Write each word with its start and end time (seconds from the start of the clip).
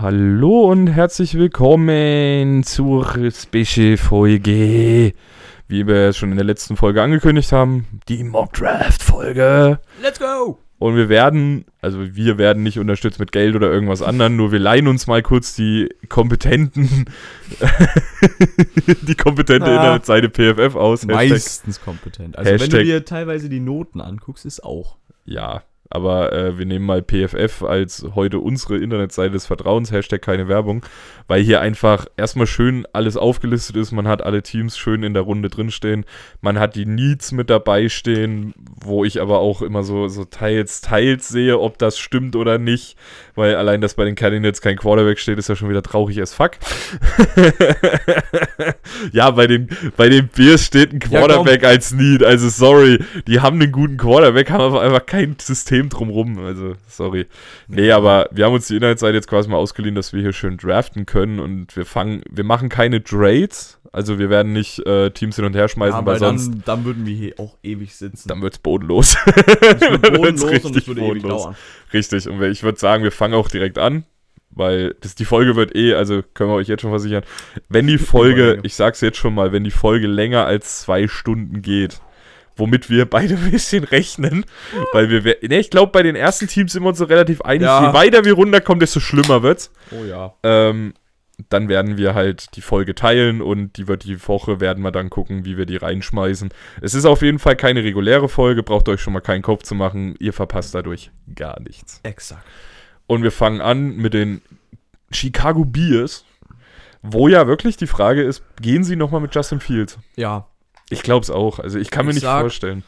Hallo 0.00 0.70
und 0.70 0.86
herzlich 0.86 1.34
willkommen 1.34 2.62
zur 2.62 3.04
Special-Folge. 3.30 5.12
Wie 5.66 5.86
wir 5.86 6.12
schon 6.12 6.30
in 6.30 6.36
der 6.36 6.44
letzten 6.46 6.76
Folge 6.76 7.02
angekündigt 7.02 7.50
haben, 7.52 7.86
die 8.08 8.22
Mock 8.24 8.52
Draft-Folge. 8.54 9.80
Let's 10.02 10.18
go! 10.20 10.58
Und 10.78 10.94
wir 10.94 11.08
werden, 11.08 11.64
also 11.82 12.14
wir 12.14 12.38
werden 12.38 12.62
nicht 12.62 12.78
unterstützt 12.78 13.18
mit 13.18 13.32
Geld 13.32 13.56
oder 13.56 13.68
irgendwas 13.68 14.00
anderem, 14.00 14.36
nur 14.36 14.52
wir 14.52 14.60
leihen 14.60 14.86
uns 14.86 15.08
mal 15.08 15.22
kurz 15.22 15.56
die 15.56 15.88
kompetenten, 16.08 17.06
die 19.02 19.14
kompetente 19.16 19.66
Ah. 19.66 19.74
Internetseite 19.76 20.30
PFF 20.30 20.76
aus. 20.76 21.02
Hashtag- 21.02 21.14
Meistens 21.30 21.80
kompetent. 21.80 22.38
Also 22.38 22.48
wenn 22.52 22.58
Hashtag- 22.60 22.78
du 22.78 22.84
dir 22.84 23.04
teilweise 23.04 23.48
die 23.48 23.58
Noten 23.60 24.00
anguckst, 24.00 24.46
ist 24.46 24.62
auch. 24.62 24.96
Ja, 25.24 25.62
aber 25.90 26.32
äh, 26.32 26.58
wir 26.58 26.66
nehmen 26.66 26.84
mal 26.84 27.02
PFF 27.02 27.62
als 27.62 28.06
heute 28.14 28.38
unsere 28.38 28.76
Internetseite 28.76 29.32
des 29.32 29.46
Vertrauens, 29.46 29.92
Hashtag 29.92 30.22
keine 30.22 30.48
Werbung, 30.48 30.84
weil 31.26 31.42
hier 31.42 31.60
einfach 31.60 32.06
erstmal 32.16 32.46
schön 32.46 32.86
alles 32.92 33.16
aufgelistet 33.16 33.76
ist, 33.76 33.92
man 33.92 34.08
hat 34.08 34.22
alle 34.22 34.42
Teams 34.42 34.76
schön 34.76 35.02
in 35.02 35.14
der 35.14 35.22
Runde 35.22 35.48
drinstehen, 35.48 36.04
man 36.40 36.58
hat 36.58 36.76
die 36.76 36.86
Needs 36.86 37.32
mit 37.32 37.50
dabei 37.50 37.88
stehen, 37.88 38.54
wo 38.56 39.04
ich 39.04 39.20
aber 39.20 39.38
auch 39.38 39.62
immer 39.62 39.82
so, 39.82 40.08
so 40.08 40.24
teils, 40.24 40.80
teils 40.80 41.28
sehe, 41.28 41.58
ob 41.58 41.78
das 41.78 41.98
stimmt 41.98 42.36
oder 42.36 42.58
nicht, 42.58 42.96
weil 43.38 43.54
allein, 43.54 43.80
dass 43.80 43.94
bei 43.94 44.04
den 44.04 44.16
Cardinals 44.16 44.60
kein 44.60 44.76
Quarterback 44.76 45.18
steht, 45.18 45.38
ist 45.38 45.48
ja 45.48 45.56
schon 45.56 45.70
wieder 45.70 45.82
traurig 45.82 46.20
as 46.20 46.34
fuck. 46.34 46.52
ja, 49.12 49.30
bei 49.30 49.46
den, 49.46 49.68
bei 49.96 50.08
den 50.08 50.28
Bears 50.28 50.64
steht 50.64 50.92
ein 50.92 51.00
Ja. 51.10 51.20
Quarterback 51.20 51.64
als 51.64 51.94
Need, 51.94 52.22
also 52.22 52.48
sorry, 52.48 52.98
die 53.26 53.40
haben 53.40 53.60
einen 53.60 53.72
guten 53.72 53.96
Quarterback, 53.96 54.50
haben 54.50 54.60
aber 54.60 54.82
einfach 54.82 55.06
kein 55.06 55.36
System 55.40 55.88
drumrum, 55.88 56.44
also 56.44 56.74
sorry. 56.88 57.26
Nee, 57.68 57.92
aber 57.92 58.28
wir 58.32 58.44
haben 58.44 58.54
uns 58.54 58.66
die 58.66 58.74
Internetseite 58.74 59.14
jetzt 59.14 59.28
quasi 59.28 59.48
mal 59.48 59.56
ausgeliehen, 59.56 59.94
dass 59.94 60.12
wir 60.12 60.20
hier 60.20 60.32
schön 60.32 60.56
draften 60.56 61.06
können 61.06 61.38
und 61.38 61.76
wir 61.76 61.86
fangen, 61.86 62.22
wir 62.30 62.44
machen 62.44 62.68
keine 62.68 63.02
Trades, 63.02 63.77
also 63.92 64.18
wir 64.18 64.28
werden 64.30 64.52
nicht 64.52 64.84
äh, 64.86 65.10
Teams 65.10 65.36
hin 65.36 65.44
und 65.44 65.54
her 65.54 65.68
schmeißen, 65.68 66.00
Ja, 66.00 66.06
weil 66.06 66.14
weil 66.14 66.18
sonst 66.20 66.50
dann, 66.50 66.62
dann 66.66 66.84
würden 66.84 67.06
wir 67.06 67.14
hier 67.14 67.34
auch 67.38 67.56
ewig 67.62 67.94
sitzen. 67.94 68.28
dann 68.28 68.42
wird's 68.42 68.58
bodenlos. 68.58 69.16
es 69.26 69.80
wird 69.80 70.02
bodenlos 70.02 70.42
und 70.42 70.50
richtig 70.50 70.76
es 70.76 70.88
würde 70.88 71.00
ewig 71.00 71.22
bodenlos. 71.22 71.42
dauern. 71.44 71.56
Richtig, 71.92 72.28
und 72.28 72.42
ich 72.42 72.62
würde 72.62 72.78
sagen, 72.78 73.02
wir 73.02 73.12
fangen 73.12 73.34
auch 73.34 73.48
direkt 73.48 73.78
an, 73.78 74.04
weil 74.50 74.94
das, 75.00 75.14
die 75.14 75.24
Folge 75.24 75.56
wird 75.56 75.74
eh, 75.76 75.94
also 75.94 76.22
können 76.34 76.50
wir 76.50 76.54
euch 76.56 76.68
jetzt 76.68 76.82
schon 76.82 76.90
versichern, 76.90 77.22
wenn 77.68 77.86
die 77.86 77.98
Folge, 77.98 78.58
ich 78.62 78.74
sag's 78.74 79.00
jetzt 79.00 79.16
schon 79.18 79.34
mal, 79.34 79.52
wenn 79.52 79.64
die 79.64 79.70
Folge 79.70 80.06
länger 80.06 80.44
als 80.46 80.80
zwei 80.80 81.08
Stunden 81.08 81.62
geht, 81.62 82.00
womit 82.56 82.90
wir 82.90 83.06
beide 83.06 83.34
ein 83.42 83.50
bisschen 83.50 83.84
rechnen, 83.84 84.44
weil 84.92 85.08
wir, 85.10 85.22
ne, 85.22 85.58
ich 85.60 85.70
glaube, 85.70 85.92
bei 85.92 86.02
den 86.02 86.16
ersten 86.16 86.46
Teams 86.48 86.72
sind 86.72 86.82
wir 86.82 86.88
uns 86.90 86.98
so 86.98 87.04
relativ 87.04 87.40
einig, 87.42 87.62
Ja. 87.62 87.86
je 87.88 87.94
weiter 87.94 88.24
wir 88.24 88.34
runterkommen, 88.34 88.80
desto 88.80 89.00
schlimmer 89.00 89.42
wird's. 89.42 89.70
Oh 89.92 90.04
ja. 90.04 90.34
Ähm, 90.42 90.92
dann 91.50 91.68
werden 91.68 91.96
wir 91.96 92.14
halt 92.14 92.56
die 92.56 92.60
Folge 92.60 92.94
teilen 92.94 93.40
und 93.42 93.76
die 93.76 93.86
wird 93.88 94.04
die 94.04 94.26
Woche 94.26 94.60
werden 94.60 94.82
wir 94.82 94.90
dann 94.90 95.08
gucken, 95.10 95.44
wie 95.44 95.56
wir 95.56 95.66
die 95.66 95.76
reinschmeißen. 95.76 96.50
Es 96.80 96.94
ist 96.94 97.04
auf 97.04 97.22
jeden 97.22 97.38
Fall 97.38 97.54
keine 97.56 97.84
reguläre 97.84 98.28
Folge, 98.28 98.62
braucht 98.62 98.88
euch 98.88 99.00
schon 99.00 99.12
mal 99.12 99.20
keinen 99.20 99.42
Kopf 99.42 99.62
zu 99.62 99.74
machen, 99.74 100.14
ihr 100.18 100.32
verpasst 100.32 100.74
dadurch 100.74 101.10
gar 101.34 101.60
nichts. 101.60 102.00
Exakt. 102.02 102.44
Und 103.06 103.22
wir 103.22 103.32
fangen 103.32 103.60
an 103.60 103.96
mit 103.96 104.14
den 104.14 104.42
Chicago 105.12 105.64
Bears, 105.64 106.24
wo 107.02 107.28
ja 107.28 107.46
wirklich 107.46 107.76
die 107.76 107.86
Frage 107.86 108.22
ist, 108.22 108.42
gehen 108.60 108.82
sie 108.84 108.96
nochmal 108.96 109.20
mit 109.20 109.34
Justin 109.34 109.60
Fields? 109.60 109.98
Ja, 110.16 110.46
Ich 110.90 111.02
glaube 111.02 111.22
es 111.22 111.30
auch. 111.30 111.58
Also 111.60 111.78
ich 111.78 111.90
kann 111.90 112.04
mir 112.06 112.10
Ich 112.10 112.16
nicht 112.16 112.24
sag- 112.24 112.40
vorstellen. 112.40 112.82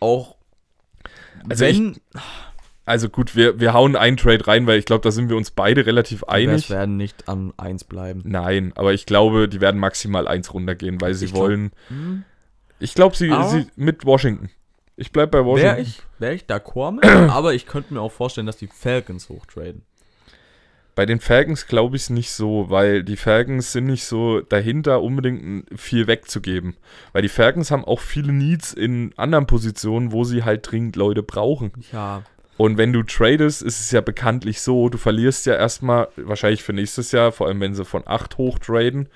auch 0.00 0.36
Also 1.48 1.64
wenn 1.64 1.98
Also 2.86 3.08
gut, 3.08 3.34
wir, 3.36 3.58
wir 3.60 3.74
hauen 3.74 3.96
einen 3.96 4.16
Trade 4.16 4.46
rein, 4.46 4.66
weil 4.66 4.78
ich 4.78 4.84
glaube, 4.84 5.02
da 5.02 5.10
sind 5.10 5.28
wir 5.28 5.36
uns 5.36 5.50
beide 5.50 5.84
relativ 5.86 6.20
die 6.20 6.28
einig. 6.28 6.70
werden 6.70 6.96
nicht 6.96 7.28
an 7.28 7.52
1 7.56 7.84
bleiben. 7.84 8.22
Nein, 8.24 8.72
aber 8.76 8.94
ich 8.94 9.06
glaube, 9.06 9.48
die 9.48 9.60
werden 9.60 9.78
maximal 9.80 10.28
eins 10.28 10.54
runtergehen, 10.54 11.00
weil 11.00 11.12
sie 11.14 11.24
Ich 11.26 11.32
glaub- 11.32 11.42
wollen. 11.44 11.72
Hm? 11.88 12.22
Ich 12.78 12.94
glaube, 12.94 13.16
sie, 13.16 13.30
Aber- 13.32 13.48
sie 13.48 13.66
mit 13.76 14.04
Washington. 14.06 14.50
Ich 14.96 15.10
bleib 15.12 15.32
bei 15.32 15.44
Washington. 15.44 15.72
Wäre 15.76 15.80
ich, 15.80 16.00
wär 16.18 16.32
ich 16.32 16.44
d'accord 16.44 16.92
mit, 16.92 17.04
aber 17.30 17.54
ich 17.54 17.66
könnte 17.66 17.92
mir 17.92 18.00
auch 18.00 18.12
vorstellen, 18.12 18.46
dass 18.46 18.56
die 18.56 18.68
Falcons 18.68 19.28
hochtraden. 19.28 19.82
Bei 20.94 21.04
den 21.04 21.20
Falcons 21.20 21.66
glaube 21.66 21.96
ich 21.96 22.02
es 22.04 22.10
nicht 22.10 22.30
so, 22.30 22.70
weil 22.70 23.02
die 23.04 23.18
Falcons 23.18 23.72
sind 23.72 23.84
nicht 23.84 24.04
so 24.04 24.40
dahinter, 24.40 25.02
unbedingt 25.02 25.66
viel 25.78 26.06
wegzugeben. 26.06 26.76
Weil 27.12 27.20
die 27.20 27.28
Falcons 27.28 27.70
haben 27.70 27.84
auch 27.84 28.00
viele 28.00 28.32
Needs 28.32 28.72
in 28.72 29.12
anderen 29.18 29.46
Positionen, 29.46 30.12
wo 30.12 30.24
sie 30.24 30.44
halt 30.44 30.70
dringend 30.70 30.96
Leute 30.96 31.22
brauchen. 31.22 31.72
Ja, 31.92 32.22
Und 32.56 32.78
wenn 32.78 32.92
du 32.92 33.02
tradest, 33.02 33.62
ist 33.62 33.80
es 33.80 33.90
ja 33.90 34.00
bekanntlich 34.00 34.60
so, 34.62 34.88
du 34.88 34.96
verlierst 34.98 35.44
ja 35.46 35.54
erstmal, 35.54 36.08
wahrscheinlich 36.16 36.62
für 36.62 36.72
nächstes 36.72 37.12
Jahr, 37.12 37.30
vor 37.32 37.48
allem 37.48 37.60
wenn 37.60 37.74
sie 37.74 37.84
von 37.84 38.02
8 38.06 38.38
hoch 38.38 38.58
traden, 38.58 39.08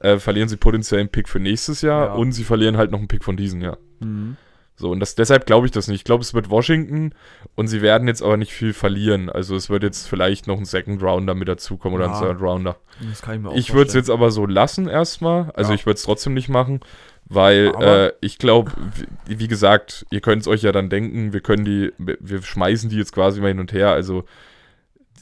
äh, 0.00 0.18
verlieren 0.18 0.48
sie 0.48 0.56
potenziell 0.56 1.00
einen 1.00 1.08
Pick 1.08 1.28
für 1.28 1.38
nächstes 1.38 1.80
Jahr 1.82 2.06
Ja. 2.06 2.12
und 2.14 2.32
sie 2.32 2.44
verlieren 2.44 2.76
halt 2.76 2.90
noch 2.90 2.98
einen 2.98 3.08
Pick 3.08 3.22
von 3.24 3.36
diesem 3.36 3.60
Jahr. 3.60 3.78
mhm. 4.00 4.36
So, 4.80 4.90
und 4.92 5.00
das, 5.00 5.16
deshalb 5.16 5.44
glaube 5.46 5.66
ich 5.66 5.72
das 5.72 5.88
nicht. 5.88 5.96
Ich 5.96 6.04
glaube, 6.04 6.22
es 6.22 6.34
wird 6.34 6.50
Washington 6.50 7.12
und 7.56 7.66
sie 7.66 7.82
werden 7.82 8.06
jetzt 8.06 8.22
aber 8.22 8.36
nicht 8.36 8.52
viel 8.52 8.72
verlieren. 8.72 9.28
Also 9.28 9.56
es 9.56 9.68
wird 9.70 9.82
jetzt 9.82 10.06
vielleicht 10.06 10.46
noch 10.46 10.56
ein 10.56 10.64
Second 10.64 11.02
Rounder 11.02 11.34
mit 11.34 11.48
dazukommen 11.48 11.96
oder 11.98 12.04
ein 12.06 12.12
Ja. 12.12 12.20
Third 12.20 12.40
Rounder. 12.40 12.76
das 13.10 13.20
kann 13.20 13.34
ich 13.34 13.40
mir 13.42 13.48
auch 13.48 13.56
Ich 13.56 13.74
würde 13.74 13.88
es 13.88 13.94
jetzt 13.94 14.08
aber 14.08 14.30
so 14.30 14.46
lassen 14.46 14.86
erstmal. 14.86 15.50
Also 15.56 15.72
Ja. 15.72 15.74
ich 15.74 15.84
würde 15.84 15.96
es 15.96 16.04
trotzdem 16.04 16.32
nicht 16.34 16.48
machen, 16.48 16.78
weil 17.28 17.72
äh, 17.80 18.12
ich 18.20 18.38
glaube, 18.38 18.72
wie, 19.26 19.38
wie 19.38 19.48
gesagt, 19.48 20.06
ihr 20.10 20.20
könnt 20.20 20.42
es 20.42 20.48
euch 20.48 20.62
ja 20.62 20.72
dann 20.72 20.88
denken, 20.90 21.32
wir 21.32 21.40
können 21.40 21.64
die, 21.64 21.92
wir 21.98 22.42
schmeißen 22.42 22.88
die 22.90 22.96
jetzt 22.96 23.12
quasi 23.12 23.40
mal 23.40 23.48
hin 23.48 23.60
und 23.60 23.72
her. 23.72 23.90
Also 23.90 24.24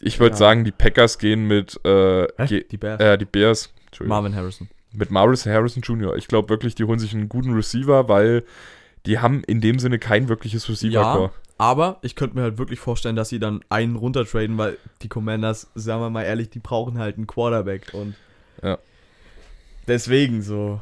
ich 0.01 0.19
würde 0.21 0.35
Ja. 0.35 0.37
sagen, 0.39 0.65
die 0.65 0.73
Packers 0.73 1.19
gehen 1.19 1.47
mit 1.47 1.81
äh, 1.85 2.27
ge- 2.47 2.65
die 2.71 2.77
Bears. 2.77 3.01
äh, 3.01 3.19
die 3.19 3.25
Bears. 3.25 3.73
Marvin 4.01 4.35
Harrison. 4.37 4.69
mit 4.93 5.11
Maurice 5.11 5.51
Harrison 5.51 5.83
Jr. 5.83 6.17
Ich 6.17 6.29
glaube 6.29 6.49
wirklich, 6.51 6.75
die 6.75 6.85
holen 6.85 6.99
sich 6.99 7.15
einen 7.15 7.29
guten 7.29 7.55
Receiver, 7.55 8.09
weil 8.09 8.45
die 9.07 9.19
haben 9.21 9.43
in 9.45 9.61
dem 9.61 9.79
Sinne 9.79 9.99
kein 9.99 10.29
wirkliches 10.29 10.69
Receiver-Core. 10.69 11.27
Ja, 11.29 11.33
aber 11.59 11.99
ich 12.03 12.15
könnte 12.15 12.37
mir 12.37 12.43
halt 12.43 12.59
wirklich 12.59 12.79
vorstellen, 12.81 13.17
dass 13.17 13.31
sie 13.31 13.39
dann 13.39 13.61
einen 13.71 13.97
runtertraden, 13.97 14.59
weil 14.59 14.77
die 15.03 15.09
Commanders, 15.09 15.71
sagen 15.75 16.03
wir 16.03 16.11
mal 16.11 16.25
ehrlich, 16.25 16.51
die 16.51 16.59
brauchen 16.59 16.99
halt 16.99 17.17
einen 17.17 17.27
Quarterback 17.27 17.95
und 17.95 18.15
Ja. 18.63 18.77
deswegen 19.87 20.43
so. 20.43 20.81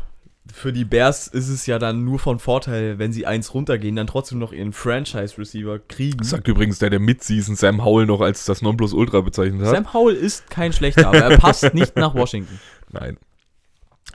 Für 0.52 0.72
die 0.72 0.84
Bears 0.84 1.26
ist 1.26 1.48
es 1.48 1.66
ja 1.66 1.78
dann 1.78 2.04
nur 2.04 2.18
von 2.18 2.38
Vorteil, 2.38 2.98
wenn 2.98 3.12
sie 3.12 3.24
eins 3.26 3.54
runtergehen, 3.54 3.96
dann 3.96 4.06
trotzdem 4.06 4.38
noch 4.38 4.52
ihren 4.52 4.72
Franchise-Receiver 4.74 5.78
kriegen. 5.88 6.18
Das 6.18 6.30
sagt 6.30 6.46
übrigens 6.48 6.78
der, 6.78 6.90
der 6.90 7.00
Midseason 7.00 7.56
Sam 7.56 7.82
Howell 7.84 8.06
noch 8.06 8.20
als 8.20 8.44
das 8.44 8.60
Nonplusultra 8.60 9.20
bezeichnet 9.22 9.62
hat. 9.66 9.70
Sam 9.74 9.92
Howell 9.94 10.14
ist 10.14 10.50
kein 10.50 10.72
schlechter, 10.72 11.08
aber 11.08 11.18
er 11.18 11.38
passt 11.38 11.72
nicht 11.74 11.96
nach 11.96 12.14
Washington. 12.14 12.60
Nein. 12.90 13.16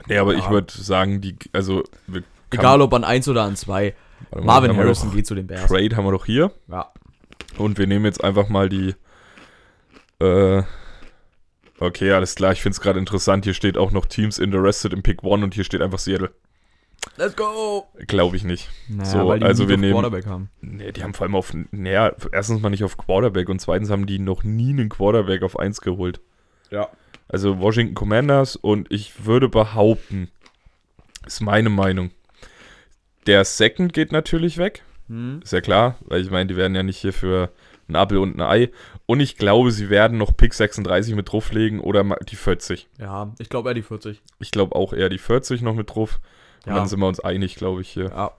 Nee, 0.06 0.18
aber 0.18 0.34
ich 0.34 0.44
Ja. 0.44 0.50
würde 0.50 0.72
sagen, 0.72 1.20
die, 1.20 1.36
also, 1.52 1.82
Egal 2.52 2.80
ob 2.80 2.94
an 2.94 3.04
eins 3.04 3.28
oder 3.28 3.42
an 3.42 3.56
zwei. 3.56 3.94
warte 4.30 4.46
mal, 4.46 4.52
Marvin 4.54 4.70
haben 4.70 4.76
wir 4.78 4.84
Harrison 4.84 5.12
geht 5.12 5.26
zu 5.26 5.34
den 5.34 5.46
Bears. 5.48 5.66
Trade 5.66 5.94
haben 5.96 6.04
wir 6.04 6.12
doch 6.12 6.26
hier. 6.26 6.52
Ja. 6.68 6.90
Und 7.58 7.76
wir 7.78 7.86
nehmen 7.86 8.04
jetzt 8.04 8.22
einfach 8.22 8.48
mal 8.48 8.68
die. 8.68 8.94
Äh, 10.20 10.62
okay, 11.80 12.12
alles 12.12 12.34
klar. 12.34 12.52
Ich 12.52 12.62
finde 12.62 12.74
es 12.74 12.80
gerade 12.80 12.98
interessant. 12.98 13.44
Hier 13.44 13.54
steht 13.54 13.76
auch 13.76 13.90
noch 13.90 14.06
Teams 14.06 14.38
interested 14.38 14.92
in 14.92 15.02
Pick 15.02 15.22
One 15.24 15.42
und 15.44 15.54
hier 15.54 15.64
steht 15.64 15.82
einfach 15.82 15.98
Seattle. 15.98 16.30
Let's 17.16 17.34
go! 17.34 17.86
Glaube 18.06 18.36
ich 18.36 18.44
nicht. 18.44 18.68
Naja, 18.88 19.04
So, 19.10 19.26
weil 19.28 19.40
die 19.40 19.46
also 19.46 19.62
nie 19.64 19.68
wir 19.70 19.74
auf 19.76 19.80
nehmen- 19.80 19.92
Quarterback 19.94 20.26
haben. 20.26 20.50
Nee, 20.60 20.92
die 20.92 21.02
haben 21.02 21.14
vor 21.14 21.24
allem 21.26 21.34
auf. 21.34 21.52
Naja, 21.70 22.12
erstens 22.32 22.60
mal 22.60 22.68
nicht 22.68 22.84
auf 22.84 22.96
Quarterback 22.98 23.48
und 23.48 23.58
zweitens 23.60 23.88
haben 23.90 24.04
die 24.06 24.18
noch 24.18 24.44
nie 24.44 24.70
einen 24.70 24.90
Quarterback 24.90 25.42
auf 25.42 25.58
1 25.58 25.80
geholt. 25.80 26.20
Ja. 26.70 26.88
Also 27.28 27.58
Washington 27.58 27.94
Commanders 27.94 28.56
und 28.56 28.92
ich 28.92 29.24
würde 29.24 29.48
behaupten, 29.48 30.30
ist 31.26 31.40
meine 31.40 31.70
Meinung. 31.70 32.10
Der 33.26 33.44
Second 33.44 33.92
geht 33.92 34.12
natürlich 34.12 34.58
weg. 34.58 34.82
Hm? 35.08 35.40
Ist 35.42 35.52
ja 35.52 35.60
klar, 35.60 35.96
weil 36.00 36.20
ich 36.22 36.30
meine, 36.30 36.48
die 36.48 36.56
werden 36.56 36.74
ja 36.74 36.82
nicht 36.82 36.98
hier 36.98 37.12
für 37.12 37.50
ein 37.90 37.96
Apfel 37.96 38.18
und 38.18 38.36
ein 38.36 38.40
Ei. 38.40 38.70
Und 39.06 39.20
ich 39.20 39.36
glaube, 39.36 39.70
sie 39.72 39.90
werden 39.90 40.18
noch 40.18 40.36
Pick 40.36 40.54
36 40.54 41.14
mit 41.14 41.30
drauflegen 41.30 41.80
oder 41.80 42.04
die 42.28 42.36
40. 42.36 42.88
Ja, 42.98 43.32
ich 43.38 43.48
glaube 43.48 43.68
eher 43.70 43.74
die 43.74 43.82
40. 43.82 44.22
Ich 44.38 44.50
glaube 44.50 44.74
auch 44.76 44.92
eher 44.92 45.08
die 45.08 45.18
40 45.18 45.62
noch 45.62 45.74
mit 45.74 45.90
drauf. 45.90 46.20
Und 46.64 46.70
Ja. 46.72 46.76
dann 46.76 46.88
sind 46.88 47.00
wir 47.00 47.08
uns 47.08 47.20
einig, 47.20 47.56
glaube 47.56 47.80
ich, 47.80 47.90
hier. 47.90 48.06
Ja. 48.10 48.32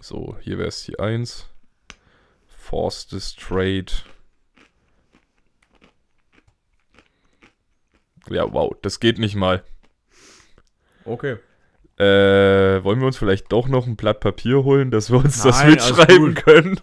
So, 0.00 0.36
hier 0.40 0.58
wäre 0.58 0.68
es 0.68 0.84
die 0.84 0.98
1. 0.98 1.46
Forced 2.46 3.38
Trade. 3.38 3.86
Ja, 8.30 8.52
wow, 8.52 8.74
das 8.82 9.00
geht 9.00 9.18
nicht 9.18 9.34
mal. 9.36 9.64
Okay. 11.04 11.38
Äh, 11.98 12.84
wollen 12.84 13.00
wir 13.00 13.06
uns 13.08 13.16
vielleicht 13.18 13.50
doch 13.50 13.66
noch 13.66 13.86
ein 13.88 13.96
Blatt 13.96 14.20
Papier 14.20 14.62
holen, 14.62 14.92
dass 14.92 15.10
wir 15.10 15.18
uns 15.18 15.42
das 15.42 15.58
Nein, 15.58 15.72
alles 15.78 15.88
mitschreiben 15.98 16.34
können? 16.34 16.80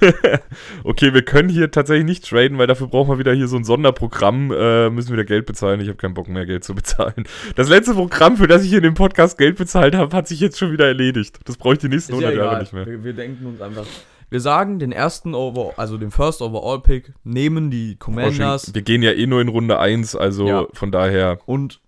okay, 0.84 1.12
wir 1.12 1.22
können 1.22 1.48
hier 1.50 1.70
tatsächlich 1.70 2.06
nicht 2.06 2.28
traden, 2.28 2.56
weil 2.56 2.66
dafür 2.66 2.86
brauchen 2.86 3.10
wir 3.10 3.18
wieder 3.18 3.34
hier 3.34 3.46
so 3.48 3.56
ein 3.56 3.64
Sonderprogramm. 3.64 4.50
Äh, 4.52 4.88
müssen 4.90 5.12
wieder 5.12 5.24
Geld 5.24 5.44
bezahlen. 5.46 5.80
Ich 5.80 5.88
habe 5.88 5.98
keinen 5.98 6.14
Bock 6.14 6.28
mehr, 6.28 6.46
Geld 6.46 6.64
zu 6.64 6.74
bezahlen. 6.74 7.24
Das 7.56 7.68
letzte 7.68 7.92
Programm, 7.94 8.36
für 8.38 8.46
das 8.46 8.64
ich 8.64 8.72
in 8.72 8.82
dem 8.82 8.94
Podcast 8.94 9.36
Geld 9.36 9.56
bezahlt 9.58 9.94
habe, 9.94 10.16
hat 10.16 10.28
sich 10.28 10.40
jetzt 10.40 10.58
schon 10.58 10.72
wieder 10.72 10.86
erledigt. 10.86 11.38
Das 11.44 11.56
brauche 11.58 11.74
ich 11.74 11.80
die 11.80 11.88
nächsten 11.88 12.14
Ist 12.14 12.20
ja 12.22 12.28
100 12.28 12.36
Jahre 12.44 12.48
egal. 12.54 12.60
nicht 12.62 12.72
mehr. 12.72 12.86
Wir, 12.86 13.04
wir 13.04 13.12
denken 13.12 13.46
uns 13.46 13.60
einfach. 13.60 13.84
Wir 14.30 14.40
sagen, 14.40 14.78
den 14.78 14.90
ersten 14.90 15.34
Over, 15.34 15.74
also 15.76 15.98
den 15.98 16.10
First 16.10 16.40
Overall 16.40 16.80
Pick 16.80 17.12
nehmen 17.22 17.70
die 17.70 17.96
Commanders 17.96 18.38
Washington, 18.40 18.74
wir 18.74 18.82
gehen 18.82 19.02
ja 19.02 19.12
eh 19.12 19.26
nur 19.26 19.40
in 19.42 19.48
Runde 19.48 19.78
1, 19.78 20.16
also 20.16 20.48
Ja. 20.48 20.66
von 20.72 20.90
daher, 20.90 21.38
und 21.44 21.80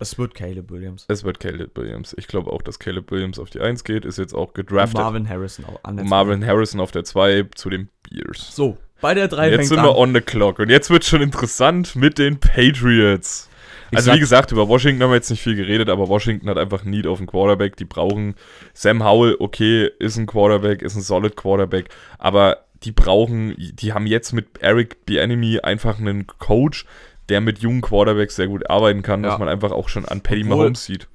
es 0.00 0.18
wird 0.18 0.34
Caleb 0.34 0.70
Williams. 0.70 1.04
es 1.08 1.22
wird 1.24 1.38
Caleb 1.40 1.76
Williams. 1.76 2.14
Ich 2.18 2.26
glaube 2.26 2.50
auch, 2.52 2.62
dass 2.62 2.78
Caleb 2.78 3.10
Williams 3.10 3.38
auf 3.38 3.50
die 3.50 3.60
1 3.60 3.84
geht, 3.84 4.04
ist 4.04 4.18
jetzt 4.18 4.34
auch 4.34 4.48
Und 4.48 4.54
gedraftet. 4.54 4.98
Marvin 5.00 5.28
Harrison 5.28 5.64
auch 5.66 5.80
an 5.84 5.96
der 5.96 6.04
Marvin 6.06 6.44
Harrison 6.44 6.80
auf 6.80 6.90
der 6.90 7.04
2 7.04 7.46
zu 7.54 7.70
den 7.70 7.88
Bears. 8.08 8.54
So, 8.56 8.76
bei 9.00 9.14
der 9.14 9.28
3 9.28 9.50
Jetzt 9.50 9.68
sind 9.68 9.78
an. 9.78 9.84
wir 9.84 9.96
on 9.96 10.12
the 10.14 10.20
clock 10.20 10.58
und 10.58 10.68
jetzt 10.70 10.90
wird 10.90 11.04
schon 11.04 11.22
interessant 11.22 11.94
mit 11.96 12.18
den 12.18 12.38
Patriots. 12.40 13.48
Ich 13.92 13.96
Also 13.96 14.06
sag- 14.06 14.16
wie 14.16 14.20
gesagt, 14.20 14.52
über 14.52 14.68
Washington 14.68 15.02
haben 15.02 15.10
wir 15.10 15.16
jetzt 15.16 15.30
nicht 15.30 15.42
viel 15.42 15.56
geredet, 15.56 15.88
aber 15.88 16.08
Washington 16.08 16.48
hat 16.48 16.58
einfach 16.58 16.84
Need 16.84 17.06
auf 17.08 17.18
einen 17.18 17.26
Quarterback. 17.26 17.76
Die 17.76 17.84
brauchen 17.84 18.34
Sam 18.72 19.02
Howell, 19.04 19.36
okay, 19.40 19.90
ist 19.98 20.16
ein 20.16 20.26
Quarterback, 20.26 20.80
ist 20.82 20.94
ein 20.94 21.02
solid 21.02 21.36
Quarterback, 21.36 21.88
aber 22.18 22.58
die 22.84 22.92
brauchen, 22.92 23.54
die 23.58 23.92
haben 23.92 24.06
jetzt 24.06 24.32
mit 24.32 24.46
Eric 24.60 25.04
Bieniemy 25.06 25.58
einfach 25.60 25.98
einen 25.98 26.26
Coach, 26.26 26.86
der 27.30 27.40
mit 27.40 27.60
jungen 27.60 27.80
Quarterbacks 27.80 28.36
sehr 28.36 28.48
gut 28.48 28.68
arbeiten 28.68 29.02
kann, 29.02 29.24
Ja. 29.24 29.30
was 29.30 29.38
man 29.38 29.48
einfach 29.48 29.70
auch 29.72 29.88
schon 29.88 30.04
an 30.04 30.20
Paddy 30.20 30.42
Obwohl- 30.42 30.56
Mahomes 30.58 30.84
sieht. 30.84 31.08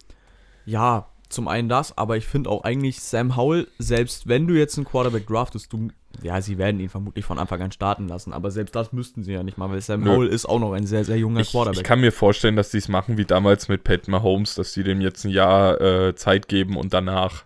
Ja, 0.66 1.08
zum 1.30 1.48
einen 1.48 1.70
das, 1.70 1.98
aber 1.98 2.18
ich 2.18 2.26
finde 2.26 2.50
auch 2.50 2.64
eigentlich 2.64 3.02
Sam 3.02 3.36
Howell, 3.36 3.68
selbst 3.78 4.28
wenn 4.28 4.48
du 4.48 4.54
jetzt 4.56 4.78
einen 4.78 4.86
Quarterback 4.86 5.28
draftest, 5.28 5.74
du, 5.74 5.90
ja, 6.24 6.40
sie 6.40 6.58
werden 6.58 6.80
ihn 6.80 6.88
vermutlich 6.90 7.26
von 7.26 7.40
Anfang 7.40 7.62
an 7.62 7.72
starten 7.72 8.08
lassen, 8.08 8.32
aber 8.32 8.52
selbst 8.52 8.76
das 8.76 8.94
müssten 8.94 9.24
sie 9.24 9.34
ja 9.34 9.44
nicht 9.44 9.58
mal, 9.58 9.70
weil 9.70 9.82
Sam 9.82 10.02
Nö. 10.02 10.12
Howell 10.12 10.28
ist 10.28 10.46
auch 10.46 10.60
noch 10.60 10.72
ein 10.74 10.86
sehr, 10.88 11.04
sehr 11.04 11.18
junger 11.18 11.42
Ich, 11.42 11.52
Quarterback. 11.52 11.78
ich 11.80 11.84
kann 11.84 12.00
mir 12.00 12.12
vorstellen, 12.12 12.56
dass 12.56 12.70
die 12.72 12.78
es 12.78 12.88
machen 12.88 13.18
wie 13.18 13.26
damals 13.26 13.68
mit 13.68 13.84
Pat 13.84 14.08
Mahomes, 14.08 14.56
dass 14.56 14.72
die 14.74 14.84
dem 14.84 15.02
jetzt 15.02 15.26
ein 15.26 15.32
Jahr 15.32 15.82
äh, 15.82 16.16
Zeit 16.16 16.48
geben 16.48 16.78
und 16.78 16.94
danach 16.94 17.44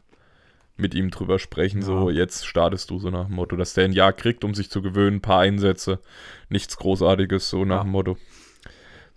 mit 0.77 0.93
ihm 0.93 1.09
drüber 1.09 1.39
sprechen. 1.39 1.81
So, 1.81 2.09
jetzt 2.09 2.45
startest 2.45 2.89
du 2.89 2.99
so 2.99 3.09
nach 3.09 3.25
dem 3.25 3.35
Motto, 3.35 3.55
dass 3.57 3.73
der 3.73 3.85
ein 3.85 3.91
Jahr 3.91 4.13
kriegt, 4.13 4.43
um 4.45 4.53
sich 4.53 4.69
zu 4.69 4.81
gewöhnen, 4.81 5.17
ein 5.17 5.21
paar 5.21 5.39
Einsätze, 5.39 5.99
nichts 6.47 6.77
Großartiges, 6.77 7.49
so 7.49 7.65
nach 7.65 7.77
Ja. 7.77 7.83
dem 7.83 7.91
Motto. 7.91 8.17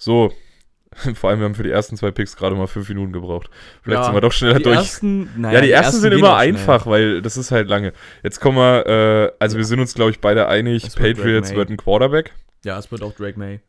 So, 0.04 0.32
vor 1.14 1.30
allem, 1.30 1.38
wir 1.38 1.44
haben 1.44 1.54
für 1.54 1.62
die 1.62 1.70
ersten 1.70 1.96
zwei 1.96 2.10
Picks 2.10 2.34
gerade 2.36 2.56
mal 2.56 2.66
fünf 2.66 2.88
Minuten 2.88 3.12
gebraucht. 3.12 3.48
Vielleicht 3.82 4.00
Ja, 4.00 4.04
sind 4.06 4.14
wir 4.14 4.20
doch 4.20 4.32
schneller 4.32 4.58
die 4.58 4.64
durch. 4.64 4.76
ersten, 4.76 5.40
naja, 5.40 5.58
ja, 5.58 5.60
die, 5.64 5.70
ersten, 5.70 6.00
sind 6.00 6.10
gehen 6.10 6.18
immer 6.18 6.34
schnell. 6.40 6.48
einfach, 6.56 6.86
weil 6.86 7.22
das 7.22 7.36
ist 7.36 7.52
halt 7.52 7.68
lange. 7.68 7.92
Jetzt 8.24 8.40
kommen 8.40 8.58
wir, 8.58 8.86
äh, 8.86 9.32
also 9.38 9.56
wir 9.58 9.64
sind 9.64 9.78
uns, 9.78 9.94
glaube 9.94 10.10
ich, 10.10 10.18
beide 10.20 10.48
einig, 10.48 10.84
Es 10.84 10.98
wird 10.98 11.16
Patriots 11.16 11.50
May. 11.50 11.56
wird 11.56 11.70
ein 11.70 11.76
Quarterback. 11.76 12.32
Ja, 12.64 12.78
es 12.80 12.90
wird 12.90 13.02
auch 13.02 13.14
Drake 13.14 13.38
May. 13.38 13.60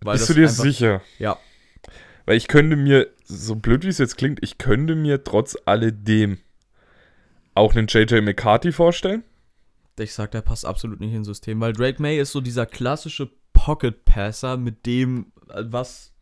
Bist 0.00 0.28
du 0.28 0.34
dir 0.34 0.48
einfach- 0.48 0.62
sicher? 0.62 1.00
Ja. 1.18 1.38
Weil 2.26 2.36
ich 2.36 2.46
könnte 2.46 2.76
mir, 2.76 3.08
so 3.24 3.54
blöd 3.56 3.82
wie 3.84 3.88
es 3.88 3.96
jetzt 3.98 4.18
klingt, 4.18 4.38
ich 4.42 4.58
könnte 4.58 4.94
mir 4.94 5.24
trotz 5.24 5.56
alledem 5.64 6.38
auch 7.54 7.74
einen 7.74 7.86
JJ 7.88 8.20
McCarthy 8.20 8.70
vorstellen. 8.72 9.24
Ich 9.98 10.12
sag, 10.14 10.30
der 10.30 10.42
passt 10.42 10.64
absolut 10.66 11.00
nicht 11.00 11.12
ins 11.14 11.26
System, 11.26 11.58
weil 11.60 11.72
Drake 11.72 12.00
May 12.02 12.18
ist 12.20 12.32
so 12.32 12.40
dieser 12.42 12.66
klassische 12.66 13.30
Pocket-Passer, 13.54 14.56
mit 14.56 14.86
dem, 14.86 15.32
was. 15.54 16.12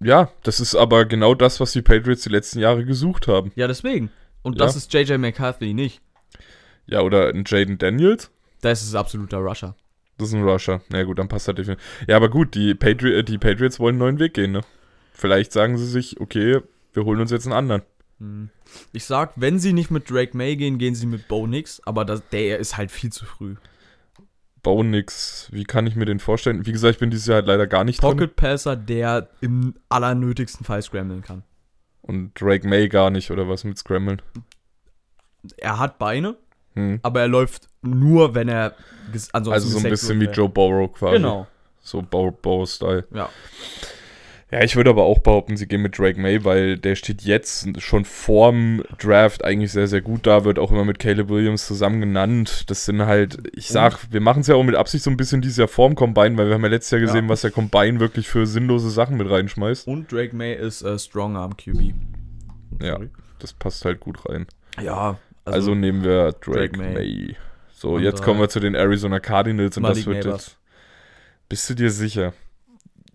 Ja, 0.00 0.30
das 0.42 0.58
ist 0.60 0.74
aber 0.74 1.04
genau 1.04 1.34
das, 1.34 1.60
was 1.60 1.72
die 1.72 1.82
Patriots 1.82 2.22
die 2.22 2.30
letzten 2.30 2.58
Jahre 2.58 2.84
gesucht 2.84 3.28
haben. 3.28 3.52
Ja, 3.54 3.68
deswegen. 3.68 4.10
Und 4.42 4.58
Ja. 4.58 4.66
das 4.66 4.74
ist 4.76 4.92
JJ 4.92 5.14
McCarthy 5.18 5.74
nicht. 5.74 6.00
Ja, 6.86 7.00
oder 7.02 7.28
ein 7.28 7.44
Jaden 7.46 7.78
Daniels. 7.78 8.30
Das 8.60 8.82
ist 8.82 8.94
absoluter 8.94 9.38
Rusher. 9.38 9.76
Das 10.18 10.28
ist 10.28 10.34
ein 10.34 10.42
Rusher. 10.42 10.80
Na 10.88 10.98
ja, 10.98 11.04
gut, 11.04 11.18
dann 11.18 11.28
passt 11.28 11.48
das 11.48 11.54
definitiv. 11.54 11.84
Ja, 12.08 12.16
aber 12.16 12.28
gut, 12.28 12.54
die, 12.54 12.74
Patri 12.74 13.12
äh, 13.18 13.22
die 13.22 13.38
Patriots 13.38 13.78
wollen 13.78 13.94
einen 13.94 13.98
neuen 14.00 14.18
Weg 14.18 14.34
gehen, 14.34 14.52
ne? 14.52 14.62
Vielleicht 15.12 15.52
sagen 15.52 15.78
sie 15.78 15.86
sich, 15.86 16.20
okay, 16.20 16.60
wir 16.92 17.04
holen 17.04 17.20
uns 17.20 17.30
jetzt 17.30 17.46
einen 17.46 17.54
anderen. 17.54 17.82
Hm. 18.18 18.50
Ich 18.92 19.04
sag, 19.04 19.32
wenn 19.36 19.58
sie 19.58 19.72
nicht 19.72 19.90
mit 19.90 20.10
Drake 20.10 20.36
May 20.36 20.56
gehen, 20.56 20.78
gehen 20.78 20.94
sie 20.94 21.06
mit 21.06 21.28
Bo 21.28 21.46
Nix, 21.46 21.80
aber 21.84 22.04
das, 22.04 22.22
der 22.30 22.58
ist 22.58 22.76
halt 22.76 22.90
viel 22.90 23.12
zu 23.12 23.24
früh. 23.24 23.56
Bauen 24.62 24.90
nix. 24.90 25.48
Wie 25.52 25.64
kann 25.64 25.86
ich 25.86 25.96
mir 25.96 26.04
den 26.04 26.18
vorstellen? 26.20 26.64
Wie 26.66 26.72
gesagt, 26.72 26.94
ich 26.94 26.98
bin 27.00 27.10
dieses 27.10 27.26
Jahr 27.26 27.36
halt 27.36 27.46
leider 27.46 27.66
gar 27.66 27.84
nicht 27.84 28.00
drin. 28.02 28.10
Pocket 28.10 28.36
Passer, 28.36 28.76
der 28.76 29.28
im 29.40 29.74
allernötigsten 29.88 30.64
Fall 30.64 30.82
scramblen 30.82 31.22
kann. 31.22 31.42
Und 32.02 32.32
Drake 32.40 32.66
May 32.68 32.88
gar 32.88 33.10
nicht, 33.10 33.30
oder 33.30 33.48
was 33.48 33.64
mit 33.64 33.78
Scramblen? 33.78 34.20
Er 35.56 35.78
hat 35.78 35.98
Beine, 35.98 36.36
Hm. 36.74 37.00
aber 37.02 37.20
er 37.20 37.28
läuft 37.28 37.68
nur, 37.82 38.34
wenn 38.34 38.48
er 38.48 38.74
ansonsten 39.32 39.52
Also 39.52 39.68
so 39.68 39.78
ein 39.78 39.90
bisschen 39.90 40.20
wie. 40.20 40.26
Joe 40.26 40.48
Burrow 40.48 40.92
quasi. 40.92 41.16
Genau. 41.16 41.46
So 41.80 42.00
Burrow-Style. 42.00 43.06
Ja. 43.12 43.28
Ja, 44.52 44.62
ich 44.62 44.76
würde 44.76 44.90
aber 44.90 45.04
auch 45.04 45.20
behaupten, 45.20 45.56
sie 45.56 45.66
gehen 45.66 45.80
mit 45.80 45.98
Drake 45.98 46.20
May, 46.20 46.44
weil 46.44 46.76
der 46.76 46.94
steht 46.94 47.22
jetzt 47.22 47.80
schon 47.80 48.04
vorm 48.04 48.82
Draft 48.98 49.42
eigentlich 49.44 49.72
sehr, 49.72 49.86
sehr 49.86 50.02
gut 50.02 50.26
da, 50.26 50.44
wird 50.44 50.58
auch 50.58 50.70
immer 50.70 50.84
mit 50.84 50.98
Caleb 50.98 51.30
Williams 51.30 51.66
zusammen 51.66 52.00
genannt. 52.00 52.64
Das 52.68 52.84
sind 52.84 53.06
halt, 53.06 53.38
ich 53.56 53.68
sag, 53.68 54.12
wir 54.12 54.20
machen 54.20 54.40
es 54.40 54.48
ja 54.48 54.54
auch 54.54 54.62
mit 54.62 54.74
Absicht 54.74 55.04
so 55.04 55.10
ein 55.10 55.16
bisschen 55.16 55.40
dieses 55.40 55.56
Jahr 55.56 55.68
vorm 55.68 55.94
Combine, 55.94 56.36
weil 56.36 56.48
wir 56.48 56.54
haben 56.54 56.62
ja 56.64 56.68
letztes 56.68 56.90
Jahr 56.90 57.00
gesehen, 57.00 57.24
Ja. 57.24 57.28
was 57.30 57.40
der 57.40 57.50
Combine 57.50 57.98
wirklich 57.98 58.28
für 58.28 58.46
sinnlose 58.46 58.90
Sachen 58.90 59.16
mit 59.16 59.30
reinschmeißt. 59.30 59.86
Und 59.88 60.12
Drake 60.12 60.36
May 60.36 60.54
ist 60.54 60.82
äh, 60.82 60.98
Strong 60.98 61.34
Arm 61.36 61.56
QB. 61.56 61.94
Ja, 62.82 63.00
das 63.38 63.54
passt 63.54 63.86
halt 63.86 64.00
gut 64.00 64.28
rein. 64.28 64.46
Ja, 64.82 65.18
Also, 65.46 65.74
nehmen 65.74 66.04
wir 66.04 66.32
Drake, 66.32 66.68
Drake 66.72 66.76
May. 66.78 66.92
May. 66.92 67.36
So, 67.72 67.92
Und, 67.94 68.02
jetzt 68.02 68.22
kommen 68.22 68.38
wir 68.38 68.50
zu 68.50 68.60
den 68.60 68.74
Arizona 68.74 69.18
Cardinals 69.18 69.78
und 69.78 69.82
das 69.84 69.92
Malik 69.92 70.06
wird 70.06 70.24
Neighbors. 70.26 70.46
jetzt. 70.46 70.58
Bist 71.48 71.70
du 71.70 71.74
dir 71.74 71.90
sicher? 71.90 72.34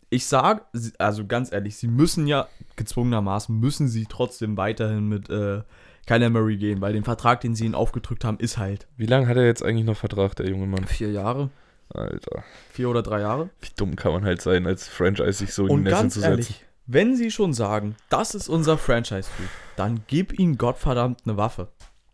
Ich 0.09 0.25
sag, 0.25 0.65
sie- 0.73 0.93
also 0.99 1.25
ganz 1.25 1.51
ehrlich, 1.51 1.75
sie 1.77 1.87
müssen 1.87 2.27
ja 2.27 2.47
gezwungenermaßen, 2.75 3.57
müssen 3.59 3.87
sie 3.87 4.05
trotzdem 4.09 4.57
weiterhin 4.57 5.07
mit 5.07 5.29
äh, 5.29 5.61
Kyler 6.05 6.29
Murray 6.29 6.57
gehen, 6.57 6.79
weil 6.81 6.93
den 6.93 7.03
Vertrag, 7.03 7.41
den 7.41 7.55
sie 7.55 7.65
ihnen 7.65 7.75
aufgedrückt 7.75 8.23
haben, 8.23 8.39
ist 8.39 8.57
halt 8.57 8.87
Wie 8.95 9.05
lange 9.05 9.27
hat 9.27 9.35
er 9.37 9.45
jetzt 9.45 9.63
eigentlich 9.63 9.85
noch 9.85 9.97
Vertrag, 9.97 10.35
der 10.35 10.49
junge 10.49 10.65
Mann? 10.67 10.85
vier 10.85 11.11
Jahre, 11.11 11.49
Alter. 11.89 12.43
vier 12.71 12.89
oder 12.89 13.03
drei 13.03 13.21
Jahre. 13.21 13.49
Wie 13.61 13.67
dumm 13.75 13.95
kann 13.97 14.13
man 14.13 14.23
halt 14.23 14.41
sein, 14.41 14.65
als 14.67 14.87
Franchise 14.87 15.33
sich 15.33 15.53
so 15.53 15.65
in 15.65 15.71
Und 15.71 15.77
die 15.79 15.83
Nässe 15.91 15.95
ganz 16.01 16.13
zu 16.13 16.19
setzen. 16.21 16.31
ehrlich, 16.31 16.65
wenn 16.85 17.15
sie 17.17 17.31
schon 17.31 17.53
sagen, 17.53 17.97
das 18.09 18.33
ist 18.35 18.47
unser 18.47 18.77
Franchise-Typ, 18.77 19.49
dann 19.75 20.01
gib 20.07 20.39
ihnen 20.39 20.57
Gottverdammt 20.57 21.21
eine 21.25 21.35
Waffe. 21.35 21.67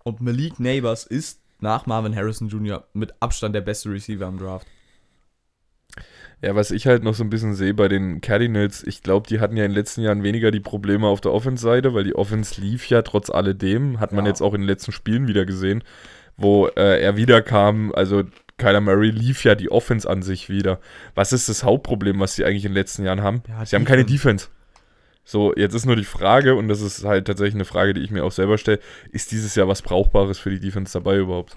Und 0.04 0.19
Malik 0.22 0.60
Neighbors 0.60 1.06
ist 1.06 1.40
nach 1.60 1.86
Marvin 1.86 2.16
Harrison 2.16 2.50
Jr. 2.50 2.84
mit 2.94 3.13
Abstand 3.19 3.54
der 3.54 3.62
beste 3.62 3.90
Receiver 3.92 4.28
im 4.28 4.40
Draft. 4.40 4.66
Ja, 6.42 6.56
was 6.56 6.72
ich 6.72 6.88
halt 6.88 7.04
noch 7.04 7.13
so 7.13 7.24
ein 7.24 7.30
bisschen 7.30 7.54
sehe 7.54 7.74
bei 7.74 7.88
den 7.88 8.19
Cardinals, 8.19 8.84
ich 8.86 9.01
glaube, 9.01 9.28
die 9.28 9.40
hatten 9.40 9.56
ja 9.56 9.63
in 9.63 9.72
den 9.72 9.78
letzten 9.78 10.01
Jahren 10.01 10.24
weniger 10.24 10.51
die 10.51 10.60
Probleme 10.60 11.07
auf 11.07 11.22
der 11.22 11.31
Offense-Seite, 11.31 11.94
weil 11.94 12.04
die 12.04 12.16
Offense 12.16 12.60
lief 12.60 12.90
ja 12.90 13.01
trotz 13.01 13.30
alledem, 13.30 14.00
hat 14.01 14.12
man 14.12 14.25
Ja. 14.25 14.31
jetzt 14.31 14.42
auch 14.42 14.54
in 14.54 14.62
den 14.62 14.68
letzten 14.68 14.92
Spielen 14.92 15.28
wieder 15.28 15.45
gesehen, 15.45 15.84
wo 16.36 16.68
äh, 16.68 17.01
er 17.01 17.16
wiederkam, 17.16 17.94
also 17.95 18.24
Kyler 18.57 18.81
Murray 18.81 19.10
lief 19.10 19.44
ja 19.45 19.56
die 19.56 19.72
Offense 19.72 20.10
an 20.10 20.22
sich 20.22 20.50
wieder. 20.50 20.80
Was 21.16 21.31
ist 21.31 21.48
das 21.48 21.63
Hauptproblem, 21.63 22.19
was 22.19 22.36
sie 22.36 22.44
eigentlich 22.44 22.66
in 22.66 22.71
den 22.71 22.78
letzten 22.78 23.06
Jahren 23.06 23.21
haben? 23.21 23.42
Ja, 23.47 23.66
sie 23.66 23.76
haben 23.76 23.85
keine 23.85 24.04
Defense. 24.04 24.47
Defense. 24.47 24.64
So, 25.26 25.54
jetzt 25.56 25.73
ist 25.73 25.85
nur 25.85 25.95
die 25.95 26.04
Frage, 26.04 26.56
und 26.56 26.68
das 26.68 26.81
ist 26.81 27.06
halt 27.06 27.26
tatsächlich 27.26 27.56
eine 27.56 27.64
Frage, 27.66 27.94
die 27.94 28.02
ich 28.02 28.12
mir 28.12 28.26
auch 28.26 28.31
selber 28.33 28.57
stelle, 28.57 28.80
ist 29.12 29.31
dieses 29.31 29.56
Jahr 29.56 29.69
was 29.69 29.81
Brauchbares 29.81 30.38
für 30.40 30.50
die 30.50 30.59
Defense 30.59 30.92
dabei 30.92 31.18
überhaupt? 31.18 31.56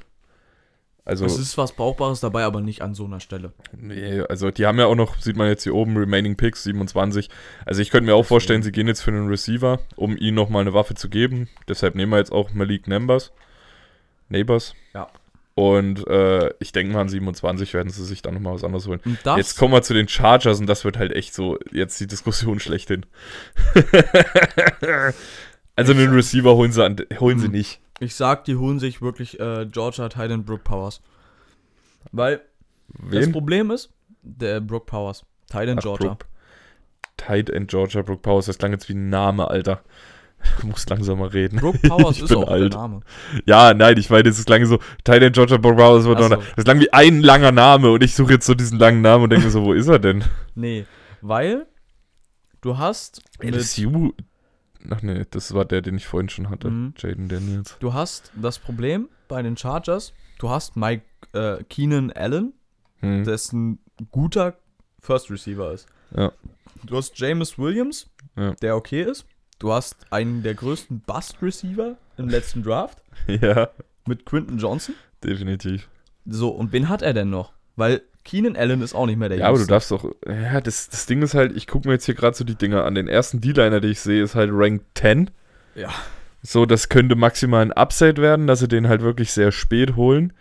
Also, 1.06 1.24
Es 1.24 1.38
ist 1.38 1.56
was 1.56 1.72
Brauchbares 1.72 2.18
dabei, 2.20 2.42
aber 2.42 2.60
nicht 2.60 2.82
an 2.82 2.94
so 2.94 3.04
einer 3.04 3.20
Stelle. 3.20 3.52
Nee, 3.78 4.22
also 4.28 4.50
die 4.50 4.66
haben 4.66 4.78
ja 4.78 4.86
auch 4.86 4.96
noch, 4.96 5.16
sieht 5.20 5.36
man 5.36 5.46
jetzt 5.48 5.62
hier 5.62 5.74
oben, 5.74 5.96
Remaining 5.96 6.36
Picks, 6.36 6.64
27. 6.64 7.30
Also 7.64 7.80
ich 7.80 7.90
könnte 7.90 8.06
mir 8.06 8.14
auch 8.16 8.24
vorstellen, 8.26 8.62
sie 8.64 8.72
gehen 8.72 8.88
jetzt 8.88 9.02
für 9.02 9.12
einen 9.12 9.28
Receiver, 9.28 9.78
um 9.94 10.16
ihm 10.16 10.34
nochmal 10.34 10.62
eine 10.62 10.74
Waffe 10.74 10.94
zu 10.94 11.08
geben. 11.08 11.48
Deshalb 11.68 11.94
nehmen 11.94 12.10
wir 12.12 12.18
jetzt 12.18 12.32
auch 12.32 12.52
Malik 12.52 12.88
Neighbors. 12.88 13.32
Neighbors. 14.28 14.74
Ja. 14.94 15.06
Und 15.54 16.06
äh, 16.08 16.50
ich 16.58 16.72
denke 16.72 16.92
mal 16.92 17.00
an 17.02 17.08
27 17.08 17.72
werden 17.72 17.88
sie 17.90 18.04
sich 18.04 18.20
dann 18.20 18.34
nochmal 18.34 18.54
was 18.54 18.64
anderes 18.64 18.86
holen. 18.88 19.00
Und 19.04 19.18
das, 19.24 19.36
Jetzt 19.38 19.56
kommen 19.56 19.72
wir 19.72 19.80
zu 19.82 19.94
den 19.94 20.08
Chargers 20.08 20.58
und 20.60 20.66
das 20.66 20.84
wird 20.84 20.98
halt 20.98 21.12
echt 21.12 21.32
so, 21.34 21.56
jetzt 21.72 21.98
die 22.00 22.06
Diskussion 22.08 22.58
schlechthin. 22.60 23.06
also 25.76 25.92
einen 25.92 26.12
Receiver 26.12 26.54
holen 26.56 26.72
sie, 26.72 26.84
an, 26.84 26.96
holen 27.20 27.38
sie 27.38 27.46
Hm. 27.46 27.52
nicht. 27.52 27.80
Ich 28.00 28.14
sag, 28.14 28.44
die 28.44 28.56
holen 28.56 28.78
sich 28.78 29.00
wirklich 29.02 29.40
äh, 29.40 29.66
Georgia 29.66 30.08
Titan 30.08 30.44
Brook 30.44 30.64
Powers. 30.64 31.00
Weil 32.12 32.42
das 33.10 33.26
Wen? 33.26 33.32
Problem 33.32 33.70
ist, 33.70 33.90
der 34.22 34.60
Brook 34.60 34.86
Powers, 34.86 35.24
Titan 35.46 35.78
Ach, 35.78 35.82
Georgia. 35.82 36.08
Brook. 36.08 36.26
End 37.28 37.68
Georgia, 37.68 38.02
Brook 38.02 38.22
Powers, 38.22 38.46
das 38.46 38.58
klang 38.58 38.72
jetzt 38.72 38.88
wie 38.88 38.94
ein 38.94 39.08
Name, 39.08 39.48
Alter. 39.48 39.82
Du 40.60 40.66
musst 40.68 40.88
langsamer 40.90 41.32
reden. 41.32 41.58
Brook 41.58 41.80
Powers 41.82 42.16
Ich 42.18 42.24
ist 42.24 42.36
auch 42.36 42.48
alt. 42.48 42.74
der 42.74 42.80
Name. 42.80 43.00
Ja, 43.46 43.74
nein, 43.74 43.96
ich 43.96 44.10
meine, 44.10 44.24
das 44.24 44.44
klang 44.44 44.64
so, 44.66 44.78
Tight 45.02 45.22
End 45.22 45.34
Georgia, 45.34 45.56
Brook 45.56 45.76
Powers, 45.76 46.04
noch, 46.04 46.20
so. 46.28 46.42
das 46.54 46.64
klang 46.64 46.78
wie 46.78 46.92
ein 46.92 47.20
langer 47.20 47.52
Name 47.52 47.90
und 47.90 48.02
ich 48.02 48.14
suche 48.14 48.34
jetzt 48.34 48.46
so 48.46 48.54
diesen 48.54 48.78
langen 48.78 49.00
Namen 49.00 49.24
und 49.24 49.30
denke 49.30 49.50
so, 49.50 49.64
wo 49.64 49.72
ist 49.72 49.88
er 49.88 49.98
denn? 49.98 50.24
Nee, 50.54 50.84
weil 51.22 51.66
du 52.60 52.78
hast 52.78 53.22
LSU? 53.40 54.12
Ach 54.90 55.02
nee, 55.02 55.24
das 55.30 55.52
war 55.54 55.64
der, 55.64 55.82
den 55.82 55.96
ich 55.96 56.06
vorhin 56.06 56.28
schon 56.28 56.50
hatte. 56.50 56.70
Mhm. 56.70 56.94
Jaden 56.98 57.28
Daniels. 57.28 57.76
du 57.80 57.92
hast 57.94 58.30
das 58.34 58.58
Problem 58.58 59.08
bei 59.28 59.42
den 59.42 59.56
Chargers, 59.56 60.12
du 60.38 60.48
hast 60.50 60.76
Mike 60.76 61.04
äh, 61.32 61.62
Keenan 61.64 62.12
Allen, 62.12 62.52
Hm. 63.00 63.24
dessen 63.24 63.78
guter 64.10 64.56
First 65.00 65.30
Receiver 65.30 65.72
ist. 65.72 65.86
Ja. 66.16 66.32
Du 66.84 66.96
hast 66.96 67.18
Jameis 67.18 67.58
Williams, 67.58 68.08
Ja. 68.36 68.54
der 68.54 68.76
okay 68.76 69.02
ist. 69.02 69.26
Du 69.58 69.72
hast 69.72 69.96
einen 70.10 70.42
der 70.42 70.54
größten 70.54 71.00
Bust 71.00 71.40
Receiver 71.42 71.96
im 72.16 72.28
letzten 72.28 72.62
Draft 72.62 73.02
Ja, 73.26 73.68
mit 74.06 74.24
Quinton 74.26 74.58
Johnson. 74.58 74.94
Definitiv. 75.22 75.88
So, 76.24 76.48
und 76.50 76.72
wen 76.72 76.88
hat 76.88 77.02
er 77.02 77.12
denn 77.12 77.30
noch? 77.30 77.52
Weil 77.76 78.02
Keenan 78.26 78.56
Allen 78.56 78.82
ist 78.82 78.94
auch 78.94 79.06
nicht 79.06 79.18
mehr 79.18 79.28
der 79.28 79.38
Ja, 79.38 79.48
aber 79.48 79.58
du 79.58 79.66
darfst 79.66 79.90
doch. 79.92 80.04
Ja, 80.26 80.60
das, 80.60 80.88
das 80.88 81.06
Ding 81.06 81.22
ist 81.22 81.34
halt, 81.34 81.56
ich 81.56 81.68
gucke 81.68 81.86
mir 81.86 81.94
jetzt 81.94 82.06
hier 82.06 82.16
gerade 82.16 82.36
so 82.36 82.44
die 82.44 82.56
Dinger 82.56 82.84
an. 82.84 82.96
Den 82.96 83.06
ersten 83.06 83.40
D-Liner, 83.40 83.80
den 83.80 83.92
ich 83.92 84.00
sehe, 84.00 84.22
ist 84.22 84.34
halt 84.34 84.50
Rank 84.52 84.82
10. 84.96 85.30
Ja. 85.76 85.90
So, 86.42 86.66
das 86.66 86.88
könnte 86.88 87.14
maximal 87.14 87.62
ein 87.62 87.72
Upside 87.72 88.20
werden, 88.20 88.48
dass 88.48 88.58
sie 88.58 88.68
den 88.68 88.88
halt 88.88 89.00
wirklich 89.00 89.32
sehr 89.32 89.52
spät 89.52 89.94
holen. 89.94 90.32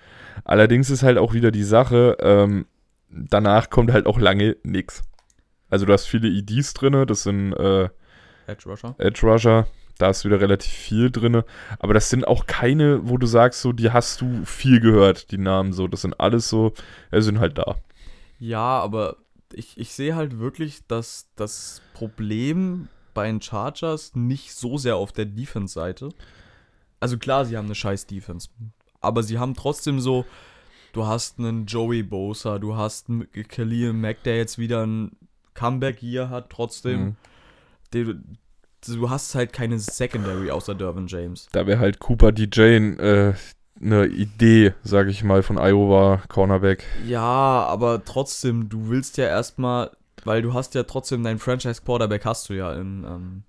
Allerdings 0.43 0.89
ist 0.89 1.03
halt 1.03 1.19
auch 1.19 1.33
wieder 1.33 1.51
die 1.51 1.63
Sache, 1.63 2.17
ähm, 2.21 2.65
danach 3.09 3.69
kommt 3.69 3.93
halt 3.93 4.07
auch 4.07 4.19
lange 4.19 4.57
nix. 4.63 5.03
Also 5.69 5.85
du 5.85 5.93
hast 5.93 6.05
viele 6.05 6.27
EDs 6.27 6.73
drinne, 6.73 7.05
das 7.05 7.23
sind 7.23 7.53
äh, 7.53 7.89
Edge 8.47 8.67
Rusher. 8.67 8.95
Edge 8.97 9.25
Rusher, 9.25 9.67
da 9.97 10.09
ist 10.09 10.25
wieder 10.25 10.41
relativ 10.41 10.71
viel 10.71 11.11
drinne. 11.11 11.45
Aber 11.79 11.93
das 11.93 12.09
sind 12.09 12.27
auch 12.27 12.47
keine, 12.47 13.07
wo 13.09 13.17
du 13.17 13.27
sagst, 13.27 13.61
so, 13.61 13.71
die 13.71 13.91
hast 13.91 14.21
du 14.21 14.43
viel 14.45 14.79
gehört, 14.79 15.31
die 15.31 15.37
Namen 15.37 15.73
so. 15.73 15.87
Das 15.87 16.01
sind 16.01 16.19
alles 16.19 16.49
so, 16.49 16.73
ja, 17.11 17.21
sind 17.21 17.39
halt 17.39 17.57
da. 17.57 17.75
Ja, 18.39 18.79
aber 18.79 19.17
ich, 19.53 19.77
ich 19.77 19.93
sehe 19.93 20.15
halt 20.15 20.39
wirklich, 20.39 20.85
dass 20.87 21.29
das 21.35 21.81
Problem 21.93 22.89
bei 23.13 23.27
den 23.27 23.41
Chargers 23.41 24.15
nicht 24.15 24.53
so 24.53 24.77
sehr 24.77 24.97
auf 24.97 25.11
der 25.13 25.25
Defense-Seite. 25.25 26.09
Also 26.99 27.17
klar, 27.17 27.45
sie 27.45 27.57
haben 27.57 27.65
eine 27.65 27.75
scheiß 27.75 28.07
Defense. 28.07 28.49
Aber 28.99 29.23
sie 29.23 29.39
haben 29.39 29.53
trotzdem 29.53 29.99
so, 29.99 30.25
du 30.91 31.05
hast 31.05 31.39
einen 31.39 31.65
Joey 31.65 32.03
Bosa, 32.03 32.59
du 32.59 32.75
hast 32.75 33.09
einen 33.09 33.29
Khalil 33.31 33.93
Mack, 33.93 34.23
der 34.23 34.37
jetzt 34.37 34.57
wieder 34.57 34.85
ein 34.85 35.15
Comeback 35.53 35.99
hier 35.99 36.29
hat, 36.29 36.49
trotzdem. 36.49 37.15
Mhm. 37.93 38.37
Du, 38.87 39.09
hast 39.09 39.35
halt 39.35 39.53
keine 39.53 39.79
Secondary 39.79 40.51
außer 40.51 40.75
Dervin 40.75 41.07
James. 41.07 41.47
Da 41.51 41.67
wäre 41.67 41.79
halt 41.79 41.99
Cooper 41.99 42.31
DJ 42.31 42.61
äh, 42.61 43.33
eine 43.81 44.05
Idee, 44.07 44.73
sage 44.83 45.09
ich 45.09 45.23
mal, 45.23 45.43
von 45.43 45.57
Iowa 45.57 46.21
Cornerback. 46.27 46.85
Ja, 47.05 47.21
aber 47.21 48.03
trotzdem, 48.05 48.69
du 48.69 48.89
willst 48.89 49.17
ja 49.17 49.25
erstmal, 49.25 49.91
weil 50.23 50.41
du 50.41 50.53
hast 50.53 50.75
ja 50.75 50.83
trotzdem 50.83 51.23
deinen 51.23 51.39
Franchise 51.39 51.81
Quarterback 51.83 52.25
hast 52.25 52.49
du 52.49 52.53
ja 52.53 52.73
in, 52.73 53.03
ähm, 53.03 53.43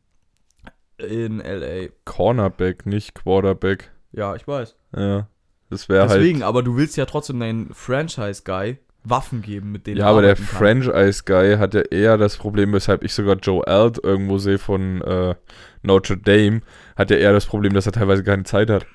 in 0.98 1.38
LA. 1.38 1.88
Cornerback, 2.04 2.86
nicht 2.86 3.14
Quarterback. 3.14 3.92
Ja, 4.12 4.34
ich 4.34 4.46
weiß. 4.46 4.76
Ja. 4.96 5.28
Das 5.68 5.88
wäre 5.88 6.08
halt. 6.08 6.20
Deswegen, 6.20 6.42
aber 6.42 6.62
du 6.62 6.76
willst 6.76 6.96
ja 6.96 7.06
trotzdem 7.06 7.40
deinen 7.40 7.74
Franchise 7.74 8.42
Guy 8.44 8.78
Waffen 9.08 9.42
geben, 9.42 9.72
mit 9.72 9.86
denen 9.86 9.98
Ja, 9.98 10.06
er 10.06 10.10
aber 10.10 10.22
der. 10.22 10.36
Franchise-Guy 10.36 11.56
hat 11.58 11.74
ja 11.74 11.82
eher 11.82 12.18
das 12.18 12.36
Problem, 12.36 12.72
weshalb 12.72 13.02
ich 13.04 13.12
sogar 13.14 13.36
Joe 13.36 13.66
Alt 13.66 13.98
irgendwo 14.02 14.38
sehe 14.38 14.58
von 14.58 15.00
äh, 15.02 15.34
Notre 15.82 16.16
Dame, 16.16 16.62
hat 16.96 17.10
ja 17.10 17.16
eher 17.16 17.32
das 17.32 17.46
Problem, 17.46 17.74
dass 17.74 17.86
er 17.86 17.92
teilweise 17.92 18.24
keine 18.24 18.44
Zeit 18.44 18.70
hat. 18.70 18.86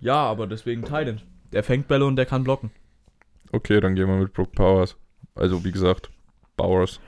Ja, 0.00 0.14
aber 0.16 0.46
deswegen 0.46 0.82
Titan. 0.82 1.20
Der 1.52 1.62
fängt 1.64 1.88
Bälle 1.88 2.04
und 2.04 2.16
der 2.16 2.26
kann 2.26 2.44
blocken. 2.44 2.70
Okay, 3.52 3.80
dann 3.80 3.94
gehen 3.94 4.06
wir 4.08 4.16
mit 4.16 4.32
Brooke 4.32 4.52
Powers. 4.54 4.96
Also, 5.34 5.64
wie 5.64 5.72
gesagt, 5.72 6.10
Bowers. 6.56 7.00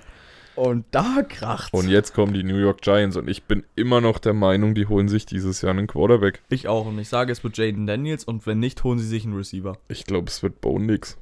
Und 0.56 0.84
da 0.90 1.22
kracht's. 1.28 1.72
Und 1.72 1.88
jetzt 1.88 2.12
kommen 2.14 2.32
die 2.34 2.42
New 2.42 2.56
York 2.56 2.80
Giants 2.82 3.16
und 3.16 3.28
ich 3.28 3.44
bin 3.44 3.64
immer 3.76 4.00
noch 4.00 4.18
der 4.18 4.34
Meinung, 4.34 4.74
die 4.74 4.86
holen 4.86 5.08
sich 5.08 5.24
dieses 5.24 5.62
Jahr 5.62 5.70
einen 5.70 5.86
Quarterback. 5.86 6.42
ich 6.50 6.68
auch. 6.68 6.86
Und 6.86 6.98
ich 6.98 7.08
sage, 7.08 7.32
es 7.32 7.44
wird 7.44 7.56
Jaden 7.56 7.86
Daniels 7.86 8.24
und 8.24 8.46
wenn 8.46 8.58
nicht, 8.58 8.82
holen 8.84 8.98
sie 8.98 9.06
sich 9.06 9.24
einen 9.24 9.36
Receiver. 9.36 9.78
Ich 9.88 10.04
glaube, 10.04 10.28
es 10.28 10.42
wird 10.42 10.60
Bo 10.60 10.78
nix. 10.78 11.16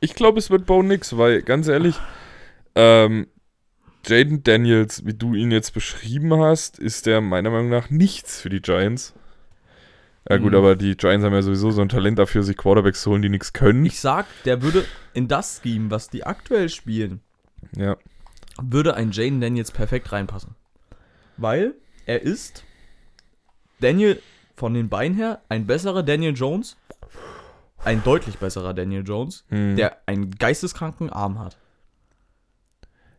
Ich 0.00 0.14
glaube, 0.14 0.38
es 0.38 0.50
wird 0.50 0.66
Bo 0.66 0.82
nix, 0.82 1.16
weil, 1.16 1.42
ganz 1.42 1.68
ehrlich, 1.68 1.98
ähm, 2.74 3.26
Jaden 4.06 4.42
Daniels, 4.42 5.06
wie 5.06 5.14
du 5.14 5.34
ihn 5.34 5.50
jetzt 5.50 5.72
beschrieben 5.72 6.34
hast, 6.40 6.78
ist 6.78 7.06
der 7.06 7.20
meiner 7.20 7.50
Meinung 7.50 7.70
nach 7.70 7.88
nichts 7.90 8.40
für 8.40 8.50
die 8.50 8.60
Giants. 8.60 9.14
Ja 10.28 10.38
gut, 10.38 10.52
Mhm. 10.52 10.58
aber 10.58 10.76
die 10.76 10.96
Giants 10.96 11.24
haben 11.24 11.32
ja 11.34 11.42
sowieso 11.42 11.70
so 11.70 11.80
ein 11.82 11.88
Talent 11.88 12.18
dafür, 12.18 12.42
sich 12.42 12.56
Quarterbacks 12.56 13.02
zu 13.02 13.10
holen, 13.10 13.22
die 13.22 13.28
nichts 13.28 13.52
können. 13.52 13.84
Ich 13.84 14.00
sag, 14.00 14.26
der 14.44 14.62
würde 14.62 14.84
in 15.14 15.28
das 15.28 15.60
Scheme, 15.62 15.90
was 15.90 16.10
die 16.10 16.24
aktuell 16.24 16.68
spielen, 16.68 17.20
ja. 17.76 17.96
würde 18.60 18.94
ein 18.94 19.10
Jaden 19.10 19.40
Daniels 19.40 19.70
perfekt 19.70 20.12
reinpassen. 20.12 20.54
Weil 21.36 21.74
er 22.06 22.22
ist 22.22 22.64
Daniel 23.80 24.20
von 24.56 24.72
den 24.74 24.88
Beinen 24.88 25.16
her 25.16 25.40
ein 25.48 25.66
besserer 25.66 26.02
Daniel 26.02 26.34
Jones, 26.34 26.76
ein 27.84 28.02
deutlich 28.04 28.38
besserer 28.38 28.74
Daniel 28.74 29.02
Jones, 29.06 29.44
Hm. 29.48 29.76
der 29.76 29.96
einen 30.06 30.30
geisteskranken 30.32 31.10
Arm 31.10 31.38
hat. 31.38 31.56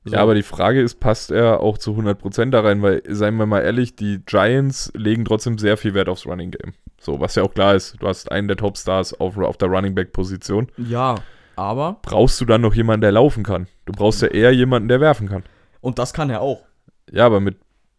So. 0.04 0.14
Ja, 0.14 0.22
aber 0.22 0.36
die 0.36 0.44
Frage 0.44 0.82
ist, 0.82 1.00
passt 1.00 1.32
er 1.32 1.62
auch 1.62 1.80
zu 1.80 1.92
100% 1.96 2.52
da 2.52 2.62
rein? 2.62 2.82
Weil, 2.84 3.02
seien 3.08 3.38
wir 3.38 3.48
mal 3.48 3.62
ehrlich, 3.62 3.96
die 3.96 4.20
Giants 4.26 4.92
legen 4.96 5.26
trotzdem 5.26 5.58
sehr 5.58 5.78
viel 5.78 5.96
Wert 5.96 6.10
aufs 6.10 6.28
Running 6.28 6.52
Game. 6.52 6.74
So, 7.00 7.20
was 7.20 7.34
ja 7.36 7.42
auch 7.44 7.54
klar 7.54 7.74
ist, 7.74 7.96
du 8.00 8.08
hast 8.08 8.32
einen 8.32 8.48
der 8.48 8.58
Topstars 8.58 9.20
auf, 9.20 9.36
auf 9.38 9.58
der 9.58 9.68
Running 9.70 9.96
Back 9.96 10.12
Position. 10.14 10.72
ja, 10.78 11.16
aber 11.56 12.00
Brauchst 12.02 12.40
du 12.42 12.46
dann 12.46 12.62
noch 12.62 12.76
jemanden, 12.76 13.02
der 13.02 13.14
laufen 13.14 13.44
kann? 13.44 13.68
Du 13.86 13.94
brauchst 13.94 14.22
ja 14.22 14.28
eher 14.28 14.52
jemanden, 14.52 14.90
der 14.90 15.00
werfen 15.00 15.28
kann. 15.30 15.44
und 15.82 15.98
das 16.00 16.14
kann 16.14 16.30
er 16.30 16.42
auch. 16.42 16.64
Ja, 17.12 17.26
aber 17.26 17.40
mit 17.40 17.58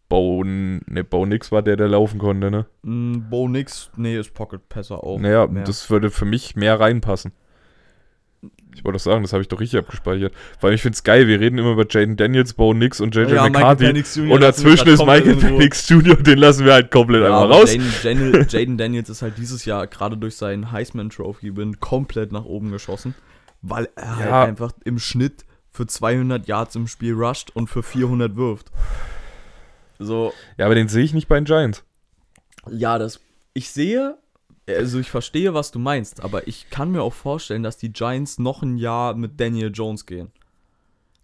Bo, 0.09 0.43
ne, 0.45 1.03
Bo 1.03 1.25
Nix 1.25 1.51
war 1.51 1.61
der, 1.61 1.75
der 1.75 1.89
laufen 1.89 2.17
konnte, 2.19 2.49
ne? 2.49 2.65
Mm, 2.83 3.29
Bo 3.29 3.47
Nix, 3.49 3.91
nee, 3.97 4.17
ist 4.17 4.33
Pocket 4.33 4.67
Passer 4.69 5.03
auch. 5.03 5.19
Naja, 5.19 5.47
mehr. 5.47 5.63
das 5.65 5.89
würde 5.89 6.09
für 6.11 6.25
mich 6.25 6.55
mehr 6.55 6.79
reinpassen. 6.79 7.33
Ich 8.73 8.85
wollte 8.85 8.97
doch 8.97 9.03
sagen, 9.03 9.23
das 9.23 9.33
habe 9.33 9.41
ich 9.41 9.47
doch 9.47 9.59
richtig 9.59 9.79
abgespeichert. 9.79 10.33
Weil 10.61 10.73
ich 10.73 10.83
finde 10.83 10.93
es 10.95 11.03
geil, 11.03 11.27
wir 11.27 11.39
reden 11.39 11.57
immer 11.57 11.71
über 11.71 11.85
Jaden 11.89 12.15
Daniels, 12.15 12.53
Bo 12.53 12.73
Nix 12.75 13.01
und 13.01 13.15
JJ 13.15 13.33
Ja, 13.33 13.49
McCarthy. 13.49 13.87
Und 14.29 14.39
dazwischen 14.41 14.87
ist 14.89 14.99
Michael. 15.03 15.35
Penix 15.35 15.89
Jr., 15.89 16.15
den 16.15 16.37
lassen 16.37 16.63
wir 16.63 16.73
halt 16.73 16.91
komplett 16.91 17.23
Ja, 17.23 17.41
einmal 17.41 17.51
raus. 17.59 17.73
Jaden, 17.73 17.91
Jaden, 18.31 18.45
Jaden 18.49 18.77
Daniels 18.77 19.09
ist 19.09 19.23
halt 19.23 19.37
dieses 19.39 19.65
Jahr 19.65 19.87
gerade 19.87 20.15
durch 20.15 20.35
seinen 20.35 20.71
Heisman 20.71 21.09
Trophy 21.09 21.57
Win 21.57 21.79
komplett 21.79 22.31
nach 22.31 22.45
oben 22.45 22.71
geschossen, 22.71 23.15
weil 23.63 23.89
er 23.95 24.15
halt 24.17 24.29
Ja. 24.29 24.43
einfach 24.43 24.71
im 24.85 24.99
Schnitt 24.99 25.43
für 25.71 25.87
200 25.87 26.47
Yards 26.47 26.75
im 26.75 26.85
Spiel 26.87 27.13
rusht 27.15 27.49
und 27.55 27.69
für 27.71 27.81
400 27.81 28.35
wirft. 28.35 28.71
So, 29.99 30.33
Ja, 30.57 30.65
aber 30.65 30.75
den 30.75 30.87
sehe 30.87 31.03
ich 31.03 31.13
nicht 31.13 31.27
bei 31.27 31.35
den 31.35 31.45
Giants. 31.45 31.83
ja, 32.69 32.97
das 32.99 33.19
ich 33.53 33.71
sehe, 33.71 34.17
also 34.67 34.99
ich 34.99 35.09
verstehe, 35.09 35.53
was 35.55 35.71
du 35.71 35.79
meinst, 35.79 36.23
aber 36.23 36.47
ich 36.47 36.69
kann 36.69 36.91
mir 36.91 37.01
auch 37.01 37.13
vorstellen, 37.13 37.63
dass 37.63 37.77
die 37.77 37.91
Giants 37.91 38.37
noch 38.37 38.61
ein 38.61 38.77
Jahr 38.77 39.15
mit 39.15 39.39
Daniel 39.39 39.71
Jones 39.73 40.05
gehen. 40.05 40.31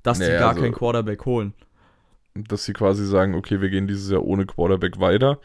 Dass 0.02 0.18
die 0.20 0.26
Nee, 0.26 0.40
gar 0.40 0.50
also- 0.50 0.62
keinen 0.62 0.74
Quarterback 0.74 1.26
holen. 1.26 1.54
Dass 2.36 2.64
sie 2.66 2.74
quasi 2.74 3.06
sagen, 3.06 3.36
okay, 3.36 3.62
wir 3.62 3.70
gehen 3.70 3.88
dieses 3.88 4.10
Jahr 4.10 4.24
ohne 4.26 4.48
Quarterback 4.48 5.00
weiter 5.00 5.38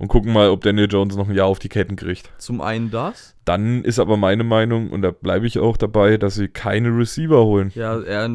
und 0.00 0.08
gucken 0.08 0.32
mal, 0.32 0.48
ob 0.50 0.62
Daniel 0.62 0.88
Jones 0.90 1.14
noch 1.14 1.28
ein 1.28 1.36
Jahr 1.36 1.46
auf 1.46 1.60
die 1.60 1.68
Ketten 1.68 1.94
kriegt. 1.94 2.32
Zum 2.38 2.60
einen 2.60 2.90
das, 2.90 3.36
Dann 3.44 3.84
ist 3.84 4.00
aber 4.00 4.16
meine 4.16 4.42
Meinung, 4.42 4.90
und 4.90 5.02
da 5.02 5.12
bleibe 5.12 5.46
ich 5.46 5.60
auch 5.60 5.76
dabei, 5.76 6.16
dass 6.16 6.34
sie 6.34 6.48
keine 6.48 6.88
Receiver 6.88 7.44
holen. 7.44 7.70
ja, 7.76 8.00
er 8.00 8.28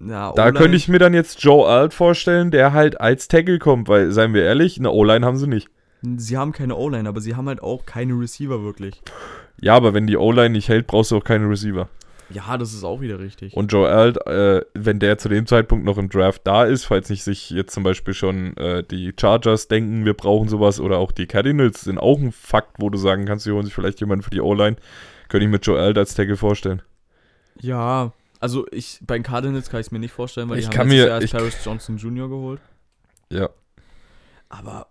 ja, 0.00 0.32
Da 0.32 0.52
könnte 0.52 0.76
ich 0.76 0.88
mir 0.88 0.98
dann 0.98 1.14
jetzt 1.14 1.42
Joe 1.42 1.66
Alt 1.66 1.92
vorstellen, 1.94 2.50
der 2.50 2.72
halt 2.72 3.00
als 3.00 3.28
Tackle 3.28 3.58
kommt, 3.58 3.88
weil, 3.88 4.10
seien 4.12 4.32
wir 4.32 4.42
ehrlich, 4.42 4.78
eine 4.78 4.90
O-Line 4.90 5.24
haben 5.26 5.36
sie 5.36 5.46
nicht. 5.46 5.68
Sie 6.16 6.38
haben 6.38 6.52
keine 6.52 6.76
O-Line, 6.76 7.08
aber 7.08 7.20
sie 7.20 7.36
haben 7.36 7.48
halt 7.48 7.62
auch 7.62 7.84
keine 7.84 8.14
Receiver 8.14 8.62
wirklich. 8.62 9.02
Ja, 9.60 9.74
aber 9.74 9.92
wenn 9.92 10.06
die 10.06 10.16
O-Line 10.16 10.50
nicht 10.50 10.68
hält, 10.68 10.86
brauchst 10.86 11.10
du 11.10 11.18
auch 11.18 11.24
keine 11.24 11.48
Receiver. 11.48 11.88
Ja, 12.32 12.56
das 12.56 12.72
ist 12.72 12.84
auch 12.84 13.00
wieder 13.00 13.18
richtig. 13.18 13.54
Und 13.54 13.72
Joe 13.72 13.88
Alt, 13.88 14.24
äh, 14.26 14.62
wenn 14.72 15.00
der 15.00 15.18
zu 15.18 15.28
dem 15.28 15.46
Zeitpunkt 15.46 15.84
noch 15.84 15.98
im 15.98 16.08
Draft 16.08 16.42
da 16.44 16.64
ist, 16.64 16.84
falls 16.84 17.10
nicht 17.10 17.24
sich 17.24 17.50
jetzt 17.50 17.74
zum 17.74 17.82
Beispiel 17.82 18.14
schon 18.14 18.56
äh, 18.56 18.84
die 18.84 19.12
Chargers 19.20 19.66
denken, 19.68 20.04
wir 20.04 20.14
brauchen 20.14 20.48
sowas, 20.48 20.80
oder 20.80 20.98
auch 20.98 21.10
die 21.12 21.26
Cardinals 21.26 21.82
sind 21.82 21.98
auch 21.98 22.18
ein 22.18 22.32
Fakt, 22.32 22.76
wo 22.78 22.88
du 22.88 22.96
sagen 22.96 23.26
kannst, 23.26 23.44
sie 23.44 23.50
holen 23.50 23.64
sich 23.64 23.74
vielleicht 23.74 24.00
jemanden 24.00 24.22
für 24.22 24.30
die 24.30 24.40
O-Line, 24.40 24.76
könnte 25.28 25.44
ich 25.44 25.50
mir 25.50 25.58
Joe 25.58 25.78
Alt 25.78 25.98
als 25.98 26.14
Tackle 26.14 26.36
vorstellen. 26.36 26.82
ja, 27.60 28.12
also 28.40 28.66
ich 28.72 28.98
bei 29.06 29.14
den 29.16 29.22
Cardinals 29.22 29.70
kann 29.70 29.80
ich 29.80 29.86
es 29.86 29.90
mir 29.92 29.98
nicht 30.00 30.12
vorstellen, 30.12 30.48
weil 30.48 30.58
Ich 30.58 30.68
die 30.68 30.76
haben 30.78 30.88
mir- 30.88 31.06
Jahr 31.06 31.22
ich- 31.22 31.30
Paris 31.32 31.56
Johnson 31.64 31.96
Jr. 31.98 32.28
geholt. 32.28 32.60
Ja. 33.30 33.48
Aber 34.48 34.88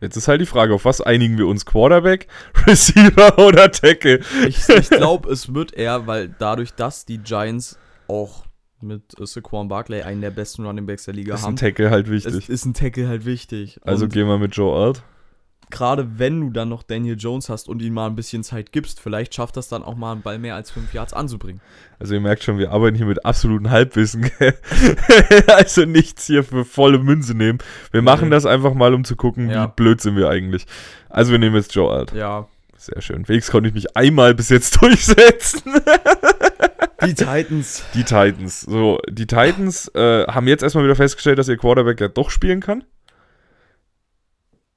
Jetzt 0.00 0.16
ist 0.16 0.28
halt 0.28 0.42
die 0.42 0.46
Frage, 0.46 0.74
auf 0.74 0.84
was 0.84 1.00
einigen 1.00 1.38
wir 1.38 1.46
uns? 1.46 1.64
Quarterback, 1.64 2.28
Receiver 2.66 3.38
oder 3.38 3.70
Tackle? 3.70 4.20
ich, 4.46 4.68
ich 4.68 4.90
glaube, 4.90 5.30
es 5.30 5.54
wird 5.54 5.72
eher, 5.72 6.06
weil 6.06 6.28
dadurch, 6.38 6.74
dass 6.74 7.06
die 7.06 7.18
Giants 7.18 7.78
auch 8.06 8.44
mit 8.82 9.02
Saquon 9.18 9.68
Barkley 9.68 10.02
einen 10.02 10.20
der 10.20 10.30
besten 10.30 10.66
Running 10.66 10.84
Backs 10.84 11.06
der 11.06 11.14
Liga 11.14 11.34
Ist 11.34 11.40
ein 11.40 11.46
haben, 11.46 11.56
Tackle 11.56 11.90
halt 11.90 12.10
wichtig. 12.10 12.48
ist 12.50 12.66
ein 12.66 12.74
Tackle 12.74 13.08
halt 13.08 13.24
wichtig. 13.24 13.80
Also 13.84 14.04
Und 14.04 14.12
gehen 14.12 14.26
wir 14.28 14.36
mit 14.38 14.54
Joe 14.54 14.76
Alt. 14.86 15.02
Gerade 15.70 16.18
wenn 16.18 16.40
du 16.40 16.50
dann 16.50 16.68
noch 16.68 16.82
Daniel 16.84 17.16
Jones 17.18 17.48
hast 17.48 17.68
und 17.68 17.82
ihm 17.82 17.94
mal 17.94 18.06
ein 18.06 18.14
bisschen 18.14 18.44
Zeit 18.44 18.70
gibst, 18.70 19.00
vielleicht 19.00 19.34
schafft 19.34 19.56
das 19.56 19.68
dann 19.68 19.82
auch 19.82 19.96
mal 19.96 20.12
einen 20.12 20.22
Ball 20.22 20.38
mehr 20.38 20.54
als 20.54 20.70
fünf 20.70 20.94
Yards 20.94 21.12
anzubringen. 21.12 21.60
Also 21.98 22.14
ihr 22.14 22.20
merkt 22.20 22.44
schon, 22.44 22.58
wir 22.58 22.70
arbeiten 22.70 22.96
hier 22.96 23.06
mit 23.06 23.24
absolutem 23.24 23.68
Halbwissen. 23.70 24.30
also 25.48 25.84
nichts 25.84 26.26
hier 26.26 26.44
für 26.44 26.64
volle 26.64 26.98
Münze 26.98 27.34
nehmen. 27.34 27.58
Wir 27.90 28.02
machen 28.02 28.30
das 28.30 28.46
einfach 28.46 28.74
mal, 28.74 28.94
um 28.94 29.04
zu 29.04 29.16
gucken, 29.16 29.50
Ja. 29.50 29.66
wie 29.66 29.72
blöd 29.74 30.00
sind 30.00 30.16
wir 30.16 30.28
eigentlich. 30.28 30.66
Also 31.08 31.32
wir 31.32 31.38
nehmen 31.38 31.56
jetzt 31.56 31.74
Joe 31.74 31.92
Alt. 31.92 32.12
Ja, 32.12 32.46
Sehr 32.76 33.00
schön. 33.00 33.26
Wegs 33.28 33.50
konnte 33.50 33.68
ich 33.68 33.74
mich 33.74 33.96
einmal 33.96 34.34
bis 34.34 34.50
jetzt 34.50 34.80
durchsetzen. 34.80 35.62
die 37.04 37.14
Titans. 37.14 37.84
Die 37.94 38.04
Titans. 38.04 38.60
So, 38.60 39.00
die 39.08 39.26
Titans 39.26 39.88
äh, 39.94 40.26
haben 40.26 40.46
jetzt 40.46 40.62
erstmal 40.62 40.84
wieder 40.84 40.94
festgestellt, 40.96 41.38
dass 41.38 41.48
ihr 41.48 41.56
Quarterback 41.56 42.00
ja 42.00 42.08
doch 42.08 42.30
spielen 42.30 42.60
kann. 42.60 42.84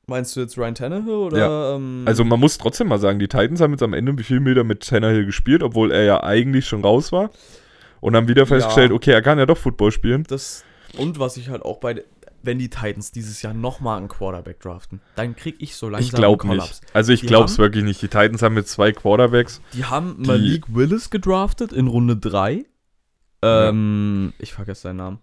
Meinst 0.10 0.36
du 0.36 0.42
jetzt 0.42 0.58
Ryan 0.58 0.76
Tannehill 0.76 1.14
oder? 1.14 1.76
Ähm, 1.76 2.04
Also 2.06 2.24
man 2.26 2.40
muss 2.40 2.58
trotzdem 2.58 2.88
mal 2.88 3.00
sagen, 3.00 3.20
die 3.20 3.28
Titans 3.28 3.62
haben 3.62 3.72
jetzt 3.72 3.84
am 3.84 3.94
Ende 3.94 4.22
viel 4.24 4.40
Meter 4.40 4.64
mit 4.64 4.86
Tannehill 4.88 5.26
gespielt, 5.26 5.64
obwohl 5.64 5.92
er 5.92 6.04
ja 6.04 6.24
eigentlich 6.24 6.68
schon 6.68 6.84
raus 6.84 7.12
war. 7.12 7.30
Und 8.02 8.16
haben 8.16 8.28
wieder 8.28 8.46
festgestellt, 8.46 8.90
Ja. 8.92 8.96
okay, 8.96 9.12
er 9.12 9.22
kann 9.22 9.38
ja 9.40 9.46
doch 9.46 9.58
Football 9.58 9.92
spielen. 9.92 10.24
das 10.28 10.64
und 10.98 11.20
was 11.20 11.38
ich 11.38 11.50
halt 11.50 11.62
auch 11.64 11.78
bei, 11.80 12.04
wenn 12.42 12.58
die 12.58 12.70
Titans 12.70 13.12
dieses 13.12 13.42
Jahr 13.44 13.54
nochmal 13.54 13.98
einen 14.00 14.08
Quarterback 14.08 14.60
draften, 14.62 15.02
dann 15.16 15.36
krieg 15.36 15.56
ich 15.60 15.76
so 15.76 15.88
langsam 15.90 16.06
Ich 16.08 16.12
glaube 16.14 16.48
nicht. 16.48 16.82
Also 16.94 17.12
ich 17.14 17.22
glaube 17.22 17.46
es 17.46 17.58
wirklich 17.60 17.84
nicht. 17.84 18.02
Die 18.02 18.08
Titans 18.08 18.42
haben 18.42 18.56
jetzt 18.56 18.72
zwei 18.72 18.92
Quarterbacks. 18.94 19.62
Die 19.74 19.86
haben 19.86 20.16
Die- 20.24 20.28
Malik 20.28 20.64
Willis 20.74 21.10
gedraftet 21.12 21.74
in 21.74 21.88
Runde 21.88 22.16
3. 22.18 22.66
Ähm, 23.42 24.34
ich 24.40 24.54
vergesse 24.54 24.82
seinen 24.84 24.98
Namen. 24.98 25.20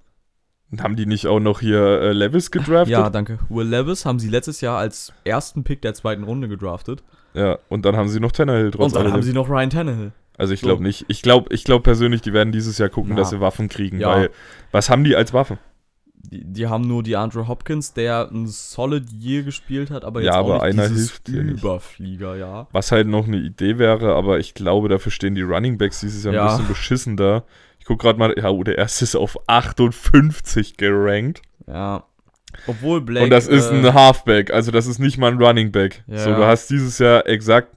Haben 0.80 0.96
die 0.96 1.06
nicht 1.06 1.26
auch 1.28 1.38
noch 1.40 1.60
hier 1.60 1.78
äh, 1.80 2.12
Levis 2.12 2.50
gedraftet? 2.50 2.88
Ja, 2.92 3.08
danke. 3.08 3.38
Will 3.48 3.66
Levis 3.66 4.04
haben 4.04 4.18
sie 4.18 4.28
letztes 4.28 4.60
Jahr 4.60 4.78
als 4.78 5.12
ersten 5.24 5.62
Pick 5.64 5.80
der 5.82 5.94
zweiten 5.94 6.24
Runde 6.24 6.48
gedraftet. 6.48 7.02
Ja, 7.34 7.58
und 7.68 7.84
dann 7.84 7.96
haben 7.96 8.08
sie 8.08 8.18
noch 8.18 8.32
Tannehill 8.32 8.70
trotz 8.72 8.92
Und 8.92 8.96
dann 9.04 9.12
haben 9.12 9.22
sie 9.22 9.32
noch 9.32 9.48
Ryan 9.48 9.70
Tannehill. 9.70 10.12
Also 10.38 10.52
ich 10.52 10.60
so. 10.60 10.66
glaube 10.66 10.82
nicht. 10.82 11.04
Ich 11.08 11.22
glaube 11.22 11.54
ich 11.54 11.64
glaub 11.64 11.82
persönlich, 11.84 12.20
die 12.20 12.32
werden 12.32 12.50
dieses 12.52 12.78
Jahr 12.78 12.88
gucken, 12.88 13.12
Ja. 13.12 13.16
dass 13.18 13.30
sie 13.30 13.40
Waffen 13.40 13.68
kriegen. 13.68 14.00
Ja. 14.00 14.08
Weil, 14.10 14.30
was 14.72 14.90
haben 14.90 15.04
die 15.04 15.14
als 15.14 15.32
Waffe? 15.32 15.58
Die, 16.14 16.42
die 16.44 16.66
haben 16.66 16.88
nur 16.88 17.02
die 17.04 17.14
Andrew 17.16 17.46
Hopkins, 17.46 17.94
der 17.94 18.28
ein 18.32 18.46
Solid 18.48 19.08
Year 19.12 19.44
gespielt 19.44 19.90
hat, 19.92 20.04
aber 20.04 20.20
Ja, 20.20 20.26
jetzt 20.32 20.34
aber 20.36 20.60
auch 20.62 20.66
nicht 20.66 20.90
dieses. 20.90 21.20
Überflieger, 21.26 22.34
ja. 22.36 22.66
Was 22.72 22.90
halt 22.90 23.06
noch 23.06 23.26
eine 23.28 23.36
Idee 23.36 23.78
wäre, 23.78 24.14
aber 24.14 24.40
ich 24.40 24.54
glaube, 24.54 24.88
dafür 24.88 25.12
stehen 25.12 25.34
die 25.36 25.42
Running 25.42 25.78
Backs 25.78 26.00
dieses 26.00 26.24
Jahr 26.24 26.32
ein 26.34 26.38
Ja. 26.38 26.46
bisschen 26.48 26.68
beschissen 26.68 27.16
gucke 27.86 28.02
gerade 28.04 28.18
mal, 28.18 28.34
ja, 28.36 28.50
oh, 28.50 28.62
der 28.64 28.76
erste 28.78 29.04
ist 29.04 29.16
auf 29.16 29.38
58 29.48 30.76
gerankt. 30.76 31.42
Ja. 31.66 32.04
Obwohl 32.66 33.00
Blake. 33.02 33.24
und 33.24 33.30
das 33.30 33.48
ist 33.48 33.70
äh, 33.70 33.74
ein 33.74 33.94
Halfback, 33.94 34.50
also 34.50 34.70
das 34.70 34.86
ist 34.86 34.98
nicht 34.98 35.18
mal 35.18 35.30
ein 35.32 35.42
Running 35.42 35.72
Back. 35.72 36.02
Ja. 36.06 36.18
So, 36.18 36.34
du 36.34 36.44
hast 36.46 36.70
dieses 36.70 36.98
Jahr 36.98 37.26
exakt, 37.26 37.68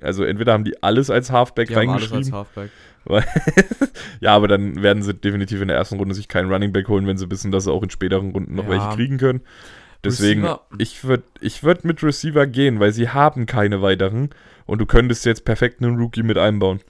also 0.00 0.24
entweder 0.24 0.52
haben 0.52 0.64
die 0.64 0.82
alles 0.82 1.08
als 1.08 1.30
Halfback 1.30 1.68
die 1.68 1.76
haben 1.76 1.88
alles 1.90 2.12
als 2.12 2.32
reingeschrieben. 2.32 2.38
Halfback. 2.38 2.70
ja, 4.20 4.34
aber 4.34 4.48
dann 4.48 4.82
werden 4.82 5.02
sie 5.02 5.14
definitiv 5.14 5.60
in 5.60 5.68
der 5.68 5.76
ersten 5.76 5.96
Runde 5.98 6.14
sich 6.14 6.28
keinen 6.28 6.52
Running 6.52 6.72
Back 6.72 6.88
holen, 6.88 7.06
wenn 7.06 7.16
sie 7.18 7.30
wissen, 7.30 7.50
dass 7.52 7.64
sie 7.64 7.72
auch 7.72 7.82
in 7.82 7.90
späteren 7.90 8.30
Runden 8.32 8.54
noch 8.54 8.64
Ja. 8.64 8.70
welche 8.70 8.88
kriegen 8.96 9.18
können. 9.18 9.40
Deswegen, 10.04 10.42
Receiver- 10.44 10.60
ich 10.78 11.04
würde 11.04 11.22
ich 11.40 11.62
würd 11.62 11.84
mit 11.84 12.02
Receiver 12.02 12.46
gehen, 12.48 12.80
weil 12.80 12.92
sie 12.92 13.08
haben 13.08 13.46
keine 13.46 13.82
weiteren 13.82 14.30
und 14.66 14.80
du 14.80 14.86
könntest 14.86 15.24
jetzt 15.26 15.44
perfekt 15.44 15.80
einen 15.82 15.96
Rookie 15.96 16.22
mit 16.24 16.38
einbauen. 16.38 16.80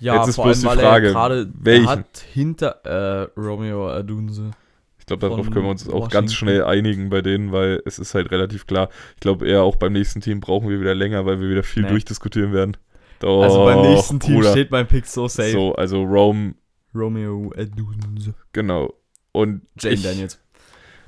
Ja, 0.00 0.16
Jetzt 0.16 0.28
ist 0.28 0.34
vor 0.36 0.44
bloß 0.46 0.64
allem, 0.66 0.78
die 0.78 1.12
Frage, 1.12 1.48
welchen? 1.54 1.88
hat 1.88 2.18
hinter 2.32 2.68
äh, 2.84 3.40
Romeo 3.40 3.88
Adunze. 3.90 4.50
Ich 4.98 5.06
glaube, 5.06 5.20
darauf 5.28 5.50
können 5.50 5.64
wir 5.66 5.70
uns 5.70 5.86
auch 5.86 5.92
Washington. 5.92 6.10
ganz 6.10 6.32
schnell 6.34 6.64
einigen 6.64 7.10
bei 7.10 7.20
denen, 7.20 7.52
weil 7.52 7.82
es 7.84 7.98
ist 7.98 8.14
halt 8.14 8.30
relativ 8.30 8.66
klar. 8.66 8.88
Ich 9.14 9.20
glaube, 9.20 9.46
eher 9.46 9.62
auch 9.62 9.76
beim 9.76 9.92
nächsten 9.92 10.20
Team 10.22 10.40
brauchen 10.40 10.68
wir 10.70 10.80
wieder 10.80 10.94
länger, 10.94 11.26
weil 11.26 11.40
wir 11.40 11.50
wieder 11.50 11.62
viel 11.62 11.82
Nee. 11.82 11.90
durchdiskutieren 11.90 12.52
werden. 12.54 12.76
Doch, 13.20 13.42
also 13.42 13.64
beim 13.64 13.82
nächsten 13.82 14.18
Team 14.18 14.36
Bruder. 14.36 14.50
steht 14.52 14.70
mein 14.70 14.86
Pick 14.86 15.04
so 15.06 15.28
safe. 15.28 15.50
So, 15.50 15.74
also 15.74 16.02
Rome, 16.02 16.54
Romeo 16.94 17.52
Adunze. 17.56 18.34
genau. 18.52 18.94
Und 19.32 19.62
Jane 19.78 19.94
ich, 19.96 20.02
Daniels. 20.02 20.40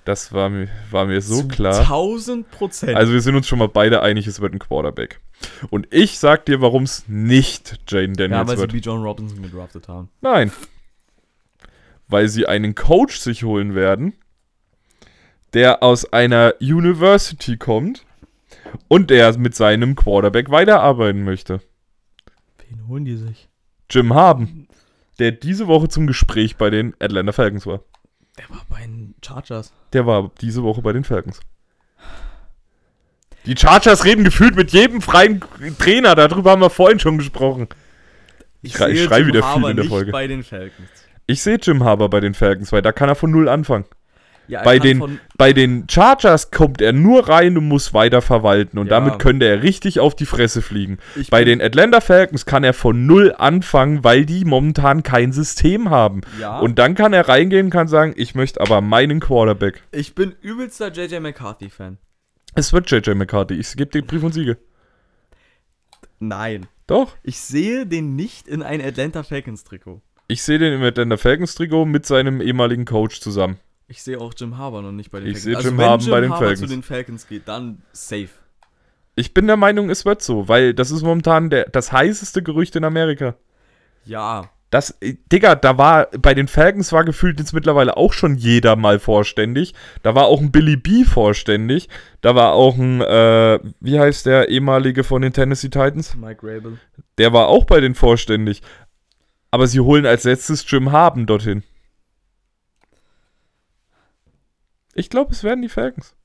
das 0.04 0.32
war 0.32 0.48
mir, 0.50 0.68
war 0.90 1.06
mir 1.06 1.20
so 1.22 1.42
Zu 1.42 1.48
klar. 1.48 1.78
1000 1.80 2.50
Prozent. 2.50 2.96
Also 2.96 3.12
wir 3.12 3.20
sind 3.20 3.34
uns 3.36 3.46
schon 3.48 3.58
mal 3.58 3.68
beide 3.68 4.02
einig, 4.02 4.26
es 4.26 4.40
wird 4.40 4.52
ein 4.52 4.58
Quarterback. 4.58 5.20
Und 5.70 5.88
ich 5.90 6.18
sag 6.18 6.46
dir, 6.46 6.60
warum 6.60 6.84
es 6.84 7.04
nicht 7.08 7.78
Jaden 7.88 8.14
ja, 8.14 8.28
Daniels 8.28 8.48
weil 8.48 8.56
sie 8.56 8.62
wird. 8.62 8.72
B. 8.72 8.78
John 8.78 9.02
Robinson 9.02 9.42
gedraftet 9.42 9.88
haben. 9.88 10.08
Nein. 10.20 10.52
Weil 12.08 12.28
sie 12.28 12.46
einen 12.46 12.74
Coach 12.74 13.18
sich 13.18 13.44
holen 13.44 13.74
werden, 13.74 14.14
der 15.52 15.82
aus 15.82 16.12
einer 16.12 16.54
University 16.60 17.56
kommt 17.56 18.04
und 18.88 19.10
der 19.10 19.36
mit 19.38 19.54
seinem 19.54 19.96
Quarterback 19.96 20.50
weiterarbeiten 20.50 21.24
möchte. 21.24 21.60
Wen 22.68 22.86
holen 22.88 23.04
die 23.04 23.16
sich? 23.16 23.48
Jim 23.90 24.14
Harden, 24.14 24.68
der 25.18 25.32
diese 25.32 25.66
Woche 25.66 25.88
zum 25.88 26.06
Gespräch 26.06 26.56
bei 26.56 26.70
den 26.70 26.94
Atlanta 27.00 27.32
Falcons 27.32 27.66
war. 27.66 27.80
Der 28.38 28.50
war 28.50 28.62
bei 28.68 28.80
den 28.82 29.14
Chargers. 29.24 29.72
Der 29.92 30.06
war 30.06 30.30
diese 30.40 30.62
Woche 30.62 30.82
bei 30.82 30.92
den 30.92 31.04
Falcons. 31.04 31.40
Die 33.46 33.56
Chargers 33.56 34.04
reden 34.04 34.24
gefühlt 34.24 34.56
mit 34.56 34.72
jedem 34.72 35.00
freien 35.00 35.40
Trainer, 35.78 36.14
darüber 36.14 36.50
haben 36.52 36.62
wir 36.62 36.70
vorhin 36.70 36.98
schon 36.98 37.18
gesprochen. 37.18 37.68
Ich, 38.62 38.74
schrei- 38.74 38.90
ich 38.90 38.98
sehe 38.98 39.06
schrei 39.06 39.18
Jim 39.18 39.28
wieder 39.28 39.42
viel 39.42 39.48
Harbour 39.52 39.70
in 39.70 39.76
der 39.76 39.84
Folge. 39.86 40.10
bei 40.12 40.26
den 40.26 40.42
Falcons. 40.42 40.88
Ich 41.26 41.42
sehe 41.42 41.58
Jim 41.62 41.84
Harbour 41.84 42.10
bei 42.10 42.20
den 42.20 42.34
Falcons, 42.34 42.72
weil 42.72 42.82
da 42.82 42.92
kann 42.92 43.08
er 43.08 43.14
von 43.14 43.30
null 43.30 43.48
anfangen. 43.48 43.84
Ja, 44.48 44.62
Bei 44.62 44.78
den- 44.78 45.18
Bei 45.36 45.52
den 45.52 45.88
Chargers 45.90 46.52
kommt 46.52 46.80
er 46.80 46.92
nur 46.92 47.28
rein 47.28 47.58
und 47.58 47.66
muss 47.66 47.92
weiter 47.94 48.22
verwalten 48.22 48.78
und 48.78 48.86
Ja. 48.86 49.00
damit 49.00 49.18
könnte 49.18 49.44
er 49.44 49.64
richtig 49.64 49.98
auf 49.98 50.14
die 50.14 50.24
Fresse 50.24 50.62
fliegen. 50.62 50.98
ich 51.16 51.30
Bei 51.30 51.42
den 51.42 51.60
Atlanta 51.60 52.00
Falcons 52.00 52.46
kann 52.46 52.62
er 52.62 52.72
von 52.72 53.06
null 53.06 53.34
anfangen, 53.36 54.04
weil 54.04 54.24
die 54.24 54.44
momentan 54.44 55.02
kein 55.02 55.32
System 55.32 55.90
haben. 55.90 56.20
ja, 56.40 56.60
Und 56.60 56.78
dann 56.78 56.94
kann 56.94 57.12
er 57.12 57.28
reingehen, 57.28 57.70
kann 57.70 57.88
sagen, 57.88 58.14
ich 58.16 58.36
möchte 58.36 58.60
aber 58.60 58.80
meinen 58.80 59.18
Quarterback. 59.18 59.82
ich 59.90 60.14
bin 60.14 60.32
übelster 60.42 60.92
JJ 60.92 61.18
McCarthy 61.18 61.68
Fan. 61.68 61.98
Es 62.56 62.72
wird 62.72 62.90
JJ 62.90 63.10
McCarthy. 63.14 63.54
Ich 63.54 63.76
gebe 63.76 63.90
dir 63.90 64.02
Brief 64.02 64.22
und 64.22 64.32
Siegel. 64.32 64.58
Nein, 66.18 66.66
Doch. 66.86 67.14
ich 67.22 67.38
sehe 67.38 67.86
den 67.86 68.16
nicht 68.16 68.48
in 68.48 68.62
ein 68.62 68.80
Atlanta 68.80 69.22
Falcons 69.22 69.64
Trikot. 69.64 70.00
Ich 70.28 70.42
sehe 70.42 70.58
den 70.58 70.72
im 70.72 70.82
Atlanta 70.82 71.16
Falcons 71.18 71.54
Trikot 71.54 71.84
mit 71.84 72.06
seinem 72.06 72.40
ehemaligen 72.40 72.84
Coach 72.86 73.20
zusammen. 73.20 73.58
Ich 73.88 74.02
sehe 74.02 74.18
auch 74.18 74.32
Jim 74.36 74.56
Harbour 74.56 74.82
noch 74.82 74.92
nicht 74.92 75.10
bei 75.10 75.20
den 75.20 75.28
Ich 75.28 75.34
Falcons. 75.34 75.44
sehe 75.44 75.56
also 75.56 75.68
Jim 75.68 75.78
wenn 75.78 75.84
Harbour 75.86 76.02
Jim 76.04 76.10
bei 76.10 76.20
den 76.22 76.30
Harbour 76.32 76.46
Falcons. 76.48 76.60
zu 76.60 76.66
den 76.74 76.82
Falcons 76.82 77.28
geht, 77.28 77.46
dann 77.46 77.82
safe. 77.92 78.30
Ich 79.14 79.32
bin 79.34 79.46
der 79.46 79.56
Meinung, 79.56 79.90
es 79.90 80.04
wird 80.04 80.22
so, 80.22 80.48
weil 80.48 80.74
das 80.74 80.90
ist 80.90 81.02
momentan 81.02 81.50
der, 81.50 81.68
das 81.68 81.92
heißeste 81.92 82.42
Gerücht 82.42 82.74
in 82.76 82.84
Amerika. 82.84 83.36
Ja, 84.04 84.50
Das, 84.70 84.90
äh, 85.00 85.14
Digga, 85.32 85.54
da 85.54 85.78
war, 85.78 86.06
bei 86.18 86.34
den 86.34 86.48
Falcons 86.48 86.92
war 86.92 87.04
gefühlt 87.04 87.38
jetzt 87.38 87.52
mittlerweile 87.52 87.96
auch 87.96 88.12
schon 88.12 88.36
jeder 88.36 88.76
mal 88.76 88.98
vorständig. 88.98 89.74
Da 90.02 90.14
war 90.14 90.26
auch 90.26 90.40
ein 90.40 90.50
Billy 90.50 90.76
B 90.76 91.04
vorständig. 91.04 91.88
Da 92.20 92.34
war 92.34 92.52
auch 92.52 92.76
ein, 92.76 93.00
äh, 93.00 93.60
wie 93.80 93.98
heißt 93.98 94.26
der 94.26 94.48
ehemalige 94.48 95.04
von 95.04 95.22
den 95.22 95.32
Tennessee 95.32 95.68
Titans? 95.68 96.16
Mike 96.16 96.40
Rabel. 96.42 96.78
Der 97.18 97.32
war 97.32 97.46
auch 97.46 97.64
bei 97.64 97.80
den 97.80 97.94
vorständig. 97.94 98.62
Aber 99.50 99.66
sie 99.68 99.80
holen 99.80 100.04
als 100.04 100.24
letztes 100.24 100.68
Jim 100.68 100.90
Harden 100.90 101.26
dorthin. 101.26 101.62
Ich 104.94 105.10
glaube, 105.10 105.32
es 105.32 105.44
werden 105.44 105.62
die 105.62 105.68
Falcons. 105.68 106.16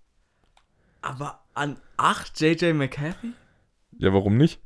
Aber 1.01 1.41
an 1.53 1.77
8 1.97 2.39
JJ 2.39 2.73
McCarthy? 2.73 3.33
Ja, 3.97 4.13
warum 4.13 4.37
nicht? 4.37 4.59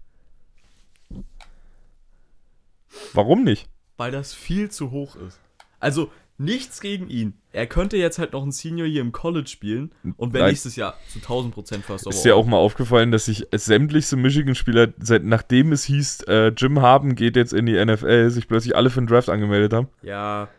Warum 3.13 3.43
nicht? 3.43 3.67
Weil 3.97 4.11
das 4.11 4.33
viel 4.33 4.69
zu 4.69 4.91
hoch 4.91 5.15
ist. 5.15 5.39
Also, 5.79 6.11
nichts 6.37 6.81
gegen 6.81 7.09
ihn. 7.09 7.33
Er 7.51 7.67
könnte 7.67 7.95
jetzt 7.97 8.19
halt 8.19 8.33
noch 8.33 8.43
ein 8.43 8.51
Senior 8.51 8.87
hier 8.87 9.01
im 9.01 9.11
College 9.13 9.47
spielen 9.47 9.93
und 10.17 10.33
wenn 10.33 10.41
Nein. 10.41 10.49
nächstes 10.49 10.75
Jahr 10.75 10.95
zu 11.07 11.19
1000% 11.19 11.81
First 11.81 12.07
Ist 12.07 12.25
dir 12.25 12.35
auch 12.35 12.45
mal 12.45 12.57
aufgefallen, 12.57 13.11
dass 13.11 13.25
sich 13.25 13.47
sämtliche 13.53 14.17
Michigan-Spieler, 14.17 14.89
nachdem 15.21 15.71
es 15.71 15.85
hieß, 15.85 16.23
äh, 16.23 16.47
Jim 16.49 16.81
Harden 16.81 17.15
geht 17.15 17.37
jetzt 17.37 17.53
in 17.53 17.65
die 17.65 17.83
NFL, 17.83 18.29
sich 18.31 18.49
plötzlich 18.49 18.75
alle 18.75 18.89
für 18.89 18.99
den 18.99 19.07
Draft 19.07 19.29
angemeldet 19.29 19.71
haben? 19.71 19.87
Ja, 20.01 20.49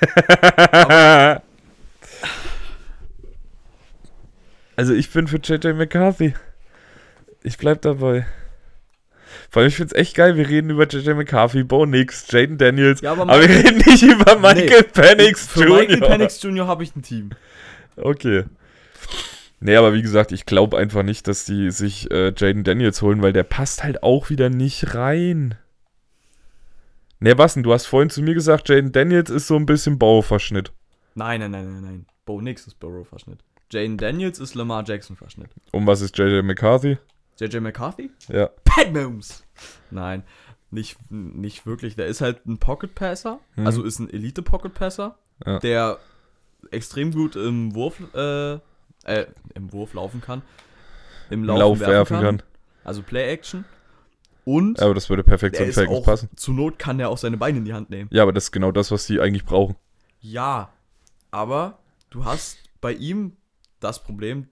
also 4.76 4.94
ich 4.94 5.10
bin 5.12 5.26
für 5.26 5.38
JJ 5.38 5.72
McCarthy. 5.74 6.34
Ich 7.42 7.58
bleib 7.58 7.82
dabei. 7.82 8.26
Vor 9.50 9.60
allem, 9.60 9.68
ich 9.68 9.76
find's 9.76 9.92
echt 9.92 10.14
geil, 10.14 10.36
wir 10.36 10.48
reden 10.48 10.70
über 10.70 10.86
JJ 10.86 11.10
McCarthy, 11.10 11.62
Bo 11.64 11.86
Nix, 11.86 12.26
Jaden 12.30 12.58
Daniels, 12.58 13.00
Ja, 13.00 13.12
aber 13.12 13.22
aber, 13.22 13.40
wir 13.40 13.48
reden 13.48 13.78
nicht 13.86 14.02
über 14.02 14.38
Michael 14.38 14.84
Penix 14.84 15.46
für 15.48 15.64
Jr. 15.64 15.78
Michael 15.78 16.00
Penix 16.00 16.42
Jr. 16.42 16.66
habe 16.66 16.82
ich 16.82 16.94
ein 16.96 17.02
Team. 17.02 17.30
Okay. 17.96 18.44
Nee, 19.60 19.76
aber 19.76 19.92
wie 19.92 20.02
gesagt, 20.02 20.32
ich 20.32 20.46
glaube 20.46 20.78
einfach 20.78 21.02
nicht, 21.02 21.28
dass 21.28 21.44
die 21.44 21.70
sich 21.70 22.10
äh, 22.10 22.32
Jaden 22.36 22.64
Daniels 22.64 23.02
holen, 23.02 23.22
weil 23.22 23.32
der 23.32 23.44
passt 23.44 23.84
halt 23.84 24.02
auch 24.02 24.30
wieder 24.30 24.48
nicht 24.48 24.94
rein. 24.94 25.54
Nee, 27.18 27.36
was 27.36 27.54
denn? 27.54 27.62
Du 27.62 27.72
hast 27.72 27.86
vorhin 27.86 28.08
zu 28.08 28.22
mir 28.22 28.34
gesagt, 28.34 28.68
Jaden 28.70 28.92
Daniels 28.92 29.28
ist 29.28 29.46
so 29.46 29.56
ein 29.56 29.66
bisschen 29.66 29.98
Bauverschnitt. 29.98 30.72
Nein, 31.14 31.40
nein, 31.40 31.50
nein, 31.50 31.72
nein, 31.72 31.82
nein. 31.82 32.06
Bo 32.24 32.40
Nix 32.40 32.66
ist 32.66 32.78
Burrow-Verschnitt. 32.78 33.40
Jane 33.70 33.96
Daniels 33.96 34.38
ist 34.38 34.54
Lamar 34.54 34.84
Jackson-Verschnitt. 34.86 35.50
Und 35.72 35.86
was 35.86 36.00
ist 36.00 36.16
JJ 36.16 36.42
McCarthy? 36.42 36.98
JJ 37.40 37.60
McCarthy? 37.60 38.10
Ja. 38.28 38.50
Pat 38.64 38.92
Mahomes. 38.92 39.44
Nein, 39.90 40.22
nicht, 40.70 40.98
nicht 41.10 41.66
wirklich. 41.66 41.96
Der 41.96 42.06
ist 42.06 42.20
halt 42.20 42.46
ein 42.46 42.58
Pocket 42.58 42.94
Passer, 42.94 43.40
Mhm. 43.56 43.66
also 43.66 43.82
ist 43.82 43.98
ein 43.98 44.10
Elite 44.10 44.42
Pocket 44.42 44.72
Passer, 44.74 45.18
Ja. 45.44 45.58
der 45.58 45.98
extrem 46.70 47.10
gut 47.12 47.36
im 47.36 47.74
Wurf, 47.74 48.00
äh, 48.14 48.54
äh, 49.04 49.26
im 49.54 49.72
Wurf 49.72 49.94
laufen 49.94 50.20
kann, 50.20 50.42
im 51.30 51.44
Lauf, 51.44 51.58
Lauf 51.58 51.80
werfen 51.80 52.20
kann. 52.20 52.42
also 52.84 53.02
Play 53.02 53.32
Action. 53.32 53.64
Und 54.44 54.78
Ja, 54.78 54.86
aber 54.86 54.94
das 54.94 55.08
würde 55.08 55.22
perfekt 55.22 55.56
zu 55.56 55.60
der 55.60 55.66
den 55.66 55.70
ist 55.70 55.76
Falcons 55.76 56.04
passen. 56.04 56.28
zur 56.36 56.54
Not 56.54 56.78
kann 56.78 56.98
der 56.98 57.08
auch 57.08 57.18
seine 57.18 57.36
Beine 57.36 57.58
in 57.58 57.64
die 57.64 57.72
Hand 57.72 57.90
nehmen. 57.90 58.08
Ja, 58.12 58.22
aber 58.22 58.32
das 58.32 58.44
ist 58.44 58.52
genau 58.52 58.72
das, 58.72 58.90
was 58.90 59.06
die 59.06 59.20
eigentlich 59.20 59.44
brauchen. 59.44 59.76
Ja, 60.20 60.72
aber 61.30 61.78
du 62.10 62.24
hast 62.24 62.58
bei 62.80 62.92
ihm 62.92 63.36
das 63.80 64.02
Problem, 64.02 64.48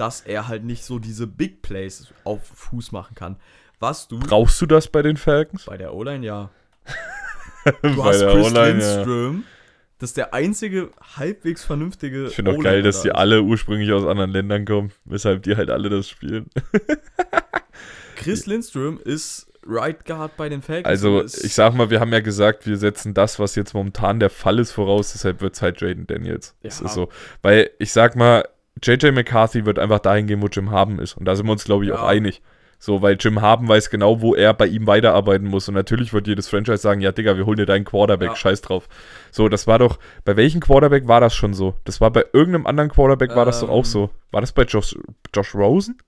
dass 0.00 0.22
er 0.22 0.48
halt 0.48 0.64
nicht 0.64 0.82
so 0.84 0.98
diese 0.98 1.26
Big 1.26 1.60
Plays 1.60 2.08
auf 2.24 2.40
Fuß 2.42 2.90
machen 2.92 3.14
kann. 3.14 3.36
Was 3.80 4.08
du 4.08 4.18
Brauchst 4.18 4.60
du 4.62 4.66
das 4.66 4.88
bei 4.88 5.02
den 5.02 5.18
Falcons? 5.18 5.66
bei 5.66 5.76
der 5.76 5.92
O-Line 5.94 6.24
ja. 6.24 6.50
Du 7.82 8.02
hast 8.04 8.20
Chris 8.22 8.46
O-Line, 8.46 8.58
ja. 8.58 8.66
Lindström. 8.68 9.44
Das 9.98 10.10
ist 10.10 10.16
der 10.16 10.32
einzige 10.32 10.90
halbwegs 11.16 11.62
vernünftige. 11.62 12.28
Ich 12.28 12.34
finde 12.34 12.52
auch 12.52 12.58
geil, 12.62 12.82
dass 12.82 12.98
da 12.98 13.02
die 13.02 13.12
alle 13.12 13.42
ursprünglich 13.42 13.92
aus 13.92 14.06
anderen 14.06 14.30
Ländern 14.30 14.64
kommen, 14.64 14.92
weshalb 15.04 15.42
die 15.42 15.56
halt 15.56 15.68
alle 15.68 15.90
das 15.90 16.08
spielen. 16.08 16.46
Chris 18.16 18.46
Lindström 18.46 18.98
ist 19.04 19.52
Right 19.66 20.06
Guard 20.06 20.38
bei 20.38 20.48
den 20.48 20.62
Falcons. 20.62 20.86
Also, 20.86 21.22
ich 21.24 21.52
sag 21.54 21.74
mal, 21.74 21.90
wir 21.90 22.00
haben 22.00 22.12
ja 22.14 22.20
gesagt, 22.20 22.66
wir 22.66 22.78
setzen 22.78 23.12
das, 23.12 23.38
was 23.38 23.54
jetzt 23.56 23.74
momentan 23.74 24.18
der 24.20 24.30
Fall 24.30 24.58
ist, 24.58 24.72
voraus, 24.72 25.12
deshalb 25.12 25.42
wird 25.42 25.54
es 25.56 25.60
halt 25.60 25.82
Jaden 25.82 26.06
Daniels. 26.06 26.54
Das 26.62 26.80
Ja. 26.80 26.86
ist 26.86 26.94
so. 26.94 27.10
Weil 27.42 27.70
ich 27.78 27.92
sag 27.92 28.16
mal, 28.16 28.48
JJ 28.82 29.10
McCarthy 29.12 29.66
wird 29.66 29.78
einfach 29.78 29.98
dahin 30.00 30.26
gehen, 30.26 30.42
wo 30.42 30.46
Jim 30.46 30.70
Harden 30.70 30.98
ist. 30.98 31.16
Und 31.16 31.24
da 31.26 31.34
sind 31.36 31.46
wir 31.46 31.52
uns, 31.52 31.64
glaube 31.64 31.84
ich, 31.84 31.92
auch 31.92 32.02
Ja. 32.02 32.06
einig. 32.08 32.42
So, 32.82 33.02
weil 33.02 33.18
Jim 33.20 33.42
Harden 33.42 33.68
weiß 33.68 33.90
genau, 33.90 34.22
wo 34.22 34.34
er 34.34 34.54
bei 34.54 34.66
ihm 34.66 34.86
weiterarbeiten 34.86 35.46
muss. 35.46 35.68
Und 35.68 35.74
natürlich 35.74 36.14
wird 36.14 36.26
jedes 36.26 36.48
Franchise 36.48 36.78
sagen, 36.78 37.02
ja, 37.02 37.12
Digga, 37.12 37.36
wir 37.36 37.44
holen 37.44 37.58
dir 37.58 37.66
deinen 37.66 37.84
Quarterback, 37.84 38.30
Ja. 38.30 38.36
scheiß 38.36 38.62
drauf. 38.62 38.88
So, 39.30 39.50
das 39.50 39.66
war 39.66 39.78
doch, 39.78 39.98
bei 40.24 40.34
welchem 40.36 40.60
Quarterback 40.60 41.06
war 41.06 41.20
das 41.20 41.34
schon 41.34 41.52
so? 41.52 41.74
Das 41.84 42.00
war 42.00 42.10
bei 42.10 42.24
irgendeinem 42.32 42.66
anderen 42.66 42.88
Quarterback, 42.88 43.36
war 43.36 43.44
das 43.44 43.60
doch 43.60 43.68
auch 43.68 43.78
Ähm. 43.80 43.84
so. 43.84 44.10
War 44.30 44.40
das 44.40 44.52
bei 44.52 44.62
Josh, 44.62 44.96
Josh 45.34 45.54
Rosen? 45.54 45.98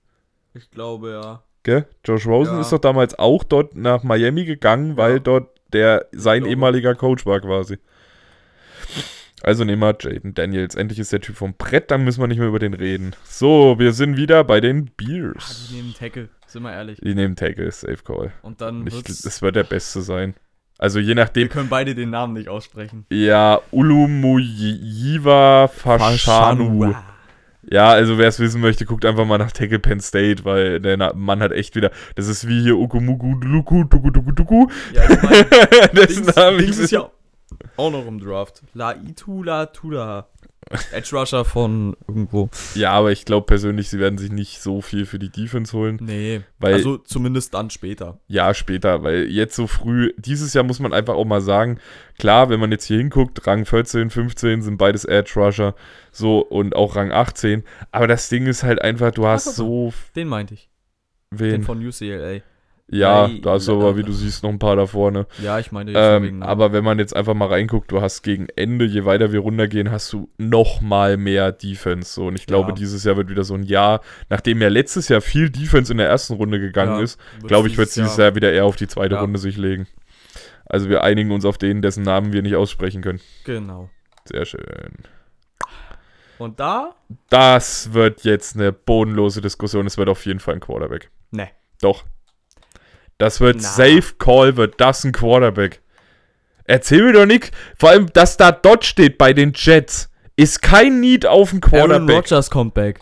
ich 0.55 0.69
glaube 0.71 1.11
ja. 1.11 1.43
Gell? 1.61 1.85
Josh 2.05 2.25
Rosen 2.25 2.55
Ja. 2.55 2.61
ist 2.61 2.71
doch 2.71 2.79
damals 2.79 3.17
auch 3.19 3.43
dort 3.43 3.75
nach 3.75 4.01
Miami 4.03 4.43
gegangen, 4.45 4.97
weil 4.97 5.13
Ja. 5.13 5.19
dort 5.19 5.49
der 5.73 6.07
sein 6.11 6.45
ehemaliger 6.45 6.93
Coach 6.95 7.25
war 7.25 7.39
quasi. 7.39 7.77
Also 9.43 9.65
nehmen 9.65 9.81
wir 9.81 9.95
Jaden 10.01 10.33
Daniels. 10.33 10.73
Endlich 10.75 10.99
ist 10.99 11.11
der 11.11 11.19
Typ 11.19 11.35
vom 11.35 11.53
Brett, 11.55 11.91
dann 11.91 12.03
müssen 12.05 12.21
wir 12.21 12.27
nicht 12.27 12.39
mehr 12.39 12.47
über 12.47 12.59
den 12.59 12.73
reden. 12.73 13.13
So, 13.25 13.75
wir 13.77 13.91
sind 13.91 14.15
wieder 14.15 14.43
bei 14.45 14.61
den 14.61 14.85
Beers. 14.95 15.67
die 15.69 15.75
nehmen 15.75 15.93
Tackle, 15.93 16.29
sind 16.47 16.63
wir 16.63 16.71
ehrlich. 16.71 16.99
Die 17.03 17.13
nehmen 17.13 17.35
Tackle, 17.35 17.69
Safe 17.69 17.97
Call. 18.03 18.31
Und 18.41 18.61
dann 18.61 18.87
Ich, 18.87 18.93
wird's, 18.93 19.25
es 19.25 19.41
wird 19.41 19.57
der 19.57 19.65
Beste 19.65 20.01
sein. 20.01 20.33
Also 20.77 20.99
je 20.99 21.09
wir 21.09 21.15
nachdem. 21.15 21.49
können 21.49 21.67
beide 21.69 21.93
den 21.93 22.09
Namen 22.09 22.33
nicht 22.33 22.47
aussprechen. 22.47 23.05
Ja, 23.09 23.59
Ulumuyiva 23.71 25.67
Fashanu. 25.67 26.93
Ja, 27.69 27.91
also 27.91 28.17
wer 28.17 28.27
es 28.27 28.39
wissen 28.39 28.59
möchte, 28.59 28.85
guckt 28.85 29.05
einfach 29.05 29.25
mal 29.25 29.37
nach 29.37 29.51
Tackle 29.51 29.79
Penn 29.79 30.01
State, 30.01 30.43
weil 30.43 30.81
der 30.81 31.13
Mann 31.15 31.39
hat 31.41 31.53
echt 31.53 31.75
wieder. 31.75 31.91
Das 32.15 32.27
ist 32.27 32.47
wie 32.47 32.61
hier 32.61 32.77
Ukumugu 32.77 33.35
Luku 33.41 33.85
Duku 33.85 34.09
Duku 34.09 34.31
Duku. 34.33 34.67
Ja, 34.93 35.03
ich 35.09 35.09
Dessen 35.93 36.23
Dings, 36.23 36.35
Name 36.35 36.57
Dings 36.57 36.77
ist 36.77 36.91
ja 36.91 37.09
auch 37.77 37.91
noch 37.91 38.05
im 38.05 38.19
Draft. 38.19 38.61
La 38.73 38.93
Itula 38.95 39.67
Tuda. 39.67 40.27
Edge 40.93 41.09
Rusher 41.15 41.43
von 41.43 41.95
irgendwo. 42.07 42.49
Ja, 42.73 42.91
aber 42.93 43.11
ich 43.11 43.25
glaube 43.25 43.45
persönlich, 43.45 43.89
sie 43.89 43.99
werden 43.99 44.17
sich 44.17 44.31
nicht 44.31 44.61
so 44.61 44.79
viel 44.81 45.05
für 45.05 45.19
die 45.19 45.29
Defense 45.29 45.75
holen. 45.77 45.99
Nee, 46.01 46.41
Weil- 46.57 46.75
also 46.75 46.97
zumindest 46.97 47.53
dann 47.53 47.69
später. 47.69 48.19
Ja, 48.27 48.53
später, 48.53 49.03
weil 49.03 49.25
jetzt 49.29 49.55
so 49.57 49.67
früh, 49.67 50.13
dieses 50.17 50.53
Jahr 50.53 50.63
muss 50.63 50.79
man 50.79 50.93
einfach 50.93 51.15
auch 51.15 51.25
mal 51.25 51.41
sagen, 51.41 51.79
klar, 52.17 52.49
wenn 52.49 52.61
man 52.61 52.71
jetzt 52.71 52.85
hier 52.85 52.97
hinguckt, 52.97 53.45
Rang 53.45 53.65
14, 53.65 54.09
15 54.09 54.61
sind 54.61 54.77
beides 54.77 55.03
Edge 55.03 55.33
Rusher, 55.35 55.75
so 56.13 56.39
und 56.39 56.75
auch 56.77 56.95
Rang 56.95 57.11
18, 57.11 57.63
aber 57.91 58.07
das 58.07 58.29
Ding 58.29 58.47
ist 58.47 58.63
halt 58.63 58.81
einfach, 58.81 59.11
du 59.11 59.27
hast 59.27 59.45
guck 59.45 59.53
so 59.55 59.93
Den 60.15 60.29
meinte 60.29 60.53
ich. 60.53 60.69
Den 61.31 61.39
wen. 61.39 61.63
von 61.63 61.85
UCLA. 61.85 62.39
Ja, 62.89 63.25
Ei, 63.25 63.39
da 63.41 63.55
ist 63.55 63.69
aber, 63.69 63.95
wie 63.97 64.03
du 64.03 64.11
siehst, 64.11 64.43
noch 64.43 64.49
ein 64.49 64.59
paar 64.59 64.75
da 64.75 64.85
vorne. 64.85 65.25
Ja, 65.41 65.57
ich 65.57 65.71
wegen 65.71 65.87
Ähm, 65.95 66.39
Namen. 66.39 66.43
aber 66.43 66.73
wenn 66.73 66.83
man 66.83 66.99
jetzt 66.99 67.15
einfach 67.15 67.33
mal 67.33 67.47
reinguckt, 67.47 67.91
du 67.91 68.01
hast 68.01 68.23
gegen 68.23 68.47
Ende, 68.55 68.85
je 68.85 69.05
weiter 69.05 69.31
wir 69.31 69.39
runtergehen, 69.39 69.89
hast 69.89 70.11
du 70.11 70.29
noch 70.37 70.81
mal 70.81 71.15
mehr 71.17 71.51
Defense. 71.53 72.13
So. 72.13 72.27
Und 72.27 72.35
ich 72.37 72.45
glaube, 72.45 72.69
Ja. 72.69 72.75
dieses 72.75 73.03
Jahr 73.05 73.15
wird 73.15 73.29
wieder 73.29 73.45
so 73.45 73.53
ein 73.55 73.63
Jahr, 73.63 74.01
nachdem 74.29 74.61
ja 74.61 74.67
letztes 74.67 75.07
Jahr 75.07 75.21
viel 75.21 75.49
Defense 75.49 75.91
in 75.93 75.97
der 75.97 76.07
ersten 76.09 76.33
Runde 76.33 76.59
gegangen 76.59 76.97
Ja, 76.97 77.01
ist, 77.01 77.19
glaube 77.47 77.69
ich, 77.69 77.77
wird 77.77 77.87
es 77.87 77.93
dieses 77.95 78.17
Jahr 78.17 78.35
wieder 78.35 78.51
ehr 78.51 78.65
auf 78.65 78.75
die 78.75 78.87
zweite. 78.87 79.17
Runde 79.19 79.39
sich 79.39 79.57
legen. 79.57 79.87
Also 80.65 80.89
wir 80.89 81.03
einigen 81.03 81.31
uns 81.31 81.45
auf 81.45 81.57
den, 81.57 81.81
dessen 81.81 82.03
Namen 82.03 82.33
wir 82.33 82.41
nicht 82.41 82.55
aussprechen 82.55 83.01
können. 83.01 83.21
Genau. 83.45 83.89
Sehr 84.25 84.45
schön. 84.45 84.61
Und 86.37 86.59
da? 86.59 86.95
Das 87.29 87.93
wird 87.93 88.23
jetzt 88.23 88.55
eine 88.55 88.71
bodenlose 88.73 89.39
Diskussion. 89.41 89.85
Es 89.87 89.97
wird 89.97 90.09
auf 90.09 90.25
jeden 90.25 90.39
Fall 90.39 90.55
ein 90.55 90.59
Quarterback. 90.59 91.09
Ne. 91.31 91.49
Doch. 91.81 92.03
Das 93.17 93.39
wird 93.41 93.57
Na. 93.57 93.61
Safe 93.67 94.15
Call, 94.17 94.57
wird 94.57 94.79
das 94.81 95.03
ein 95.03 95.11
Quarterback. 95.11 95.81
Erzähl 96.65 97.03
mir 97.03 97.13
doch 97.13 97.25
nicht. 97.25 97.51
Vor 97.77 97.89
allem, 97.89 98.07
dass 98.13 98.37
da 98.37 98.51
dort 98.51 98.85
steht 98.85 99.17
bei 99.17 99.33
den 99.33 99.53
Jets, 99.55 100.09
ist 100.35 100.61
kein 100.61 100.99
Need 100.99 101.25
auf 101.25 101.49
Aaron 101.49 101.61
Quarterback. 101.61 102.15
Rodgers 102.15 102.49
kommt 102.49 102.73
back. 102.73 102.99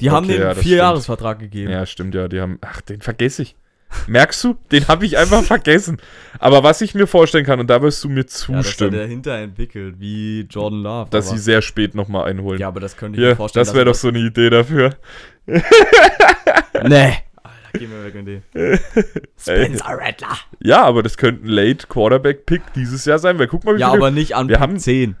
Die 0.00 0.10
haben 0.10 0.24
Okay, 0.26 0.34
den 0.34 0.42
ja, 0.42 0.54
das 0.54 0.58
vier 0.62 0.76
Jahresvertrag 0.76 1.38
gegeben. 1.38 1.72
Ja, 1.72 1.86
stimmt 1.86 2.14
ja. 2.14 2.28
Die 2.28 2.40
haben. 2.40 2.58
Ach, 2.60 2.80
den 2.82 3.00
vergesse 3.00 3.42
ich. 3.42 3.56
Merkst 4.08 4.44
du? 4.44 4.56
Den 4.72 4.88
habe 4.88 5.06
ich 5.06 5.16
einfach 5.16 5.42
vergessen. 5.44 5.96
Aber 6.38 6.62
was 6.64 6.80
ich 6.82 6.94
mir 6.94 7.06
vorstellen 7.06 7.46
kann, 7.46 7.60
und 7.60 7.68
da 7.70 7.80
wirst 7.80 8.04
du 8.04 8.08
mir 8.10 8.16
Ja, 8.16 8.22
dass 8.24 8.48
er 8.48 8.62
zustimmen, 8.62 8.92
dahinter 8.92 9.38
entwickelt, 9.38 9.94
wie 9.98 10.40
Jordan 10.50 10.82
Love. 10.82 11.10
dass 11.10 11.30
sie 11.30 11.38
sehr 11.38 11.62
spät 11.62 11.94
nochmal 11.94 12.28
einholen. 12.28 12.60
Ja, 12.60 12.68
aber 12.68 12.80
das 12.80 12.96
könnte 12.96 13.16
ich 13.16 13.20
mir 13.22 13.28
Hier, 13.28 13.36
vorstellen. 13.36 13.64
das 13.64 13.74
wäre 13.74 13.86
doch 13.86 13.94
so 13.94 14.08
eine 14.08 14.18
Idee 14.18 14.50
dafür. 14.50 14.96
Nee. 16.84 17.14
Geh 17.78 17.86
mir 17.86 18.04
weg 18.04 18.14
mit 18.14 18.26
dem. 18.26 18.42
Spencer 19.38 19.84
Rattler. 19.98 20.36
Ja, 20.62 20.82
aber 20.84 21.02
das 21.02 21.16
könnte 21.16 21.44
ein 21.46 21.48
Late 21.48 21.86
Quarterback-Pick 21.88 22.72
dieses 22.74 23.04
Jahr 23.04 23.18
sein, 23.18 23.38
weil 23.38 23.46
guck 23.48 23.64
mal, 23.64 23.76
wie 23.76 23.80
Ja, 23.80 23.90
viele 23.90 24.02
aber 24.02 24.10
nicht 24.10 24.34
an 24.36 24.48
wir 24.48 24.56
Pick 24.56 24.62
haben- 24.62 24.78
10. 24.78 25.16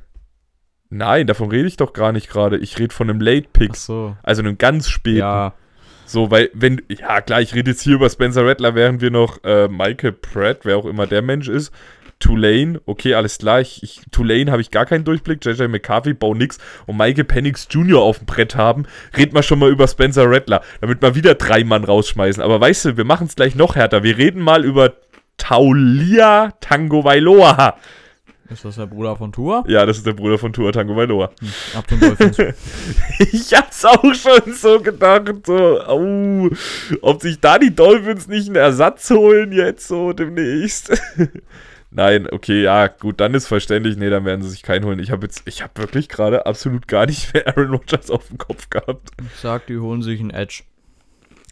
Nein, 0.88 1.26
davon 1.26 1.50
rede 1.50 1.66
ich 1.66 1.76
doch 1.76 1.92
gar 1.92 2.12
nicht 2.12 2.28
gerade. 2.30 2.58
Ich 2.58 2.78
rede 2.78 2.94
von 2.94 3.10
einem 3.10 3.20
Late-Pick. 3.20 3.70
Ach 3.72 3.76
so. 3.76 4.16
Also 4.22 4.42
einem 4.42 4.56
ganz 4.58 4.88
späten. 4.88 5.18
Ja. 5.18 5.54
So, 6.06 6.30
weil, 6.30 6.50
wenn, 6.54 6.82
ja 6.88 7.20
klar, 7.20 7.40
ich 7.40 7.54
rede 7.54 7.72
jetzt 7.72 7.82
hier 7.82 7.94
über 7.94 8.08
Spencer 8.08 8.46
Rattler, 8.46 8.74
während 8.74 9.00
wir 9.00 9.10
noch 9.10 9.42
äh, 9.44 9.68
Michael 9.68 10.12
Pratt, 10.12 10.60
wer 10.62 10.76
auch 10.76 10.86
immer 10.86 11.06
der 11.06 11.20
Mensch 11.20 11.48
ist, 11.48 11.72
Tulane, 12.18 12.80
okay, 12.86 13.14
alles 13.14 13.38
klar, 13.38 13.60
ich, 13.60 13.82
ich, 13.82 14.00
Tulane 14.10 14.50
habe 14.50 14.62
ich 14.62 14.70
gar 14.70 14.86
keinen 14.86 15.04
Durchblick, 15.04 15.44
JJ 15.44 15.64
McCarthy, 15.64 16.14
bau 16.14 16.34
nix 16.34 16.58
und 16.86 16.96
Michael 16.96 17.24
Penix 17.24 17.68
Jr. 17.70 18.00
auf 18.00 18.18
dem 18.18 18.26
Brett 18.26 18.56
haben, 18.56 18.86
reden 19.16 19.34
wir 19.34 19.42
schon 19.42 19.58
mal 19.58 19.70
über 19.70 19.86
Spencer 19.86 20.30
Rattler, 20.30 20.62
damit 20.80 21.02
wir 21.02 21.14
wieder 21.14 21.34
drei 21.34 21.62
Mann 21.62 21.84
rausschmeißen. 21.84 22.42
Aber 22.42 22.60
weißt 22.60 22.86
du, 22.86 22.96
wir 22.96 23.04
machen 23.04 23.26
es 23.26 23.36
gleich 23.36 23.54
noch 23.54 23.76
härter. 23.76 24.02
Wir 24.02 24.16
reden 24.16 24.40
mal 24.40 24.64
über 24.64 24.94
Taulia 25.36 26.52
Tango 26.60 27.04
Vailoa. 27.04 27.76
Ist 28.48 28.64
das 28.64 28.76
der 28.76 28.86
Bruder 28.86 29.16
von 29.16 29.32
Tour? 29.32 29.64
Ja, 29.66 29.84
das 29.86 29.98
ist 29.98 30.06
der 30.06 30.12
Bruder 30.12 30.38
von 30.38 30.52
Tua 30.52 30.72
Tango 30.72 30.96
Vailoa. 30.96 31.30
Ab 31.74 31.88
zum 31.88 32.00
Dolphins. 32.00 32.36
Ich 33.18 33.52
hab's 33.54 33.84
auch 33.84 34.14
schon 34.14 34.52
so 34.52 34.80
gedacht, 34.80 35.46
so, 35.46 35.80
au, 35.82 36.50
ob 37.00 37.22
sich 37.22 37.40
da 37.40 37.58
die 37.58 37.74
Dolphins 37.74 38.28
nicht 38.28 38.46
einen 38.46 38.56
Ersatz 38.56 39.10
holen 39.10 39.52
jetzt 39.52 39.88
so 39.88 40.12
demnächst. 40.12 40.92
Nein, 41.90 42.28
okay, 42.30 42.62
ja, 42.62 42.88
gut, 42.88 43.20
dann 43.20 43.34
ist 43.34 43.46
verständlich. 43.46 43.96
Nee, 43.96 44.10
dann 44.10 44.24
werden 44.24 44.42
sie 44.42 44.50
sich 44.50 44.62
keinen 44.62 44.84
holen. 44.84 44.98
Ich 44.98 45.10
habe 45.10 45.26
jetzt, 45.26 45.42
ich 45.46 45.62
habe 45.62 45.72
wirklich 45.78 46.08
gerade 46.08 46.44
absolut 46.44 46.88
gar 46.88 47.06
nicht 47.06 47.32
mehr 47.32 47.48
Aaron 47.48 47.70
Rodgers 47.70 48.10
auf 48.10 48.28
dem 48.28 48.38
Kopf 48.38 48.70
gehabt. 48.70 49.10
Ich 49.18 49.40
sag, 49.40 49.66
die 49.66 49.78
holen 49.78 50.02
sich 50.02 50.20
einen 50.20 50.30
Edge. 50.30 50.62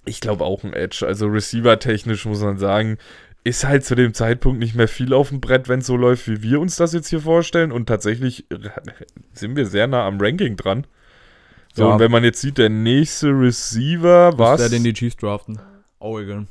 Ich 0.04 0.20
glaube 0.20 0.44
auch 0.44 0.62
ein 0.64 0.74
Edge. 0.74 1.06
Also 1.06 1.26
Receiver-technisch 1.28 2.26
muss 2.26 2.40
man 2.40 2.58
sagen, 2.58 2.98
ist 3.44 3.64
halt 3.64 3.84
zu 3.84 3.94
dem 3.94 4.14
Zeitpunkt 4.14 4.58
nicht 4.58 4.74
mehr 4.74 4.88
viel 4.88 5.12
auf 5.12 5.28
dem 5.28 5.40
Brett, 5.40 5.68
wenn 5.68 5.80
es 5.80 5.86
so 5.86 5.96
läuft, 5.96 6.26
wie 6.28 6.42
wir 6.42 6.60
uns 6.60 6.76
das 6.76 6.92
jetzt 6.94 7.08
hier 7.08 7.20
vorstellen. 7.20 7.72
Und 7.72 7.86
tatsächlich 7.86 8.50
äh, 8.50 8.58
sind 9.32 9.54
wir 9.56 9.66
sehr 9.66 9.86
nah 9.86 10.06
am 10.06 10.18
Ranking 10.20 10.56
dran. 10.56 10.86
So, 11.74 11.84
Ja. 11.84 11.92
und 11.94 11.98
wenn 12.00 12.10
man 12.10 12.24
jetzt 12.24 12.40
sieht, 12.40 12.56
der 12.58 12.70
nächste 12.70 13.28
Receiver, 13.28 14.32
Was 14.32 14.38
was? 14.38 14.60
wer 14.60 14.68
denn 14.70 14.84
die 14.84 14.92
Chiefs 14.94 15.16
draften? 15.16 15.58
Oregon. 15.98 16.48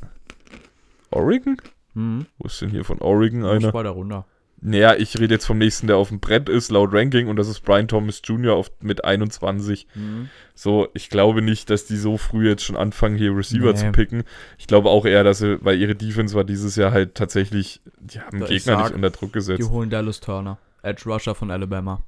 Oregon? 1.12 1.58
Mhm. 1.95 2.25
Wo 2.38 2.45
ist 2.47 2.62
denn 2.62 2.69
hier 2.69 2.84
von 2.84 2.99
Oregon 2.99 3.43
Einer. 3.45 3.51
einer? 3.67 3.73
weiter 3.73 3.89
runter. 3.91 4.25
Naja, 4.65 4.95
ich 4.95 5.19
rede 5.19 5.34
jetzt 5.34 5.45
vom 5.45 5.58
nächsten, 5.58 5.88
der 5.88 5.97
auf 5.97 6.08
dem 6.08 6.21
Brett 6.21 6.47
ist, 6.47 6.71
laut 6.71 6.93
Ranking, 6.93 7.28
und 7.28 7.36
das 7.36 7.49
ist 7.49 7.60
Brian 7.62 7.89
Thomas 7.89 8.21
Jr. 8.23 8.56
Auf, 8.56 8.71
mit 8.80 9.04
21. 9.04 9.88
Mhm. 9.93 10.30
So, 10.56 10.88
ich 10.93 11.10
glaube 11.10 11.41
nicht, 11.41 11.69
dass 11.69 11.86
die 11.86 11.97
so 11.97 12.17
früh 12.17 12.47
jetzt 12.47 12.63
schon 12.63 12.78
anfangen, 12.78 13.17
hier 13.17 13.36
Receiver 13.36 13.73
Nee. 13.73 13.78
zu 13.78 13.91
picken. 13.91 14.23
Ich 14.58 14.67
glaube 14.67 14.89
auch 14.89 15.06
eher, 15.06 15.26
dass 15.26 15.39
sie, 15.39 15.58
weil 15.65 15.78
ihre 15.82 15.95
Defense 15.95 16.34
war 16.34 16.45
dieses 16.45 16.78
Jahr 16.78 16.93
halt 16.93 17.15
tatsächlich, 17.15 17.82
die 17.99 18.21
haben 18.21 18.39
Da 18.39 18.45
Gegner 18.45 18.76
sag, 18.78 18.84
nicht 18.86 18.95
unter 18.95 19.10
Druck 19.10 19.30
Die 19.32 19.34
gesetzt. 19.34 19.69
holen 19.69 19.89
Dallas 19.89 20.21
Turner. 20.21 20.58
Edge 20.82 21.04
Rusher 21.10 21.36
von 21.36 21.52
Alabama. 21.52 22.02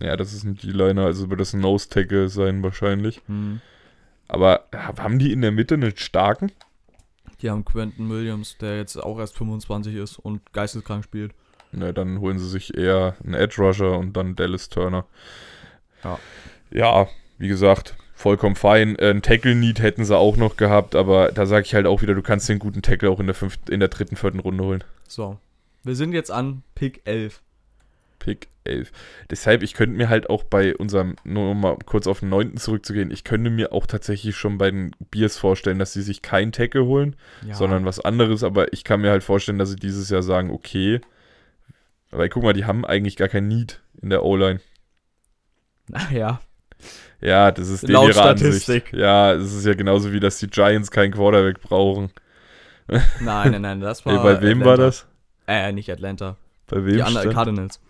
Ja, 0.00 0.16
das 0.16 0.32
ist 0.32 0.42
ein 0.44 0.56
D-Liner, 0.56 1.04
also 1.04 1.30
wird 1.30 1.40
das 1.40 1.52
ein 1.52 1.60
Nose-Tackle 1.60 2.28
sein 2.28 2.62
wahrscheinlich. 2.62 3.20
Mhm. 3.28 3.60
Aber 4.26 4.64
haben 4.74 5.18
die 5.18 5.32
in 5.32 5.42
der 5.42 5.52
Mitte 5.52 5.74
einen 5.74 5.96
starken? 5.96 6.50
Die 7.42 7.50
haben 7.50 7.64
Quentin 7.64 8.08
Williams, 8.08 8.56
der 8.58 8.78
jetzt 8.78 8.96
auch 8.96 9.18
erst 9.18 9.36
25 9.36 9.96
ist 9.96 10.18
und 10.18 10.52
geisteskrank 10.52 11.04
spielt. 11.04 11.34
Ne, 11.72 11.92
dann 11.92 12.20
holen 12.20 12.38
sie 12.38 12.48
sich 12.48 12.76
eher 12.76 13.16
einen 13.24 13.34
Edge 13.34 13.60
Rusher 13.62 13.98
und 13.98 14.12
dann 14.16 14.36
Dallas 14.36 14.68
Turner. 14.68 15.06
Ja. 16.04 16.18
Ja, 16.70 17.08
wie 17.38 17.48
gesagt, 17.48 17.96
vollkommen 18.14 18.56
fein. 18.56 18.96
Äh, 18.96 19.10
Ein 19.10 19.22
Tackle-Need 19.22 19.80
hätten 19.80 20.04
sie 20.04 20.16
auch 20.16 20.36
noch 20.36 20.56
gehabt, 20.56 20.94
aber 20.94 21.32
da 21.32 21.46
sage 21.46 21.66
ich 21.66 21.74
halt 21.74 21.86
auch 21.86 22.02
wieder, 22.02 22.14
du 22.14 22.22
kannst 22.22 22.48
den 22.48 22.58
guten 22.58 22.82
Tackle 22.82 23.10
auch 23.10 23.20
in 23.20 23.26
der, 23.26 23.34
fünften, 23.34 23.72
in 23.72 23.80
der 23.80 23.88
dritten, 23.88 24.16
vierten 24.16 24.40
Runde 24.40 24.64
holen. 24.64 24.84
So. 25.08 25.38
Wir 25.82 25.96
sind 25.96 26.12
jetzt 26.12 26.30
an 26.30 26.62
Pick 26.74 27.02
11. 27.06 27.42
Pick 28.22 28.46
11. 28.64 28.92
Deshalb, 29.30 29.62
ich 29.64 29.74
könnte 29.74 29.96
mir 29.96 30.08
halt 30.08 30.30
auch 30.30 30.44
bei 30.44 30.76
unserem, 30.76 31.16
nur 31.24 31.50
um 31.50 31.60
mal 31.60 31.76
kurz 31.84 32.06
auf 32.06 32.20
den 32.20 32.28
9. 32.28 32.56
zurückzugehen, 32.56 33.10
ich 33.10 33.24
könnte 33.24 33.50
mir 33.50 33.72
auch 33.72 33.84
tatsächlich 33.86 34.36
schon 34.36 34.58
bei 34.58 34.70
den 34.70 34.92
Bears 35.10 35.36
vorstellen, 35.36 35.80
dass 35.80 35.92
sie 35.92 36.02
sich 36.02 36.22
kein 36.22 36.52
Tackle 36.52 36.84
holen, 36.84 37.16
Ja. 37.44 37.54
sondern 37.54 37.84
was 37.84 37.98
anderes, 37.98 38.44
aber 38.44 38.72
ich 38.72 38.84
kann 38.84 39.00
mir 39.00 39.10
halt 39.10 39.24
vorstellen, 39.24 39.58
dass 39.58 39.70
sie 39.70 39.76
dieses 39.76 40.08
Jahr 40.10 40.22
sagen, 40.22 40.50
okay, 40.52 41.00
weil 42.10 42.28
guck 42.28 42.44
mal, 42.44 42.52
die 42.52 42.64
haben 42.64 42.84
eigentlich 42.84 43.16
gar 43.16 43.28
kein 43.28 43.48
Need 43.48 43.80
in 44.00 44.10
der 44.10 44.22
O-Line. 44.24 44.60
Naja. 45.88 46.40
Ja, 47.20 47.50
das 47.50 47.68
ist 47.68 47.88
Laut 47.88 48.04
ihre 48.10 48.12
Statistik. 48.14 48.84
Ansicht. 48.86 49.00
Ja, 49.02 49.32
es 49.34 49.52
ist 49.52 49.66
ja 49.66 49.74
genauso 49.74 50.12
wie, 50.12 50.20
dass 50.20 50.38
die 50.38 50.46
Giants 50.48 50.90
keinen 50.90 51.12
Quarterback 51.12 51.60
brauchen. 51.60 52.10
Nein, 53.20 53.52
nein, 53.52 53.62
nein, 53.62 53.80
das 53.80 54.04
war. 54.06 54.12
Ey, 54.14 54.18
bei 54.22 54.40
wem 54.42 54.60
war 54.60 54.72
Atlanta. 54.74 54.86
das? 54.86 55.06
Äh, 55.46 55.72
nicht 55.72 55.90
Atlanta. 55.90 56.36
Bei 56.68 56.84
wem 56.84 56.94
Die 56.94 57.02
anderen? 57.02 57.32
Cardinals. 57.32 57.80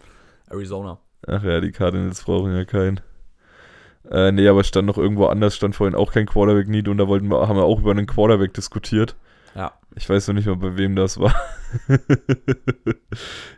Arizona. 0.52 0.98
Ach 1.26 1.42
ja, 1.42 1.60
die 1.60 1.72
Cardinals 1.72 2.22
brauchen 2.24 2.54
ja 2.54 2.64
keinen. 2.64 3.00
Äh, 4.10 4.32
nee, 4.32 4.48
aber 4.48 4.64
stand 4.64 4.86
noch 4.86 4.98
irgendwo 4.98 5.26
anders, 5.26 5.54
stand 5.54 5.76
vorhin 5.76 5.94
auch 5.94 6.12
kein 6.12 6.26
Quarterback-Need 6.26 6.88
und 6.88 6.98
da 6.98 7.06
wollten 7.08 7.28
wir, 7.28 7.48
haben 7.48 7.56
wir 7.56 7.64
auch 7.64 7.80
über 7.80 7.92
einen 7.92 8.06
Quarterback 8.06 8.52
diskutiert. 8.54 9.16
Ja. 9.54 9.72
Ich 9.94 10.08
weiß 10.08 10.28
noch 10.28 10.34
nicht 10.34 10.46
mal, 10.46 10.56
bei 10.56 10.76
wem 10.76 10.96
das 10.96 11.18
war. 11.20 11.34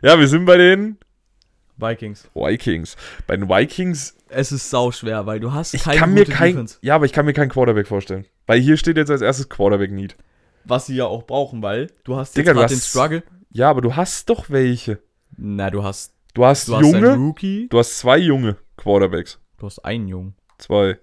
ja, 0.01 0.19
wir 0.19 0.27
sind 0.27 0.45
bei 0.45 0.57
den 0.57 0.97
Vikings. 1.77 2.29
Vikings. 2.33 2.95
Bei 3.27 3.35
den 3.35 3.49
Vikings, 3.49 4.15
Es 4.29 4.51
ist 4.51 4.69
sau 4.69 4.91
schwer, 4.91 5.25
weil 5.25 5.39
du 5.39 5.51
hast 5.51 5.73
ich 5.73 5.83
keine 5.83 5.99
kann 5.99 6.13
mir 6.13 6.25
kein, 6.25 6.53
Defense. 6.53 6.77
ja, 6.81 6.95
aber 6.95 7.05
ich 7.05 7.13
kann 7.13 7.25
mir 7.25 7.33
keinen 7.33 7.49
Quarterback 7.49 7.87
vorstellen. 7.87 8.25
Weil 8.47 8.59
hier 8.59 8.77
steht 8.77 8.97
jetzt 8.97 9.11
als 9.11 9.21
erstes 9.21 9.49
Quarterback-Need. 9.49 10.15
Was 10.63 10.85
sie 10.87 10.95
ja 10.95 11.05
auch 11.05 11.23
brauchen, 11.23 11.61
weil 11.61 11.91
du 12.03 12.15
hast 12.15 12.35
Digga, 12.37 12.51
jetzt 12.51 12.55
du 12.55 12.59
gerade 12.59 12.73
den 12.73 12.81
Struggle. 12.81 13.23
Ja, 13.51 13.69
aber 13.69 13.81
du 13.81 13.95
hast 13.95 14.29
doch 14.29 14.49
welche. 14.49 14.99
Na, 15.37 15.69
du 15.69 15.83
hast, 15.83 16.13
Du 16.35 16.43
hast 16.43 16.67
du 16.67 16.75
hast 16.75 16.81
junge, 16.81 17.15
Rookie. 17.15 17.69
du 17.69 17.79
hast 17.79 17.97
zwei 17.97 18.17
junge 18.17 18.57
Quarterbacks. 18.75 19.39
Du 19.57 19.67
hast 19.67 19.79
einen 19.79 20.09
Jungen. 20.09 20.35
Zwei. 20.57 20.99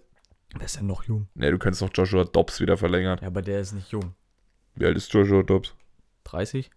Der 0.55 0.67
ist 0.67 0.77
ja 0.77 0.83
noch 0.83 1.05
jung. 1.05 1.27
Ne, 1.35 1.51
du 1.51 1.59
könntest 1.59 1.81
noch 1.81 1.89
Joshua 1.95 2.25
Dobbs 2.25 2.61
wieder 2.61 2.77
verlängern. 2.77 3.19
Ja, 3.23 3.29
aber 3.29 3.41
der 3.41 3.61
ist 3.61 3.73
nicht 3.73 3.91
jung. 3.91 4.15
Wie 4.75 4.85
alt 4.85 4.95
ist 4.95 5.11
Joshua 5.11 5.43
Dobbs? 5.43 5.75
30? 6.25 6.71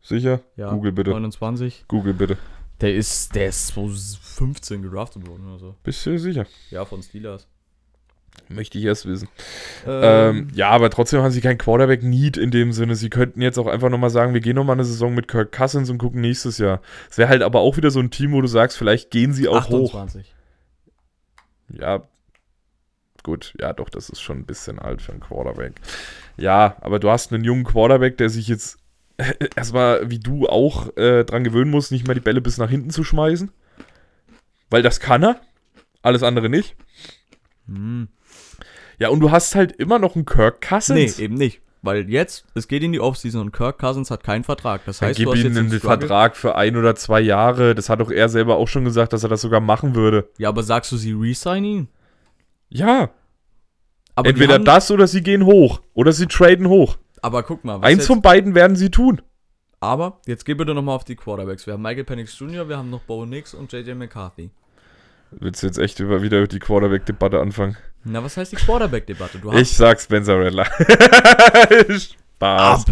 Sicher? 0.00 0.40
Ja. 0.56 0.72
Google 0.72 0.92
bitte. 0.92 1.10
29? 1.10 1.84
Google 1.86 2.14
bitte. 2.14 2.38
Der 2.80 2.94
ist, 2.94 3.34
der 3.34 3.48
ist 3.48 3.66
so 3.68 3.86
15 3.86 4.80
gedraftet 4.80 5.28
worden 5.28 5.46
oder 5.46 5.58
so. 5.58 5.74
Bist 5.82 6.06
du 6.06 6.18
sicher? 6.18 6.46
Ja, 6.70 6.86
von 6.86 7.02
Steelers. 7.02 7.46
Möchte 8.48 8.78
ich 8.78 8.84
erst 8.84 9.06
wissen. 9.06 9.28
Ähm, 9.86 10.48
ja, 10.54 10.70
aber 10.70 10.90
trotzdem 10.90 11.20
haben 11.22 11.30
sie 11.30 11.40
kein 11.40 11.58
Quarterback-Need 11.58 12.36
in 12.36 12.50
dem 12.50 12.72
Sinne. 12.72 12.94
Sie 12.94 13.10
könnten 13.10 13.42
jetzt 13.42 13.58
auch 13.58 13.66
einfach 13.66 13.90
nochmal 13.90 14.10
sagen, 14.10 14.34
wir 14.34 14.40
gehen 14.40 14.56
nochmal 14.56 14.76
eine 14.76 14.84
Saison 14.84 15.14
mit 15.14 15.28
Kirk 15.28 15.52
Cousins 15.52 15.90
und 15.90 15.98
gucken 15.98 16.20
nächstes 16.20 16.58
Jahr. 16.58 16.80
Es 17.10 17.18
wäre 17.18 17.28
halt 17.28 17.42
aber 17.42 17.60
auch 17.60 17.76
wieder 17.76 17.90
so 17.90 18.00
ein 18.00 18.10
Team, 18.10 18.32
wo 18.32 18.40
du 18.40 18.46
sagst, 18.46 18.78
vielleicht 18.78 19.10
gehen 19.10 19.32
sie 19.32 19.48
auch 19.48 19.68
hoch. 19.68 19.94
28. 19.94 20.34
Ja, 21.70 22.08
gut, 23.22 23.54
ja 23.60 23.72
doch, 23.72 23.90
das 23.90 24.08
ist 24.08 24.20
schon 24.20 24.38
ein 24.38 24.46
bisschen 24.46 24.78
alt 24.78 25.02
für 25.02 25.12
einen 25.12 25.20
Quarterback. 25.20 25.74
Ja, 26.36 26.76
aber 26.80 26.98
du 26.98 27.10
hast 27.10 27.32
einen 27.32 27.44
jungen 27.44 27.64
Quarterback, 27.64 28.16
der 28.16 28.30
sich 28.30 28.48
jetzt 28.48 28.78
erstmal, 29.56 30.10
wie 30.10 30.18
du 30.18 30.48
auch, 30.48 30.96
äh, 30.96 31.24
dran 31.24 31.44
gewöhnen 31.44 31.70
muss, 31.70 31.90
nicht 31.90 32.06
mehr 32.06 32.14
die 32.14 32.20
Bälle 32.20 32.40
bis 32.40 32.58
nach 32.58 32.70
hinten 32.70 32.90
zu 32.90 33.04
schmeißen. 33.04 33.50
Weil 34.70 34.82
das 34.82 35.00
kann 35.00 35.22
er. 35.22 35.40
Alles 36.02 36.22
andere 36.22 36.48
nicht. 36.48 36.76
Hm. 37.66 38.08
Ja, 38.98 39.08
und 39.10 39.20
du 39.20 39.30
hast 39.30 39.54
halt 39.54 39.72
immer 39.72 39.98
noch 39.98 40.16
einen 40.16 40.24
Kirk 40.24 40.58
Nee, 40.60 40.68
Cousins. 40.68 41.18
eben 41.18 41.34
nicht. 41.34 41.60
Weil 41.82 42.10
jetzt, 42.10 42.44
es 42.54 42.66
geht 42.66 42.82
in 42.82 42.90
die 42.90 42.98
Offseason 43.00 43.40
und 43.40 43.52
Kirk 43.52 43.78
Cousins 43.78 44.10
hat 44.10 44.24
keinen 44.24 44.42
Vertrag. 44.42 44.84
Das 44.84 44.98
Dann 44.98 45.10
heißt, 45.10 45.18
gib 45.18 45.26
du 45.26 45.32
hast 45.32 45.38
ihm 45.40 45.46
jetzt 45.46 45.56
einen 45.58 45.68
Struggle. 45.70 45.98
Vertrag 46.00 46.36
für 46.36 46.56
ein 46.56 46.76
oder 46.76 46.96
zwei 46.96 47.20
Jahre. 47.20 47.76
Das 47.76 47.88
hat 47.88 48.00
doch 48.00 48.10
er 48.10 48.28
selber 48.28 48.56
auch 48.56 48.66
schon 48.66 48.84
gesagt, 48.84 49.12
dass 49.12 49.22
er 49.22 49.28
das 49.28 49.40
sogar 49.42 49.60
machen 49.60 49.94
würde. 49.94 50.28
Ja, 50.38 50.48
aber 50.48 50.64
sagst 50.64 50.90
du, 50.90 50.96
sie 50.96 51.12
resign 51.12 51.64
ihn? 51.64 51.88
Ja, 52.68 53.10
Aber 54.16 54.28
entweder 54.28 54.58
das 54.58 54.90
oder 54.90 55.06
sie 55.06 55.22
gehen 55.22 55.44
hoch. 55.46 55.80
Oder 55.94 56.12
sie 56.12 56.26
traden 56.26 56.68
hoch. 56.68 56.98
Aber 57.22 57.44
guck 57.44 57.64
mal, 57.64 57.80
was 57.80 57.88
Eins 57.88 58.06
von 58.06 58.20
beiden 58.22 58.54
werden 58.56 58.76
sie 58.76 58.90
tun. 58.90 59.22
Aber 59.80 60.20
jetzt 60.26 60.44
geh 60.44 60.54
bitte 60.54 60.74
nochmal 60.74 60.96
auf 60.96 61.04
die 61.04 61.14
Quarterbacks. 61.14 61.64
Wir 61.66 61.74
haben 61.74 61.82
Michael 61.82 62.04
Penix 62.04 62.36
Jr., 62.38 62.68
wir 62.68 62.76
haben 62.76 62.90
noch 62.90 63.02
Bo 63.02 63.24
Nix 63.24 63.54
und 63.54 63.72
JJ 63.72 63.92
McCarthy. 63.94 64.50
Willst 65.30 65.62
du 65.62 65.66
jetzt 65.68 65.78
echt 65.78 66.00
über, 66.00 66.22
wieder 66.22 66.46
die 66.48 66.58
Quarterback-Debatte 66.58 67.38
anfangen? 67.38 67.76
Na, 68.08 68.22
was 68.24 68.36
heißt 68.36 68.52
die 68.52 68.56
Quarterback-Debatte? 68.56 69.40
Ich 69.54 69.76
sag 69.76 70.00
Spencer 70.00 70.38
Rattler. 70.42 70.64
Spaß. 71.98 72.84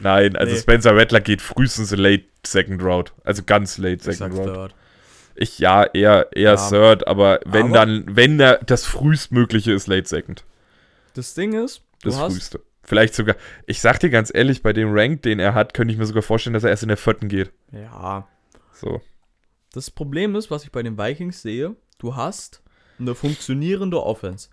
Nein, 0.00 0.36
also 0.36 0.52
Nee. 0.54 0.58
Spencer 0.60 0.96
Rattler 0.96 1.20
geht 1.20 1.42
frühestens 1.42 1.90
late 1.92 2.24
second 2.44 2.82
round. 2.82 3.12
Also 3.24 3.42
ganz 3.44 3.78
late 3.78 4.10
ich 4.10 4.16
second 4.16 4.34
round. 4.36 4.54
Third. 4.54 4.74
Ich 5.34 5.58
ja, 5.58 5.84
eher, 5.84 6.28
eher 6.34 6.54
Ja. 6.54 6.68
third, 6.68 7.06
aber 7.06 7.40
wenn 7.44 7.66
Aber- 7.66 7.74
dann, 7.74 8.04
wenn 8.08 8.38
da 8.38 8.56
das 8.56 8.84
frühestmögliche 8.84 9.72
ist 9.72 9.86
late 9.86 10.08
second. 10.08 10.44
Das 11.14 11.34
Ding 11.34 11.52
ist, 11.52 11.82
du 12.02 12.08
Das 12.10 12.18
hast, 12.18 12.32
früheste. 12.32 12.60
Vielleicht 12.84 13.14
sogar, 13.14 13.36
ich 13.66 13.80
sag 13.80 14.00
dir 14.00 14.10
ganz 14.10 14.30
ehrlich, 14.34 14.62
bei 14.62 14.72
dem 14.72 14.92
Rank, 14.92 15.22
den 15.22 15.38
er 15.38 15.54
hat, 15.54 15.72
könnte 15.72 15.92
ich 15.92 15.98
mir 15.98 16.06
sogar 16.06 16.22
vorstellen, 16.22 16.54
dass 16.54 16.64
er 16.64 16.70
erst 16.70 16.82
in 16.82 16.88
der 16.88 16.96
vierten 16.96 17.28
geht. 17.28 17.52
Ja, 17.70 18.26
So. 18.72 19.00
das 19.72 19.90
Problem 19.90 20.34
ist, 20.34 20.50
was 20.50 20.64
ich 20.64 20.72
bei 20.72 20.82
den 20.82 20.98
Vikings 20.98 21.42
sehe, 21.42 21.76
du 21.98 22.16
hast 22.16 22.60
eine 22.98 23.14
funktionierende 23.14 24.02
Offense. 24.02 24.48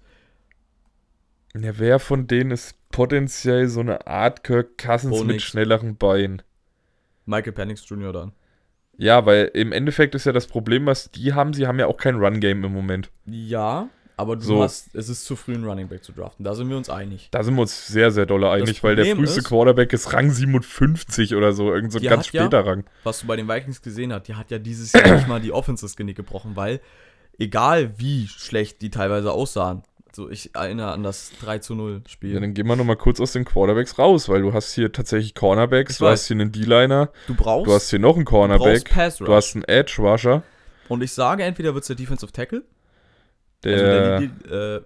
Ja, 1.57 1.71
wer 1.77 1.99
von 1.99 2.27
denen 2.27 2.51
ist 2.51 2.75
potenziell 2.91 3.67
so 3.67 3.79
eine 3.79 4.05
Art 4.07 4.43
Kirk 4.43 4.77
Cousins 4.77 5.19
Oh, 5.19 5.23
mit 5.23 5.41
schnelleren 5.41 5.95
Beinen? 5.97 6.41
Michael 7.25 7.53
Penix 7.53 7.87
Jr. 7.87 8.11
dann. 8.13 8.31
Ja, 8.97 9.25
weil 9.25 9.49
im 9.53 9.71
Endeffekt 9.71 10.13
ist 10.15 10.25
ja 10.25 10.31
das 10.31 10.47
Problem, 10.47 10.85
was 10.85 11.09
die 11.11 11.33
haben, 11.33 11.53
sie 11.53 11.65
haben 11.67 11.79
ja 11.79 11.87
auch 11.87 11.97
kein 11.97 12.15
Run-Game 12.15 12.63
im 12.65 12.73
Moment. 12.73 13.09
Ja, 13.25 13.87
aber 14.17 14.35
du 14.35 14.41
So. 14.41 14.61
hast, 14.63 14.93
es 14.93 15.07
ist 15.07 15.23
zu 15.25 15.35
früh, 15.37 15.53
einen 15.53 15.63
Running 15.63 15.87
Back 15.87 16.03
zu 16.03 16.11
draften. 16.11 16.43
Da 16.43 16.53
sind 16.53 16.69
wir 16.69 16.75
uns 16.75 16.89
einig. 16.89 17.29
Da 17.31 17.41
sind 17.43 17.55
wir 17.55 17.61
uns 17.61 17.87
sehr, 17.87 18.11
sehr 18.11 18.25
dolle 18.25 18.49
einig, 18.51 18.83
weil 18.83 18.95
der 18.97 19.15
früheste 19.15 19.39
ist- 19.39 19.47
Quarterback 19.47 19.93
ist 19.93 20.11
Rang 20.11 20.29
57 20.31 21.33
oder 21.35 21.53
so, 21.53 21.73
irgend 21.73 21.93
so 21.93 21.99
ein 21.99 22.03
ganz 22.05 22.27
hat 22.27 22.33
ja- 22.33 22.41
später 22.41 22.65
Rang. 22.65 22.83
Was 23.03 23.21
du 23.21 23.27
bei 23.27 23.37
den 23.37 23.47
Vikings 23.47 23.81
gesehen 23.81 24.11
hast, 24.11 24.27
die 24.27 24.35
hat 24.35 24.51
ja 24.51 24.59
dieses 24.59 24.91
Jahr 24.91 25.15
nicht 25.15 25.27
mal 25.29 25.39
die 25.39 25.53
Offense 25.53 25.85
das 25.85 25.95
Genick 25.95 26.17
gebrochen, 26.17 26.55
weil 26.55 26.81
egal 27.37 27.97
wie 27.97 28.27
schlecht 28.27 28.81
die 28.81 28.89
teilweise 28.89 29.31
aussahen, 29.31 29.83
also 30.09 30.29
ich 30.29 30.55
erinnere 30.55 30.91
an 30.91 31.03
das 31.03 31.31
3 31.41 31.59
zu 31.59 31.75
0 31.75 32.01
Spiel. 32.07 32.33
Ja, 32.33 32.39
dann 32.39 32.53
gehen 32.53 32.67
wir 32.67 32.75
nochmal 32.75 32.97
kurz 32.97 33.19
aus 33.19 33.33
den 33.33 33.45
Quarterbacks 33.45 33.97
raus, 33.97 34.27
weil 34.27 34.41
du 34.41 34.53
hast 34.53 34.73
hier 34.73 34.91
tatsächlich 34.91 35.35
Cornerbacks, 35.35 35.99
du 35.99 36.07
hast 36.07 36.27
hier 36.27 36.35
einen 36.35 36.51
D-Liner, 36.51 37.11
du 37.27 37.35
brauchst, 37.35 37.67
du 37.67 37.73
hast 37.73 37.89
hier 37.89 37.99
noch 37.99 38.15
einen 38.15 38.25
du 38.25 38.31
Cornerback, 38.31 38.89
Pass 38.89 39.21
Rush. 39.21 39.27
du 39.27 39.33
hast 39.33 39.55
einen 39.55 39.63
Edge-Rusher, 39.63 40.43
Und 40.87 41.03
ich 41.03 41.13
sage, 41.13 41.43
entweder 41.43 41.73
wird 41.73 41.83
es 41.83 41.87
der 41.87 41.95
Defensive 41.95 42.31
Tackle, 42.31 42.63
der, 43.63 43.73
also 43.73 43.85
der, 43.85 44.19
der, 44.19 44.75
äh, 44.75 44.81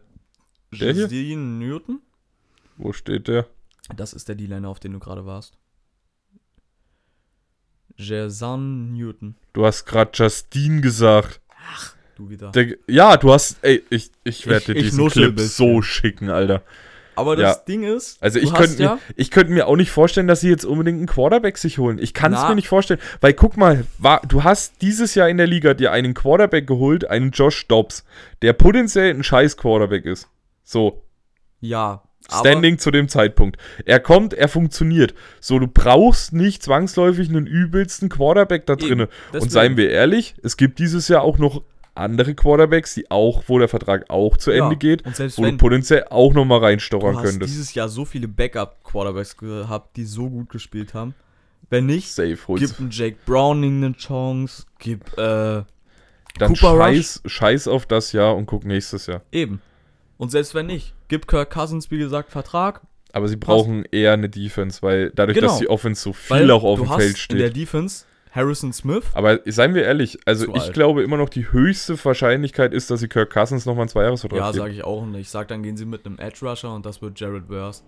der 0.77 1.09
hier? 1.09 1.37
Newton. 1.37 2.01
wo 2.77 2.91
steht 2.91 3.27
der? 3.27 3.47
Das 3.95 4.13
ist 4.13 4.27
der 4.27 4.35
D-Liner, 4.35 4.69
auf 4.69 4.79
den 4.79 4.93
du 4.93 4.99
gerade 4.99 5.25
warst. 5.25 5.57
Jason 7.95 8.93
Newton. 8.93 9.35
Du 9.53 9.65
hast 9.65 9.85
gerade 9.85 10.11
Justine 10.13 10.81
gesagt. 10.81 11.39
Du 12.15 12.29
wieder. 12.29 12.51
Der, 12.51 12.75
ja, 12.87 13.17
du 13.17 13.31
hast, 13.33 13.57
ey, 13.61 13.83
ich, 13.89 14.11
ich 14.23 14.45
werde 14.47 14.59
Ich- 14.59 14.65
dir 14.65 14.75
ich 14.75 14.83
diesen 14.85 14.97
nuschel 14.99 15.33
Clip 15.33 15.39
so 15.39 15.81
schicken, 15.81 16.29
Alter. 16.29 16.61
Aber 17.15 17.35
das 17.35 17.57
ja. 17.57 17.63
Ding 17.67 17.83
ist, 17.83 18.21
Also 18.23 18.39
ich 18.39 18.51
könnte 18.53 18.77
mir, 18.77 18.83
ja, 18.83 18.99
ich 19.15 19.29
könnte 19.29 19.51
mir 19.53 19.67
auch 19.67 19.75
nicht 19.75 19.91
vorstellen, 19.91 20.27
dass 20.27 20.41
sie 20.41 20.49
jetzt 20.49 20.65
unbedingt 20.65 20.97
einen 20.97 21.05
Quarterback 21.07 21.59
sich 21.59 21.77
holen. 21.77 21.99
Ich 21.99 22.15
kann 22.15 22.33
es 22.33 22.41
mir 22.41 22.55
nicht 22.55 22.67
vorstellen, 22.67 22.99
weil 23.21 23.33
guck 23.33 23.55
mal, 23.55 23.85
war, 23.99 24.21
du 24.27 24.43
hast 24.43 24.81
dieses 24.81 25.13
Jahr 25.13 25.29
in 25.29 25.37
der 25.37 25.45
Liga 25.45 25.75
dir 25.75 25.91
einen 25.91 26.15
Quarterback 26.15 26.65
geholt, 26.65 27.07
einen 27.07 27.29
Josh 27.29 27.67
Dobbs, 27.67 28.03
der 28.41 28.53
potenziell 28.53 29.13
ein 29.13 29.23
scheiß 29.23 29.57
Quarterback 29.57 30.05
ist. 30.05 30.27
So, 30.63 31.03
ja, 31.59 32.01
Standing 32.31 32.79
zu 32.79 32.89
dem 32.89 33.09
Zeitpunkt. 33.09 33.57
Er 33.85 33.99
kommt, 33.99 34.33
er 34.33 34.47
funktioniert. 34.47 35.13
So, 35.41 35.59
du 35.59 35.67
brauchst 35.67 36.31
nicht 36.33 36.63
zwangsläufig 36.63 37.27
einen 37.29 37.45
übelsten 37.47 38.07
Quarterback 38.09 38.65
da 38.65 38.75
drinne. 38.75 39.09
Und 39.33 39.51
seien 39.51 39.75
wir 39.77 39.89
ehrlich, 39.89 40.35
es 40.41 40.55
gibt 40.55 40.79
dieses 40.79 41.09
Jahr 41.09 41.21
auch 41.21 41.37
noch 41.37 41.63
andere 41.95 42.33
Quarterbacks, 42.35 42.93
die 42.95 43.09
auch, 43.11 43.43
wo 43.47 43.59
der 43.59 43.67
Vertrag 43.67 44.09
auch 44.09 44.37
zu 44.37 44.51
Ja, 44.51 44.63
Ende 44.65 44.77
geht, 44.77 45.05
und 45.05 45.15
selbst 45.15 45.37
wo 45.37 45.43
du 45.43 45.55
potenziell 45.57 46.05
auch 46.09 46.33
nochmal 46.33 46.59
Du 46.59 46.65
reinstochern 46.65 47.15
hast 47.17 47.23
könntest. 47.23 47.51
dieses 47.53 47.73
Jahr 47.73 47.89
so 47.89 48.05
viele 48.05 48.27
Backup-Quarterbacks 48.27 49.37
gehabt, 49.37 49.95
die 49.97 50.05
so 50.05 50.29
gut 50.29 50.49
gespielt 50.49 50.93
haben. 50.93 51.13
Wenn 51.69 51.85
nicht, 51.85 52.11
Safe, 52.11 52.37
gib 52.57 52.79
einem 52.79 52.89
Jake 52.91 53.17
Browning 53.25 53.83
eine 53.83 53.95
Chance, 53.95 54.63
gib, 54.79 55.07
äh, 55.17 55.63
Dann 56.37 56.53
Cooper 56.55 56.77
scheiß, 56.77 57.21
scheiß 57.25 57.67
auf 57.67 57.85
das 57.85 58.11
Jahr 58.11 58.35
und 58.35 58.45
guck 58.45 58.65
nächstes 58.65 59.05
Jahr. 59.07 59.21
eben. 59.31 59.61
Und 60.17 60.29
selbst 60.31 60.53
wenn 60.55 60.67
nicht, 60.67 60.93
gib 61.09 61.27
Kirk 61.27 61.49
Cousins, 61.51 61.89
wie 61.91 61.97
gesagt, 61.97 62.31
Vertrag. 62.31 62.81
Aber 63.11 63.27
sie 63.27 63.35
brauchen 63.35 63.85
eher 63.91 64.13
eine 64.13 64.29
Defense, 64.29 64.81
weil 64.81 65.11
dadurch, 65.13 65.35
Genau. 65.37 65.47
dass 65.49 65.59
die 65.59 65.69
Offense 65.69 66.01
so 66.01 66.13
viel 66.13 66.37
Weil 66.37 66.51
auch 66.51 66.63
auf 66.63 66.79
du 66.79 66.85
dem 66.85 66.89
hast 66.89 66.97
Feld 67.01 67.25
in 67.29 67.37
der 67.37 67.45
steht. 67.47 67.57
Defense 67.57 68.05
Harrison 68.35 68.73
Smith. 68.73 69.03
Aber 69.13 69.39
seien 69.45 69.75
wir 69.75 69.83
ehrlich, 69.83 70.17
also 70.25 70.47
ich 70.55 70.61
alt. 70.61 70.73
glaube 70.73 71.03
immer 71.03 71.17
noch, 71.17 71.29
die 71.29 71.51
höchste 71.51 72.03
Wahrscheinlichkeit 72.03 72.73
ist, 72.73 72.89
dass 72.89 72.99
sie 72.99 73.07
Kirk 73.07 73.31
Cousins 73.31 73.65
nochmal 73.65 73.83
einen 73.83 73.89
Zweijahresvertrag 73.89 74.39
Ja, 74.39 74.51
sage 74.53 74.73
ich 74.73 74.83
auch. 74.83 75.03
Und 75.03 75.13
ich 75.15 75.29
sag, 75.29 75.47
dann 75.49 75.61
gehen 75.61 75.77
sie 75.77 75.85
mit 75.85 76.05
einem 76.05 76.17
Edge 76.17 76.45
Rusher 76.47 76.73
und 76.73 76.85
das 76.85 77.01
wird 77.01 77.19
Jared 77.19 77.47
Burst. 77.47 77.83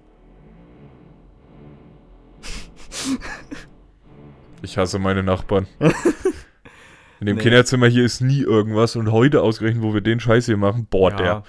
Ich 4.62 4.78
hasse 4.78 5.00
meine 5.00 5.24
Nachbarn. 5.24 5.68
In 7.22 7.28
dem 7.28 7.38
Nee. 7.38 7.44
Kinderzimmer 7.44 7.88
hier 7.88 8.04
ist 8.04 8.22
nie 8.22 8.42
irgendwas 8.42 8.96
und 8.96 9.12
heute 9.12 9.42
ausgerechnet, 9.42 9.84
wo 9.84 9.94
wir 9.94 10.02
den 10.02 10.20
Scheiß 10.20 10.46
hier 10.48 10.58
machen, 10.58 10.86
boah, 10.90 11.12
Ja. 11.12 11.16
der. 11.18 11.44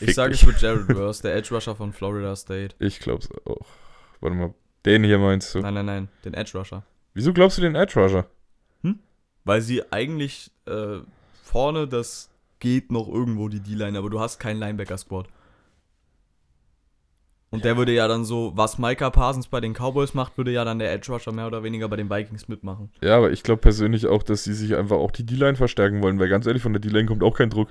Ich 0.00 0.14
sage, 0.14 0.34
es 0.34 0.44
wird 0.44 0.60
Jared 0.60 0.86
Verse, 0.86 1.22
der 1.22 1.36
Edge 1.36 1.54
Rusher 1.54 1.76
von 1.76 1.92
Florida 1.92 2.34
State. 2.34 2.74
Ich 2.78 2.98
glaub's 3.00 3.28
auch. 3.44 3.66
Warte 4.20 4.36
mal, 4.36 4.54
den 4.84 5.04
hier 5.04 5.18
meinst 5.18 5.54
du? 5.54 5.60
Nein, 5.60 5.74
nein, 5.74 5.86
nein, 5.86 6.08
den 6.24 6.34
Edge 6.34 6.58
Rusher. 6.58 6.82
Wieso 7.12 7.32
glaubst 7.32 7.58
du 7.58 7.62
den 7.62 7.74
Edge 7.76 7.98
Rusher? 8.00 8.26
Weil 9.44 9.60
sie 9.60 9.82
eigentlich 9.92 10.50
äh, 10.66 10.98
vorne, 11.42 11.86
das 11.86 12.30
geht 12.60 12.90
noch 12.90 13.08
irgendwo 13.08 13.48
die 13.48 13.60
D-Line, 13.60 13.98
aber 13.98 14.10
du 14.10 14.20
hast 14.20 14.38
keinen 14.38 14.58
Linebacker-Squad. 14.58 15.28
Und 17.50 17.64
der 17.64 17.76
würde 17.76 17.92
ja 17.92 18.08
dann 18.08 18.24
so, 18.24 18.52
was 18.56 18.78
Micah 18.78 19.10
Parsons 19.10 19.46
bei 19.46 19.60
den 19.60 19.74
Cowboys 19.74 20.12
macht, 20.12 20.36
würde 20.36 20.50
ja 20.50 20.64
dann 20.64 20.80
der 20.80 20.92
Edge 20.92 21.12
Rusher 21.12 21.30
mehr 21.30 21.46
oder 21.46 21.62
weniger 21.62 21.88
bei 21.88 21.94
den 21.94 22.10
Vikings 22.10 22.48
mitmachen. 22.48 22.90
Ja, 23.00 23.16
aber 23.16 23.30
ich 23.30 23.44
glaube 23.44 23.60
persönlich 23.60 24.08
auch, 24.08 24.24
dass 24.24 24.42
sie 24.42 24.54
sich 24.54 24.74
einfach 24.74 24.96
auch 24.96 25.12
die 25.12 25.24
D-Line 25.24 25.54
verstärken 25.54 26.02
wollen, 26.02 26.18
weil 26.18 26.28
ganz 26.28 26.46
ehrlich, 26.46 26.62
von 26.62 26.72
der 26.72 26.80
D-Line 26.80 27.06
kommt 27.06 27.22
auch 27.22 27.36
kein 27.36 27.50
Druck. 27.50 27.68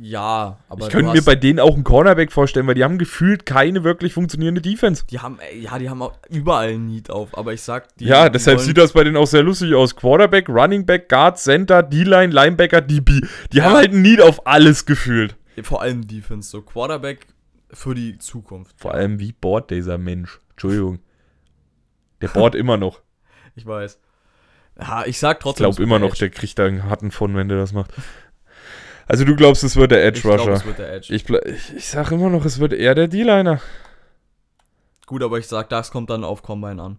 Ja, 0.00 0.58
aber 0.68 0.86
ich 0.86 0.92
könnte 0.92 1.10
mir 1.10 1.22
bei 1.22 1.34
denen 1.34 1.58
auch 1.58 1.74
einen 1.74 1.82
Cornerback 1.82 2.30
vorstellen, 2.30 2.68
weil 2.68 2.76
die 2.76 2.84
haben 2.84 2.98
gefühlt 2.98 3.46
keine 3.46 3.82
wirklich 3.82 4.12
funktionierende 4.12 4.60
Defense. 4.60 5.04
die 5.10 5.18
haben, 5.18 5.38
ja, 5.60 5.76
die 5.78 5.90
haben 5.90 6.02
auch 6.02 6.12
überall 6.28 6.74
ein 6.74 6.86
Need 6.86 7.10
auf, 7.10 7.36
aber 7.36 7.52
ich 7.52 7.62
sag, 7.62 7.96
die 7.96 8.04
ja, 8.04 8.28
die 8.28 8.32
deshalb 8.34 8.60
sieht 8.60 8.78
das 8.78 8.92
bei 8.92 9.02
denen 9.02 9.16
auch 9.16 9.26
sehr 9.26 9.42
lustig 9.42 9.74
aus. 9.74 9.96
Quarterback, 9.96 10.48
Running 10.48 10.86
Back, 10.86 11.08
Guard, 11.08 11.38
Center, 11.38 11.82
D-Line, 11.82 12.32
Linebacker, 12.32 12.80
DB. 12.80 13.22
Die 13.52 13.62
haben 13.62 13.74
halt 13.74 13.92
ein 13.92 14.02
Need 14.02 14.20
auf 14.22 14.46
alles 14.46 14.86
gefühlt. 14.86 15.36
vor 15.62 15.82
allem 15.82 16.06
Defense, 16.06 16.48
so 16.48 16.62
Quarterback 16.62 17.26
für 17.72 17.96
die 17.96 18.18
Zukunft. 18.18 18.76
Vor 18.78 18.94
allem, 18.94 19.18
wie 19.18 19.32
bohrt 19.32 19.72
dieser 19.72 19.98
Mensch? 19.98 20.38
Entschuldigung. 20.50 21.00
Der 22.20 22.28
bohrt 22.28 22.54
immer 22.54 22.76
noch. 22.76 23.00
Ich 23.56 23.66
weiß. 23.66 23.98
Ja, 24.78 25.04
ich 25.04 25.18
sag 25.18 25.38
Ich 25.38 25.42
trotzdem. 25.42 25.64
glaube 25.64 25.72
es 25.72 25.78
wird 25.78 25.88
immer 25.88 25.98
noch, 25.98 26.14
der 26.14 26.30
kriegt 26.30 26.56
da 26.60 26.66
einen 26.66 26.84
harten 26.84 27.10
von, 27.10 27.34
wenn 27.34 27.48
der 27.48 27.58
das 27.58 27.72
macht. 27.72 27.90
Also 29.08 29.24
du 29.24 29.34
glaubst, 29.34 29.64
es 29.64 29.74
wird 29.76 29.90
der 29.90 30.04
Edge 30.04 30.18
Ich 30.18 30.22
glaube, 30.22 30.42
Rusher. 30.42 30.52
es 30.52 30.64
wird 30.66 30.78
der 30.78 30.92
Edge. 30.94 31.14
Ich, 31.14 31.28
ich, 31.28 31.76
ich 31.76 31.86
sag 31.88 32.10
immer 32.12 32.28
noch, 32.28 32.44
es 32.44 32.58
wird 32.60 32.72
eher 32.74 32.94
der 32.94 33.08
D-Liner. 33.08 33.60
Gut, 35.06 35.22
aber 35.22 35.38
ich 35.38 35.46
sag, 35.46 35.70
das 35.70 35.90
kommt 35.90 36.10
dann 36.10 36.24
auf 36.24 36.42
Combine 36.42 36.82
an. 36.82 36.98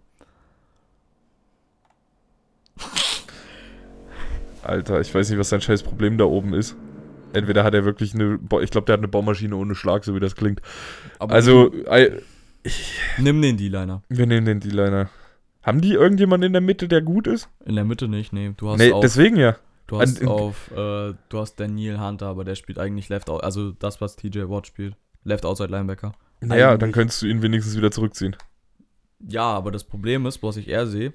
Alter, 4.62 5.00
ich 5.00 5.14
weiß 5.14 5.30
nicht, 5.30 5.38
was 5.38 5.48
sein 5.48 5.60
scheiß 5.60 5.82
Problem 5.82 6.18
da 6.18 6.24
oben 6.24 6.52
ist. 6.52 6.76
Entweder 7.32 7.62
hat 7.64 7.74
er 7.74 7.84
wirklich 7.84 8.14
eine, 8.14 8.38
Bo- 8.38 8.60
ich 8.60 8.70
glaube, 8.70 8.86
der 8.86 8.94
hat 8.94 9.00
eine 9.00 9.08
Baumaschine 9.08 9.54
ohne 9.56 9.74
Schlag, 9.74 10.04
so 10.04 10.14
wie 10.14 10.20
das 10.20 10.34
klingt. 10.34 10.60
Aber 11.18 11.32
Also, 11.34 11.72
ei- 11.88 12.12
nimm 13.18 13.40
den 13.40 13.56
D-Liner. 13.56 14.02
wir 14.08 14.26
nehmen 14.26 14.46
den 14.46 14.60
D-Liner. 14.60 15.08
Haben 15.62 15.80
die 15.80 15.92
irgendjemanden 15.92 16.48
in 16.48 16.52
der 16.52 16.62
Mitte, 16.62 16.88
der 16.88 17.02
gut 17.02 17.26
ist? 17.26 17.48
In 17.64 17.76
der 17.76 17.84
Mitte 17.84 18.08
nicht, 18.08 18.32
nee. 18.32 18.52
Du 18.56 18.70
hast 18.70 18.78
Nee, 18.78 18.92
auf, 18.92 19.00
deswegen 19.02 19.36
ja. 19.36 19.56
Du 19.90 20.00
hast 20.00 20.22
an- 20.22 20.28
auf, 20.28 20.70
äh, 20.70 20.74
du 21.28 21.38
hast 21.38 21.56
Daniel 21.60 22.00
Hunter, 22.00 22.26
aber 22.26 22.44
der 22.44 22.54
spielt 22.54 22.78
eigentlich 22.78 23.08
Left 23.08 23.28
Out, 23.28 23.44
also 23.44 23.72
das, 23.72 24.00
was 24.00 24.16
TJ 24.16 24.48
Watt 24.48 24.66
spielt. 24.66 24.96
Left 25.24 25.44
Outside 25.44 25.70
Linebacker. 25.70 26.12
Naja, 26.40 26.76
dann 26.78 26.92
könntest 26.92 27.20
du 27.20 27.26
ihn 27.26 27.42
wenigstens 27.42 27.76
wieder 27.76 27.90
zurückziehen. 27.90 28.34
Ja, 29.28 29.42
aber 29.42 29.70
das 29.70 29.84
Problem 29.84 30.24
ist, 30.24 30.42
was 30.42 30.56
ich 30.56 30.68
eher 30.68 30.86
sehe, 30.86 31.12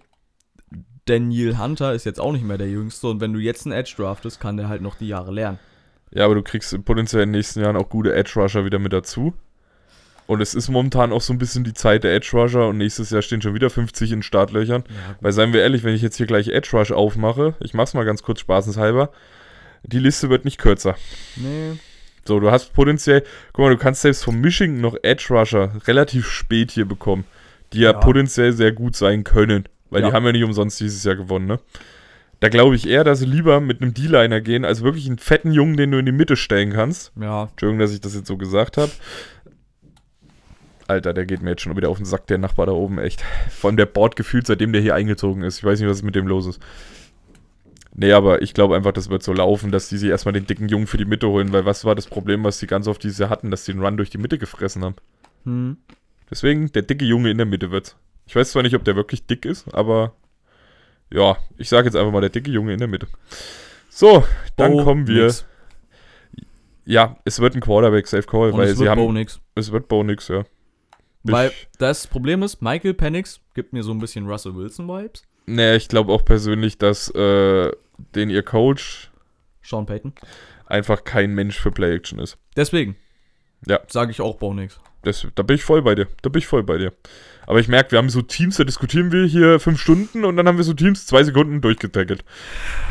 Daniel 1.05 1.57
Hunter 1.57 1.93
ist 1.93 2.05
jetzt 2.05 2.19
auch 2.19 2.31
nicht 2.31 2.43
mehr 2.45 2.57
der 2.57 2.69
Jüngste 2.69 3.07
und 3.07 3.21
wenn 3.21 3.33
du 3.33 3.39
jetzt 3.39 3.65
einen 3.65 3.73
Edge 3.73 3.93
draftest, 3.97 4.39
kann 4.39 4.57
der 4.57 4.69
halt 4.69 4.81
noch 4.81 4.95
die 4.95 5.07
Jahre 5.07 5.31
lernen. 5.31 5.59
Ja, 6.11 6.25
aber 6.25 6.35
du 6.35 6.43
kriegst 6.43 6.85
potenziell 6.85 7.23
in 7.23 7.29
den 7.29 7.39
nächsten 7.39 7.61
Jahren 7.61 7.75
auch 7.75 7.89
gute 7.89 8.13
Edge 8.13 8.33
Rusher 8.35 8.65
wieder 8.65 8.79
mit 8.79 8.93
dazu. 8.93 9.33
Und 10.27 10.41
es 10.41 10.55
ist 10.55 10.69
momentan 10.69 11.11
auch 11.13 11.21
so 11.21 11.33
ein 11.33 11.37
bisschen 11.37 11.63
die 11.63 11.73
Zeit 11.73 12.03
der 12.03 12.15
Edge 12.15 12.29
Rusher 12.33 12.67
und 12.67 12.77
nächstes 12.77 13.11
Jahr 13.11 13.21
stehen 13.21 13.41
schon 13.43 13.53
wieder 13.53 13.69
50 13.69 14.11
in 14.11 14.23
Startlöchern. 14.23 14.83
Ja, 14.87 15.15
Weil 15.21 15.31
seien 15.33 15.53
wir 15.53 15.61
ehrlich, 15.61 15.83
wenn 15.83 15.93
ich 15.93 16.01
jetzt 16.01 16.17
hier 16.17 16.25
gleich 16.25 16.47
Edge 16.47 16.69
Rush 16.73 16.91
aufmache, 16.91 17.53
ich 17.59 17.73
mach's 17.75 17.93
mal 17.93 18.05
ganz 18.05 18.23
kurz 18.23 18.39
spaßenshalber, 18.39 19.11
die 19.83 19.99
Liste 19.99 20.29
wird 20.31 20.43
nicht 20.45 20.57
kürzer. 20.57 20.95
Nee. 21.35 21.73
So, 22.27 22.39
du 22.39 22.49
hast 22.49 22.73
potenziell, 22.73 23.23
guck 23.53 23.65
mal, 23.65 23.69
du 23.69 23.77
kannst 23.77 24.01
selbst 24.01 24.23
vom 24.23 24.41
Michigan 24.41 24.81
noch 24.81 24.95
Edge 25.03 25.27
Rusher 25.29 25.73
relativ 25.85 26.27
spät 26.27 26.71
hier 26.71 26.85
bekommen, 26.85 27.25
die 27.73 27.81
ja, 27.81 27.91
Ja. 27.91 27.99
potenziell 27.99 28.51
sehr 28.51 28.71
gut 28.71 28.95
sein 28.95 29.23
können, 29.23 29.65
weil 29.91 30.01
Ja. 30.01 30.07
die 30.09 30.13
haben 30.15 30.25
ja 30.25 30.31
nicht 30.31 30.43
umsonst 30.43 30.79
dieses 30.79 31.03
Jahr 31.03 31.15
gewonnen, 31.15 31.45
ne? 31.45 31.59
Da 32.39 32.49
glaube 32.49 32.75
ich 32.75 32.87
eher, 32.87 33.03
dass 33.03 33.19
sie 33.19 33.25
lieber 33.25 33.61
mit 33.61 33.81
einem 33.81 33.93
D-Liner 33.93 34.41
gehen, 34.41 34.65
als 34.65 34.83
wirklich 34.83 35.07
einen 35.07 35.19
fetten 35.19 35.51
Jungen, 35.51 35.77
den 35.77 35.91
du 35.91 35.99
in 35.99 36.05
die 36.05 36.11
Mitte 36.11 36.35
stellen 36.35 36.73
kannst. 36.73 37.11
Ja, 37.19 37.43
Entschuldigung, 37.43 37.79
dass 37.79 37.93
ich 37.93 38.01
das 38.01 38.13
jetzt 38.13 38.27
so 38.27 38.35
gesagt 38.37 38.77
habe. 38.77 38.91
Alter, 40.87 41.13
der 41.13 41.25
geht 41.25 41.41
mir 41.41 41.51
jetzt 41.51 41.61
schon 41.61 41.75
wieder 41.75 41.89
auf 41.89 41.97
den 41.97 42.05
Sack, 42.05 42.27
der 42.27 42.37
Nachbar 42.37 42.65
da 42.67 42.71
oben, 42.73 42.99
echt. 42.99 43.21
Vor 43.49 43.69
allem 43.69 43.77
der 43.77 43.85
Bord 43.87 44.15
gefühlt, 44.15 44.45
seitdem 44.47 44.71
der 44.73 44.81
hier 44.81 44.95
eingezogen 44.95 45.43
ist. 45.43 45.57
Ich 45.59 45.63
weiß 45.63 45.79
nicht, 45.79 45.89
was 45.89 46.03
mit 46.03 46.15
dem 46.15 46.27
los 46.27 46.45
ist. 46.45 46.61
Nee, 47.97 48.11
aber 48.11 48.41
ich 48.41 48.53
glaube 48.53 48.75
einfach, 48.75 48.91
das 48.91 49.09
wird 49.09 49.23
so 49.23 49.31
laufen, 49.33 49.71
dass 49.71 49.87
die 49.89 49.97
sich 49.97 50.09
erstmal 50.09 50.33
den 50.33 50.45
dicken 50.45 50.67
Jungen 50.67 50.85
für 50.87 50.97
die 50.97 51.05
Mitte 51.05 51.29
holen, 51.29 51.53
weil 51.53 51.65
was 51.65 51.85
war 51.85 51.95
das 51.95 52.07
Problem, 52.07 52.43
was 52.43 52.59
die 52.59 52.67
ganz 52.67 52.87
oft 52.87 53.01
dieses 53.01 53.19
Jahr 53.19 53.29
hatten, 53.29 53.51
dass 53.51 53.63
die 53.63 53.71
den 53.71 53.81
Run 53.81 53.95
durch 53.97 54.09
die 54.09 54.17
Mitte 54.17 54.37
gefressen 54.37 54.83
haben. 54.83 54.95
hm. 55.43 55.77
Deswegen, 56.29 56.71
der 56.71 56.81
dicke 56.81 57.05
Junge 57.05 57.29
in 57.29 57.37
der 57.37 57.45
Mitte 57.45 57.69
wird. 57.71 57.95
Ich 58.25 58.35
weiß 58.35 58.51
zwar 58.51 58.63
nicht, 58.63 58.75
ob 58.75 58.83
der 58.83 58.95
wirklich 58.95 59.27
dick 59.27 59.45
ist, 59.45 59.71
aber 59.75 60.13
ja, 61.11 61.37
ich 61.57 61.69
sage 61.69 61.85
jetzt 61.85 61.95
einfach 61.95 62.11
mal, 62.11 62.21
der 62.21 62.31
dicke 62.31 62.49
Junge 62.51 62.73
in 62.73 62.79
der 62.79 62.87
Mitte. 62.87 63.07
So, 63.89 64.25
dann 64.57 64.71
Bo 64.71 64.83
kommen 64.83 65.07
wir. 65.07 65.25
nix. 65.25 65.45
Ja, 66.83 67.17
es 67.25 67.39
wird 67.39 67.55
ein 67.55 67.61
Quarterback 67.61 68.07
Safe 68.07 68.23
Call, 68.27 68.51
Und 68.51 68.57
weil 68.57 68.69
es 68.69 68.73
sie 68.73 68.79
wird 68.79 68.89
haben 68.89 68.97
Bo 68.97 69.11
nix. 69.11 69.39
es 69.55 69.71
wird 69.71 69.87
Bo 69.87 70.03
nix, 70.03 70.27
ja. 70.27 70.43
Weil 71.31 71.51
das 71.79 72.07
Problem 72.07 72.43
ist, 72.43 72.61
Michael 72.61 72.93
Penix 72.93 73.39
gibt 73.53 73.73
mir 73.73 73.83
so 73.83 73.91
ein 73.91 73.99
bisschen 73.99 74.27
Russell 74.27 74.55
Wilson-Vibes. 74.55 75.23
nee, 75.45 75.75
ich 75.75 75.87
glaube 75.87 76.11
auch 76.11 76.23
persönlich, 76.23 76.77
dass 76.77 77.09
äh, 77.15 77.71
den 78.15 78.29
ihr 78.29 78.43
Coach 78.43 79.09
Sean 79.63 79.85
Payton. 79.85 80.13
einfach 80.67 81.03
kein 81.03 81.33
Mensch 81.33 81.59
für 81.59 81.71
Play-Action 81.71 82.19
ist. 82.19 82.37
Deswegen. 82.55 82.95
Ja. 83.65 83.79
Sage 83.87 84.11
ich 84.11 84.21
auch 84.21 84.39
nix. 84.53 84.79
Das, 85.01 85.25
da 85.35 85.43
bin 85.43 85.55
ich 85.55 85.63
voll 85.63 85.81
bei 85.81 85.95
dir. 85.95 86.07
Da 86.21 86.29
bin 86.29 86.39
ich 86.39 86.47
voll 86.47 86.63
bei 86.63 86.77
dir. 86.77 86.93
Aber 87.47 87.59
ich 87.59 87.67
merke, 87.67 87.91
wir 87.91 87.99
haben 87.99 88.09
so 88.09 88.21
Teams, 88.21 88.57
da 88.57 88.63
diskutieren 88.63 89.11
wir 89.11 89.25
hier 89.25 89.59
fünf 89.59 89.79
Stunden 89.79 90.25
und 90.25 90.35
dann 90.35 90.47
haben 90.47 90.57
wir 90.57 90.63
so 90.63 90.73
Teams 90.73 91.05
zwei 91.05 91.23
Sekunden 91.23 91.61
durchgetackelt. 91.61 92.23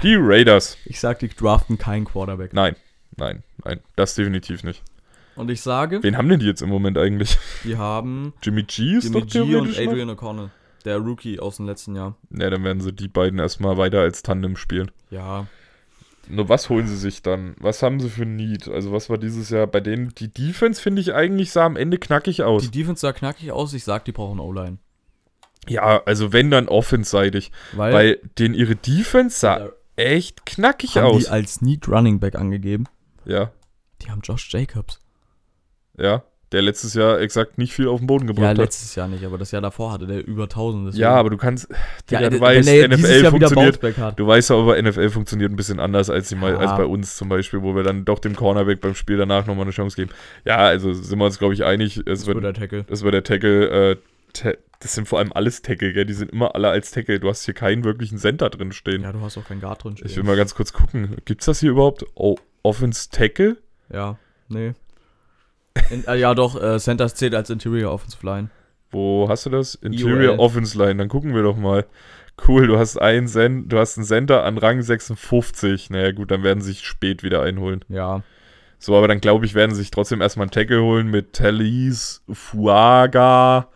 Die 0.02 0.14
Raiders. 0.16 0.78
Ich 0.84 1.00
sag, 1.00 1.18
die 1.18 1.28
draften 1.28 1.76
keinen 1.76 2.04
Quarterback. 2.04 2.52
Nein, 2.52 2.76
nein, 3.16 3.42
nein. 3.64 3.80
Das 3.96 4.14
definitiv 4.14 4.62
nicht. 4.62 4.82
Und 5.36 5.50
ich 5.50 5.60
sage, 5.62 6.02
Wen 6.02 6.16
haben 6.16 6.28
denn 6.28 6.40
die 6.40 6.46
jetzt 6.46 6.62
im 6.62 6.68
Moment 6.68 6.96
eigentlich? 6.98 7.38
die 7.64 7.76
haben 7.76 8.32
Jimmy 8.42 8.62
G 8.62 8.96
ist 8.96 9.04
Jimmy 9.04 9.20
doch 9.22 9.26
G 9.26 9.40
und? 9.56 9.78
Adrian 9.78 10.10
O'Connell. 10.10 10.50
Der 10.84 10.98
Rookie 10.98 11.40
aus 11.40 11.56
dem 11.56 11.66
letzten 11.66 11.96
Jahr. 11.96 12.16
Ja, 12.30 12.50
dann 12.50 12.62
werden 12.62 12.80
sie 12.80 12.92
die 12.92 13.08
beiden 13.08 13.38
erstmal 13.38 13.76
weiter 13.78 14.00
als 14.00 14.22
Tandem 14.22 14.56
spielen. 14.56 14.90
Ja. 15.10 15.46
Nur 16.28 16.48
was 16.48 16.68
holen 16.70 16.86
sie 16.86 16.96
sich 16.96 17.22
dann? 17.22 17.54
Was 17.58 17.82
haben 17.82 18.00
sie 18.00 18.08
für 18.10 18.22
ein 18.22 18.36
Need? 18.36 18.68
Also 18.68 18.92
was 18.92 19.08
war 19.10 19.18
dieses 19.18 19.50
Jahr 19.50 19.66
bei 19.66 19.80
denen? 19.80 20.14
Die 20.14 20.32
Defense, 20.32 20.80
finde 20.80 21.00
ich 21.02 21.14
eigentlich, 21.14 21.52
sah 21.52 21.64
am 21.66 21.76
Ende 21.76 21.98
knackig 21.98 22.42
aus. 22.42 22.62
Die 22.62 22.70
Defense 22.70 23.00
sah 23.00 23.12
knackig 23.12 23.50
aus. 23.52 23.72
Ich 23.74 23.84
sag, 23.84 24.04
die 24.04 24.12
brauchen 24.12 24.40
O-Line. 24.40 24.78
ja, 25.68 26.02
also 26.04 26.32
wenn 26.32 26.50
dann 26.50 26.68
offense-seitig. 26.68 27.50
Weil, 27.72 27.92
Weil 27.92 28.20
den 28.38 28.54
ihre 28.54 28.76
Defense 28.76 29.38
sah 29.40 29.70
echt 29.96 30.44
knackig 30.46 30.96
haben 30.96 31.06
aus. 31.06 31.24
die 31.24 31.28
als 31.28 31.60
Need 31.62 31.88
Running 31.88 32.20
Back 32.20 32.34
angegeben. 32.36 32.84
Ja, 33.24 33.52
Die 34.02 34.10
haben 34.10 34.20
Josh 34.22 34.50
Jacobs. 34.52 35.00
Ja. 35.98 36.22
Der 36.52 36.62
letztes 36.62 36.94
Jahr 36.94 37.18
exakt 37.20 37.58
nicht 37.58 37.72
viel 37.72 37.88
auf 37.88 37.98
den 37.98 38.06
Boden 38.06 38.26
Ja, 38.28 38.32
gebracht 38.32 38.48
hat. 38.50 38.58
letztes 38.58 38.94
Jahr 38.94 39.08
nicht, 39.08 39.24
aber 39.24 39.38
das 39.38 39.50
Jahr 39.50 39.60
davor 39.62 39.90
hatte 39.90 40.06
der 40.06 40.24
über 40.24 40.44
1000. 40.44 40.86
deswegen- 40.86 41.02
Ja, 41.02 41.14
aber 41.16 41.30
du 41.30 41.36
kannst. 41.36 41.68
ja, 42.10 42.18
Digga, 42.18 42.30
du 42.30 42.36
wenn 42.36 42.40
weißt, 42.42 42.68
NFL 42.68 43.30
funktioniert. 43.30 44.18
Du 44.20 44.26
weißt 44.28 44.50
aber, 44.52 44.78
NFL 44.80 45.10
funktioniert 45.10 45.50
ein 45.50 45.56
bisschen 45.56 45.80
anders 45.80 46.10
als, 46.10 46.28
die, 46.28 46.36
Ja. 46.36 46.56
als 46.58 46.76
bei 46.76 46.84
uns 46.84 47.16
zum 47.16 47.28
Beispiel, 47.28 47.62
wo 47.62 47.74
wir 47.74 47.82
dann 47.82 48.04
doch 48.04 48.20
dem 48.20 48.36
Cornerback 48.36 48.80
beim 48.80 48.94
Spiel 48.94 49.16
danach 49.16 49.46
nochmal 49.46 49.64
eine 49.64 49.72
Chance 49.72 49.96
geben. 49.96 50.10
Ja, 50.44 50.58
also 50.58 50.92
sind 50.92 51.18
wir 51.18 51.24
uns, 51.24 51.40
glaube 51.40 51.54
ich, 51.54 51.64
einig. 51.64 51.96
Es 51.96 52.04
Das 52.20 52.26
wird, 52.26 52.36
wird 52.40 52.44
der 52.44 52.54
Tackle. 52.54 52.84
das 52.84 53.02
wird 53.02 53.14
der 53.14 53.24
Tackle. 53.24 53.90
Äh, 53.92 53.96
Ta 54.32 54.52
das 54.80 54.92
sind 54.92 55.08
vor 55.08 55.18
allem 55.20 55.32
alles 55.32 55.62
Tackle, 55.62 55.92
gell? 55.92 56.04
Die 56.04 56.12
sind 56.12 56.30
immer 56.30 56.54
alle 56.54 56.68
als 56.68 56.90
Tackle. 56.92 57.18
Du 57.18 57.28
hast 57.28 57.44
hier 57.46 57.54
keinen 57.54 57.82
wirklichen 57.84 58.18
Center 58.18 58.50
drin 58.50 58.70
stehen. 58.72 59.02
Ja, 59.02 59.12
du 59.12 59.20
hast 59.22 59.38
auch 59.38 59.44
keinen 59.46 59.60
Guard 59.62 59.82
drin 59.82 59.96
stehen. 59.96 60.08
ich 60.10 60.16
will 60.16 60.24
mal 60.24 60.36
ganz 60.36 60.54
kurz 60.54 60.72
gucken. 60.72 61.16
Gibt's 61.24 61.46
das 61.46 61.60
hier 61.60 61.70
überhaupt? 61.70 62.04
Oh, 62.14 62.36
Offense 62.62 63.08
Tackle? 63.10 63.56
Ja, 63.92 64.18
nee. 64.48 64.74
In, 65.90 66.06
äh, 66.06 66.16
ja, 66.16 66.34
doch, 66.34 66.60
äh, 66.60 66.78
Centers 66.78 67.14
zählt 67.14 67.34
als 67.34 67.50
Interior 67.50 67.92
Offensive 67.92 68.24
Line. 68.24 68.50
Wo 68.90 69.28
hast 69.28 69.46
du 69.46 69.50
das? 69.50 69.74
Interior 69.74 70.34
IOL. 70.34 70.38
Offense 70.38 70.78
Line. 70.78 70.96
Dann 70.96 71.08
gucken 71.08 71.34
wir 71.34 71.42
doch 71.42 71.56
mal. 71.56 71.84
Cool, 72.46 72.66
du 72.66 72.78
hast 72.78 72.96
einen, 72.96 73.28
Sen 73.28 73.68
du 73.68 73.78
hast 73.78 73.96
einen 73.96 74.06
Center 74.06 74.44
an 74.44 74.58
Rang 74.58 74.82
56. 74.82 75.90
Naja, 75.90 76.12
gut, 76.12 76.30
dann 76.30 76.42
werden 76.42 76.60
sie 76.60 76.72
sich 76.72 76.84
spät 76.84 77.22
wieder 77.22 77.42
einholen. 77.42 77.84
Ja. 77.88 78.22
So, 78.78 78.96
aber 78.96 79.08
dann 79.08 79.20
glaube 79.20 79.46
ich, 79.46 79.54
werden 79.54 79.74
sie 79.74 79.82
sich 79.82 79.90
trotzdem 79.90 80.20
erstmal 80.20 80.44
einen 80.44 80.50
Tackle 80.50 80.82
holen 80.82 81.08
mit 81.08 81.32
Tallis, 81.32 82.22
Fuaga, 82.30 83.68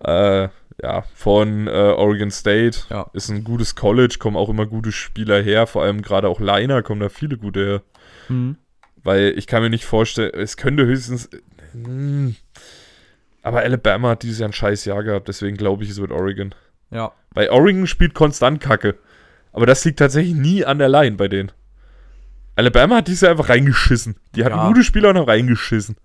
äh, 0.00 0.48
ja, 0.82 1.02
von 1.14 1.66
äh, 1.66 1.70
Oregon 1.70 2.30
State. 2.30 2.80
Ja. 2.90 3.10
Ist 3.12 3.30
ein 3.30 3.44
gutes 3.44 3.74
College, 3.74 4.16
kommen 4.18 4.36
auch 4.36 4.48
immer 4.48 4.66
gute 4.66 4.92
Spieler 4.92 5.42
her, 5.42 5.66
vor 5.66 5.82
allem 5.82 6.02
gerade 6.02 6.28
auch 6.28 6.40
Liner 6.40 6.82
kommen 6.82 7.00
da 7.00 7.08
viele 7.08 7.36
gute 7.36 7.64
her. 7.66 7.82
Mhm. 8.28 8.56
Weil 9.04 9.34
ich 9.36 9.46
kann 9.46 9.62
mir 9.62 9.70
nicht 9.70 9.84
vorstellen, 9.84 10.32
es 10.34 10.56
könnte 10.56 10.84
höchstens. 10.86 11.28
Hm, 11.72 12.34
aber 13.42 13.60
Alabama 13.60 14.10
hat 14.10 14.22
dieses 14.22 14.38
Jahr 14.38 14.48
ein 14.48 14.52
scheiß 14.54 14.84
Jahr 14.86 15.02
gehabt, 15.04 15.28
deswegen 15.28 15.56
glaube 15.56 15.84
ich, 15.84 15.90
es 15.90 16.00
wird 16.00 16.10
Oregon. 16.10 16.54
Ja. 16.90 17.12
Weil 17.32 17.50
Oregon 17.50 17.86
spielt 17.86 18.14
konstant 18.14 18.60
Kacke. 18.60 18.96
Aber 19.52 19.66
das 19.66 19.84
liegt 19.84 19.98
tatsächlich 19.98 20.34
nie 20.34 20.64
an 20.64 20.78
der 20.78 20.88
Line 20.88 21.16
bei 21.16 21.28
denen. 21.28 21.52
Alabama 22.56 22.96
hat 22.96 23.08
dieses 23.08 23.20
Jahr 23.22 23.32
einfach 23.32 23.48
reingeschissen. 23.50 24.16
Die 24.34 24.44
hatten 24.44 24.56
Ja. 24.56 24.68
gute 24.68 24.82
Spieler 24.84 25.10
und 25.10 25.18
haben 25.18 25.28
reingeschissen. 25.28 25.96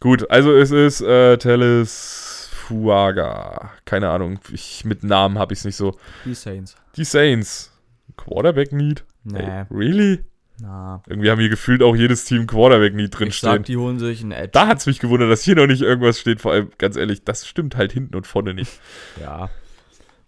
Gut, 0.00 0.30
also 0.30 0.54
es 0.54 0.70
ist 0.70 1.00
äh, 1.00 1.36
Teles 1.38 2.48
Fuaga. 2.52 3.72
Keine 3.84 4.10
Ahnung, 4.10 4.38
ich, 4.52 4.84
mit 4.84 5.02
Namen 5.02 5.38
habe 5.38 5.52
ich 5.54 5.60
es 5.60 5.64
nicht 5.64 5.76
so. 5.76 5.98
Die 6.24 6.34
Saints. 6.34 6.76
Die 6.96 7.04
Saints. 7.04 7.72
Quarterback 8.16 8.72
Need? 8.72 9.04
Nee. 9.24 9.40
Ey, 9.40 9.64
really? 9.70 10.24
Na. 10.60 11.02
Irgendwie 11.06 11.30
haben 11.30 11.38
hier 11.40 11.48
gefühlt 11.50 11.82
auch 11.82 11.94
jedes 11.94 12.24
Team 12.24 12.46
Quarterback 12.46 12.94
Need 12.94 13.06
Ich 13.06 13.10
drinstehen. 13.18 13.52
sag, 13.52 13.64
die 13.64 13.76
holen 13.76 13.98
sich 13.98 14.22
einen 14.22 14.32
Edge. 14.32 14.50
Da 14.52 14.66
hat 14.66 14.78
es 14.78 14.86
mich 14.86 15.00
gewundert, 15.00 15.30
dass 15.30 15.42
hier 15.42 15.54
noch 15.56 15.66
nicht 15.66 15.82
irgendwas 15.82 16.18
steht. 16.18 16.40
Vor 16.40 16.52
allem, 16.52 16.70
ganz 16.78 16.96
ehrlich, 16.96 17.24
das 17.24 17.46
stimmt 17.46 17.76
halt 17.76 17.92
hinten 17.92 18.14
und 18.16 18.26
vorne 18.26 18.54
nicht. 18.54 18.80
Ja. 19.20 19.50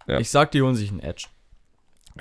Ja. 0.07 0.19
Ich 0.21 0.31
sag, 0.31 0.51
die 0.53 0.63
holen 0.63 0.75
sich 0.75 0.91
einen 0.91 1.01
Edge. 1.01 1.27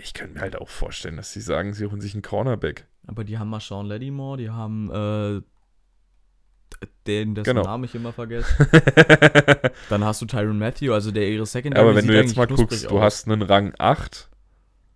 Ich 0.02 0.14
könnte 0.14 0.36
mir 0.36 0.42
halt 0.42 0.58
auch 0.58 0.68
vorstellen, 0.70 1.16
dass 1.18 1.32
sie 1.32 1.40
sagen, 1.42 1.74
sie 1.74 1.86
holen 1.86 2.02
sich 2.02 2.14
einen 2.14 2.22
Cornerback. 2.22 2.86
Aber 3.08 3.24
die 3.24 3.38
haben 3.40 3.50
mal 3.50 3.62
Sean 3.62 3.86
Lattimore, 3.88 4.38
die 4.38 4.50
haben 4.50 4.92
äh, 4.92 5.42
den, 7.08 7.34
dessen 7.36 7.46
Genau. 7.46 7.64
Namen 7.64 7.86
ich 7.86 7.96
immer 7.96 8.12
vergesse. 8.12 8.48
Dann 9.90 10.04
hast 10.04 10.22
du 10.22 10.26
Tyron 10.26 10.60
Matthew, 10.60 10.94
also 10.94 11.12
der 11.12 11.30
ihre 11.30 11.46
Secondary 11.46 11.82
Aber 11.84 11.96
wenn 11.96 12.06
du 12.08 12.14
jetzt 12.14 12.36
mal 12.36 12.46
guckst, 12.48 12.86
du 12.92 12.98
aus. 12.98 13.02
hast 13.02 13.28
einen 13.28 13.42
Rang 13.42 13.74
8 13.80 14.30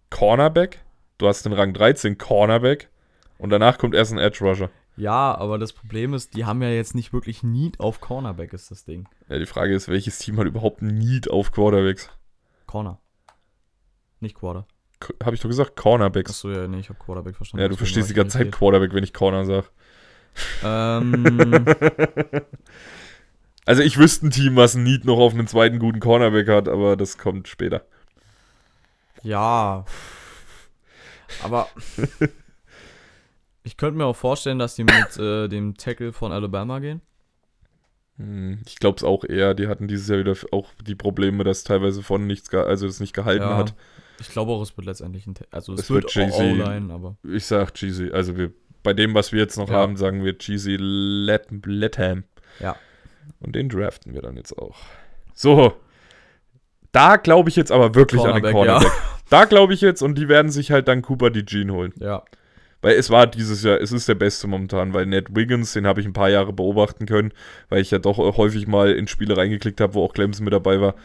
Cornerback, 0.10 0.80
du 1.18 1.28
hast 1.28 1.46
einen 1.46 1.56
Rang 1.56 1.74
13 1.74 2.18
Cornerback 2.18 2.90
und 3.42 3.50
danach 3.50 3.78
kommt 3.78 3.96
erst 3.96 4.12
ein 4.12 4.18
Edge 4.18 4.40
Rusher. 4.44 4.70
Ja, 4.98 5.36
aber 5.36 5.58
das 5.58 5.74
Problem 5.74 6.14
ist, 6.14 6.36
die 6.36 6.46
haben 6.46 6.62
ja 6.62 6.70
jetzt 6.70 6.96
nicht 6.96 7.14
wirklich 7.14 7.44
Need 7.44 7.80
auf 7.80 8.02
Cornerback, 8.02 8.54
ist 8.54 8.72
das 8.72 8.84
Ding. 8.84 9.08
Ja, 9.30 9.40
die 9.40 9.46
Frage 9.46 9.74
ist, 9.74 9.88
welches 9.88 10.18
Team 10.20 10.38
hat 10.38 10.48
überhaupt 10.48 10.82
Need 10.82 11.30
auf 11.30 11.52
Quarterbacks? 11.52 12.10
Corner. 12.68 13.00
Nicht 14.20 14.36
Quarter. 14.36 14.68
Habe 15.24 15.36
ich 15.36 15.42
doch 15.42 15.50
gesagt, 15.50 15.76
Cornerbacks. 15.76 16.32
Achso, 16.32 16.52
ja, 16.52 16.68
nee, 16.68 16.80
ich 16.80 16.90
habe 16.90 17.00
Quarterback 17.00 17.36
verstanden. 17.36 17.64
Ja, 17.64 17.70
du 17.70 17.76
verstehst 17.76 18.10
die 18.10 18.14
ganze 18.14 18.38
Zeit 18.38 18.52
Quarterback, 18.52 18.94
wenn 18.94 19.04
ich 19.04 19.14
Corner 19.14 19.46
sage. 19.46 19.68
Ähm, 20.64 21.66
Also 23.66 23.84
ich 23.84 23.98
wüsste 23.98 24.28
ein 24.28 24.32
Team, 24.32 24.56
was 24.56 24.76
Need 24.76 25.06
noch 25.06 25.20
auf 25.20 25.34
einen 25.34 25.48
zweiten 25.48 25.80
guten 25.80 26.00
Cornerback 26.00 26.48
hat, 26.48 26.68
aber 26.68 26.98
das 26.98 27.18
kommt 27.18 27.48
später. 27.48 27.86
ja. 29.24 29.86
Aber 31.44 31.70
ich 33.64 33.78
könnte 33.78 33.98
mir 33.98 34.06
auch 34.06 34.16
vorstellen, 34.16 34.60
dass 34.60 34.76
die 34.76 34.84
mit 34.84 35.18
äh, 35.18 35.48
dem 35.48 35.76
Tackle 35.78 36.14
von 36.14 36.32
Alabama 36.32 36.80
gehen. 36.80 37.02
Hm, 38.18 38.60
Ich 38.66 38.76
glaube 38.78 38.98
es 38.98 39.04
auch 39.04 39.24
eher. 39.24 39.54
Die 39.54 39.68
hatten 39.68 39.88
dieses 39.88 40.08
Jahr 40.08 40.20
wieder 40.20 40.36
auch 40.52 40.70
die 40.86 40.96
Probleme, 40.96 41.44
dass 41.44 41.64
teilweise 41.64 42.04
von 42.04 42.28
nichts, 42.28 42.54
also 42.54 42.88
es 42.88 43.00
nicht 43.00 43.14
gehalten 43.14 43.44
Ja. 43.44 43.58
hat. 43.58 43.74
Ich 44.20 44.30
glaube 44.30 44.52
auch, 44.52 44.62
es 44.62 44.76
wird 44.78 44.86
letztendlich 44.86 45.26
ein 45.26 45.34
Also 45.52 45.74
es, 45.74 45.82
Es 45.82 45.90
wird, 45.90 46.16
wird. 46.16 46.32
O-Line, 46.34 46.94
aber 46.94 47.16
Ich 47.24 47.46
sag 47.46 47.74
Cheesy. 47.74 48.12
Also 48.12 48.38
wir, 48.38 48.52
bei 48.84 48.94
dem, 48.94 49.14
was 49.16 49.32
wir 49.32 49.40
jetzt 49.40 49.58
noch 49.58 49.70
Ja. 49.70 49.76
haben, 49.78 49.98
sagen 49.98 50.24
wir 50.24 50.38
Cheesy 50.38 50.78
Let 50.80 51.48
Letham. 51.66 52.24
Ja. 52.60 52.76
Und 53.40 53.56
den 53.56 53.70
draften 53.70 54.14
wir 54.14 54.22
dann 54.22 54.38
jetzt 54.38 54.58
auch. 54.58 54.78
So. 55.34 55.74
Da 56.92 57.16
glaube 57.16 57.50
ich 57.50 57.56
jetzt 57.56 57.72
aber 57.72 57.96
wirklich 57.96 58.22
an 58.22 58.42
den 58.42 58.52
Cornerback, 58.52 58.82
Cornerback. 58.82 58.92
Da 59.30 59.46
glaube 59.46 59.74
ich 59.74 59.82
jetzt 59.82 60.02
und 60.02 60.16
die 60.16 60.28
werden 60.28 60.52
sich 60.52 60.72
halt 60.72 60.88
dann 60.90 61.02
Cooper 61.02 61.30
die 61.30 61.46
Jean 61.46 61.72
holen. 61.72 61.94
ja. 62.00 62.24
Weil 62.82 62.96
es 62.96 63.10
war 63.10 63.28
dieses 63.28 63.64
Jahr, 63.64 63.80
es 63.80 63.92
ist 63.92 64.10
der 64.10 64.16
Beste 64.16 64.48
momentan, 64.48 64.94
weil 64.94 65.06
Ned 65.06 65.36
Wiggins, 65.36 65.74
den 65.74 65.86
habe 65.86 66.02
ich 66.02 66.08
ein 66.08 66.14
paar 66.14 66.30
Jahre 66.30 66.52
beobachten 66.52 67.06
können, 67.06 67.32
weil 67.70 67.82
ich 67.82 67.92
ja 67.92 68.00
doch 68.00 68.18
häufig 68.18 68.68
mal 68.68 68.92
in 68.92 69.08
Spiele 69.08 69.38
reingeklickt 69.38 69.80
habe, 69.80 69.94
wo 69.94 70.04
auch 70.04 70.14
Clemson 70.14 70.44
mit 70.44 70.54
dabei 70.54 70.82
war. 70.82 70.96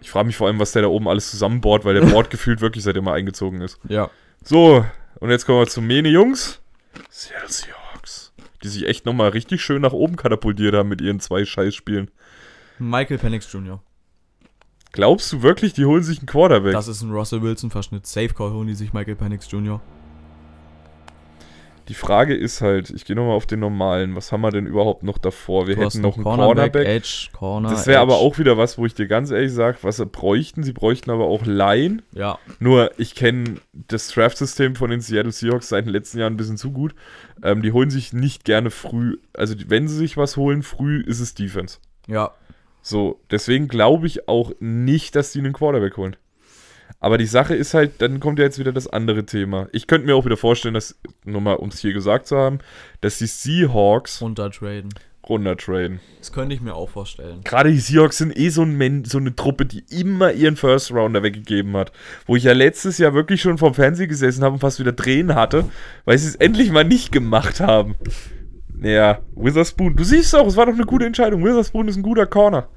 Ich 0.00 0.10
frage 0.10 0.26
mich 0.26 0.36
vor 0.36 0.46
allem, 0.46 0.58
was 0.58 0.72
der 0.72 0.82
da 0.82 0.88
oben 0.88 1.08
alles 1.08 1.30
zusammenbohrt, 1.30 1.84
weil 1.84 1.94
der 1.94 2.06
Board 2.12 2.30
gefühlt 2.30 2.60
wirklich 2.60 2.84
seitdem 2.84 3.06
er 3.06 3.14
eingezogen 3.14 3.60
ist. 3.60 3.78
Ja. 3.88 4.10
So, 4.42 4.84
und 5.20 5.30
jetzt 5.30 5.46
kommen 5.46 5.60
wir 5.60 5.66
zu 5.66 5.82
Mene 5.82 6.08
Jungs. 6.08 6.60
Seattle 7.10 7.48
Seahawks. 7.48 8.32
Die 8.62 8.68
sich 8.68 8.86
echt 8.86 9.04
nochmal 9.04 9.30
richtig 9.30 9.62
schön 9.62 9.82
nach 9.82 9.92
oben 9.92 10.16
katapultiert 10.16 10.74
haben 10.74 10.88
mit 10.88 11.00
ihren 11.00 11.20
zwei 11.20 11.44
Scheißspielen. 11.44 12.10
Michael 12.78 13.18
Penix 13.18 13.50
Jr. 13.52 13.82
Glaubst 14.94 15.32
du 15.32 15.42
wirklich, 15.42 15.72
die 15.72 15.86
holen 15.86 16.04
sich 16.04 16.18
einen 16.18 16.26
Quarterback? 16.28 16.72
Das 16.72 16.86
ist 16.86 17.02
ein 17.02 17.10
Russell 17.10 17.42
Wilson-Verschnitt. 17.42 18.06
Safe 18.06 18.28
Call 18.28 18.52
holen 18.52 18.68
die 18.68 18.74
sich 18.74 18.92
Michael 18.92 19.16
Penix 19.16 19.50
Jr. 19.50 19.80
die 21.88 21.94
Frage 21.94 22.34
ist 22.34 22.60
halt, 22.60 22.90
ich 22.90 23.04
gehe 23.04 23.16
nochmal 23.16 23.34
auf 23.34 23.44
den 23.46 23.58
normalen. 23.58 24.14
Was 24.14 24.30
haben 24.30 24.42
wir 24.42 24.52
denn 24.52 24.66
überhaupt 24.66 25.02
noch 25.02 25.18
davor? 25.18 25.66
Wir 25.66 25.74
Du 25.74 25.82
hätten 25.82 26.00
noch 26.00 26.14
einen 26.14 26.22
Cornerback, 26.22 26.72
Cornerback. 26.72 26.86
Edge, 26.86 27.28
Corner. 27.32 27.70
Das 27.70 27.88
wäre 27.88 27.98
aber 28.00 28.14
auch 28.18 28.38
wieder 28.38 28.56
was, 28.56 28.78
wo 28.78 28.86
ich 28.86 28.94
dir 28.94 29.08
ganz 29.08 29.32
ehrlich 29.32 29.52
sage, 29.52 29.78
was 29.82 29.96
sie 29.96 30.06
bräuchten. 30.06 30.62
Sie 30.62 30.72
bräuchten 30.72 31.10
aber 31.10 31.24
auch 31.24 31.44
Line. 31.44 32.04
Ja, 32.12 32.38
Nur, 32.60 32.92
ich 32.96 33.16
kenne 33.16 33.56
das 33.72 34.08
Draft-System 34.08 34.76
von 34.76 34.90
den 34.90 35.00
Seattle 35.00 35.32
Seahawks 35.32 35.70
seit 35.70 35.86
den 35.86 35.92
letzten 35.92 36.20
Jahren 36.20 36.34
ein 36.34 36.38
bisschen 36.38 36.56
zu 36.56 36.70
gut. 36.70 36.94
Ähm, 37.42 37.62
die 37.62 37.72
holen 37.72 37.90
sich 37.90 38.12
nicht 38.12 38.44
gerne 38.44 38.70
früh. 38.70 39.18
Also, 39.34 39.56
wenn 39.66 39.88
sie 39.88 39.96
sich 39.96 40.16
was 40.16 40.36
holen, 40.36 40.62
früh 40.62 41.02
ist 41.02 41.18
es 41.18 41.34
Defense. 41.34 41.78
ja. 42.06 42.30
So, 42.86 43.18
deswegen 43.30 43.66
glaube 43.66 44.06
ich 44.06 44.28
auch 44.28 44.52
nicht, 44.60 45.16
dass 45.16 45.32
die 45.32 45.38
einen 45.38 45.54
Quarterback 45.54 45.96
holen. 45.96 46.16
Aber 47.00 47.16
die 47.16 47.26
Sache 47.26 47.54
ist 47.54 47.72
halt, 47.72 48.02
dann 48.02 48.20
kommt 48.20 48.38
ja 48.38 48.44
jetzt 48.44 48.58
wieder 48.58 48.72
das 48.72 48.86
andere 48.86 49.24
Thema. 49.24 49.68
Ich 49.72 49.86
könnte 49.86 50.06
mir 50.06 50.14
auch 50.14 50.26
wieder 50.26 50.36
vorstellen, 50.36 50.74
dass, 50.74 50.94
nur 51.24 51.40
mal 51.40 51.54
um 51.54 51.70
es 51.70 51.78
hier 51.80 51.94
gesagt 51.94 52.26
zu 52.26 52.36
haben, 52.36 52.58
dass 53.00 53.16
die 53.16 53.26
Seahawks 53.26 54.20
Runtertraden. 54.20 54.90
runtertraden. 55.26 56.00
Das 56.18 56.30
könnte 56.30 56.54
ich 56.54 56.60
mir 56.60 56.74
auch 56.74 56.90
vorstellen. 56.90 57.40
Gerade 57.42 57.72
die 57.72 57.78
Seahawks 57.78 58.18
sind 58.18 58.38
eh 58.38 58.50
so, 58.50 58.62
ein 58.62 59.04
so 59.06 59.16
eine 59.16 59.34
Truppe, 59.34 59.64
die 59.64 59.84
immer 59.88 60.32
ihren 60.32 60.56
First 60.56 60.92
Rounder 60.92 61.22
weggegeben 61.22 61.74
hat. 61.78 61.90
Wo 62.26 62.36
ich 62.36 62.44
ja 62.44 62.52
letztes 62.52 62.98
Jahr 62.98 63.14
wirklich 63.14 63.40
schon 63.40 63.56
vom 63.56 63.72
Fernseher 63.72 64.08
gesessen 64.08 64.44
habe 64.44 64.54
und 64.54 64.60
fast 64.60 64.78
wieder 64.78 64.94
Tränen 64.94 65.34
hatte, 65.34 65.64
weil 66.04 66.18
sie 66.18 66.28
es 66.28 66.36
endlich 66.36 66.70
mal 66.70 66.84
nicht 66.84 67.12
gemacht 67.12 67.60
haben. 67.60 67.96
Ja, 68.80 69.20
Witherspoon. 69.34 69.96
Du 69.96 70.04
siehst 70.04 70.34
auch, 70.34 70.46
es 70.46 70.56
war 70.56 70.66
doch 70.66 70.74
eine 70.74 70.84
gute 70.84 71.06
Entscheidung. 71.06 71.44
Witherspoon 71.44 71.88
ist 71.88 71.96
ein 71.96 72.02
guter 72.02 72.26
Corner. 72.26 72.68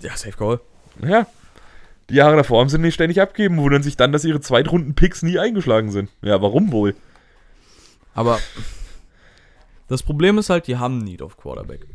Ja, 0.00 0.16
Safe 0.16 0.36
Call. 0.36 0.60
Ja. 1.02 1.26
Die 2.10 2.14
Jahre 2.14 2.36
davor 2.36 2.60
haben 2.60 2.70
sie 2.70 2.78
nicht 2.78 2.94
ständig 2.94 3.20
abgeben, 3.20 3.58
wundern 3.58 3.82
sich 3.82 3.96
dann, 3.96 4.12
dass 4.12 4.24
ihre 4.24 4.40
Zweitrunden-Picks 4.40 5.22
nie 5.22 5.38
eingeschlagen 5.38 5.90
sind. 5.90 6.10
Ja, 6.22 6.40
warum 6.40 6.72
wohl? 6.72 6.94
Aber 8.14 8.40
das 9.88 10.02
Problem 10.02 10.38
ist 10.38 10.50
halt, 10.50 10.66
die 10.66 10.78
haben 10.78 10.98
Need 10.98 11.22
auf 11.22 11.36
Quarterback. 11.36 11.86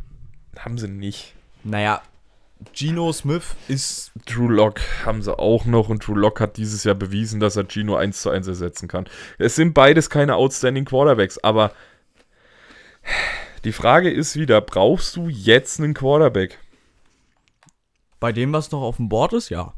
Haben 0.58 0.78
sie 0.78 0.88
nicht. 0.88 1.34
Naja, 1.64 2.02
Geno 2.74 3.12
Smith 3.12 3.56
ist. 3.68 4.12
Drew 4.26 4.48
Lock 4.48 4.80
haben 5.06 5.22
sie 5.22 5.38
auch 5.38 5.66
noch 5.66 5.90
und 5.90 6.06
Drew 6.06 6.16
Lock 6.16 6.40
hat 6.40 6.58
dieses 6.58 6.84
Jahr 6.84 6.96
bewiesen, 6.96 7.40
dass 7.40 7.56
er 7.56 7.68
Gino 7.68 7.96
1 7.96 8.22
zu 8.22 8.30
1 8.30 8.48
ersetzen 8.48 8.88
kann. 8.88 9.06
Es 9.38 9.56
sind 9.56 9.74
beides 9.74 10.10
keine 10.10 10.36
outstanding 10.36 10.86
Quarterbacks, 10.86 11.40
aber 11.40 11.72
die 13.64 13.72
Frage 13.72 14.10
ist 14.12 14.36
wieder, 14.38 14.62
brauchst 14.62 15.16
du 15.16 15.28
jetzt 15.30 15.80
einen 15.80 15.94
Quarterback? 15.94 16.60
Bei 18.20 18.32
dem, 18.32 18.54
was 18.54 18.72
noch 18.72 18.82
auf 18.82 18.98
dem 18.98 19.10
Board 19.10 19.34
ist, 19.34 19.50
ja. 19.50 19.74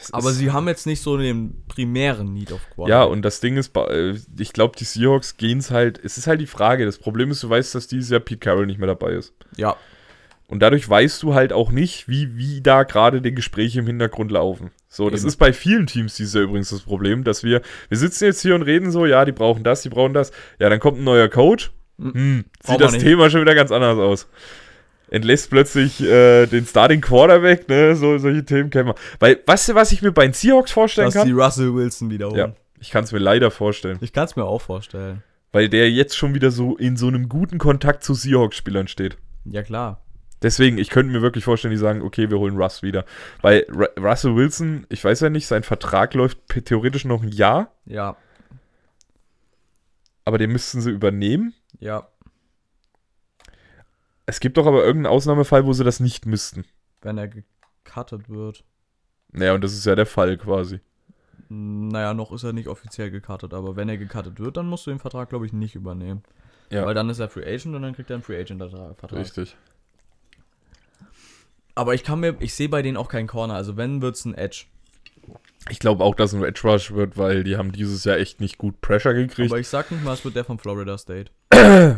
Es 0.00 0.12
Aber 0.12 0.30
ist- 0.30 0.36
sie 0.36 0.50
haben 0.50 0.66
jetzt 0.68 0.86
nicht 0.86 1.02
so 1.02 1.16
den 1.16 1.64
primären 1.68 2.32
Need 2.32 2.52
auf 2.52 2.60
Quarterback. 2.70 2.88
Ja, 2.88 3.02
und 3.04 3.22
das 3.22 3.40
Ding 3.40 3.56
ist, 3.56 3.76
äh, 3.76 4.14
ich 4.38 4.52
glaube, 4.52 4.76
die 4.78 4.84
Seahawks 4.84 5.36
gehen 5.36 5.58
es 5.58 5.70
halt, 5.70 5.98
es 6.02 6.18
ist 6.18 6.26
halt 6.26 6.40
die 6.40 6.46
Frage, 6.46 6.84
das 6.86 6.98
Problem 6.98 7.30
ist, 7.30 7.42
du 7.42 7.50
weißt, 7.50 7.74
dass 7.74 7.86
dieses 7.86 8.10
Jahr 8.10 8.20
Pete 8.20 8.38
Carroll 8.40 8.66
nicht 8.66 8.78
mehr 8.78 8.86
dabei 8.88 9.12
ist. 9.12 9.32
Ja, 9.56 9.76
Und 10.50 10.60
dadurch 10.60 10.88
weißt 10.88 11.22
du 11.22 11.34
halt 11.34 11.52
auch 11.52 11.70
nicht, 11.70 12.08
wie, 12.08 12.36
wie 12.36 12.60
da 12.60 12.82
gerade 12.82 13.22
die 13.22 13.32
Gespräche 13.32 13.78
im 13.78 13.86
Hintergrund 13.86 14.32
laufen. 14.32 14.72
So, 14.88 15.08
das 15.08 15.20
Eben. 15.20 15.28
ist 15.28 15.36
bei 15.36 15.52
vielen 15.52 15.86
Teams 15.86 16.16
dieses 16.16 16.34
Jahr 16.34 16.42
übrigens 16.42 16.70
das 16.70 16.80
Problem, 16.80 17.22
dass 17.22 17.44
wir, 17.44 17.62
wir 17.88 17.96
sitzen 17.96 18.24
jetzt 18.24 18.42
hier 18.42 18.56
und 18.56 18.62
reden 18.62 18.90
so, 18.90 19.06
ja, 19.06 19.24
die 19.24 19.30
brauchen 19.30 19.62
das, 19.62 19.82
die 19.82 19.90
brauchen 19.90 20.12
das. 20.12 20.32
Ja, 20.58 20.68
dann 20.68 20.80
kommt 20.80 20.98
ein 20.98 21.04
neuer 21.04 21.28
Coach. 21.28 21.70
Hm, 22.00 22.44
Braucht 22.64 22.72
sieht 22.72 22.80
das 22.80 22.92
nicht. 22.94 23.02
Thema 23.02 23.30
schon 23.30 23.42
wieder 23.42 23.54
ganz 23.54 23.70
anders 23.70 23.96
aus. 23.96 24.28
Entlässt 25.08 25.50
plötzlich 25.50 26.00
äh, 26.02 26.46
den 26.46 26.66
Starting 26.66 27.00
Quarterback, 27.00 27.68
ne, 27.68 27.94
so, 27.94 28.18
solche 28.18 28.44
Themen 28.44 28.70
kennen 28.70 28.88
wir. 28.88 28.94
Weil, 29.20 29.38
weißt 29.46 29.68
du, 29.68 29.74
was 29.76 29.92
ich 29.92 30.02
mir 30.02 30.10
bei 30.10 30.24
den 30.24 30.32
Seahawks 30.32 30.72
vorstellen 30.72 31.12
dass 31.12 31.22
die 31.22 31.30
kann? 31.30 31.40
Russell 31.40 31.72
Wilson 31.74 32.10
wiederholen. 32.10 32.38
Ja, 32.38 32.52
ich 32.80 32.90
kann 32.90 33.04
es 33.04 33.12
mir 33.12 33.18
leider 33.18 33.52
vorstellen. 33.52 33.98
Ich 34.00 34.12
kann 34.12 34.24
es 34.24 34.34
mir 34.34 34.44
auch 34.44 34.60
vorstellen. 34.62 35.22
Weil 35.52 35.68
der 35.68 35.88
jetzt 35.90 36.16
schon 36.16 36.34
wieder 36.34 36.50
so 36.50 36.76
in 36.76 36.96
so 36.96 37.06
einem 37.06 37.28
guten 37.28 37.58
Kontakt 37.58 38.02
zu 38.02 38.14
Seahawks-Spielern 38.14 38.88
steht. 38.88 39.16
Ja, 39.44 39.62
klar. 39.62 40.00
Deswegen, 40.42 40.78
ich 40.78 40.88
könnte 40.88 41.12
mir 41.12 41.20
wirklich 41.22 41.44
vorstellen, 41.44 41.72
die 41.72 41.76
sagen, 41.78 42.00
okay, 42.02 42.30
wir 42.30 42.38
holen 42.38 42.56
Russ 42.56 42.82
wieder. 42.82 43.04
Weil 43.42 43.66
Ru 43.70 43.84
Russell 43.98 44.34
Wilson, 44.36 44.86
ich 44.88 45.04
weiß 45.04 45.20
ja 45.20 45.30
nicht, 45.30 45.46
sein 45.46 45.62
Vertrag 45.62 46.14
läuft 46.14 46.38
theoretisch 46.64 47.04
noch 47.04 47.22
ein 47.22 47.28
Jahr, 47.30 47.72
Ja, 47.84 48.16
aber 50.24 50.38
den 50.38 50.50
müssten 50.52 50.80
sie 50.80 50.90
übernehmen. 50.90 51.54
ja. 51.78 52.06
Es 54.26 54.38
gibt 54.38 54.58
doch 54.58 54.66
aber 54.66 54.84
irgendeinen 54.84 55.12
Ausnahmefall, 55.12 55.66
wo 55.66 55.72
sie 55.72 55.82
das 55.82 55.98
nicht 55.98 56.24
müssten. 56.24 56.64
Wenn 57.02 57.18
er 57.18 57.26
gecuttet 57.26 58.28
wird. 58.28 58.62
Naja, 59.32 59.54
und 59.54 59.64
das 59.64 59.72
ist 59.72 59.84
ja 59.86 59.96
der 59.96 60.06
Fall 60.06 60.36
quasi. 60.36 60.78
Naja, 61.48 62.14
noch 62.14 62.30
ist 62.30 62.44
er 62.44 62.52
nicht 62.52 62.68
offiziell 62.68 63.10
gecuttet, 63.10 63.52
aber 63.54 63.74
wenn 63.74 63.88
er 63.88 63.98
gecuttet 63.98 64.38
wird, 64.38 64.56
dann 64.56 64.66
musst 64.68 64.86
du 64.86 64.90
den 64.92 65.00
Vertrag, 65.00 65.30
glaube 65.30 65.46
ich, 65.46 65.52
nicht 65.52 65.74
übernehmen. 65.74 66.22
Ja, 66.70 66.86
Weil 66.86 66.94
dann 66.94 67.10
ist 67.10 67.18
er 67.18 67.28
Free 67.28 67.42
Agent 67.44 67.74
und 67.74 67.82
dann 67.82 67.92
kriegt 67.92 68.08
er 68.10 68.14
einen 68.14 68.22
Free 68.22 68.40
Agent-Vertrag. 68.40 69.12
richtig. 69.14 69.56
Aber 71.80 71.94
ich 71.94 72.04
kann 72.04 72.20
mir, 72.20 72.36
ich 72.40 72.52
sehe 72.54 72.68
bei 72.68 72.82
denen 72.82 72.98
auch 72.98 73.08
keinen 73.08 73.26
Corner. 73.26 73.54
Also 73.54 73.78
wenn, 73.78 74.02
wird's 74.02 74.26
ein 74.26 74.34
Edge. 74.34 74.64
Ich 75.70 75.78
glaube 75.78 76.04
auch, 76.04 76.14
dass 76.14 76.34
ein 76.34 76.44
Edge 76.44 76.60
Rush 76.64 76.92
wird, 76.92 77.16
weil 77.16 77.42
die 77.42 77.56
haben 77.56 77.72
dieses 77.72 78.04
Jahr 78.04 78.18
echt 78.18 78.38
nicht 78.38 78.58
gut 78.58 78.82
Pressure 78.82 79.14
gekriegt. 79.14 79.50
Aber 79.50 79.58
ich 79.60 79.68
sag 79.68 79.90
nicht 79.90 80.04
mal, 80.04 80.12
es 80.12 80.22
wird 80.22 80.36
der 80.36 80.44
von 80.44 80.58
Florida 80.58 80.98
State. 80.98 81.30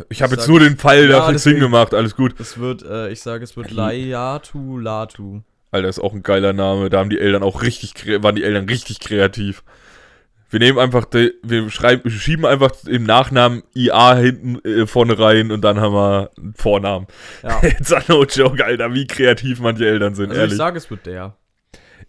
ich 0.09 0.23
habe 0.23 0.35
jetzt 0.37 0.47
nur 0.47 0.61
den 0.61 0.77
Fall 0.79 1.11
Ja, 1.11 1.33
dafür 1.33 1.55
gemacht, 1.55 1.95
alles 1.95 2.15
gut. 2.15 2.39
Es 2.39 2.59
wird, 2.59 2.85
äh, 2.85 3.11
ich 3.11 3.21
sage, 3.23 3.43
es 3.43 3.57
wird 3.57 3.71
Li- 3.71 3.77
Layatu 3.77 4.79
Latu. 4.79 5.41
Alter, 5.73 5.89
ist 5.89 5.99
auch 5.99 6.13
ein 6.13 6.23
geiler 6.23 6.53
Name. 6.53 6.89
Da 6.89 7.01
haben 7.01 7.11
die 7.11 7.19
Eltern 7.19 7.43
auch 7.43 7.63
richtig, 7.63 7.95
waren 8.23 8.37
die 8.37 8.45
Eltern 8.45 8.69
richtig 8.69 9.01
kreativ. 9.01 9.65
Wir 10.53 10.59
nehmen 10.61 10.79
einfach, 10.79 11.07
die, 11.07 11.33
wir 11.43 11.71
schreiben, 11.71 12.11
schieben 12.11 12.45
einfach 12.45 12.73
im 12.87 13.05
Nachnamen 13.05 13.63
IA 13.75 14.17
hinten 14.17 14.59
äh, 14.67 14.87
vorne 14.87 15.19
rein 15.19 15.51
und 15.51 15.63
dann 15.63 15.81
haben 15.81 15.95
wir 15.95 16.31
einen 16.37 16.55
Vornamen. 16.55 17.07
Ja. 17.43 17.59
Jetzt 17.63 17.91
no 18.09 18.25
joke, 18.25 18.63
Alter, 18.65 18.93
wie 18.93 19.07
kreativ 19.07 19.61
manche 19.61 19.87
Eltern 19.87 20.15
sind, 20.15 20.29
Also 20.29 20.41
ehrlich. 20.41 20.53
ich 20.53 20.59
sage, 20.59 20.77
es 20.77 20.91
wird 20.91 21.07
der. 21.07 21.37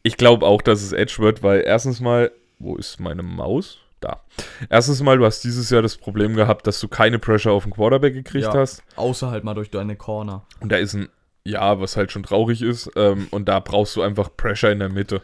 Ich 0.03 0.17
glaube 0.17 0.45
auch, 0.45 0.61
dass 0.61 0.81
es 0.83 0.91
Edge 0.91 1.15
wird, 1.19 1.41
weil 1.41 1.63
erstens 1.65 2.01
mal, 2.01 2.31
wo 2.59 2.75
ist 2.75 2.99
meine 2.99 3.23
Maus? 3.23 3.79
Da. 4.01 4.21
Erstens 4.69 5.01
mal, 5.01 5.17
du 5.17 5.23
hast 5.25 5.45
dieses 5.45 5.69
Jahr 5.69 5.81
das 5.81 5.95
Problem 5.95 6.35
gehabt, 6.35 6.67
dass 6.67 6.81
du 6.81 6.89
keine 6.89 7.19
Pressure 7.19 7.53
auf 7.53 7.63
den 7.63 7.71
Quarterback 7.71 8.13
gekriegt 8.13 8.43
Ja. 8.47 8.53
hast. 8.53 8.83
Außer 8.97 9.31
halt 9.31 9.45
mal 9.45 9.53
durch 9.53 9.71
deine 9.71 9.95
Corner. 9.95 10.45
Und 10.59 10.73
da 10.73 10.75
ist 10.75 10.93
ein, 10.93 11.07
ja, 11.45 11.79
was 11.79 11.95
halt 11.95 12.11
schon 12.11 12.23
traurig 12.23 12.61
ist. 12.61 12.91
Ähm, 12.97 13.27
und 13.31 13.47
da 13.47 13.61
brauchst 13.61 13.95
du 13.95 14.01
einfach 14.01 14.29
Pressure 14.35 14.71
in 14.73 14.79
der 14.79 14.89
Mitte. 14.89 15.21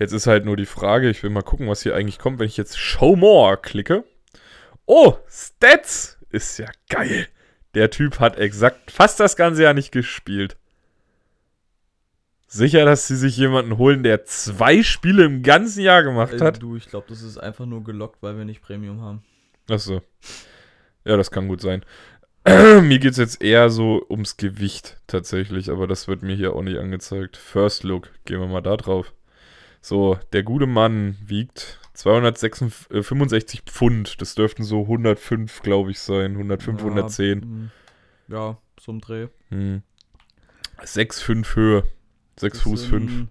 Jetzt 0.00 0.12
ist 0.12 0.26
halt 0.26 0.46
nur 0.46 0.56
die 0.56 0.66
Frage, 0.66 1.10
ich 1.10 1.22
will 1.22 1.30
mal 1.30 1.42
gucken, 1.42 1.68
was 1.68 1.82
hier 1.82 1.94
eigentlich 1.94 2.18
kommt, 2.18 2.38
wenn 2.40 2.46
ich 2.46 2.56
jetzt 2.56 2.78
Show 2.78 3.16
More 3.16 3.58
klicke. 3.58 4.02
Oh, 4.86 5.16
Stats! 5.28 6.18
Ist 6.30 6.58
ja 6.58 6.68
geil. 6.88 7.28
Der 7.74 7.90
Typ 7.90 8.18
hat 8.18 8.38
exakt 8.38 8.90
fast 8.90 9.20
das 9.20 9.36
ganze 9.36 9.62
Jahr 9.62 9.74
nicht 9.74 9.92
gespielt. 9.92 10.56
Sicher, 12.48 12.84
dass 12.84 13.06
sie 13.06 13.14
sich 13.16 13.36
jemanden 13.36 13.78
holen, 13.78 14.02
der 14.02 14.24
zwei 14.24 14.82
Spiele 14.82 15.24
im 15.24 15.42
ganzen 15.42 15.82
Jahr 15.82 16.02
gemacht 16.02 16.32
Äh, 16.32 16.40
hat? 16.40 16.62
du, 16.62 16.76
ich 16.76 16.88
glaube, 16.88 17.06
das 17.08 17.22
ist 17.22 17.38
einfach 17.38 17.66
nur 17.66 17.84
gelockt, 17.84 18.22
weil 18.22 18.36
wir 18.38 18.44
nicht 18.44 18.62
Premium 18.62 19.02
haben. 19.02 19.22
Achso. 19.68 20.02
Ja, 21.04 21.16
das 21.16 21.30
kann 21.30 21.46
gut 21.46 21.60
sein. 21.60 21.84
mir 22.46 22.98
geht 22.98 23.12
es 23.12 23.18
jetzt 23.18 23.42
eher 23.42 23.68
so 23.70 24.04
ums 24.08 24.36
Gewicht 24.38 24.96
tatsächlich, 25.06 25.70
aber 25.70 25.86
das 25.86 26.08
wird 26.08 26.22
mir 26.22 26.34
hier 26.34 26.54
auch 26.54 26.62
nicht 26.62 26.78
angezeigt. 26.78 27.36
First 27.36 27.84
Look, 27.84 28.10
gehen 28.24 28.40
wir 28.40 28.48
mal 28.48 28.62
da 28.62 28.76
drauf. 28.78 29.12
So, 29.80 30.18
der 30.32 30.42
gute 30.42 30.66
Mann 30.66 31.16
wiegt 31.24 31.78
265 31.94 33.62
Pfund. 33.66 34.20
Das 34.20 34.34
dürften 34.34 34.62
so 34.62 34.82
105, 34.82 35.62
glaube 35.62 35.90
ich, 35.90 36.00
sein. 36.00 36.36
105, 36.36 36.78
Ja, 36.80 36.84
110. 36.86 37.40
hm, 37.42 37.70
Ja, 38.28 38.58
im 38.86 39.00
Dreh. 39.00 39.28
Hm. 39.50 39.82
6,5 40.82 41.54
Höhe. 41.56 41.84
6 42.38 42.58
Das 42.58 42.62
Fuß 42.62 42.84
5. 42.86 43.10
sind- 43.10 43.28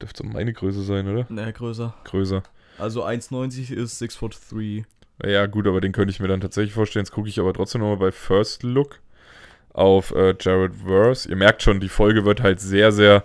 Dürfte 0.00 0.24
meine 0.24 0.52
Größe 0.52 0.82
sein, 0.82 1.08
oder? 1.08 1.26
Ne, 1.28 1.52
größer. 1.52 1.94
Größer. 2.04 2.42
Also 2.78 3.02
1,90 3.04 3.72
ist 3.72 3.98
6 3.98 4.14
foot 4.16 4.38
3. 4.50 4.84
Ja, 5.24 5.46
gut, 5.46 5.66
aber 5.66 5.80
den 5.80 5.90
könnte 5.92 6.12
ich 6.12 6.20
mir 6.20 6.28
dann 6.28 6.40
tatsächlich 6.40 6.72
vorstellen. 6.74 7.04
Jetzt 7.04 7.10
gucke 7.12 7.28
ich 7.28 7.40
aber 7.40 7.52
trotzdem 7.52 7.80
nochmal 7.80 7.96
bei 7.96 8.12
First 8.12 8.62
Look 8.62 9.00
auf 9.72 10.12
äh, 10.12 10.34
Jared 10.38 10.76
Verse. 10.76 11.28
Ihr 11.28 11.34
merkt 11.36 11.62
schon, 11.62 11.80
die 11.80 11.88
Folge 11.88 12.24
wird 12.24 12.40
halt 12.42 12.60
sehr, 12.60 12.92
sehr, 12.92 13.24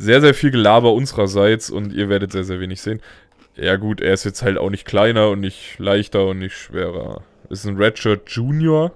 sehr, 0.00 0.20
sehr 0.20 0.34
viel 0.34 0.50
Gelaber 0.50 0.92
unsererseits 0.94 1.70
und 1.70 1.92
ihr 1.92 2.08
werdet 2.08 2.32
sehr, 2.32 2.44
sehr 2.44 2.58
wenig 2.60 2.80
sehen. 2.80 3.00
Ja, 3.56 3.76
gut, 3.76 4.00
er 4.00 4.14
ist 4.14 4.24
jetzt 4.24 4.42
halt 4.42 4.56
auch 4.58 4.70
nicht 4.70 4.86
kleiner 4.86 5.28
und 5.28 5.40
nicht 5.40 5.78
leichter 5.78 6.26
und 6.26 6.38
nicht 6.38 6.56
schwerer. 6.56 7.22
Ist 7.50 7.66
ein 7.66 7.76
Redshirt 7.76 8.30
Junior. 8.30 8.92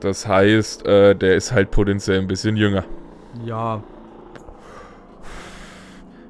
Das 0.00 0.26
heißt, 0.26 0.86
äh, 0.86 1.14
der 1.14 1.34
ist 1.36 1.52
halt 1.52 1.70
potenziell 1.70 2.18
ein 2.20 2.26
bisschen 2.28 2.56
jünger. 2.56 2.84
Ja, 3.44 3.82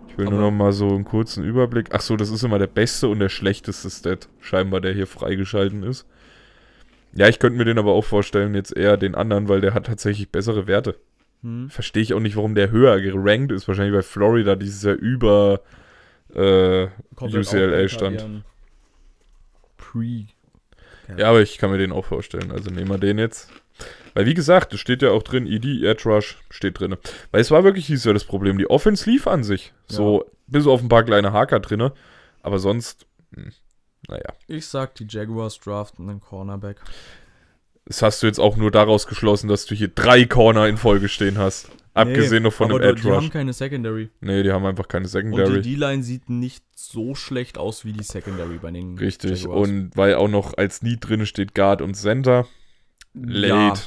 Ich 0.08 0.18
will 0.18 0.28
Aber- 0.28 0.36
nur 0.36 0.44
noch 0.50 0.56
mal 0.56 0.70
so 0.72 0.88
einen 0.90 1.04
kurzen 1.04 1.42
Überblick. 1.42 1.88
Ach 1.90 2.00
so, 2.00 2.14
das 2.16 2.30
ist 2.30 2.44
immer 2.44 2.60
der 2.60 2.68
beste 2.68 3.08
und 3.08 3.18
der 3.18 3.28
schlechteste 3.28 3.90
Stat, 3.90 4.28
scheinbar, 4.40 4.80
der 4.80 4.92
hier 4.92 5.08
freigeschalten 5.08 5.82
ist. 5.82 6.06
Ja, 7.14 7.26
ich 7.28 7.40
könnte 7.40 7.58
mir 7.58 7.64
den 7.64 7.78
aber 7.80 7.92
auch 7.92 8.04
vorstellen, 8.04 8.54
jetzt 8.54 8.76
eher 8.76 8.96
den 8.96 9.16
anderen, 9.16 9.48
weil 9.48 9.60
der 9.60 9.74
hat 9.74 9.86
tatsächlich 9.86 10.30
bessere 10.30 10.68
Werte. 10.68 10.94
Hm. 11.44 11.68
Verstehe 11.68 12.02
ich 12.02 12.14
auch 12.14 12.20
nicht, 12.20 12.36
warum 12.36 12.54
der 12.54 12.70
höher 12.70 13.00
gerankt 13.00 13.52
ist. 13.52 13.68
Wahrscheinlich, 13.68 13.94
weil 13.94 14.02
Florida 14.02 14.56
dieses 14.56 14.82
Jahr 14.82 14.94
über 14.94 15.60
äh, 16.34 16.86
UCLA 17.20 17.86
stand. 17.88 18.44
Pre. 19.76 20.24
Ja, 21.18 21.28
aber 21.28 21.42
ich 21.42 21.58
kann 21.58 21.70
mir 21.70 21.76
den 21.76 21.92
auch 21.92 22.06
vorstellen. 22.06 22.50
Also 22.50 22.70
nehmen 22.70 22.88
wir 22.88 22.96
den 22.96 23.18
jetzt. 23.18 23.50
Weil, 24.14 24.24
wie 24.24 24.32
gesagt, 24.32 24.72
es 24.72 24.80
steht 24.80 25.02
ja 25.02 25.10
auch 25.10 25.22
drin, 25.22 25.46
ED, 25.46 25.82
Edge 25.84 26.08
Rush 26.08 26.38
steht 26.48 26.80
drin. 26.80 26.96
Weil 27.30 27.42
es 27.42 27.50
war 27.50 27.62
wirklich 27.62 27.86
dieses 27.86 28.04
Jahr 28.04 28.14
das 28.14 28.24
Problem. 28.24 28.56
Die 28.56 28.70
Offense 28.70 29.10
lief 29.10 29.26
an 29.26 29.44
sich. 29.44 29.74
So, 29.86 30.24
bis 30.46 30.66
auf 30.66 30.80
ein 30.80 30.88
paar 30.88 31.02
kleine 31.02 31.32
Haker 31.32 31.60
drin. 31.60 31.90
Aber 32.42 32.58
sonst, 32.58 33.06
hm, 33.34 33.52
naja. 34.08 34.32
Ich 34.46 34.66
sag, 34.66 34.94
die 34.94 35.06
Jaguars 35.06 35.60
draften 35.60 36.08
einen 36.08 36.20
Cornerback. 36.20 36.78
Das 37.86 38.00
hast 38.02 38.22
du 38.22 38.26
jetzt 38.26 38.38
auch 38.40 38.56
nur 38.56 38.70
daraus 38.70 39.06
geschlossen, 39.06 39.48
dass 39.48 39.66
du 39.66 39.74
hier 39.74 39.88
drei 39.88 40.24
Corner 40.24 40.66
in 40.68 40.76
Folge 40.78 41.08
stehen 41.08 41.36
hast. 41.38 41.68
Abgesehen 41.92 42.42
noch 42.42 42.52
von 42.52 42.70
dem 42.70 42.80
Edge 42.80 43.02
Die 43.02 43.08
haben 43.10 43.24
Rush. 43.26 43.30
keine 43.30 43.52
Secondary. 43.52 44.08
Nee, 44.20 44.42
die 44.42 44.50
haben 44.50 44.64
einfach 44.66 44.88
keine 44.88 45.04
Und 45.04 45.10
Secondary. 45.10 45.62
die 45.62 45.74
D-Line 45.76 46.02
sieht 46.02 46.28
nicht 46.28 46.64
so 46.74 47.14
schlecht 47.14 47.56
aus 47.56 47.84
wie 47.84 47.92
die 47.92 48.02
Secondary 48.02 48.58
bei 48.60 48.70
den 48.72 48.98
Richtig. 48.98 49.42
Jaguars. 49.42 49.68
Und 49.68 49.90
weil 49.94 50.14
auch 50.16 50.28
noch 50.28 50.56
als 50.56 50.82
Need 50.82 51.08
drin 51.08 51.24
steht 51.26 51.54
Guard 51.54 51.82
und 51.82 51.94
Center. 51.94 52.46
Late. 53.14 53.80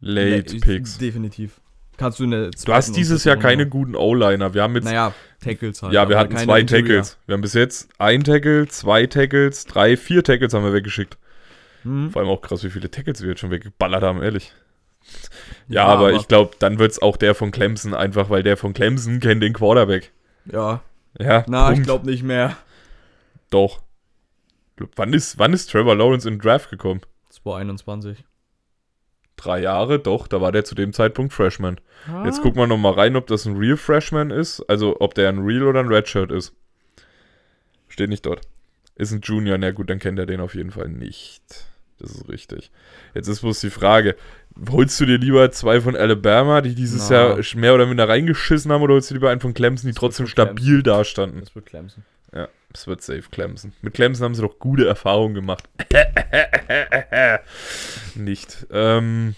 Late 0.00 0.54
Nee, 0.54 0.60
Picks. 0.60 0.98
Definitiv. 0.98 1.60
Kannst 1.96 2.20
du 2.20 2.24
in 2.24 2.30
der 2.30 2.50
Du 2.50 2.72
hast 2.72 2.96
dieses 2.96 3.24
Jahr 3.24 3.36
keine 3.36 3.66
guten 3.68 3.94
O-Liner. 3.96 4.54
Wir 4.54 4.62
haben 4.62 4.74
jetzt 4.74 4.84
Naja, 4.84 5.12
Tackles 5.42 5.82
halt. 5.82 5.92
Ja, 5.92 6.08
wir 6.08 6.18
hatten 6.18 6.36
zwei 6.36 6.60
Interior. 6.60 6.86
Tackles. 6.88 7.18
Wir 7.26 7.34
haben 7.34 7.42
bis 7.42 7.54
jetzt 7.54 7.88
ein 7.98 8.22
Tackle, 8.24 8.68
zwei 8.68 9.06
Tackles, 9.06 9.64
drei, 9.66 9.96
vier 9.96 10.22
Tackles 10.22 10.54
haben 10.54 10.64
wir 10.64 10.72
weggeschickt. 10.72 11.18
Hm? 11.82 12.10
Vor 12.10 12.20
allem 12.22 12.30
auch 12.30 12.42
krass, 12.42 12.62
wie 12.64 12.70
viele 12.70 12.90
Tackles 12.90 13.22
wir 13.22 13.30
jetzt 13.30 13.40
schon 13.40 13.50
weggeballert 13.50 14.02
haben, 14.02 14.22
ehrlich. 14.22 14.52
Ja, 15.68 15.76
Ja, 15.76 15.86
aber, 15.86 16.08
aber- 16.08 16.12
ich 16.12 16.28
glaube, 16.28 16.54
dann 16.58 16.78
wird 16.78 16.92
es 16.92 17.00
auch 17.02 17.16
der 17.16 17.34
von 17.34 17.50
Clemson, 17.50 17.94
einfach 17.94 18.28
weil 18.30 18.42
der 18.42 18.56
von 18.56 18.72
Clemson 18.74 19.20
kennt 19.20 19.42
den 19.42 19.52
Quarterback. 19.54 20.12
Ja, 20.44 20.82
Ja, 21.18 21.44
na, 21.48 21.68
ich 21.70 21.74
Punkt. 21.76 21.86
glaube 21.86 22.06
nicht 22.10 22.22
mehr. 22.22 22.56
Doch. 23.50 23.80
Wann 24.96 25.12
ist, 25.12 25.38
wann 25.38 25.52
ist 25.52 25.70
Trevor 25.70 25.94
Lawrence 25.96 26.26
in 26.28 26.34
den 26.34 26.40
Draft 26.40 26.70
gekommen? 26.70 27.00
221. 27.30 28.24
Drei 29.36 29.60
Jahre, 29.60 29.98
doch, 29.98 30.26
da 30.28 30.40
war 30.40 30.52
der 30.52 30.64
zu 30.64 30.74
dem 30.74 30.92
Zeitpunkt 30.92 31.32
Freshman. 31.32 31.80
Ah. 32.06 32.24
Jetzt 32.26 32.42
gucken 32.42 32.60
wir 32.60 32.66
nochmal 32.66 32.92
rein, 32.92 33.16
ob 33.16 33.26
das 33.26 33.46
ein 33.46 33.56
Real 33.56 33.76
Freshman 33.76 34.30
ist, 34.30 34.60
also 34.68 35.00
ob 35.00 35.14
der 35.14 35.28
ein 35.30 35.38
Real 35.40 35.62
oder 35.64 35.80
ein 35.80 35.88
Redshirt 35.88 36.30
ist. 36.30 36.54
Steht 37.88 38.10
nicht 38.10 38.24
dort. 38.26 38.42
Ist 39.00 39.12
ein 39.12 39.22
Junior, 39.22 39.56
na 39.56 39.70
gut, 39.70 39.88
dann 39.88 39.98
kennt 39.98 40.18
er 40.18 40.26
den 40.26 40.40
auf 40.40 40.54
jeden 40.54 40.72
Fall 40.72 40.90
nicht. 40.90 41.42
Das 41.98 42.10
ist 42.10 42.28
richtig. 42.28 42.70
Jetzt 43.14 43.28
ist 43.28 43.40
bloß 43.40 43.58
die 43.60 43.70
Frage, 43.70 44.14
holst 44.70 45.00
du 45.00 45.06
dir 45.06 45.16
lieber 45.16 45.50
zwei 45.52 45.80
von 45.80 45.96
Alabama, 45.96 46.60
die 46.60 46.74
dieses 46.74 47.08
Na. 47.08 47.16
Jahr 47.16 47.40
mehr 47.54 47.74
oder 47.74 47.86
minder 47.86 48.10
reingeschissen 48.10 48.70
haben, 48.70 48.82
oder 48.82 48.92
holst 48.92 49.08
du 49.08 49.14
lieber 49.14 49.30
einen 49.30 49.40
von 49.40 49.54
Clemson, 49.54 49.88
die 49.88 49.94
Das 49.94 50.00
trotzdem 50.00 50.26
stabil 50.26 50.82
dastanden? 50.82 51.40
Das 51.40 51.54
wird 51.54 51.64
Clemson. 51.64 52.04
Ja, 52.34 52.48
es 52.74 52.86
wird 52.86 53.00
safe 53.00 53.24
Clemson. 53.30 53.72
Mit 53.80 53.94
Clemson 53.94 54.26
haben 54.26 54.34
sie 54.34 54.42
doch 54.42 54.58
gute 54.58 54.86
Erfahrungen 54.86 55.34
gemacht. 55.34 55.64
Nicht. 58.14 58.66
Ähm, 58.70 59.34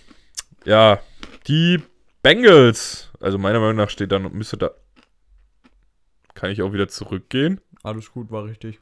ja, 0.64 0.98
die 1.46 1.80
Bengals. 2.24 3.12
Also 3.20 3.38
meiner 3.38 3.60
Meinung 3.60 3.76
nach 3.76 3.90
steht 3.90 4.10
da 4.10 4.18
müsste 4.18 4.56
da. 4.56 4.72
Kann 6.34 6.50
ich 6.50 6.62
auch 6.62 6.72
wieder 6.72 6.88
zurückgehen? 6.88 7.60
Alles 7.84 8.10
gut, 8.10 8.32
war 8.32 8.44
richtig. 8.44 8.80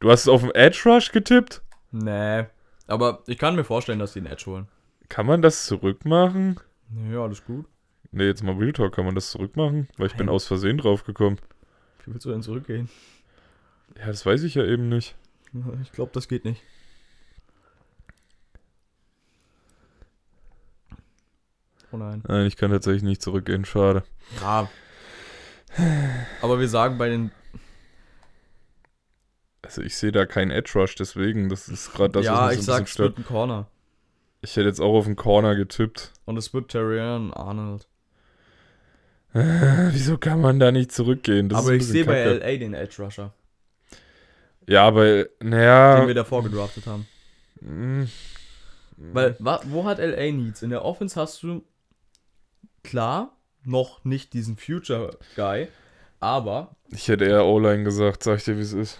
Du 0.00 0.10
hast 0.10 0.22
es 0.22 0.28
auf 0.28 0.42
dem 0.42 0.52
Edge 0.54 0.82
Rush 0.84 1.10
getippt? 1.10 1.62
Nee. 1.90 2.46
Aber 2.86 3.22
ich 3.26 3.38
kann 3.38 3.56
mir 3.56 3.64
vorstellen, 3.64 3.98
dass 3.98 4.12
die 4.12 4.20
einen 4.20 4.28
Edge 4.28 4.46
holen. 4.46 4.68
Kann 5.08 5.26
man 5.26 5.42
das 5.42 5.66
zurückmachen? 5.66 6.60
Nee, 6.88 7.16
alles 7.16 7.44
gut. 7.44 7.66
Ne, 8.12 8.24
jetzt 8.24 8.42
mal 8.42 8.54
Real 8.54 8.72
Talk, 8.72 8.94
kann 8.94 9.04
man 9.04 9.14
das 9.14 9.30
zurückmachen? 9.30 9.88
Weil 9.96 10.06
ich 10.06 10.14
bin 10.14 10.26
Nein. 10.26 10.34
aus 10.34 10.46
Versehen 10.46 10.78
drauf 10.78 11.04
gekommen. 11.04 11.38
Wie 12.04 12.12
willst 12.12 12.24
du 12.24 12.30
denn 12.30 12.42
zurückgehen? 12.42 12.88
Ja, 13.98 14.06
das 14.06 14.24
weiß 14.24 14.42
ich 14.44 14.54
ja 14.54 14.64
eben 14.64 14.88
nicht. 14.88 15.16
Ich 15.82 15.92
glaube, 15.92 16.12
das 16.14 16.28
geht 16.28 16.44
nicht. 16.44 16.62
Oh 21.90 21.96
nein. 21.96 22.22
Nein, 22.26 22.46
ich 22.46 22.56
kann 22.56 22.70
tatsächlich 22.70 23.02
nicht 23.02 23.22
zurückgehen, 23.22 23.64
schade. 23.64 24.04
Ja. 24.42 24.68
Aber 26.42 26.60
wir 26.60 26.68
sagen 26.68 26.98
bei 26.98 27.08
den. 27.08 27.30
Also 29.68 29.82
ich 29.82 29.96
sehe 29.98 30.12
da 30.12 30.24
keinen 30.24 30.50
Edge 30.50 30.72
Rush, 30.76 30.94
deswegen, 30.94 31.50
das 31.50 31.68
ist 31.68 31.92
gerade 31.92 32.12
das, 32.12 32.24
ja, 32.24 32.46
was 32.46 32.52
ich 32.52 32.56
mich 32.58 32.66
so 32.66 32.72
ein 32.72 32.76
sag, 32.76 32.84
bisschen 32.84 32.84
es 32.84 32.90
stört. 32.90 33.08
wird 33.10 33.18
ein 33.18 33.24
Corner. 33.28 33.66
Ich 34.40 34.56
hätte 34.56 34.66
jetzt 34.66 34.80
auch 34.80 34.94
auf 34.94 35.04
den 35.04 35.14
Corner 35.16 35.54
getippt. 35.56 36.12
Und 36.24 36.38
es 36.38 36.54
wird 36.54 36.70
Terrian 36.70 37.34
Arnold. 37.34 37.86
Äh, 39.34 39.40
Wieso 39.92 40.16
kann 40.16 40.40
man 40.40 40.58
da 40.58 40.72
nicht 40.72 40.90
zurückgehen? 40.90 41.50
Das 41.50 41.58
Aber 41.58 41.74
ich 41.74 41.86
sehe 41.86 42.06
bei. 42.06 42.24
LA 42.24 42.56
den 42.56 42.72
Edge 42.72 43.02
Rusher, 43.02 43.34
Ja, 44.66 44.86
aber, 44.86 45.24
den 45.24 45.50
naja. 45.50 46.06
wir 46.06 46.14
davor 46.14 46.42
gedraftet 46.42 46.86
haben. 46.86 47.06
mm, 47.60 48.04
Weil, 48.96 49.36
wo 49.38 49.84
hat 49.84 49.98
LA 49.98 50.32
Needs? 50.32 50.62
In 50.62 50.70
der 50.70 50.82
Offense 50.82 51.20
hast 51.20 51.42
du 51.42 51.62
klar, 52.82 53.36
noch 53.64 54.02
nicht 54.02 54.32
diesen 54.32 54.56
Future 54.56 55.18
Guy, 55.36 55.68
aber 56.20 56.74
Ich 56.88 57.08
hätte 57.08 57.26
eher 57.26 57.44
O-Line 57.44 57.84
gesagt, 57.84 58.22
sag 58.22 58.38
ich 58.38 58.44
dir, 58.44 58.56
wie 58.56 58.62
es 58.62 58.72
ist. 58.72 58.98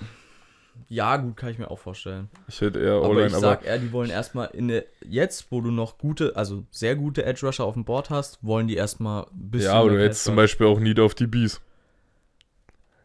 Ja, 0.88 1.16
gut, 1.16 1.36
kann 1.36 1.50
ich 1.50 1.58
mir 1.58 1.70
auch 1.70 1.78
vorstellen. 1.78 2.28
Ich 2.48 2.60
hätte 2.60 2.78
eher 2.80 2.92
Aber 2.94 3.10
O-Line, 3.10 3.26
ich 3.28 3.32
aber, 3.34 3.40
sag 3.40 3.64
eher, 3.66 3.78
die 3.78 3.92
wollen 3.92 4.10
erstmal 4.10 4.48
in 4.52 4.68
der, 4.68 4.84
jetzt, 5.06 5.50
wo 5.50 5.60
du 5.60 5.70
noch 5.70 5.98
gute, 5.98 6.36
also 6.36 6.64
sehr 6.70 6.96
gute 6.96 7.24
Edge 7.24 7.44
Rusher 7.46 7.64
auf 7.64 7.74
dem 7.74 7.84
Board 7.84 8.10
hast, 8.10 8.38
wollen 8.42 8.68
die 8.68 8.76
erstmal 8.76 9.24
ein 9.24 9.50
bisschen. 9.50 9.66
ja, 9.72 9.74
aber 9.80 9.90
du 9.90 10.00
hättest 10.02 10.24
zum 10.24 10.36
Beispiel 10.36 10.66
auch 10.66 10.78
Need 10.80 11.00
auf 11.00 11.14
die 11.14 11.26
Bees. 11.26 11.60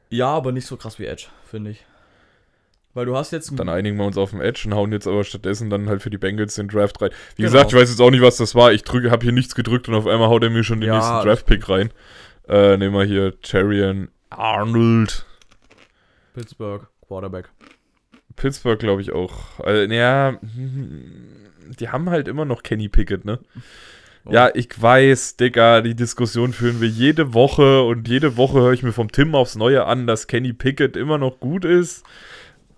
Ja, 0.09 0.28
aber 0.28 0.51
nicht 0.51 0.67
so 0.67 0.78
krass 0.78 0.99
wie 0.99 1.05
Edge, 1.05 1.28
finde 1.49 1.71
ich. 1.71 1.86
Weil 2.93 3.07
du 3.07 3.17
hast 3.17 3.32
jetzt 3.32 3.51
Dann 3.57 3.69
einigen 3.69 3.97
wir 3.97 4.05
uns 4.05 4.17
auf 4.17 4.30
den 4.30 4.39
Edge 4.41 4.61
und 4.67 4.76
hauen 4.76 4.91
jetzt 4.91 5.07
aber 5.07 5.24
stattdessen 5.24 5.71
dann 5.71 5.89
halt 5.89 6.03
für 6.03 6.11
die 6.11 6.19
Bengals 6.19 6.53
den 6.55 6.67
Draft 6.67 7.01
rein. 7.01 7.09
Wie 7.36 7.41
Genau. 7.41 7.51
gesagt, 7.51 7.71
ich 7.74 7.80
weiß 7.80 7.89
jetzt 7.89 7.99
auch 8.01 8.11
nicht, 8.11 8.21
was 8.21 8.38
das 8.38 8.53
war. 8.53 8.71
Ich 8.71 8.84
drücke, 8.84 9.09
habe 9.09 9.24
hier 9.24 9.32
nichts 9.32 9.55
gedrückt 9.55 9.89
und 9.89 9.95
auf 9.95 10.05
einmal 10.05 10.28
haut 10.30 10.43
er 10.43 10.51
mir 10.51 10.63
schon 10.63 10.80
den 10.80 10.89
Ja, 10.89 10.97
nächsten 10.97 11.28
Draft-Pick 11.28 11.67
rein. 11.69 11.89
Äh, 12.47 12.78
nehmen 12.78 12.93
wir 12.93 13.03
hier 13.03 13.34
Charian 13.43 14.09
Arnold. 14.30 15.26
Pittsburgh 16.36 16.88
Quarterback. 17.14 17.49
Pittsburgh, 18.36 18.80
glaube 18.80 19.01
ich, 19.01 19.11
auch. 19.11 19.59
Also, 19.59 19.88
naja, 19.88 20.39
die 21.80 21.89
haben 21.89 22.09
halt 22.09 22.28
immer 22.28 22.45
noch 22.45 22.64
Kenny 22.64 22.89
Pickett, 22.89 23.24
ne? 23.24 23.39
Oh. 24.26 24.32
Ja, 24.32 24.49
ich 24.53 24.82
weiß, 24.82 25.38
Digga, 25.38 25.82
die 25.82 25.95
Diskussion 25.95 26.53
führen 26.53 26.82
wir 26.82 26.88
jede 26.88 27.36
Woche 27.36 27.84
und 27.84 28.07
jede 28.07 28.36
Woche 28.36 28.61
höre 28.61 28.74
ich 28.74 28.82
mir 28.82 28.93
vom 28.93 29.11
Tim 29.11 29.36
aufs 29.36 29.55
Neue 29.55 29.86
an, 29.86 30.07
dass 30.07 30.26
Kenny 30.26 30.53
Pickett 30.53 30.97
immer 30.97 31.20
noch 31.20 31.39
gut 31.39 31.66
ist. 31.66 32.03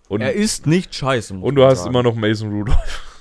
Und, 0.09 0.19
er 0.19 0.33
ist 0.33 0.67
nicht 0.67 0.93
scheiße. 0.93 1.33
und 1.35 1.55
du 1.55 1.63
hast 1.63 1.79
sagen. 1.79 1.91
immer 1.91 2.03
noch 2.03 2.15
Mason 2.15 2.51
Rudolph. 2.51 3.03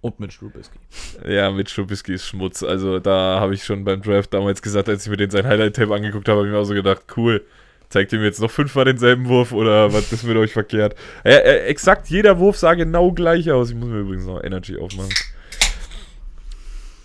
Und 0.00 0.20
mit 0.20 0.32
Trubisky. 0.32 0.78
Ja, 1.26 1.50
mit 1.50 1.70
Schubisky 1.70 2.14
ist 2.14 2.26
Schmutz. 2.26 2.62
Also 2.62 3.00
da 3.00 3.40
habe 3.40 3.54
ich 3.54 3.64
schon 3.64 3.84
beim 3.84 4.00
Draft 4.00 4.32
damals 4.32 4.62
gesagt, 4.62 4.88
als 4.88 5.04
ich 5.04 5.10
mir 5.10 5.16
den 5.16 5.30
sein 5.30 5.44
Highlight-Tape 5.44 5.92
angeguckt 5.92 6.28
habe, 6.28 6.38
habe 6.38 6.48
ich 6.48 6.52
mir 6.52 6.60
auch 6.60 6.64
so 6.64 6.74
gedacht, 6.74 7.02
cool, 7.16 7.44
zeigt 7.88 8.12
ihr 8.12 8.18
mir 8.18 8.26
jetzt 8.26 8.40
noch 8.40 8.50
fünfmal 8.50 8.84
denselben 8.84 9.28
Wurf 9.28 9.52
oder 9.52 9.92
was 9.92 10.12
ist 10.12 10.24
mit 10.24 10.36
euch 10.36 10.52
verkehrt? 10.52 10.94
Ja, 11.24 11.30
äh, 11.32 11.66
exakt 11.66 12.08
jeder 12.08 12.38
Wurf 12.38 12.56
sah 12.58 12.74
genau 12.74 13.12
gleich 13.12 13.50
aus. 13.50 13.70
Ich 13.70 13.76
muss 13.76 13.88
mir 13.88 14.00
übrigens 14.00 14.26
noch 14.26 14.42
Energy 14.42 14.76
aufmachen. 14.76 15.12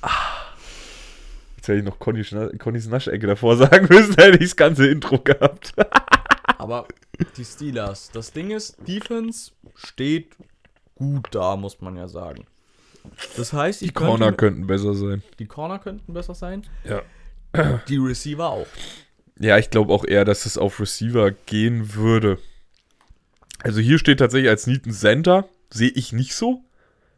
Ah. 0.02 0.10
Jetzt 1.56 1.68
hätte 1.70 1.80
ich 1.80 1.86
noch 1.86 1.98
Conny 2.00 2.24
Schna 2.24 2.50
Connys 2.58 2.88
Naschecke 2.88 3.26
davor 3.28 3.56
sagen 3.58 3.88
müssen, 3.90 4.16
hätte 4.16 4.38
ich 4.38 4.50
das 4.50 4.56
ganze 4.56 4.88
Intro 4.88 5.20
gehabt. 5.20 5.74
Aber 6.58 6.88
die 7.38 7.46
Steelers, 7.46 8.10
das 8.12 8.32
Ding 8.34 8.52
ist, 8.52 8.76
Defense 8.88 9.52
steht 9.76 10.36
gut 10.96 11.28
da, 11.32 11.56
muss 11.56 11.80
man 11.80 11.96
ja 11.96 12.08
sagen. 12.08 12.46
Das 13.38 13.54
heißt, 13.54 13.82
Die 13.82 13.92
Corner 13.92 14.28
könnte, 14.28 14.38
könnten 14.38 14.68
besser 14.68 14.94
sein. 14.94 15.24
die 15.40 15.46
Corner 15.46 15.80
könnten 15.80 16.14
besser 16.14 16.36
sein. 16.36 16.66
Ja. 16.84 17.02
Die 17.88 17.98
Receiver 17.98 18.50
auch. 18.50 18.68
Ja, 19.40 19.58
ich 19.58 19.70
glaube 19.70 19.92
auch 19.94 20.06
eher, 20.06 20.26
dass 20.26 20.46
es 20.46 20.58
auf 20.58 20.80
Receiver 20.80 21.32
gehen 21.32 21.96
würde. 21.96 22.38
Also 23.64 23.80
hier 23.80 23.98
steht 23.98 24.20
tatsächlich 24.20 24.50
als 24.50 24.68
ein 24.68 24.82
Center. 24.92 25.46
Sehe 25.72 25.90
ich 25.90 26.14
nicht 26.14 26.36
so. 26.36 26.64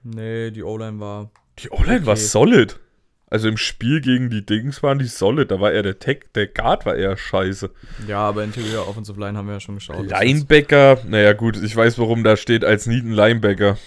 Nee, 0.04 0.52
die 0.52 0.64
O-Line 0.64 1.00
war. 1.00 1.32
Die 1.60 1.70
O-Line 1.72 2.06
war 2.06 2.14
Okay. 2.14 2.22
solid. 2.22 2.80
Also 3.28 3.50
im 3.50 3.58
Spiel 3.58 4.02
gegen 4.02 4.30
die 4.30 4.46
Dings 4.46 4.84
waren 4.84 5.00
die 5.00 5.06
solid. 5.08 5.50
Da 5.52 5.60
war 5.60 5.72
eher 5.72 5.82
der 5.84 6.00
Tech, 6.00 6.20
der 6.36 6.48
Guard 6.48 6.86
war 6.86 6.96
eher 6.96 7.18
scheiße. 7.18 7.72
Ja, 8.08 8.20
aber 8.20 8.44
Interior 8.44 8.88
Offensive 8.88 9.20
Line 9.20 9.38
haben 9.38 9.48
wir 9.48 9.56
ja 9.56 9.60
schon 9.60 9.76
geschaut. 9.76 10.08
Linebacker, 10.08 11.00
naja 11.08 11.34
gut, 11.34 11.62
ich 11.62 11.76
weiß, 11.76 11.98
warum 11.98 12.24
da 12.24 12.38
steht 12.38 12.64
als 12.64 12.86
ein 12.86 13.12
Linebacker. 13.12 13.78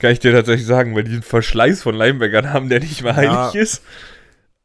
Kann 0.00 0.10
ich 0.12 0.18
dir 0.18 0.32
tatsächlich 0.32 0.66
sagen, 0.66 0.94
weil 0.96 1.04
die 1.04 1.12
einen 1.12 1.22
Verschleiß 1.22 1.82
von 1.82 1.94
Linebackern 1.94 2.52
haben, 2.52 2.68
der 2.68 2.80
nicht 2.80 3.02
mehr 3.02 3.12
Ja. 3.22 3.46
heilig 3.50 3.54
ist. 3.54 3.82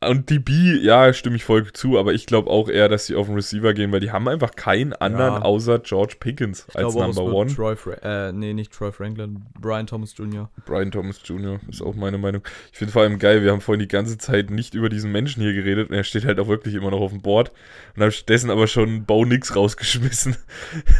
Und 0.09 0.29
die 0.29 0.39
B, 0.39 0.75
ja, 0.81 1.11
stimme 1.13 1.35
ich 1.35 1.43
voll 1.43 1.71
zu, 1.73 1.97
aber 1.97 2.13
ich 2.13 2.25
glaube 2.25 2.49
auch 2.49 2.69
eher, 2.69 2.89
dass 2.89 3.05
sie 3.05 3.15
auf 3.15 3.27
den 3.27 3.35
Receiver 3.35 3.73
gehen, 3.73 3.91
weil 3.91 3.99
die 3.99 4.11
haben 4.11 4.27
einfach 4.27 4.55
keinen 4.55 4.93
anderen 4.93 5.35
Ja. 5.35 5.41
außer 5.41 5.79
George 5.79 6.15
Pickens 6.19 6.65
Ich 6.69 6.77
als 6.77 6.93
Number 6.95 7.23
One. 7.23 7.53
Troy 7.53 7.75
Fra 7.75 7.93
äh, 8.01 8.31
nee, 8.31 8.53
nicht 8.53 8.71
Troy 8.73 8.91
Franklin, 8.91 9.43
Brian 9.59 9.87
Thomas 9.87 10.13
Jr. 10.17 10.49
Brian 10.65 10.91
Thomas 10.91 11.21
Jr. 11.23 11.59
ist 11.69 11.81
auch 11.81 11.95
meine 11.95 12.17
Meinung. 12.17 12.41
Ich 12.71 12.77
finde 12.77 12.91
vor 12.93 13.01
allem 13.03 13.19
geil, 13.19 13.43
wir 13.43 13.51
haben 13.51 13.61
vorhin 13.61 13.79
die 13.79 13.87
ganze 13.87 14.17
Zeit 14.17 14.49
nicht 14.49 14.73
über 14.73 14.89
diesen 14.89 15.11
Menschen 15.11 15.41
hier 15.41 15.53
geredet 15.53 15.89
und 15.89 15.95
er 15.95 16.03
steht 16.03 16.25
halt 16.25 16.39
auch 16.39 16.47
wirklich 16.47 16.75
immer 16.75 16.91
noch 16.91 17.01
auf 17.01 17.11
dem 17.11 17.21
Board 17.21 17.51
und 17.95 18.01
habe 18.01 18.11
stattdessen 18.11 18.49
aber 18.49 18.67
schon 18.67 19.05
Bo 19.05 19.25
Nix 19.25 19.55
rausgeschmissen. 19.55 20.35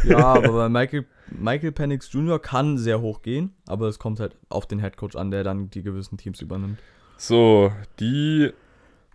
Ja, 0.04 0.18
aber 0.34 0.52
bei 0.52 0.68
Michael, 0.68 1.04
Michael 1.30 1.72
Penix 1.72 2.12
Jr. 2.12 2.40
kann 2.40 2.78
sehr 2.78 3.00
hoch 3.00 3.22
gehen, 3.22 3.52
aber 3.66 3.88
es 3.88 3.98
kommt 3.98 4.20
halt 4.20 4.36
auf 4.48 4.66
den 4.66 4.78
Headcoach 4.78 5.16
an, 5.16 5.30
der 5.30 5.44
dann 5.44 5.70
die 5.70 5.82
gewissen 5.82 6.16
Teams 6.18 6.40
übernimmt. 6.40 6.78
So, 7.16 7.72
die 8.00 8.50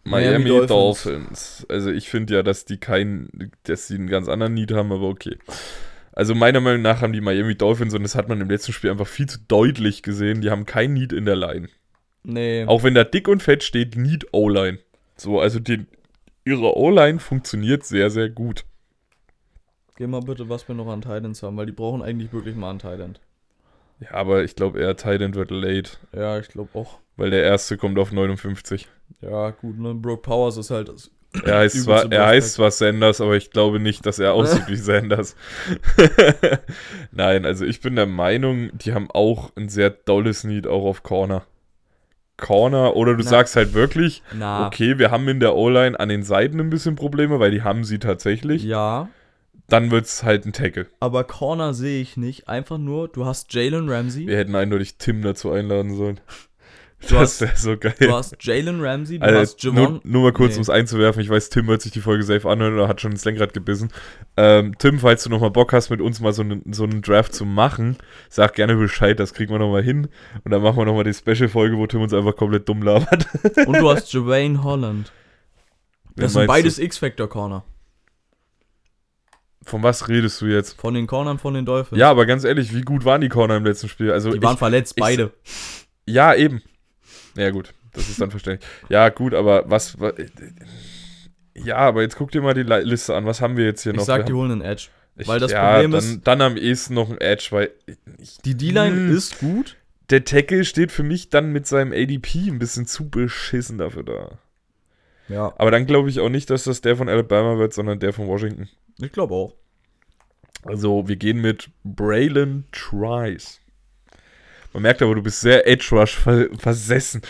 Miami, 0.03 0.45
Miami 0.45 0.67
Dolphins. 0.67 1.03
Dolphins. 1.03 1.65
Also 1.69 1.91
ich 1.91 2.09
finde 2.09 2.35
ja, 2.35 2.43
dass 2.43 2.65
die 2.65 2.77
keinen, 2.77 3.51
dass 3.63 3.87
sie 3.87 3.95
einen 3.95 4.07
ganz 4.07 4.27
anderen 4.27 4.53
Need 4.53 4.71
haben, 4.71 4.91
aber 4.91 5.07
okay. 5.09 5.37
Also 6.13 6.35
meiner 6.35 6.59
Meinung 6.59 6.81
nach 6.81 7.01
haben 7.01 7.13
die 7.13 7.21
Miami 7.21 7.55
Dolphins, 7.55 7.93
und 7.93 8.03
das 8.03 8.15
hat 8.15 8.27
man 8.29 8.41
im 8.41 8.49
letzten 8.49 8.73
Spiel 8.73 8.89
einfach 8.91 9.07
viel 9.07 9.27
zu 9.27 9.39
deutlich 9.47 10.01
gesehen, 10.03 10.41
die 10.41 10.49
haben 10.49 10.65
kein 10.65 10.93
Need 10.93 11.13
in 11.13 11.25
der 11.25 11.35
Line. 11.35 11.69
Nee. 12.23 12.65
Auch 12.65 12.83
wenn 12.83 12.95
da 12.95 13.03
dick 13.03 13.27
und 13.27 13.41
fett 13.43 13.63
steht, 13.63 13.95
Need 13.95 14.27
O-Line. 14.33 14.79
So, 15.15 15.39
also 15.39 15.59
die, 15.59 15.85
ihre 16.45 16.75
O-Line 16.75 17.19
funktioniert 17.19 17.83
sehr, 17.85 18.09
sehr 18.09 18.29
gut. 18.29 18.65
Geh 19.95 20.07
mal 20.07 20.21
bitte, 20.21 20.49
was 20.49 20.67
wir 20.67 20.75
noch 20.75 20.87
an 20.87 21.01
Titans 21.01 21.43
haben, 21.43 21.57
weil 21.57 21.65
die 21.65 21.71
brauchen 21.73 22.01
eigentlich 22.01 22.33
wirklich 22.33 22.55
mal 22.55 22.69
einen 22.71 22.79
Titan. 22.79 23.17
Ja, 23.99 24.11
aber 24.11 24.43
ich 24.43 24.55
glaube 24.55 24.79
eher 24.79 24.95
Titan 24.95 25.35
wird 25.35 25.51
late, 25.51 25.91
Ja, 26.15 26.39
ich 26.39 26.47
glaube 26.47 26.69
auch. 26.73 26.99
weil 27.17 27.29
der 27.31 27.43
erste 27.43 27.77
kommt 27.77 27.99
auf 27.99 28.11
59. 28.13 28.87
Ja, 29.21 29.51
gut, 29.51 29.77
ne? 29.79 29.93
Broke 29.93 30.21
Powers 30.21 30.57
ist 30.57 30.71
halt. 30.71 30.89
Das 30.89 31.11
Er 31.43 31.57
heißt, 31.59 31.83
zwar, 31.83 32.11
er 32.11 32.25
heißt 32.27 32.53
zwar 32.53 32.71
Sanders, 32.71 33.21
aber 33.21 33.35
ich 33.37 33.51
glaube 33.51 33.79
nicht, 33.79 34.05
dass 34.05 34.19
er 34.19 34.33
aussieht 34.33 34.67
wie 34.67 34.75
Sanders. 34.77 35.35
Nein, 37.11 37.45
also 37.45 37.65
ich 37.65 37.81
bin 37.81 37.95
der 37.95 38.05
Meinung, 38.05 38.69
die 38.77 38.93
haben 38.93 39.09
auch 39.11 39.51
ein 39.55 39.69
sehr 39.69 39.89
dolles 39.89 40.43
Need 40.43 40.67
auch 40.67 40.85
auf 40.85 41.03
Corner. 41.03 41.43
Corner, 42.37 42.95
oder 42.95 43.15
du 43.15 43.23
Na. 43.23 43.29
sagst 43.29 43.55
halt 43.57 43.73
wirklich, 43.73 44.23
Na, 44.33 44.65
okay, 44.67 44.97
wir 44.97 45.11
haben 45.11 45.27
in 45.27 45.41
der 45.41 45.55
O-Line 45.55 45.99
an 45.99 46.07
den 46.07 46.23
Seiten 46.23 46.59
ein 46.61 46.69
bisschen 46.69 46.95
Probleme, 46.95 47.39
weil 47.39 47.51
die 47.51 47.63
haben 47.63 47.83
sie 47.83 47.99
tatsächlich. 47.99 48.63
ja. 48.63 49.09
Dann 49.67 49.91
wird 49.91 50.05
es 50.05 50.23
halt 50.23 50.47
ein 50.47 50.51
Tackle. 50.51 50.87
Aber 50.99 51.23
Corner 51.25 51.75
sehe 51.75 52.01
ich 52.01 52.17
nicht. 52.17 52.47
Einfach 52.49 52.79
nur, 52.79 53.07
du 53.07 53.27
hast 53.27 53.53
Jalen 53.53 53.87
Ramsey. 53.87 54.25
Wir 54.25 54.35
hätten 54.37 54.55
eindeutig 54.55 54.97
Tim 54.97 55.21
dazu 55.21 55.51
einladen 55.51 55.95
sollen. 55.95 56.19
Du 57.07 57.15
das 57.15 57.21
hast- 57.21 57.41
wäre 57.41 57.55
so 57.55 57.77
geil. 57.77 57.95
Du 57.97 58.11
hast 58.13 58.35
Jalen 58.43 58.81
Ramsey, 58.81 59.19
du 59.19 59.25
Also, 59.25 59.39
hast 59.39 59.63
nur, 59.63 59.73
Javon. 59.75 60.01
nur 60.03 60.21
mal 60.23 60.33
kurz, 60.33 60.51
Nee. 60.51 60.57
um 60.57 60.61
es 60.63 60.69
einzuwerfen. 60.69 61.21
Ich 61.21 61.29
weiß, 61.29 61.49
Tim 61.49 61.67
wird 61.67 61.81
sich 61.81 61.93
die 61.93 62.01
Folge 62.01 62.23
safe 62.23 62.47
anhören 62.49 62.73
oder 62.73 62.87
hat 62.89 62.99
schon 62.99 63.11
ins 63.13 63.23
Lenkrad 63.23 63.53
gebissen. 63.53 63.89
Ähm, 64.35 64.77
Tim, 64.79 64.99
falls 64.99 65.23
du 65.23 65.29
nochmal 65.29 65.49
Bock 65.51 65.71
hast, 65.71 65.89
mit 65.89 66.01
uns 66.01 66.19
mal 66.19 66.33
so 66.33 66.41
einen, 66.41 66.61
so 66.73 66.83
einen 66.83 67.01
Draft 67.01 67.33
zu 67.33 67.45
machen, 67.45 67.95
sag 68.27 68.53
gerne 68.55 68.75
Bescheid, 68.75 69.17
das 69.17 69.33
kriegen 69.33 69.51
wir 69.53 69.59
nochmal 69.59 69.81
hin. 69.81 70.09
Und 70.43 70.51
dann 70.51 70.61
machen 70.61 70.75
wir 70.77 70.83
nochmal 70.85 71.05
die 71.05 71.13
Special-Folge, 71.13 71.77
wo 71.77 71.87
Tim 71.87 72.01
uns 72.01 72.13
einfach 72.13 72.35
komplett 72.35 72.67
dumm 72.67 72.81
labert. 72.83 73.27
Und 73.65 73.77
du 73.77 73.89
hast 73.89 74.11
Javane 74.11 74.61
Holland. 74.63 75.11
Wen 76.15 76.23
Das 76.23 76.33
sind 76.33 76.47
beides 76.47 76.79
X-Factor-Corner. 76.79 77.63
Von 79.63 79.83
was 79.83 80.07
redest 80.09 80.41
du 80.41 80.47
jetzt? 80.47 80.79
Von 80.79 80.95
den 80.95 81.05
Cornern 81.07 81.37
von 81.37 81.53
den 81.53 81.65
Dolphins. 81.65 81.99
Ja, 81.99 82.09
aber 82.09 82.25
ganz 82.25 82.43
ehrlich, 82.43 82.73
wie 82.75 82.81
gut 82.81 83.05
waren 83.05 83.21
die 83.21 83.29
Corner 83.29 83.55
im 83.57 83.65
letzten 83.65 83.87
Spiel? 83.87 84.11
Also 84.11 84.31
Die 84.31 84.41
waren 84.41 84.53
ich, 84.53 84.59
verletzt, 84.59 84.93
ich- 84.97 85.01
beide. 85.01 85.31
ja, 86.05 86.33
eben. 86.33 86.61
Ja, 87.35 87.49
gut, 87.51 87.73
das 87.93 88.09
ist 88.09 88.19
dann 88.21 88.31
verständlich. 88.31 88.69
Ja, 88.89 89.09
gut, 89.09 89.33
aber 89.33 89.69
was, 89.69 89.99
wa- 89.99 90.13
Ja, 91.55 91.77
aber 91.77 92.01
jetzt 92.01 92.15
guck 92.15 92.31
dir 92.31 92.41
mal 92.41 92.53
die 92.53 92.63
Li- 92.63 92.83
Liste 92.83 93.15
an. 93.15 93.25
Was 93.25 93.41
haben 93.41 93.57
wir 93.57 93.65
jetzt 93.65 93.83
hier 93.83 93.91
Ich 93.93 93.97
noch? 93.97 94.05
sag, 94.05 94.19
Wir 94.21 94.25
die 94.25 94.33
holen 94.33 94.51
einen 94.51 94.61
Edge. 94.61 94.87
Ich, 95.17 95.27
Weil 95.27 95.39
das 95.39 95.51
ja, 95.51 95.71
Problem 95.73 95.91
dann, 95.91 95.99
ist- 95.99 96.21
Dann 96.23 96.41
am 96.41 96.55
ehesten 96.57 96.93
noch 96.93 97.09
ein 97.09 97.19
Edge, 97.19 97.47
weil 97.51 97.71
ich, 98.19 98.37
Die 98.45 98.55
D-Line 98.55 98.95
Hm. 98.95 99.15
ist 99.15 99.39
gut. 99.39 99.75
der 100.09 100.23
Tackle 100.23 100.65
steht 100.65 100.91
für 100.91 101.03
mich 101.03 101.29
dann 101.29 101.51
mit 101.51 101.67
seinem 101.67 101.91
ADP 101.91 102.47
ein 102.49 102.57
bisschen 102.57 102.85
zu 102.87 103.09
beschissen 103.09 103.77
dafür 103.77 104.03
da. 104.03 104.39
Ja. 105.27 105.53
Aber 105.57 105.69
dann 105.69 105.85
glaube 105.85 106.09
ich 106.09 106.19
auch 106.19 106.29
nicht, 106.29 106.49
dass 106.49 106.63
das 106.63 106.81
der 106.81 106.95
von 106.97 107.07
Alabama 107.09 107.59
wird, 107.59 107.73
sondern 107.73 107.99
der 107.99 108.13
von 108.13 108.25
Washington. 108.27 108.67
Ich 108.99 109.11
glaube 109.11 109.35
auch. 109.35 109.53
Also 110.63 111.07
wir 111.07 111.15
gehen 111.15 111.41
mit 111.41 111.69
Braylon 111.83 112.63
Trice. 112.71 113.59
Man 114.73 114.83
merkt 114.83 115.01
aber, 115.01 115.15
du 115.15 115.23
bist 115.23 115.41
sehr 115.41 115.67
Edge 115.67 115.87
Rush 115.91 116.15
ver 116.15 116.47
versessen. 116.57 117.21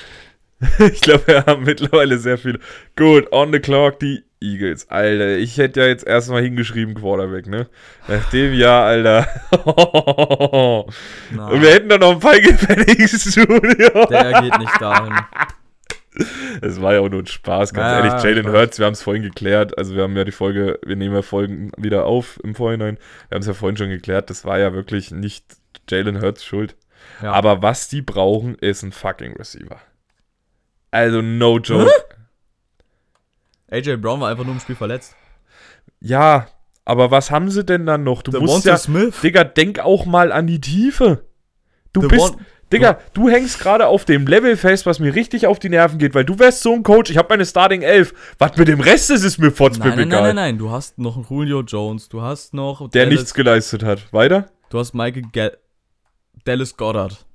ich 0.91 1.01
glaube, 1.01 1.27
wir 1.27 1.45
haben 1.45 1.63
mittlerweile 1.63 2.17
sehr 2.17 2.37
viele. 2.37 2.59
Gut, 2.95 3.31
on 3.31 3.53
the 3.53 3.59
clock, 3.59 3.99
die 3.99 4.23
Eagles. 4.41 4.89
Alter, 4.89 5.37
ich 5.37 5.57
hätte 5.57 5.81
ja 5.81 5.87
jetzt 5.87 6.05
erstmal 6.05 6.41
hingeschrieben 6.41 6.95
Quarterback, 6.95 7.47
ne? 7.47 7.67
Nach 8.07 8.29
dem 8.29 8.53
Jahr, 8.53 8.85
Alter. 8.85 9.27
Und 9.51 11.61
wir 11.61 11.71
hätten 11.71 11.89
dann 11.89 12.01
noch 12.01 12.15
ein 12.15 12.21
Feige 12.21 12.53
Pennings 12.53 13.35
Junior. 13.35 14.07
der 14.07 14.41
geht 14.41 14.59
nicht 14.59 14.81
dahin. 14.81 15.13
Das 16.59 16.81
war 16.81 16.95
ja 16.95 16.99
auch 16.99 17.07
nur 17.07 17.21
ein 17.21 17.27
Spaß, 17.27 17.73
ganz 17.73 17.85
Ja, 17.85 17.99
ehrlich. 17.99 18.23
Jalen. 18.23 18.51
Hurts, 18.51 18.77
wir 18.77 18.87
haben 18.87 18.93
es 18.93 19.01
vorhin 19.01 19.23
geklärt. 19.23 19.77
Also, 19.77 19.95
wir 19.95 20.03
haben 20.03 20.17
ja 20.17 20.25
die 20.25 20.33
Folge, 20.33 20.77
wir 20.85 20.97
nehmen 20.97 21.15
ja 21.15 21.21
Folgen 21.21 21.71
wieder 21.77 22.05
auf 22.05 22.41
im 22.43 22.55
Vorhinein. 22.55 22.97
Wir 23.29 23.35
haben 23.35 23.41
es 23.41 23.47
ja 23.47 23.53
vorhin 23.53 23.77
schon 23.77 23.89
geklärt. 23.89 24.29
Das 24.29 24.43
war 24.43 24.59
ja 24.59 24.73
wirklich 24.73 25.11
nicht 25.11 25.45
Jalen 25.89 26.21
Hurts 26.21 26.43
Schuld. 26.43 26.75
Ja. 27.21 27.31
Aber 27.33 27.61
was 27.61 27.87
die 27.89 28.01
brauchen, 28.01 28.55
ist 28.55 28.83
ein 28.83 28.91
fucking 28.91 29.33
Receiver. 29.37 29.79
Also, 30.91 31.21
no 31.21 31.59
joke. 31.59 31.89
AJ 33.71 33.97
Brown 33.97 34.19
war 34.21 34.29
einfach 34.29 34.43
nur 34.45 34.53
im 34.53 34.59
Spiel 34.59 34.75
verletzt. 34.75 35.15
Ja, 35.99 36.47
aber 36.85 37.11
was 37.11 37.29
haben 37.29 37.51
sie 37.51 37.63
denn 37.63 37.85
dann 37.85 38.03
noch? 38.03 38.21
Du 38.23 38.31
musst 38.31 38.43
Devonta 38.65 38.69
ja, 38.69 38.77
Smith. 38.77 39.21
Digga, 39.21 39.43
denk 39.43 39.79
auch 39.79 40.05
mal 40.05 40.31
an 40.31 40.47
die 40.47 40.59
Tiefe. 40.61 41.25
Du 41.93 42.01
The 42.01 42.07
bist, 42.07 42.21
one- 42.35 42.45
Digga, 42.71 42.99
du 43.13 43.29
hängst 43.29 43.59
gerade 43.59 43.87
auf 43.87 44.05
dem 44.05 44.27
Level 44.27 44.55
fest, 44.55 44.85
was 44.85 44.99
mir 44.99 45.13
richtig 45.15 45.47
auf 45.47 45.57
die 45.59 45.69
Nerven 45.69 45.97
geht, 45.97 46.13
weil 46.13 46.23
du 46.25 46.37
wärst 46.37 46.61
so 46.61 46.73
ein 46.73 46.83
Coach, 46.83 47.09
ich 47.09 47.17
habe 47.17 47.27
meine 47.29 47.45
Starting 47.45 47.81
11. 47.81 48.13
Was 48.37 48.57
mit 48.57 48.67
dem 48.67 48.79
Rest 48.79 49.09
ist, 49.09 49.23
ist 49.23 49.39
mir 49.39 49.47
Nein, 49.47 49.55
fotzpip 49.55 49.85
nein, 49.85 49.97
nein, 49.97 50.07
egal. 50.07 50.21
nein, 50.21 50.35
nein. 50.35 50.57
Du 50.59 50.69
hast 50.71 50.97
noch 50.99 51.15
einen 51.17 51.25
Julio 51.29 51.61
Jones. 51.61 52.09
Du 52.09 52.21
hast 52.21 52.53
noch. 52.53 52.89
Der 52.89 53.05
Dallas, 53.05 53.19
nichts 53.19 53.33
geleistet 53.33 53.83
hat. 53.83 54.11
Weiter? 54.13 54.49
Du 54.69 54.77
hast 54.79 54.93
Michael 54.93 55.23
Ga 55.33 55.49
Dallas 56.45 56.77
Goddard. 56.77 57.25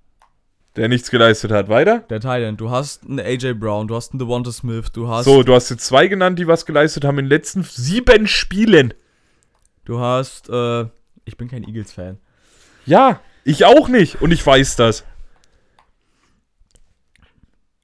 Der 0.77 0.89
nichts 0.89 1.11
geleistet 1.11 1.53
hat. 1.53 1.69
Weiter? 1.69 2.01
Der 2.11 2.21
Thailand. 2.21 2.61
Du 2.61 2.71
hast 2.71 3.05
einen 3.05 3.21
AJ 3.21 3.55
Brown. 3.55 3.87
Du 3.87 3.95
hast 3.95 4.13
einen 4.13 4.19
Devonta 4.19 4.51
Smith. 4.51 4.91
Du 4.93 5.09
hast. 5.09 5.25
So, 5.25 5.43
du 5.43 5.55
hast 5.55 5.71
jetzt 5.71 5.87
zwei 5.87 6.09
genannt, 6.09 6.39
die 6.39 6.49
was 6.49 6.67
geleistet 6.67 7.05
haben 7.05 7.19
in 7.19 7.27
den 7.27 7.31
letzten 7.31 7.63
sieben 7.63 8.27
Spielen. 8.27 8.93
Du 9.85 10.01
hast. 10.01 10.49
Äh, 10.49 10.87
ich 11.25 11.37
bin 11.37 11.49
kein 11.49 11.63
Eagles-Fan. 11.63 12.19
Ja, 12.87 13.21
ich 13.45 13.65
auch 13.65 13.89
nicht. 13.89 14.21
Und 14.21 14.33
ich 14.33 14.45
weiß 14.45 14.77
das. 14.77 15.05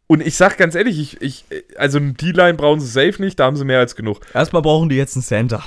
Und 0.09 0.27
ich 0.27 0.35
sag 0.35 0.59
ganz 0.59 0.75
ehrlich, 0.75 0.99
ich, 0.99 1.23
ich, 1.23 1.45
also 1.77 1.99
eine 1.99 2.15
D-Line 2.15 2.55
brauchen 2.55 2.81
sie 2.81 2.89
safe 2.89 3.23
nicht, 3.23 3.39
da 3.39 3.45
haben 3.45 3.55
sie 3.55 3.65
mehr 3.65 3.79
als 3.79 3.95
genug. 3.95 4.19
Erstmal 4.35 4.61
brauchen 4.61 4.89
die 4.89 4.97
jetzt 4.97 5.15
einen 5.15 5.23
Center. 5.23 5.63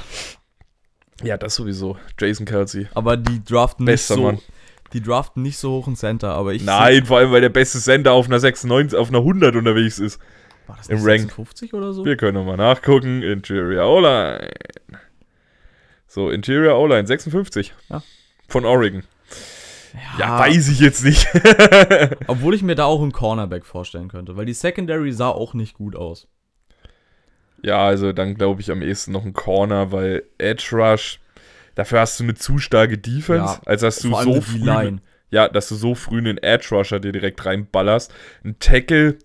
Ja, 1.24 1.38
das 1.38 1.56
sowieso. 1.56 1.98
Jason 2.20 2.46
Kelsey. 2.46 2.88
Aber 2.94 3.16
die 3.16 3.42
draften 3.42 3.86
nicht 3.86 3.94
Bester 3.94 4.16
so. 4.16 4.24
Mann. 4.24 4.40
Die 4.94 5.02
draften 5.02 5.42
nicht 5.42 5.58
so 5.58 5.72
hoch 5.72 5.88
einen 5.88 5.96
Center. 5.96 6.34
Aber 6.34 6.54
ich. 6.54 6.64
Nein, 6.64 7.06
vor 7.06 7.18
allem, 7.18 7.32
weil 7.32 7.42
der 7.42 7.50
beste 7.50 7.80
Sender 7.80 8.14
auf 8.14 8.28
einer 8.28 8.40
96, 8.40 8.98
auf 8.98 9.10
einer 9.10 9.20
100 9.20 9.56
unterwegs 9.56 10.00
ist. 10.00 10.20
War 10.68 10.78
das 10.78 10.88
im 10.88 10.98
nicht 10.98 11.08
Rank. 11.08 11.22
56 11.22 11.74
oder 11.74 11.94
so? 11.94 12.06
Wir 12.06 12.16
können 12.16 12.36
nochmal 12.36 12.58
nachgucken. 12.58 13.22
Interior 13.22 13.88
O-Line. 13.90 14.50
So, 16.08 16.30
Interior 16.30 16.80
O-Line, 16.80 17.08
56. 17.08 17.74
Ja. 17.90 18.04
Von 18.48 18.66
Oregon. 18.66 19.04
Ja, 20.20 20.40
weiß 20.40 20.70
ich 20.70 20.80
jetzt 20.80 21.04
nicht. 21.04 21.28
Obwohl 22.28 22.54
ich 22.54 22.64
mir 22.64 22.76
da 22.76 22.86
auch 22.86 23.02
einen 23.02 23.12
Cornerback 23.12 23.66
vorstellen 23.66 24.10
könnte. 24.10 24.36
Weil 24.36 24.46
die 24.46 24.54
Secondary 24.54 25.12
sah 25.12 25.30
auch 25.30 25.54
nicht 25.54 25.76
gut 25.76 25.96
aus. 25.96 26.28
ja, 27.62 27.86
also 27.86 28.12
dann 28.12 28.36
glaube 28.36 28.62
ich 28.62 28.72
am 28.72 28.82
ehesten 28.82 29.12
noch 29.12 29.24
ein 29.26 29.34
Corner, 29.34 29.92
weil 29.92 30.24
Edge 30.38 30.70
Rush, 30.72 31.20
dafür 31.76 32.00
hast 32.02 32.20
du 32.20 32.24
eine 32.24 32.36
zu 32.36 32.58
starke 32.60 32.98
Defense, 32.98 33.56
Ja, 33.56 33.62
als 33.66 33.82
dass 33.82 34.00
du 34.00 34.14
so 34.16 34.42
früh, 34.42 34.58
Line. 34.60 35.00
ja, 35.32 35.48
dass 35.48 35.70
du 35.70 35.76
so 35.76 35.96
früh 35.96 36.18
einen 36.20 36.38
Edge 36.38 36.68
Rusher 36.72 37.00
dir 37.00 37.12
direkt 37.12 37.46
reinballerst. 37.46 38.14
Ein 38.44 38.58
Tackle, 38.60 39.18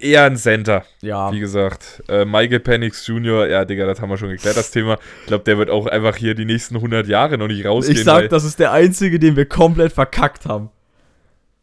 eher 0.00 0.24
ein 0.24 0.36
Center. 0.36 0.84
Ja. 1.00 1.32
Wie 1.32 1.38
gesagt, 1.40 2.02
äh, 2.08 2.24
Michael 2.24 2.60
Penix 2.60 3.06
Jr., 3.06 3.46
ja, 3.46 3.64
Digga, 3.64 3.86
das 3.86 4.00
haben 4.00 4.10
wir 4.10 4.16
schon 4.18 4.30
geklärt, 4.30 4.56
das 4.56 4.70
Thema. 4.72 4.98
Ich 5.20 5.26
glaube, 5.28 5.44
der 5.44 5.58
wird 5.58 5.70
auch 5.70 5.86
einfach 5.86 6.16
hier 6.16 6.34
die 6.34 6.44
nächsten 6.44 6.76
100 6.76 7.06
Jahre 7.06 7.38
noch 7.38 7.46
nicht 7.48 7.64
rausgehen. 7.64 7.96
Ich 7.98 8.04
sag, 8.04 8.28
das 8.30 8.44
ist 8.44 8.58
der 8.58 8.72
einzige, 8.72 9.18
den 9.18 9.36
wir 9.36 9.46
komplett 9.46 9.92
verkackt 9.92 10.46
haben. 10.46 10.70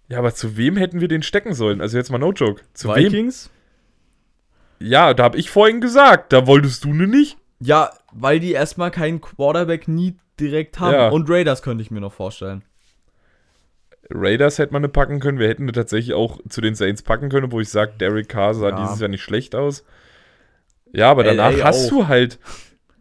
ja, 0.08 0.20
aber 0.20 0.34
zu 0.34 0.56
wem 0.58 0.78
hätten 0.78 1.02
wir 1.02 1.08
den 1.10 1.24
stecken 1.24 1.54
sollen? 1.54 1.82
Also 1.82 1.98
jetzt 1.98 2.12
mal 2.12 2.18
no 2.20 2.32
joke. 2.32 2.62
Zu 2.74 2.90
wem? 2.90 3.12
Vikings? 3.12 3.50
Ja, 4.80 5.14
da 5.14 5.24
habe 5.24 5.38
ich 5.38 5.50
vorhin 5.50 5.82
gesagt, 5.82 6.34
da 6.34 6.46
wolltest 6.48 6.84
du 6.84 6.94
ne 6.94 7.08
nicht. 7.08 7.38
Ja, 7.60 7.92
weil 8.14 8.40
die 8.40 8.52
erstmal 8.52 8.92
keinen 8.92 9.22
Quarterback 9.22 9.88
nie 9.88 10.16
direkt 10.40 10.80
haben. 10.80 10.94
Ja. 10.94 11.10
Und 11.10 11.30
Raiders 11.30 11.62
könnte 11.62 11.82
ich 11.82 11.92
mir 11.92 12.02
noch 12.02 12.14
vorstellen. 12.14 12.64
Raiders 14.10 14.60
hätte 14.60 14.74
man 14.74 14.82
ne 14.82 14.90
packen 14.90 15.20
können. 15.20 15.40
Wir 15.40 15.48
hätten 15.48 15.66
ne 15.66 15.72
tatsächlich 15.72 16.14
auch 16.14 16.40
zu 16.50 16.62
den 16.62 16.76
Saints 16.76 17.02
packen 17.04 17.30
können, 17.30 17.52
wo 17.52 17.60
ich 17.60 17.70
sage, 17.70 17.94
Derek 18.00 18.30
Carr 18.30 18.54
sah 18.54 18.70
Ja. 18.70 18.82
dieses 18.82 19.00
Jahr 19.00 19.10
nicht 19.10 19.22
schlecht 19.24 19.56
aus. 19.56 19.86
Ja, 20.92 21.10
aber 21.10 21.24
danach 21.24 21.52
LA 21.56 21.64
hast 21.64 21.86
auch. 21.86 21.90
du 21.90 22.08
halt. 22.08 22.40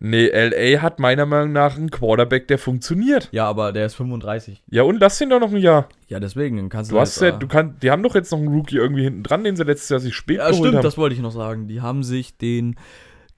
Nee, 0.05 0.27
LA 0.27 0.83
hat 0.83 0.99
meiner 0.99 1.27
Meinung 1.27 1.53
nach 1.53 1.77
einen 1.77 1.91
Quarterback, 1.91 2.49
der 2.49 2.59
funktioniert. 2.59 3.29
Ja, 3.31 3.47
aber 3.47 3.71
der 3.71 3.87
ist 3.87 3.95
35. 3.95 4.61
Ja, 4.69 4.83
und 4.83 4.99
lass 4.99 5.21
ihn 5.21 5.31
doch 5.31 5.39
noch 5.39 5.53
ein 5.53 5.59
Jahr. 5.59 5.89
Ja, 6.09 6.19
deswegen 6.19 6.57
dann 6.57 6.69
kannst 6.71 6.91
du. 6.91 6.97
Du 6.97 7.01
hast 7.01 7.21
ja, 7.21 7.29
jetzt, 7.29 7.37
äh, 7.37 7.39
du 7.39 7.47
kannst, 7.47 7.83
die 7.85 7.91
haben 7.93 8.03
doch 8.03 8.17
jetzt 8.17 8.33
noch 8.33 8.39
einen 8.41 8.49
Rookie 8.49 8.77
irgendwie 8.77 9.05
hinten 9.05 9.23
dran, 9.23 9.45
den 9.45 9.55
sie 9.55 9.63
letztes 9.63 9.91
Jahr 9.91 10.01
sich 10.01 10.15
spät 10.17 10.39
ja, 10.39 10.47
geholt 10.47 10.59
stimmt, 10.59 10.77
haben. 10.77 10.83
das 10.83 10.99
wollte 10.99 11.15
ich 11.15 11.21
noch 11.21 11.31
sagen. 11.31 11.69
Die 11.69 11.83
haben 11.83 12.03
sich 12.03 12.37
den 12.37 12.77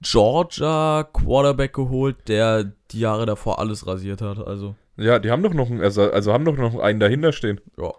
Georgia 0.01 1.07
Quarterback 1.11 1.73
geholt, 1.73 2.27
der 2.27 2.71
die 2.91 2.99
Jahre 2.99 3.25
davor 3.25 3.59
alles 3.59 3.87
rasiert 3.87 4.21
hat. 4.21 4.39
Also, 4.39 4.75
ja, 4.97 5.19
die 5.19 5.31
haben 5.31 5.43
doch 5.43 5.53
noch 5.53 5.69
einen, 5.69 5.81
also, 5.81 6.11
also 6.11 6.33
haben 6.33 6.45
doch 6.45 6.57
noch 6.57 6.79
einen 6.79 6.99
dahinter 6.99 7.31
stehen. 7.31 7.61
ja. 7.77 7.91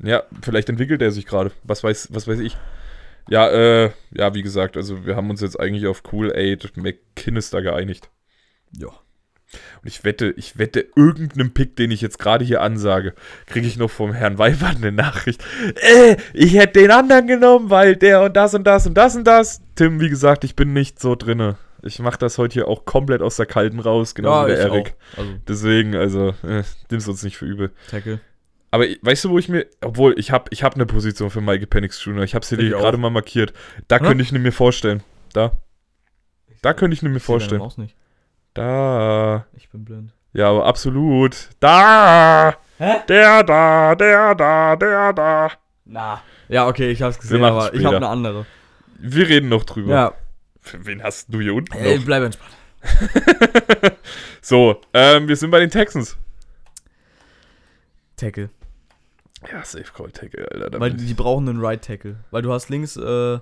Ja, 0.00 0.22
vielleicht 0.42 0.68
entwickelt 0.68 1.02
er 1.02 1.10
sich 1.10 1.26
gerade. 1.26 1.50
Was 1.64 1.82
weiß, 1.82 2.10
was 2.12 2.28
weiß 2.28 2.38
ich. 2.38 2.56
Ja, 3.28 3.48
äh, 3.48 3.90
ja, 4.12 4.32
wie 4.34 4.42
gesagt, 4.42 4.76
also 4.76 5.04
wir 5.04 5.16
haben 5.16 5.28
uns 5.28 5.40
jetzt 5.40 5.58
eigentlich 5.58 5.86
auf 5.86 6.02
Cool 6.12 6.32
Aid 6.34 6.76
McKinnister 6.76 7.62
geeinigt. 7.62 8.08
Ja. 8.76 8.90
Und 9.82 9.88
ich 9.88 10.04
wette, 10.04 10.34
ich 10.36 10.58
wette, 10.58 10.86
irgendeinem 10.94 11.52
Pick, 11.52 11.74
den 11.76 11.90
ich 11.90 12.00
jetzt 12.02 12.18
gerade 12.18 12.44
hier 12.44 12.60
ansage, 12.60 13.14
kriege 13.46 13.66
ich 13.66 13.78
noch 13.78 13.90
vom 13.90 14.12
Herrn 14.12 14.36
Weibert 14.38 14.76
eine 14.76 14.92
Nachricht. 14.92 15.42
Äh, 15.76 16.16
ich 16.34 16.54
hätte 16.54 16.80
den 16.80 16.90
anderen 16.90 17.26
genommen, 17.26 17.70
weil 17.70 17.96
der 17.96 18.22
und 18.22 18.36
das 18.36 18.54
und 18.54 18.64
das 18.64 18.86
und 18.86 18.94
das 18.94 19.16
und 19.16 19.24
das. 19.24 19.60
Tim, 19.74 20.00
wie 20.00 20.10
gesagt, 20.10 20.44
ich 20.44 20.54
bin 20.54 20.72
nicht 20.74 21.00
so 21.00 21.14
drinne. 21.14 21.56
Ich 21.82 21.98
mache 22.00 22.18
das 22.18 22.36
heute 22.38 22.54
hier 22.54 22.68
auch 22.68 22.84
komplett 22.84 23.22
aus 23.22 23.36
der 23.36 23.46
Kalten 23.46 23.78
raus, 23.80 24.14
genau 24.14 24.44
wie 24.44 24.48
der 24.50 24.58
ich 24.58 24.64
Erik. 24.72 24.94
auch. 25.14 25.18
Also, 25.18 25.30
Deswegen, 25.46 25.94
also, 25.94 26.34
äh, 26.42 26.64
nimm's 26.90 27.06
uns 27.08 27.22
nicht 27.22 27.36
für 27.38 27.46
übel. 27.46 27.70
Tackle. 27.90 28.20
Aber 28.70 28.86
ich- 28.86 28.98
weißt 29.00 29.24
du, 29.24 29.30
wo 29.30 29.38
ich 29.38 29.48
mir, 29.48 29.64
obwohl 29.80 30.18
ich 30.18 30.30
habe 30.30 30.46
ich 30.50 30.62
hab 30.62 30.74
eine 30.74 30.84
Position 30.84 31.30
für 31.30 31.40
Michael 31.40 31.68
Penix 31.68 32.04
Jr., 32.04 32.22
ich 32.24 32.34
habe 32.34 32.44
sie 32.44 32.56
Ich 32.56 32.60
dir 32.60 32.76
auch. 32.76 32.80
gerade 32.82 32.98
mal 32.98 33.08
markiert. 33.10 33.54
Da 33.86 33.96
Ja. 33.96 34.02
könnte 34.02 34.22
ich 34.24 34.32
mir 34.32 34.52
vorstellen. 34.52 35.02
Da. 35.32 35.52
Da 36.60 36.74
könnte 36.74 36.94
ich 36.94 37.02
mir 37.02 37.16
Ich 37.16 37.22
vorstellen. 37.22 37.60
deine 37.60 37.64
Maus 37.64 37.78
nicht. 37.78 37.94
Da. 38.58 39.46
Ich 39.56 39.68
bin 39.70 39.84
blind. 39.84 40.12
Ja, 40.32 40.50
aber 40.50 40.66
absolut. 40.66 41.48
Da. 41.60 42.54
Hä? 42.78 42.96
Der 43.08 43.42
da, 43.42 43.94
der 43.94 44.34
da, 44.34 44.76
der 44.76 45.12
da. 45.12 45.50
Na. 45.84 46.22
Ja, 46.48 46.66
okay, 46.68 46.90
ich 46.90 47.02
hab's 47.02 47.18
gesehen, 47.18 47.42
aber 47.44 47.72
ich 47.74 47.84
habe 47.84 47.96
später. 47.96 47.96
eine 47.96 48.08
andere. 48.08 48.46
Wir 48.98 49.28
reden 49.28 49.48
noch 49.48 49.64
drüber. 49.64 49.92
Ja, 49.92 50.12
Für 50.60 50.84
wen 50.86 51.02
hast 51.02 51.32
du 51.32 51.40
hier 51.40 51.54
unten 51.54 51.72
ey, 51.76 51.98
noch? 51.98 52.04
bleib 52.04 52.22
entspannt. 52.24 52.52
So, 54.40 54.80
ähm, 54.94 55.28
wir 55.28 55.36
sind 55.36 55.50
bei 55.50 55.60
den 55.60 55.70
Texans. 55.70 56.16
Tackle. 58.16 58.50
Ja, 59.52 59.62
Safe 59.64 59.84
Call 59.94 60.10
Tackle, 60.10 60.48
Alter. 60.50 60.80
Weil 60.80 60.96
ich- 60.96 61.06
die 61.06 61.14
brauchen 61.14 61.48
einen 61.48 61.60
Right 61.64 61.82
Tackle. 61.84 62.16
Weil 62.30 62.42
du 62.42 62.52
hast 62.52 62.68
links, 62.70 62.96
äh, 62.96 63.38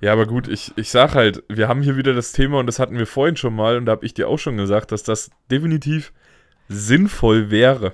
Ja, 0.00 0.12
aber 0.12 0.26
gut, 0.26 0.48
ich, 0.48 0.72
ich 0.76 0.90
sag 0.90 1.14
halt, 1.14 1.44
wir 1.48 1.68
haben 1.68 1.82
hier 1.82 1.96
wieder 1.96 2.14
das 2.14 2.32
Thema 2.32 2.58
und 2.58 2.66
das 2.66 2.78
hatten 2.78 2.98
wir 2.98 3.06
vorhin 3.06 3.36
schon 3.36 3.54
mal 3.54 3.76
und 3.76 3.86
da 3.86 3.92
habe 3.92 4.04
ich 4.04 4.14
dir 4.14 4.28
auch 4.28 4.38
schon 4.38 4.56
gesagt, 4.56 4.92
dass 4.92 5.02
das 5.02 5.30
definitiv 5.50 6.12
sinnvoll 6.68 7.50
wäre. 7.50 7.92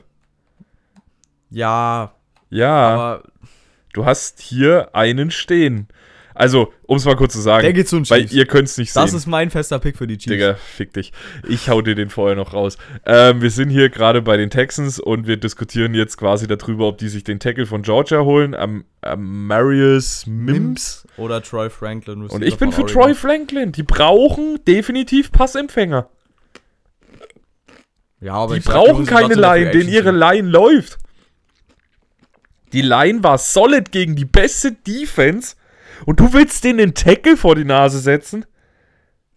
ja, 1.50 2.12
Ja, 2.50 2.76
aber 2.76 3.22
du 3.92 4.04
hast 4.06 4.40
hier 4.40 4.94
einen 4.94 5.30
stehen. 5.30 5.88
Also, 6.38 6.72
um 6.86 6.98
es 6.98 7.04
mal 7.04 7.16
kurz 7.16 7.32
zu 7.32 7.40
sagen, 7.40 7.64
der 7.64 7.72
geht 7.72 7.88
zu 7.88 7.96
den 7.96 8.08
weil 8.08 8.20
Chiefs. 8.20 8.32
ihr 8.32 8.46
könnt 8.46 8.68
es 8.68 8.78
nicht 8.78 8.94
das 8.94 9.10
sehen. 9.10 9.18
ist 9.18 9.26
mein 9.26 9.50
fester 9.50 9.80
Pick 9.80 9.96
für 9.96 10.06
die 10.06 10.18
Chiefs. 10.18 10.30
Digga, 10.30 10.54
fick 10.54 10.92
dich. 10.92 11.12
Ich 11.48 11.68
hau 11.68 11.82
dir 11.82 11.96
den 11.96 12.10
vorher 12.10 12.36
noch 12.36 12.54
raus. 12.54 12.78
Ähm, 13.04 13.42
wir 13.42 13.50
sind 13.50 13.70
hier 13.70 13.88
gerade 13.88 14.22
bei 14.22 14.36
den 14.36 14.48
Texans 14.48 15.00
und 15.00 15.26
wir 15.26 15.36
diskutieren 15.36 15.94
jetzt 15.94 16.16
quasi 16.16 16.46
darüber, 16.46 16.86
ob 16.86 16.98
die 16.98 17.08
sich 17.08 17.24
den 17.24 17.40
Tackle 17.40 17.66
von 17.66 17.82
Georgia 17.82 18.20
holen, 18.20 18.54
am, 18.54 18.84
am 19.00 19.48
Marius 19.48 20.28
Mims. 20.28 21.08
Oder 21.16 21.42
Troy 21.42 21.70
Franklin. 21.70 22.22
Und 22.22 22.44
ich 22.44 22.56
bin 22.56 22.70
für 22.70 22.82
von 22.82 22.86
Troy 22.86 23.02
Oregon. 23.02 23.16
Franklin. 23.16 23.72
Die 23.72 23.82
brauchen 23.82 24.60
definitiv 24.64 25.32
Passempfänger. 25.32 26.08
Ja, 28.20 28.34
aber 28.34 28.54
Die 28.54 28.60
ich 28.60 28.64
sag, 28.64 28.74
brauchen 28.74 29.06
sie 29.06 29.10
keine 29.10 29.34
Line, 29.34 29.72
denn 29.72 29.88
ihre. 29.88 30.12
Line 30.12 30.48
läuft. 30.48 30.98
Die 32.72 32.82
Line 32.82 33.24
war 33.24 33.38
solid 33.38 33.90
gegen 33.90 34.14
die 34.14 34.24
beste 34.24 34.70
Defense 34.70 35.56
und 36.06 36.20
du 36.20 36.32
willst 36.32 36.64
denen 36.64 36.78
den 36.78 36.94
Tackle 36.94 37.36
vor 37.36 37.54
die 37.54 37.64
Nase 37.64 37.98
setzen? 37.98 38.46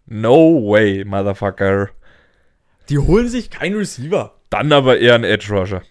No 0.06 0.62
way, 0.62 1.04
Motherfucker. 1.04 1.90
Die 2.88 2.98
holen 2.98 3.28
sich 3.28 3.50
keinen 3.50 3.76
Receiver. 3.76 4.34
Dann 4.50 4.72
aber 4.72 4.98
eher 4.98 5.14
ein 5.14 5.24
Edge 5.24 5.52
Rusher. 5.54 5.82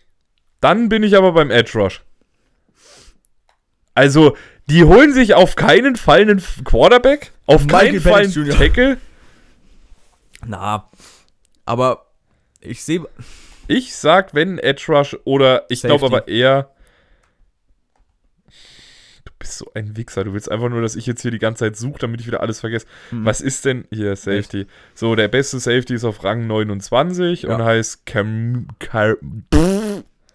Dann 0.61 0.89
bin 0.89 1.01
ich 1.03 1.17
aber 1.17 1.33
beim 1.33 1.49
Edge 1.49 1.77
Rush. 1.77 2.03
Also, 3.95 4.37
die 4.67 4.83
holen 4.85 5.11
sich 5.11 5.33
auf 5.33 5.55
keinen 5.55 5.95
Fall 5.95 6.21
einen 6.21 6.41
Quarterback, 6.63 7.31
auf 7.45 7.65
Michael 7.65 7.87
keinen 7.87 8.01
Fall 8.01 8.23
einen 8.23 8.31
Jr. 8.31 8.55
Tackle. 8.55 8.97
Na, 10.45 10.89
aber 11.65 12.05
ich 12.61 12.83
sehe. 12.83 13.05
Ich 13.67 13.95
sag, 13.95 14.33
wenn 14.33 14.59
Edge 14.59 14.85
Rush 14.87 15.17
oder 15.23 15.65
ich 15.69 15.81
glaube 15.81 16.05
aber 16.05 16.27
eher. 16.27 16.69
Du 19.41 19.47
bist 19.47 19.57
so 19.57 19.71
ein 19.73 19.97
Wichser. 19.97 20.23
Du 20.23 20.33
willst 20.33 20.51
einfach 20.51 20.69
nur, 20.69 20.81
dass 20.83 20.95
ich 20.95 21.07
jetzt 21.07 21.23
hier 21.23 21.31
die 21.31 21.39
ganze 21.39 21.65
Zeit 21.65 21.75
suche, 21.75 21.97
damit 21.97 22.21
ich 22.21 22.27
wieder 22.27 22.41
alles 22.41 22.59
vergesse. 22.59 22.85
Mhm. 23.09 23.25
Was 23.25 23.41
ist 23.41 23.65
denn 23.65 23.85
hier 23.91 24.15
Safety? 24.15 24.67
So, 24.93 25.15
der 25.15 25.29
beste 25.29 25.59
Safety 25.59 25.95
ist 25.95 26.03
auf 26.03 26.23
Rang 26.23 26.45
29 26.45 27.41
Ja. 27.43 27.55
und 27.55 27.63
heißt 27.63 28.05
Cam. 28.05 28.67
Cam 28.77 29.47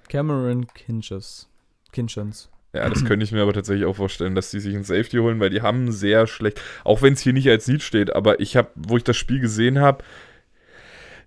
Cameron 0.09 0.67
Kinches. 0.75 1.49
Kinchens. 1.93 2.51
Ja, 2.73 2.89
das 2.91 3.05
könnte 3.05 3.23
ich 3.23 3.31
mir 3.31 3.43
aber 3.43 3.53
tatsächlich 3.53 3.87
auch 3.87 3.95
vorstellen, 3.95 4.35
dass 4.35 4.51
die 4.51 4.59
sich 4.59 4.75
einen 4.75 4.83
Safety 4.85 5.19
holen, 5.19 5.39
weil 5.39 5.51
die 5.51 5.63
haben 5.63 5.93
sehr 5.93 6.27
schlecht, 6.27 6.61
auch 6.83 7.01
wenn 7.01 7.13
es 7.15 7.21
hier 7.21 7.33
nicht 7.33 7.49
als 7.49 7.69
Lied 7.69 7.83
steht, 7.83 8.15
aber 8.15 8.41
ich 8.41 8.57
habe, 8.57 8.71
wo 8.75 8.97
ich 8.97 9.05
das 9.05 9.17
Spiel 9.17 9.39
gesehen 9.41 9.79
habe, 9.79 10.03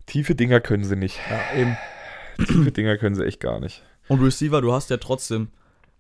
tiefe 0.06 0.36
Dinger 0.36 0.60
können 0.60 0.84
sie 0.84 0.98
nicht. 0.98 1.18
Ja, 1.30 1.60
eben. 1.62 1.78
Tiefe 2.46 2.72
Dinger 2.74 2.98
können 2.98 3.16
sie 3.16 3.26
echt 3.26 3.40
gar 3.40 3.60
nicht. 3.62 3.84
Und 4.10 4.22
Receiver, 4.22 4.62
du 4.62 4.74
hast 4.74 4.90
ja 4.90 4.98
trotzdem, 4.98 5.48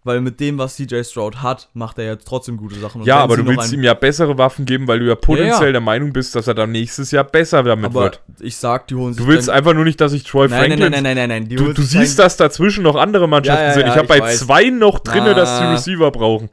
weil 0.03 0.21
mit 0.21 0.39
dem, 0.39 0.57
was 0.57 0.75
CJ 0.75 1.03
Stroud 1.03 1.41
hat, 1.41 1.69
macht 1.73 1.97
er 1.99 2.05
ja 2.05 2.15
trotzdem 2.15 2.57
gute 2.57 2.75
Sachen. 2.79 3.01
Und 3.01 3.07
ja, 3.07 3.17
aber 3.17 3.37
du 3.37 3.45
willst 3.45 3.73
ihm 3.73 3.83
ja 3.83 3.93
bessere 3.93 4.37
Waffen 4.37 4.65
geben, 4.65 4.87
weil 4.87 4.99
du 4.99 5.05
ja 5.07 5.15
potenziell 5.15 5.67
ja. 5.69 5.71
der 5.73 5.81
Meinung 5.81 6.13
bist, 6.13 6.35
dass 6.35 6.47
er 6.47 6.53
dann 6.53 6.71
nächstes 6.71 7.11
Jahr 7.11 7.23
besser 7.25 7.63
damit 7.63 7.85
aber 7.85 8.03
wird. 8.03 8.21
ich 8.39 8.55
sag, 8.55 8.87
die 8.87 8.95
holen 8.95 9.13
sich 9.13 9.23
Du 9.23 9.29
willst 9.29 9.49
einfach 9.49 9.73
nur 9.73 9.83
nicht, 9.83 9.99
dass 9.99 10.13
ich 10.13 10.23
Troy 10.23 10.47
Nein, 10.47 10.59
Franklin. 10.59 10.79
nein, 10.79 11.03
nein, 11.03 11.03
nein, 11.17 11.29
nein, 11.29 11.43
nein, 11.47 11.57
Du, 11.57 11.73
du 11.73 11.81
siehst, 11.81 12.17
dass 12.17 12.37
dazwischen 12.37 12.83
noch 12.83 12.95
andere 12.95 13.27
Mannschaften 13.27 13.61
Ja, 13.61 13.67
ja, 13.69 13.73
sind. 13.73 13.87
Ich 13.87 13.93
ja, 13.93 13.97
habe 13.97 14.07
bei 14.07 14.21
weiß. 14.21 14.39
zwei 14.39 14.69
noch 14.69 14.99
drinne, 14.99 15.35
dass 15.35 15.57
die 15.59 15.63
Na. 15.65 15.73
Receiver 15.73 16.11
brauchen. 16.11 16.49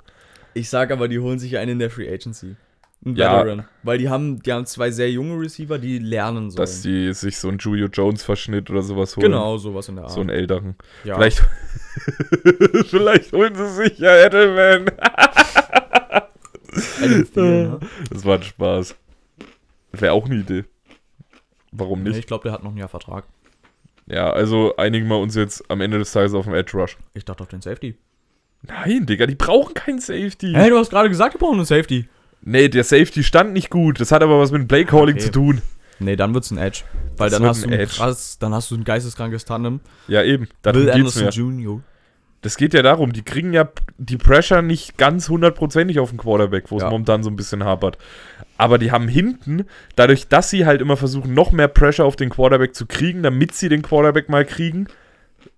Ich 0.54 0.68
sag 0.68 0.90
aber, 0.90 1.06
die 1.06 1.18
holen 1.18 1.38
sich 1.38 1.56
einen 1.58 1.72
in 1.72 1.78
der 1.78 1.90
Free 1.90 2.12
Agency. 2.12 2.56
Ein 3.04 3.14
Ja. 3.16 3.38
Veteran. 3.40 3.66
Weil 3.82 3.98
die 3.98 4.08
haben, 4.08 4.42
die 4.42 4.52
haben 4.52 4.66
zwei 4.66 4.90
sehr 4.90 5.10
junge 5.10 5.38
Receiver, 5.40 5.78
die 5.78 5.98
lernen 5.98 6.50
sollen. 6.50 6.56
Dass 6.62 6.82
die 6.82 7.12
sich 7.14 7.38
so 7.38 7.48
einen 7.48 7.58
Julio 7.58 7.86
Jones-Verschnitt 7.86 8.68
oder 8.70 8.82
sowas 8.82 9.16
holen. 9.16 9.26
genau, 9.30 9.56
sowas 9.58 9.88
in 9.88 9.96
der 9.96 10.04
Art. 10.04 10.12
So 10.12 10.20
einen 10.20 10.30
älteren. 10.30 10.74
ja. 11.04 11.14
Vielleicht, 11.16 11.44
vielleicht 12.88 13.32
holen 13.32 13.54
sie 13.54 13.68
sich 13.74 13.98
ja 13.98 14.16
Edelman. 14.26 14.86
Thielen, 17.32 17.70
ne? 17.70 17.80
Das 18.10 18.24
war 18.24 18.36
ein 18.36 18.42
Spaß. 18.42 18.96
Wäre 19.92 20.12
auch 20.12 20.26
eine 20.26 20.36
Idee. 20.36 20.64
Warum 21.72 22.02
Nee, 22.02 22.10
nicht? 22.10 22.18
ich 22.20 22.26
glaube, 22.26 22.42
der 22.44 22.52
hat 22.52 22.62
noch 22.64 22.70
ein 22.72 22.76
Jahr 22.76 22.88
Vertrag. 22.88 23.24
Ja, 24.06 24.30
also 24.30 24.76
einigen 24.76 25.08
wir 25.08 25.18
uns 25.18 25.34
jetzt 25.34 25.68
am 25.70 25.80
Ende 25.80 25.98
des 25.98 26.12
Tages 26.12 26.34
auf 26.34 26.44
den 26.44 26.54
Edge 26.54 26.76
Rush. 26.76 26.96
Ich 27.14 27.24
dachte 27.24 27.42
auf 27.42 27.48
den 27.48 27.60
Safety. 27.60 27.96
Nein, 28.62 29.06
Digga, 29.06 29.26
die 29.26 29.34
brauchen 29.34 29.74
keinen 29.74 29.98
Safety. 30.00 30.52
Hey, 30.54 30.70
du 30.70 30.78
hast 30.78 30.90
gerade 30.90 31.08
gesagt, 31.08 31.34
wir 31.34 31.38
brauchen 31.38 31.56
einen 31.56 31.64
Safety. 31.64 32.08
Nee, 32.42 32.68
der 32.68 32.84
Safety 32.84 33.22
stand 33.24 33.52
nicht 33.52 33.70
gut. 33.70 34.00
Das 34.00 34.12
hat 34.12 34.22
aber 34.22 34.38
was 34.38 34.52
mit 34.52 34.60
dem 34.62 34.68
Playcalling 34.68 35.16
Okay. 35.16 35.24
zu 35.26 35.30
tun. 35.32 35.62
Nee, 35.98 36.16
dann 36.16 36.34
wird's 36.34 36.50
ein 36.50 36.58
Edge. 36.58 36.82
Weil 37.16 37.30
Das 37.30 37.38
dann 37.38 37.48
hast, 37.48 37.64
du 37.64 37.70
ein 37.70 37.86
krass, 37.88 38.38
dann 38.38 38.52
hast 38.54 38.70
du 38.70 38.76
ein 38.76 38.84
geisteskrankes 38.84 39.44
Tandem. 39.46 39.80
Ja, 40.08 40.22
eben. 40.22 40.48
Darum 40.62 40.82
Will 40.82 40.90
Anderson 40.90 41.24
mir. 41.24 41.30
Jr. 41.30 41.80
Das 42.42 42.56
geht 42.58 42.74
ja 42.74 42.82
darum, 42.82 43.12
die 43.12 43.22
kriegen 43.22 43.52
ja 43.54 43.68
die 43.98 44.18
Pressure 44.18 44.62
nicht 44.62 44.98
ganz 44.98 45.28
hundertprozentig 45.28 45.98
auf 45.98 46.10
den 46.10 46.18
Quarterback, 46.18 46.70
wo 46.70 46.76
es 46.76 46.82
Ja. 46.82 46.90
momentan 46.90 47.22
so 47.22 47.30
ein 47.30 47.34
bisschen 47.36 47.64
hapert. 47.64 47.98
Aber 48.58 48.78
die 48.78 48.92
haben 48.92 49.08
hinten, 49.08 49.64
dadurch, 49.96 50.28
dass 50.28 50.50
sie 50.50 50.66
halt 50.66 50.80
immer 50.80 50.96
versuchen, 50.96 51.34
noch 51.34 51.50
mehr 51.50 51.66
Pressure 51.68 52.04
auf 52.04 52.14
den 52.14 52.28
Quarterback 52.30 52.74
zu 52.74 52.86
kriegen, 52.86 53.22
damit 53.22 53.54
sie 53.54 53.68
den 53.68 53.82
Quarterback 53.82 54.28
mal 54.28 54.44
kriegen, 54.44 54.86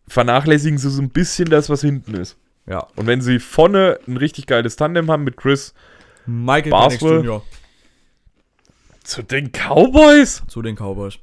vernachlässigen 0.07 0.79
sie 0.79 0.91
so 0.91 1.03
ein 1.03 1.11
bisschen 1.11 1.51
das, 1.51 1.68
was 1.68 1.81
hinten 1.81 2.14
ist. 2.14 2.37
Ja. 2.66 2.87
Und 2.97 3.07
wenn 3.07 3.20
sie 3.20 3.39
vorne 3.39 3.99
ein 4.07 4.16
richtig 4.16 4.47
geiles 4.47 4.76
Tandem 4.76 5.11
haben 5.11 5.24
mit 5.24 5.37
Chris 5.37 5.74
Michael 6.29 6.70
Boswell. 6.70 7.22
Penix 7.22 7.26
Jr. 7.26 7.43
zu 9.03 9.22
den 9.22 9.51
Cowboys? 9.53 10.43
zu 10.47 10.62
den 10.62 10.76
Cowboys. 10.76 11.18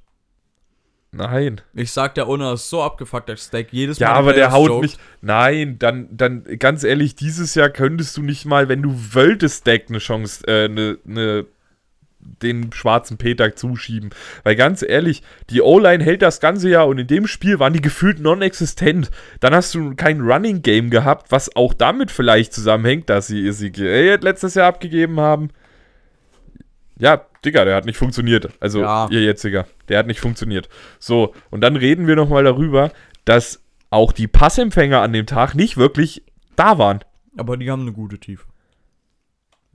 Nein. 1.12 1.62
Ich 1.74 1.92
sag, 1.92 2.16
der 2.16 2.28
Owner 2.28 2.54
ist 2.54 2.70
so 2.70 2.84
abgefuckt, 2.84 3.30
der 3.30 3.38
Steak 3.38 3.72
jedes 3.72 4.00
Ja, 4.00 4.10
Mal. 4.10 4.16
aber 4.16 4.34
der 4.34 4.52
haut 4.52 4.82
nicht. 4.82 5.00
Nein, 5.22 5.80
dann, 5.80 6.10
dann, 6.12 6.44
ganz 6.60 6.84
ehrlich, 6.84 7.16
dieses 7.16 7.56
Jahr 7.56 7.70
könntest 7.70 8.18
du 8.18 8.22
nicht 8.22 8.46
mal, 8.46 8.68
wenn 8.68 8.82
du 8.82 8.94
wolltest, 9.14 9.66
Deck 9.66 9.86
eine 9.88 10.00
Chance, 10.00 10.46
äh, 10.48 10.66
eine, 10.66 10.98
eine, 11.08 11.46
den 12.42 12.72
schwarzen 12.74 13.18
Peter 13.18 13.56
zuschieben. 13.56 14.10
Weil 14.44 14.56
ganz 14.56 14.82
ehrlich, 14.82 15.22
die 15.50 15.62
O-Line 15.62 16.04
hält 16.04 16.22
das 16.22 16.40
ganze 16.40 16.70
Jahr 16.70 16.88
und 16.88 16.98
in 16.98 17.08
dem 17.08 17.28
Spiel 17.28 17.60
waren 17.60 17.74
die 17.74 17.82
gefühlt 17.82 18.20
non-existent. 18.20 19.12
Dann 19.40 19.54
hast 19.54 19.74
du 19.74 19.96
kein 19.96 20.22
Running 20.22 20.62
Game 20.62 20.90
gehabt, 20.90 21.32
was 21.32 21.56
auch 21.56 21.74
damit 21.74 22.12
vielleicht 22.12 22.54
zusammenhängt, 22.54 23.10
dass 23.10 23.28
sie 23.28 23.48
Ezekiel 23.48 24.18
letztes 24.22 24.56
Jahr 24.56 24.68
abgegeben 24.68 25.20
haben. 25.20 25.50
Ja, 26.98 27.26
Digga, 27.44 27.66
der 27.66 27.76
hat 27.76 27.86
nicht 27.86 27.98
funktioniert. 27.98 28.50
Also 28.60 28.82
Ja. 28.82 29.08
ihr 29.12 29.22
jetziger. 29.22 29.66
Der 29.90 30.00
hat 30.00 30.08
nicht 30.08 30.20
funktioniert. 30.20 30.70
So, 31.00 31.34
und 31.52 31.62
dann 31.62 31.76
reden 31.76 32.08
wir 32.08 32.16
nochmal 32.16 32.44
darüber, 32.44 32.92
dass 33.26 33.62
auch 33.90 34.12
die 34.12 34.28
Passempfänger 34.28 35.02
an 35.02 35.14
dem 35.14 35.26
Tag 35.26 35.56
nicht 35.56 35.78
wirklich 35.78 36.24
da 36.56 36.78
waren. 36.78 37.00
Aber 37.38 37.58
die 37.58 37.70
haben 37.70 37.82
eine 37.82 37.92
gute 37.92 38.18
Tiefe. 38.18 38.46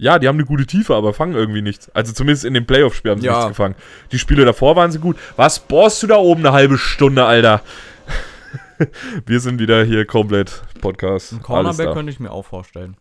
Ja, 0.02 0.18
die 0.18 0.28
haben 0.28 0.36
eine 0.36 0.46
gute 0.46 0.64
Tiefe, 0.66 0.94
aber 0.94 1.12
fangen 1.12 1.34
irgendwie 1.34 1.60
nichts. 1.60 1.90
Also 1.90 2.14
zumindest 2.14 2.46
in 2.46 2.54
dem 2.54 2.64
Playoff-Spiel 2.64 3.10
haben 3.10 3.20
sie 3.20 3.26
Ja. 3.26 3.34
nichts 3.34 3.48
gefangen. 3.48 3.74
Die 4.12 4.18
Spiele 4.18 4.46
davor 4.46 4.74
waren 4.74 4.90
sie 4.90 4.98
gut. 4.98 5.18
Was 5.36 5.58
bohrst 5.58 6.02
du 6.02 6.06
da 6.06 6.16
oben 6.16 6.40
eine 6.40 6.52
halbe 6.54 6.78
Stunde, 6.78 7.26
Alter? 7.26 7.60
Wir 9.26 9.40
sind 9.40 9.60
wieder 9.60 9.84
hier 9.84 10.06
komplett 10.06 10.62
Podcast. 10.80 11.32
Ein 11.34 11.42
Cornerback 11.42 11.92
könnte 11.92 12.10
ich 12.10 12.18
mir 12.18 12.30
auch 12.30 12.46
vorstellen. 12.46 12.96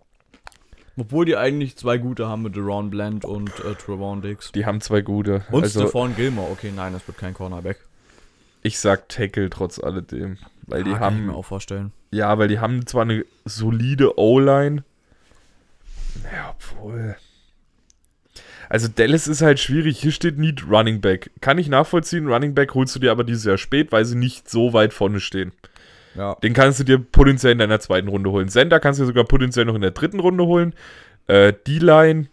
Obwohl 0.97 1.23
die 1.23 1.37
eigentlich 1.37 1.77
zwei 1.77 1.97
gute 1.97 2.27
haben 2.27 2.41
mit 2.41 2.57
Deron 2.57 2.89
Bland 2.89 3.23
und 3.23 3.49
äh, 3.61 3.75
Trevon 3.75 4.21
Diggs. 4.21 4.51
Die 4.51 4.65
haben 4.65 4.81
zwei 4.81 4.99
gute. 4.99 5.45
Und 5.51 5.63
also 5.63 5.79
Stephon 5.79 6.13
Gilmore. 6.17 6.51
Okay, 6.51 6.73
nein, 6.75 6.91
das 6.91 7.07
wird 7.07 7.17
kein 7.17 7.33
Cornerback. 7.33 7.77
ich 8.61 8.77
sag 8.79 9.07
Tackle 9.07 9.49
trotz 9.49 9.79
alledem. 9.79 10.37
Weil 10.67 10.83
die 10.83 10.91
Ah, 10.91 10.97
kann 10.97 11.13
ich 11.13 11.19
mir 11.21 11.27
haben. 11.31 11.35
auch 11.39 11.45
vorstellen. 11.45 11.93
Ja, 12.11 12.37
weil 12.37 12.49
die 12.49 12.59
haben 12.59 12.85
zwar 12.85 13.03
eine 13.03 13.23
solide 13.45 14.19
O-Line. 14.19 14.83
Ja, 16.31 16.55
obwohl. 16.55 17.15
Also 18.69 18.87
Dallas 18.87 19.27
ist 19.27 19.41
halt 19.41 19.59
schwierig. 19.59 19.99
Hier 19.99 20.11
steht 20.11 20.37
Need 20.37 20.69
Running 20.69 21.01
Back. 21.01 21.31
Kann 21.41 21.57
ich 21.57 21.67
nachvollziehen. 21.67 22.27
Running 22.27 22.53
Back 22.53 22.75
holst 22.75 22.95
du 22.95 22.99
dir 22.99 23.11
aber 23.11 23.23
dieses 23.23 23.45
Jahr 23.45 23.57
spät, 23.57 23.91
weil 23.91 24.05
sie 24.05 24.15
nicht 24.15 24.47
so 24.49 24.73
weit 24.73 24.93
vorne 24.93 25.19
stehen. 25.19 25.51
Ja. 26.15 26.35
Den 26.35 26.53
kannst 26.53 26.79
du 26.79 26.83
dir 26.83 26.99
potenziell 26.99 27.53
in 27.53 27.59
deiner 27.59 27.79
zweiten 27.79 28.07
Runde 28.07 28.29
holen. 28.31 28.49
Sender 28.49 28.79
kannst 28.79 28.99
du 28.99 29.03
dir 29.03 29.07
sogar 29.07 29.23
potenziell 29.23 29.65
noch 29.65 29.75
in 29.75 29.81
der 29.81 29.91
dritten 29.91 30.19
Runde 30.19 30.45
holen. 30.45 30.73
Äh, 31.27 31.53
D-Line, 31.67 32.27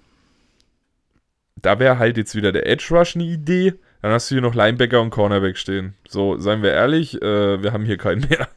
da 1.57 1.79
wäre 1.79 1.99
halt 1.99 2.16
jetzt 2.16 2.35
wieder 2.35 2.53
der 2.53 2.66
Edge 2.66 2.87
Rush 2.91 3.16
eine 3.16 3.24
Idee. 3.24 3.74
Dann 4.03 4.12
hast 4.12 4.31
du 4.31 4.35
hier 4.35 4.43
noch 4.43 4.55
Linebacker 4.55 5.01
und 5.01 5.11
Cornerback 5.11 5.57
stehen. 5.57 5.95
So, 6.07 6.39
seien 6.39 6.62
wir 6.62 6.72
ehrlich, 6.72 7.20
äh, 7.22 7.62
wir 7.62 7.72
haben 7.72 7.85
hier 7.85 7.97
keinen 7.97 8.29
mehr. 8.29 8.49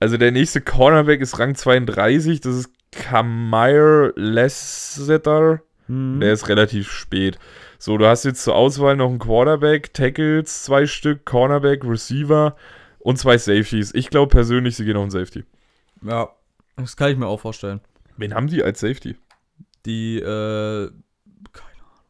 Also 0.00 0.16
der 0.16 0.30
nächste 0.30 0.60
Cornerback 0.60 1.20
ist 1.20 1.38
Rang 1.38 1.54
32, 1.54 2.40
das 2.40 2.54
ist 2.54 2.70
Kamire 2.90 4.12
Lasseter. 4.16 5.62
Mhm. 5.86 6.20
Der 6.20 6.32
ist 6.32 6.48
relativ 6.48 6.90
spät. 6.90 7.38
So, 7.78 7.96
du 7.96 8.06
hast 8.06 8.24
jetzt 8.24 8.42
zur 8.42 8.56
Auswahl 8.56 8.96
noch 8.96 9.08
einen 9.08 9.18
Quarterback, 9.18 9.94
Tackles, 9.94 10.64
zwei 10.64 10.86
Stück, 10.86 11.24
Cornerback, 11.24 11.84
Receiver 11.84 12.56
und 12.98 13.18
zwei 13.18 13.38
Safeties. 13.38 13.94
Ich 13.94 14.10
glaube 14.10 14.30
persönlich, 14.30 14.76
sie 14.76 14.84
gehen 14.84 14.96
auf 14.96 15.02
einen 15.02 15.10
Safety. 15.10 15.44
ja. 16.02 16.28
Das 16.76 16.96
kann 16.96 17.10
ich 17.10 17.18
mir 17.18 17.26
auch 17.26 17.40
vorstellen. 17.40 17.80
Wen 18.18 18.32
haben 18.34 18.46
die 18.46 18.62
als 18.62 18.78
Safety? 18.78 19.16
Die, 19.84 20.18
äh, 20.18 20.22
keine 21.52 21.82
Ahnung. 21.82 22.04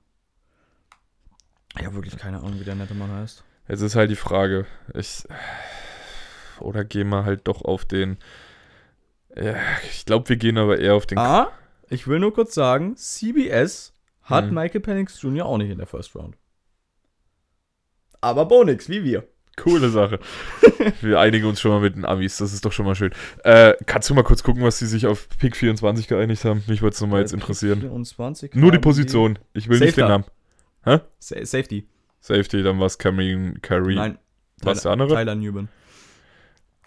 Ja, 1.81 1.95
wirklich 1.95 2.19
keine 2.19 2.39
Ahnung, 2.41 2.61
wie 2.61 2.65
der 2.65 2.75
nette 2.75 2.93
Mann 2.93 3.11
heißt. 3.11 3.45
Jetzt 3.67 3.81
ist 3.81 3.97
halt 3.97 4.11
die 4.11 4.17
Frage. 4.17 4.67
Ich. 4.93 5.25
Oder 6.61 6.85
gehen 6.85 7.09
wir 7.09 7.25
halt 7.25 7.49
doch 7.49 7.63
auf 7.63 7.87
den. 7.87 8.19
Ja, 9.41 9.57
ich 9.91 10.05
glaube, 10.05 10.29
wir 10.29 10.37
gehen 10.37 10.59
aber 10.59 10.79
eher 10.79 10.95
auf 10.95 11.07
den. 11.07 11.19
Ah, 11.19 11.51
ich 11.89 12.07
will 12.09 12.19
nur 12.19 12.35
kurz 12.35 12.55
sagen, 12.55 12.97
CBS 12.97 13.93
hat 14.23 14.47
Hm. 14.47 14.55
Michael 14.55 14.81
Penix 14.81 15.21
Jr. 15.23 15.47
auch 15.47 15.59
nicht 15.59 15.71
in 15.71 15.79
der 15.79 15.87
First 15.87 16.15
Round. 16.17 16.37
Aber 18.21 18.45
Bonix, 18.47 18.89
wie 18.89 19.05
wir. 19.05 19.27
Coole 19.57 19.89
Sache. 19.91 20.21
wir 21.01 21.19
einigen 21.19 21.47
uns 21.47 21.61
schon 21.61 21.73
mal 21.73 21.81
mit 21.81 21.97
den 21.97 22.05
Amis, 22.05 22.37
das 22.37 22.53
ist 22.53 22.65
doch 22.65 22.71
schon 22.73 22.87
mal 22.87 22.95
schön. 22.95 23.13
Äh, 23.43 23.75
kannst 23.87 24.09
du 24.09 24.15
mal 24.15 24.23
kurz 24.23 24.43
gucken, 24.45 24.63
was 24.63 24.79
sie 24.79 24.87
sich 24.87 25.07
auf 25.07 25.29
Pick 25.39 25.57
24 25.57 26.07
geeinigt 26.07 26.45
haben? 26.45 26.63
Mich 26.69 26.81
würde 26.81 26.95
es 26.95 27.01
nochmal 27.01 27.21
jetzt 27.21 27.33
interessieren. 27.33 27.81
24 27.81 28.55
Nur 28.55 28.71
die 28.71 28.79
Position. 28.79 29.39
Ich 29.55 29.69
will 29.69 29.81
nicht 29.81 29.97
den 29.97 30.07
Safety. 30.07 30.25
Namen. 30.85 31.01
Sa 31.19 31.45
Safety. 31.45 31.89
Safety, 32.21 32.63
dann 32.63 32.79
war 32.79 32.87
es 32.87 32.99
Kareem, 32.99 33.61
Kareem. 33.61 33.97
Nein. 33.97 34.19
Was 34.63 34.83
Tyler- 34.83 34.83
der 34.83 34.93
andere? 35.05 35.15
Tyler 35.19 35.35
Newman. 35.35 35.69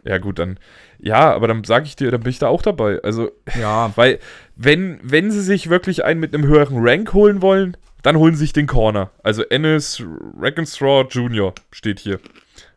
Ja, 0.04 0.18
gut, 0.18 0.40
dann. 0.40 0.60
Ja, 1.00 1.34
aber 1.34 1.48
dann 1.48 1.64
sage 1.64 1.86
ich 1.86 1.96
dir, 1.96 2.12
dann 2.12 2.22
bin 2.22 2.32
ich 2.32 2.40
da 2.40 2.48
auch 2.48 2.62
dabei. 2.62 3.00
Also, 3.04 3.32
Ja, 3.60 3.92
weil, 3.96 4.20
wenn, 4.56 5.00
wenn 5.04 5.32
sie 5.32 5.42
sich 5.42 5.70
wirklich 5.70 6.04
einen 6.04 6.20
mit 6.20 6.34
einem 6.34 6.46
höheren 6.46 6.78
Rank 6.80 7.14
holen 7.14 7.42
wollen, 7.42 7.78
dann 8.02 8.18
holen 8.18 8.34
sie 8.34 8.42
sich 8.42 8.54
den 8.54 8.68
Corner. 8.68 9.12
Also 9.24 9.44
Ennis 9.44 10.04
Reckenstraw 10.40 11.08
Jr. 11.10 11.54
steht 11.72 12.00
hier 12.00 12.20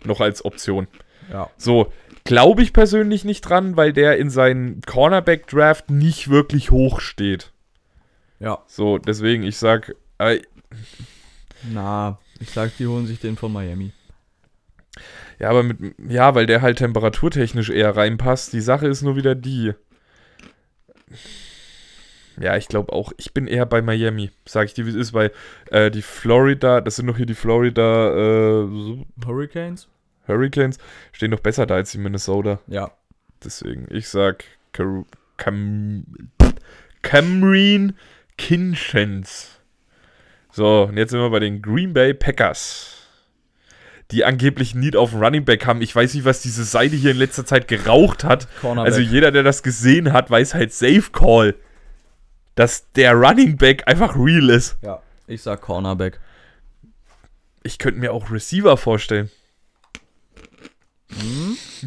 noch 0.05 0.21
als 0.21 0.45
Option. 0.45 0.87
ja. 1.33 1.49
So, 1.57 1.93
glaube 2.25 2.63
ich 2.63 2.73
persönlich 2.73 3.25
nicht 3.25 3.43
dran, 3.43 3.77
weil 3.77 3.93
der 3.93 4.19
in 4.19 4.29
seinen 4.31 4.81
Cornerback-Draft 4.83 5.91
nicht 5.91 6.29
wirklich 6.29 6.71
hoch 6.71 7.01
steht. 7.01 7.53
Ja. 8.39 8.59
So, 8.67 8.99
deswegen, 8.99 9.45
ich 9.45 9.57
sag, 9.57 9.95
äh, 10.19 10.41
Na, 11.73 12.19
ich 12.41 12.51
sag, 12.51 12.77
die 12.77 12.87
holen 12.87 13.07
sich 13.07 13.21
den 13.21 13.37
von 13.37 13.53
Miami. 13.53 13.93
Ja, 15.39 15.51
aber 15.51 15.63
mit, 15.63 15.79
ja, 16.09 16.35
weil 16.35 16.47
der 16.47 16.63
halt 16.63 16.79
temperaturtechnisch 16.79 17.71
eher 17.71 17.97
reinpasst. 17.97 18.53
Die 18.53 18.61
Sache 18.61 18.87
ist 18.87 19.03
nur 19.03 19.17
wieder 19.17 19.35
die. 19.35 19.73
Ja, 22.39 22.57
ich 22.57 22.69
glaube 22.69 22.93
auch, 22.93 23.13
ich 23.17 23.33
bin 23.33 23.47
eher 23.47 23.67
bei 23.67 23.83
Miami. 23.83 24.31
Sag 24.45 24.67
ich 24.67 24.75
dir, 24.75 24.87
wie 24.87 24.91
es 24.91 24.97
ist, 24.97 25.13
weil 25.13 25.31
äh, 25.71 25.91
die 25.91 26.03
Florida, 26.03 26.81
das 26.81 26.97
sind 26.97 27.07
doch 27.07 27.17
hier 27.17 27.27
die 27.27 27.35
Florida 27.35 28.63
äh, 28.63 29.05
Hurricanes? 29.25 29.89
Hurricanes, 30.27 30.79
stehen 31.13 31.31
doch 31.31 31.41
besser 31.41 31.67
da 31.67 31.75
als 31.75 31.93
die 31.93 31.99
Minnesota. 31.99 32.61
Ja. 32.67 32.91
Deswegen, 33.45 33.87
ich 33.91 34.09
sag 34.09 34.45
Car 34.73 35.05
Cam 35.37 36.05
Cameron 37.03 37.95
Kinchens. 38.39 39.61
So, 40.51 40.85
und 40.85 40.97
jetzt 40.97 41.11
sind 41.11 41.21
wir 41.21 41.31
bei 41.31 41.41
den 41.41 41.61
Green 41.61 41.93
Bay 41.93 42.15
Packers. 42.15 42.94
Die 44.11 44.25
angeblich 44.25 44.75
Need 44.75 44.97
auf 44.97 45.15
Running 45.15 45.45
Back 45.45 45.67
haben. 45.67 45.81
Ich 45.81 45.95
weiß 45.95 46.15
nicht, 46.15 46.25
was 46.25 46.43
diese 46.43 46.65
Seite 46.65 46.95
hier 46.95 47.13
in 47.13 47.17
letzter 47.17 47.47
Zeit 47.47 47.69
geraucht 47.69 48.23
hat. 48.23 48.49
Cornerback. 48.61 48.93
Also 48.93 49.01
jeder, 49.01 49.31
der 49.31 49.43
das 49.43 49.63
gesehen 49.63 50.13
hat, 50.13 50.31
weiß 50.31 50.55
halt 50.55 50.73
Safe 50.73 51.05
Call, 51.11 51.55
dass 52.55 52.91
der 52.93 53.15
Running 53.15 53.57
Back 53.57 53.89
einfach 53.89 54.15
real 54.17 54.51
ist. 54.51 54.77
ja, 54.83 55.03
ich 55.27 55.43
sag 55.43 55.63
Cornerback. 55.63 56.21
Ich 57.63 57.79
könnte 57.79 57.99
mir 57.99 58.13
auch 58.13 58.31
Receiver 58.31 58.77
vorstellen. 58.77 59.31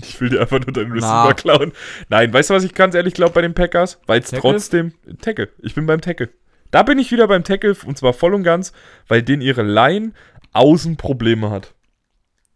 Ich 0.01 0.19
will 0.21 0.29
dir 0.29 0.41
einfach 0.41 0.59
nur 0.59 0.73
deinen 0.73 0.91
Receiver 0.91 1.25
Na. 1.27 1.33
klauen. 1.33 1.71
Nein, 2.09 2.33
weißt 2.33 2.49
du, 2.49 2.53
was 2.53 2.63
ich 2.63 2.73
ganz 2.73 2.95
ehrlich 2.95 3.13
glaube 3.13 3.33
bei 3.33 3.41
den 3.41 3.53
Packers? 3.53 3.99
Weil 4.07 4.21
es 4.21 4.31
trotzdem. 4.31 4.93
Tackle. 5.21 5.49
Ich 5.59 5.75
bin 5.75 5.85
beim 5.85 6.01
Tackle. 6.01 6.29
Da 6.71 6.83
bin 6.83 6.97
ich 6.99 7.11
wieder 7.11 7.27
beim 7.27 7.43
Tackle 7.43 7.75
und 7.85 7.97
zwar 7.97 8.13
voll 8.13 8.33
und 8.33 8.43
ganz, 8.43 8.73
weil 9.07 9.21
den 9.23 9.41
ihre 9.41 9.63
Line 9.63 10.13
außen 10.53 10.97
Probleme 10.97 11.49
hat. 11.49 11.73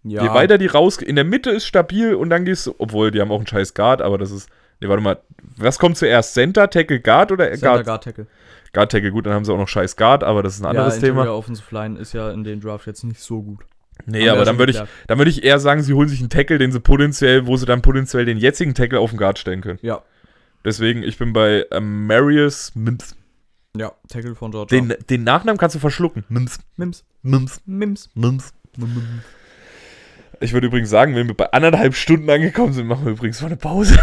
Ja, 0.04 0.24
Je 0.24 0.30
weiter 0.30 0.58
die 0.58 0.68
raus. 0.68 0.98
In 0.98 1.16
der 1.16 1.26
Mitte 1.26 1.52
ist 1.52 1.66
stabil 1.66 2.16
und 2.16 2.30
dann 2.30 2.46
gehst 2.46 2.68
du. 2.68 2.76
Obwohl, 2.78 3.12
die 3.12 3.22
haben 3.22 3.32
auch 3.32 3.38
einen 3.38 3.48
scheiß 3.48 3.74
Guard, 3.74 4.02
aber 4.02 4.18
das 4.18 4.32
ist. 4.32 4.50
Nee, 4.80 4.90
warte 4.90 5.04
mal. 5.04 5.20
Was 5.58 5.78
kommt 5.78 5.98
zuerst? 5.98 6.34
Center, 6.34 6.70
Tackle, 6.70 7.00
Guard 7.00 7.32
oder 7.32 7.52
Center 7.52 7.68
Guard? 7.68 7.86
Guard 7.86 8.04
Tackle. 8.04 8.28
Guard, 8.74 8.92
Tackle, 8.92 9.12
gut, 9.12 9.26
dann 9.26 9.34
haben 9.34 9.44
sie 9.44 9.54
auch 9.54 9.58
noch 9.58 9.68
scheiß 9.68 9.98
Guard, 9.98 10.24
aber 10.24 10.44
das 10.44 10.56
ist 10.56 10.62
ein 10.62 10.66
anderes 10.66 10.96
ja, 10.96 11.02
Thema. 11.02 11.22
Interior 11.22 11.38
Offensive 11.38 11.76
Line 11.76 12.00
ist 12.00 12.14
ja 12.14 12.32
in 12.32 12.46
den 12.46 12.62
Draft 12.62 12.88
jetzt 12.88 13.04
nicht 13.04 13.20
so 13.20 13.42
gut. 13.44 13.66
Nee, 14.06 14.30
aber 14.30 14.40
ja 14.40 14.46
dann 14.46 14.58
würde 14.58 14.72
ich, 14.72 14.82
dann 15.08 15.18
würde 15.18 15.30
ich 15.30 15.44
eher 15.44 15.60
sagen, 15.60 15.84
sie 15.84 15.94
holen 15.94 16.08
sich 16.08 16.22
einen 16.22 16.30
Tackle, 16.30 16.58
den 16.58 16.72
sie 16.72 16.80
potenziell, 16.80 17.46
wo 17.48 17.58
sie 17.58 17.66
dann 17.66 17.82
potenziell 17.82 18.24
den 18.24 18.38
jetzigen 18.38 18.74
Tackle 18.74 19.00
auf 19.00 19.12
den 19.12 19.20
Guard 19.20 19.38
stellen 19.38 19.62
können. 19.62 19.78
Ja, 19.82 20.02
Deswegen, 20.64 21.02
ich 21.04 21.18
bin 21.18 21.34
bei 21.34 21.66
ähm, 21.72 22.06
Marius 22.06 22.76
Mims. 22.76 23.16
ja, 23.76 23.92
Tackle 24.08 24.36
von 24.36 24.52
Georgia. 24.52 24.80
Den, 24.80 24.96
den 25.10 25.24
Nachnamen 25.24 25.58
kannst 25.58 25.76
du 25.76 25.80
verschlucken. 25.80 26.24
Mims. 26.30 26.60
Mims. 26.78 27.04
Mims. 27.24 27.62
Mims. 27.66 28.10
Mims. 28.14 28.54
Ich 30.42 30.54
würde 30.54 30.68
übrigens 30.68 30.90
sagen, 30.90 31.16
wenn 31.16 31.28
wir 31.28 31.36
bei 31.36 31.52
anderthalb 31.52 31.96
Stunden 31.96 32.30
angekommen 32.30 32.74
sind, 32.74 32.88
machen 32.88 33.06
wir 33.06 33.12
übrigens 33.12 33.40
mal 33.42 33.48
eine 33.48 33.58
Pause. 33.58 33.98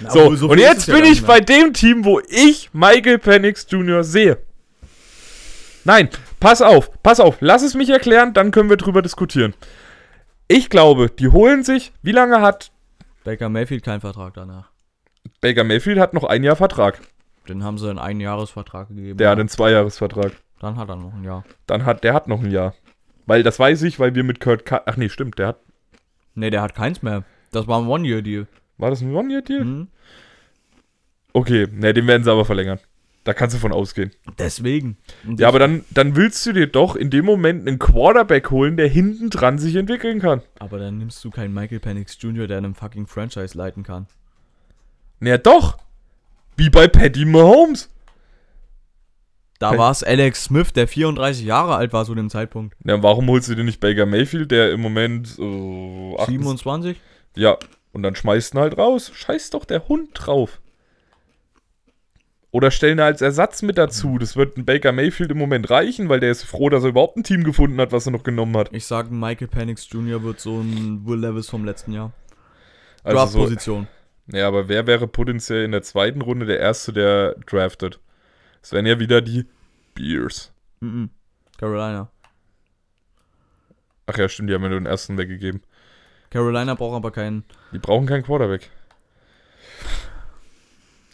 Na, 0.00 0.10
So, 0.10 0.26
obwohl, 0.26 0.50
und 0.52 0.58
jetzt 0.58 0.86
ja 0.88 0.94
bin 0.94 1.02
gar 1.02 1.12
ich 1.12 1.24
bei 1.24 1.40
dem 1.40 1.72
Team, 1.72 2.04
wo 2.04 2.20
ich 2.28 2.70
Michael 2.72 3.18
Penix 3.18 3.66
Jr. 3.68 4.04
sehe. 4.04 4.38
Nein, 5.84 6.08
pass 6.40 6.62
auf, 6.62 6.90
pass 7.02 7.20
auf, 7.20 7.36
lass 7.40 7.62
es 7.62 7.74
mich 7.74 7.90
erklären, 7.90 8.32
dann 8.32 8.52
können 8.52 8.70
wir 8.70 8.76
drüber 8.76 9.02
diskutieren. 9.02 9.54
Ich 10.46 10.70
glaube, 10.70 11.10
die 11.10 11.28
holen 11.28 11.64
sich, 11.64 11.92
wie 12.02 12.12
lange 12.12 12.40
hat. 12.40 12.70
Baker 13.24 13.48
Mayfield 13.48 13.84
keinen 13.84 14.00
Vertrag 14.00 14.34
danach. 14.34 14.70
Baker 15.40 15.64
Mayfield 15.64 15.98
hat 15.98 16.14
noch 16.14 16.24
ein 16.24 16.44
Jahr 16.44 16.56
Vertrag. 16.56 17.00
Den 17.48 17.64
haben 17.64 17.76
sie 17.78 17.90
einen 17.90 17.98
Einjahresvertrag 17.98 18.88
gegeben. 18.88 19.18
Der 19.18 19.30
hat 19.30 19.38
einen 19.38 19.48
Zweijahresvertrag. 19.48 20.32
Dann 20.60 20.76
hat 20.76 20.88
er 20.88 20.96
noch 20.96 21.12
ein 21.12 21.24
Jahr. 21.24 21.44
Dann 21.66 21.84
hat 21.84 22.04
der 22.04 22.14
hat 22.14 22.28
noch 22.28 22.40
ein 22.40 22.50
Jahr. 22.50 22.74
Weil 23.26 23.42
das 23.42 23.58
weiß 23.58 23.82
ich, 23.82 23.98
weil 23.98 24.14
wir 24.14 24.24
mit 24.24 24.40
Kurt 24.40 24.64
Cut. 24.66 24.82
Ach 24.86 24.96
nee, 24.96 25.08
stimmt, 25.08 25.38
der 25.38 25.48
hat. 25.48 25.60
Nee, 26.34 26.50
der 26.50 26.62
hat 26.62 26.74
keins 26.74 27.02
mehr. 27.02 27.24
Das 27.52 27.66
war 27.66 27.80
ein 27.80 27.86
One-Year-Deal. 27.86 28.46
War 28.78 28.90
das 28.90 29.00
ein 29.00 29.14
One-Year-Deal? 29.14 29.64
Mhm. 29.64 29.88
Okay, 31.32 31.66
ne, 31.72 31.94
den 31.94 32.06
werden 32.06 32.24
sie 32.24 32.30
aber 32.30 32.44
verlängern. 32.44 32.78
Da 33.24 33.32
kannst 33.32 33.56
du 33.56 33.60
von 33.60 33.72
ausgehen. 33.72 34.10
Deswegen. 34.38 34.98
Und 35.26 35.40
Ja, 35.40 35.48
aber 35.48 35.58
dann, 35.58 35.84
dann 35.90 36.14
willst 36.14 36.44
du 36.44 36.52
dir 36.52 36.66
doch 36.66 36.94
in 36.94 37.08
dem 37.08 37.24
Moment 37.24 37.66
einen 37.66 37.78
Quarterback 37.78 38.50
holen, 38.50 38.76
der 38.76 38.88
hinten 38.88 39.30
dran 39.30 39.58
sich 39.58 39.76
entwickeln 39.76 40.20
kann. 40.20 40.42
aber 40.58 40.78
dann 40.78 40.98
nimmst 40.98 41.24
du 41.24 41.30
keinen 41.30 41.54
Michael 41.54 41.80
Penix 41.80 42.18
Jr., 42.20 42.46
der 42.46 42.58
einem 42.58 42.74
fucking 42.74 43.06
Franchise 43.06 43.56
leiten 43.56 43.82
kann. 43.82 44.06
Naja, 45.20 45.38
doch. 45.38 45.78
Wie 46.56 46.68
bei 46.68 46.86
Patty 46.86 47.24
Mahomes. 47.24 47.88
Da 49.58 49.78
war 49.78 49.90
es 49.90 50.02
Alex 50.02 50.44
Smith, 50.44 50.72
der 50.72 50.88
34 50.88 51.44
Jahre 51.44 51.76
alt 51.76 51.92
war 51.92 52.04
zu 52.04 52.14
dem 52.14 52.28
Zeitpunkt. 52.28 52.76
Ja, 52.84 53.02
warum 53.02 53.28
holst 53.28 53.48
du 53.48 53.54
dir 53.54 53.64
nicht 53.64 53.80
Baker 53.80 54.04
Mayfield, 54.04 54.50
der 54.50 54.72
im 54.72 54.80
Moment 54.80 55.38
äh, 55.38 56.14
28 56.14 56.26
27? 56.26 56.96
Ja, 57.36 57.56
und 57.92 58.02
dann 58.02 58.16
schmeißt 58.16 58.54
ihn 58.54 58.60
halt 58.60 58.76
raus. 58.76 59.12
Scheiß 59.14 59.50
doch 59.50 59.64
der 59.64 59.88
Hund 59.88 60.10
drauf. 60.14 60.60
Oder 62.50 62.70
stellen 62.70 63.00
als 63.00 63.20
Ersatz 63.20 63.62
mit 63.62 63.78
dazu. 63.78 64.18
Das 64.18 64.36
wird 64.36 64.56
ein 64.56 64.64
Baker 64.64 64.92
Mayfield 64.92 65.30
im 65.32 65.38
Moment 65.38 65.70
reichen, 65.70 66.08
weil 66.08 66.20
der 66.20 66.30
ist 66.30 66.44
froh, 66.44 66.68
dass 66.68 66.84
er 66.84 66.90
überhaupt 66.90 67.16
ein 67.16 67.24
Team 67.24 67.42
gefunden 67.42 67.80
hat, 67.80 67.90
was 67.90 68.06
er 68.06 68.12
noch 68.12 68.22
genommen 68.22 68.56
hat. 68.56 68.68
Ich 68.72 68.86
sag, 68.86 69.10
Michael 69.10 69.48
Penix 69.48 69.88
Jr. 69.90 70.22
wird 70.22 70.38
so 70.38 70.60
ein 70.60 71.04
Will 71.04 71.18
Levis 71.18 71.48
vom 71.48 71.64
letzten 71.64 71.92
Jahr. 71.92 72.12
Also 73.02 73.18
so, 73.18 73.38
Draft-Position. 73.38 73.88
ja, 74.32 74.46
aber 74.46 74.68
wer 74.68 74.86
wäre 74.86 75.08
potenziell 75.08 75.64
in 75.64 75.72
der 75.72 75.82
zweiten 75.82 76.20
Runde 76.20 76.46
der 76.46 76.60
Erste, 76.60 76.92
der 76.92 77.34
draftet? 77.46 77.98
Es 78.64 78.72
wären 78.72 78.86
ja 78.86 78.98
wieder 78.98 79.20
die 79.20 79.44
Bears. 79.94 80.50
Mhm. 80.80 81.10
Carolina. 81.58 82.10
Ach 84.06 84.16
ja, 84.16 84.26
stimmt, 84.26 84.48
die 84.48 84.54
haben 84.54 84.62
ja 84.62 84.70
nur 84.70 84.80
den 84.80 84.86
ersten 84.86 85.18
weggegeben. 85.18 85.60
Carolina 86.30 86.74
braucht 86.74 86.96
aber 86.96 87.10
keinen. 87.10 87.44
Die 87.74 87.78
brauchen 87.78 88.06
keinen 88.06 88.22
Quarterback. 88.22 88.70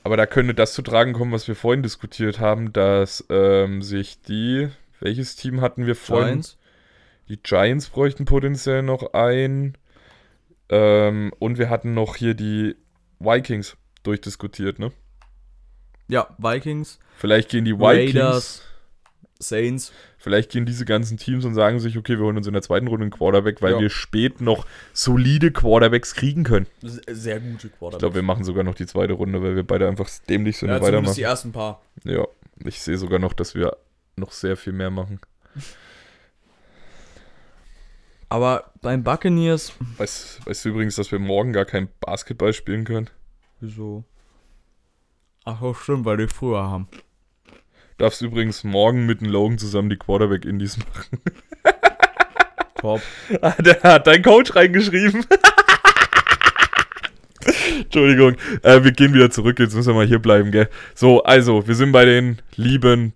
Aber 0.04 0.16
da 0.16 0.26
könnte 0.26 0.54
das 0.54 0.74
zu 0.74 0.82
tragen 0.82 1.12
kommen, 1.12 1.32
was 1.32 1.48
wir 1.48 1.56
vorhin 1.56 1.82
diskutiert 1.82 2.38
haben, 2.38 2.72
dass 2.72 3.26
ähm, 3.30 3.82
sich 3.82 4.22
die, 4.22 4.68
welches 5.00 5.34
Team 5.34 5.60
hatten 5.60 5.86
wir 5.86 5.96
vorhin? 5.96 6.34
Giants. 6.34 6.58
Die 7.28 7.42
Giants 7.42 7.88
bräuchten 7.88 8.26
potenziell 8.26 8.84
noch 8.84 9.12
ein. 9.12 9.76
Ähm, 10.68 11.32
und 11.40 11.58
wir 11.58 11.68
hatten 11.68 11.94
noch 11.94 12.14
hier 12.14 12.34
die 12.34 12.76
Vikings 13.18 13.76
durchdiskutiert, 14.04 14.78
ne? 14.78 14.92
Ja, 16.10 16.28
Vikings, 16.38 16.98
Vielleicht 17.16 17.48
gehen 17.50 17.64
die 17.64 17.74
Vikings, 17.78 18.14
Raiders. 18.16 18.62
Saints. 19.42 19.92
vielleicht 20.18 20.50
gehen 20.50 20.66
diese 20.66 20.84
ganzen 20.84 21.16
Teams 21.16 21.46
und 21.46 21.54
sagen 21.54 21.80
sich, 21.80 21.96
okay, 21.96 22.18
wir 22.18 22.24
holen 22.26 22.36
uns 22.36 22.46
in 22.46 22.52
der 22.52 22.60
zweiten 22.62 22.88
Runde 22.88 23.04
einen 23.04 23.10
Quarterback, 23.10 23.62
weil 23.62 23.72
Ja. 23.72 23.80
wir 23.80 23.88
spät 23.88 24.40
noch 24.42 24.66
solide 24.92 25.50
Quarterbacks 25.50 26.14
kriegen 26.14 26.44
können. 26.44 26.66
Sehr 26.82 27.40
gute 27.40 27.68
Ich 27.68 27.72
Quarterbacks. 27.72 28.00
glaube, 28.00 28.14
wir 28.16 28.22
machen 28.22 28.44
sogar 28.44 28.64
noch 28.64 28.74
die 28.74 28.84
zweite 28.86 29.14
Runde, 29.14 29.42
weil 29.42 29.56
wir 29.56 29.62
beide 29.66 29.88
einfach 29.88 30.10
dämlich 30.28 30.58
sind 30.58 30.68
ja, 30.68 30.76
und 30.76 30.82
weitermachen. 30.82 31.14
die 31.14 31.22
ersten 31.22 31.52
paar. 31.52 31.80
Ja, 32.04 32.26
ich 32.64 32.82
sehe 32.82 32.98
sogar 32.98 33.18
noch, 33.18 33.32
dass 33.32 33.54
wir 33.54 33.76
noch 34.16 34.32
sehr 34.32 34.56
viel 34.58 34.74
mehr 34.74 34.90
machen. 34.90 35.20
Aber 38.28 38.72
beim 38.80 39.02
Buccaneers. 39.02 39.72
Weißt, 39.96 40.46
weißt 40.46 40.64
du 40.64 40.68
übrigens, 40.68 40.96
dass 40.96 41.10
wir 41.10 41.18
morgen 41.18 41.52
gar 41.52 41.64
kein 41.64 41.88
Basketball 42.00 42.52
spielen 42.52 42.84
können? 42.84 43.10
Wieso? 43.60 44.04
Ach, 45.52 45.62
oh, 45.62 45.74
stimmt, 45.74 46.04
weil 46.04 46.16
die 46.16 46.28
früher 46.28 46.62
haben. 46.62 46.86
Darfst 47.98 48.22
übrigens 48.22 48.62
morgen 48.62 49.04
mit 49.04 49.20
dem 49.20 49.28
Logan 49.28 49.58
zusammen 49.58 49.90
die 49.90 49.96
Quarterback-Indies 49.96 50.78
machen. 50.78 51.20
Top. 52.80 53.00
Ah, 53.42 53.54
Der 53.58 53.82
hat 53.82 54.06
dein 54.06 54.22
Coach 54.22 54.54
reingeschrieben. 54.54 55.26
Entschuldigung, 57.80 58.36
äh, 58.62 58.84
wir 58.84 58.92
gehen 58.92 59.12
wieder 59.12 59.30
zurück, 59.30 59.58
jetzt 59.58 59.74
müssen 59.74 59.88
wir 59.88 59.94
mal 59.94 60.06
hier 60.06 60.20
bleiben, 60.20 60.52
gell? 60.52 60.68
So, 60.94 61.24
also, 61.24 61.66
wir 61.66 61.74
sind 61.74 61.90
bei 61.90 62.04
den 62.04 62.40
lieben 62.54 63.12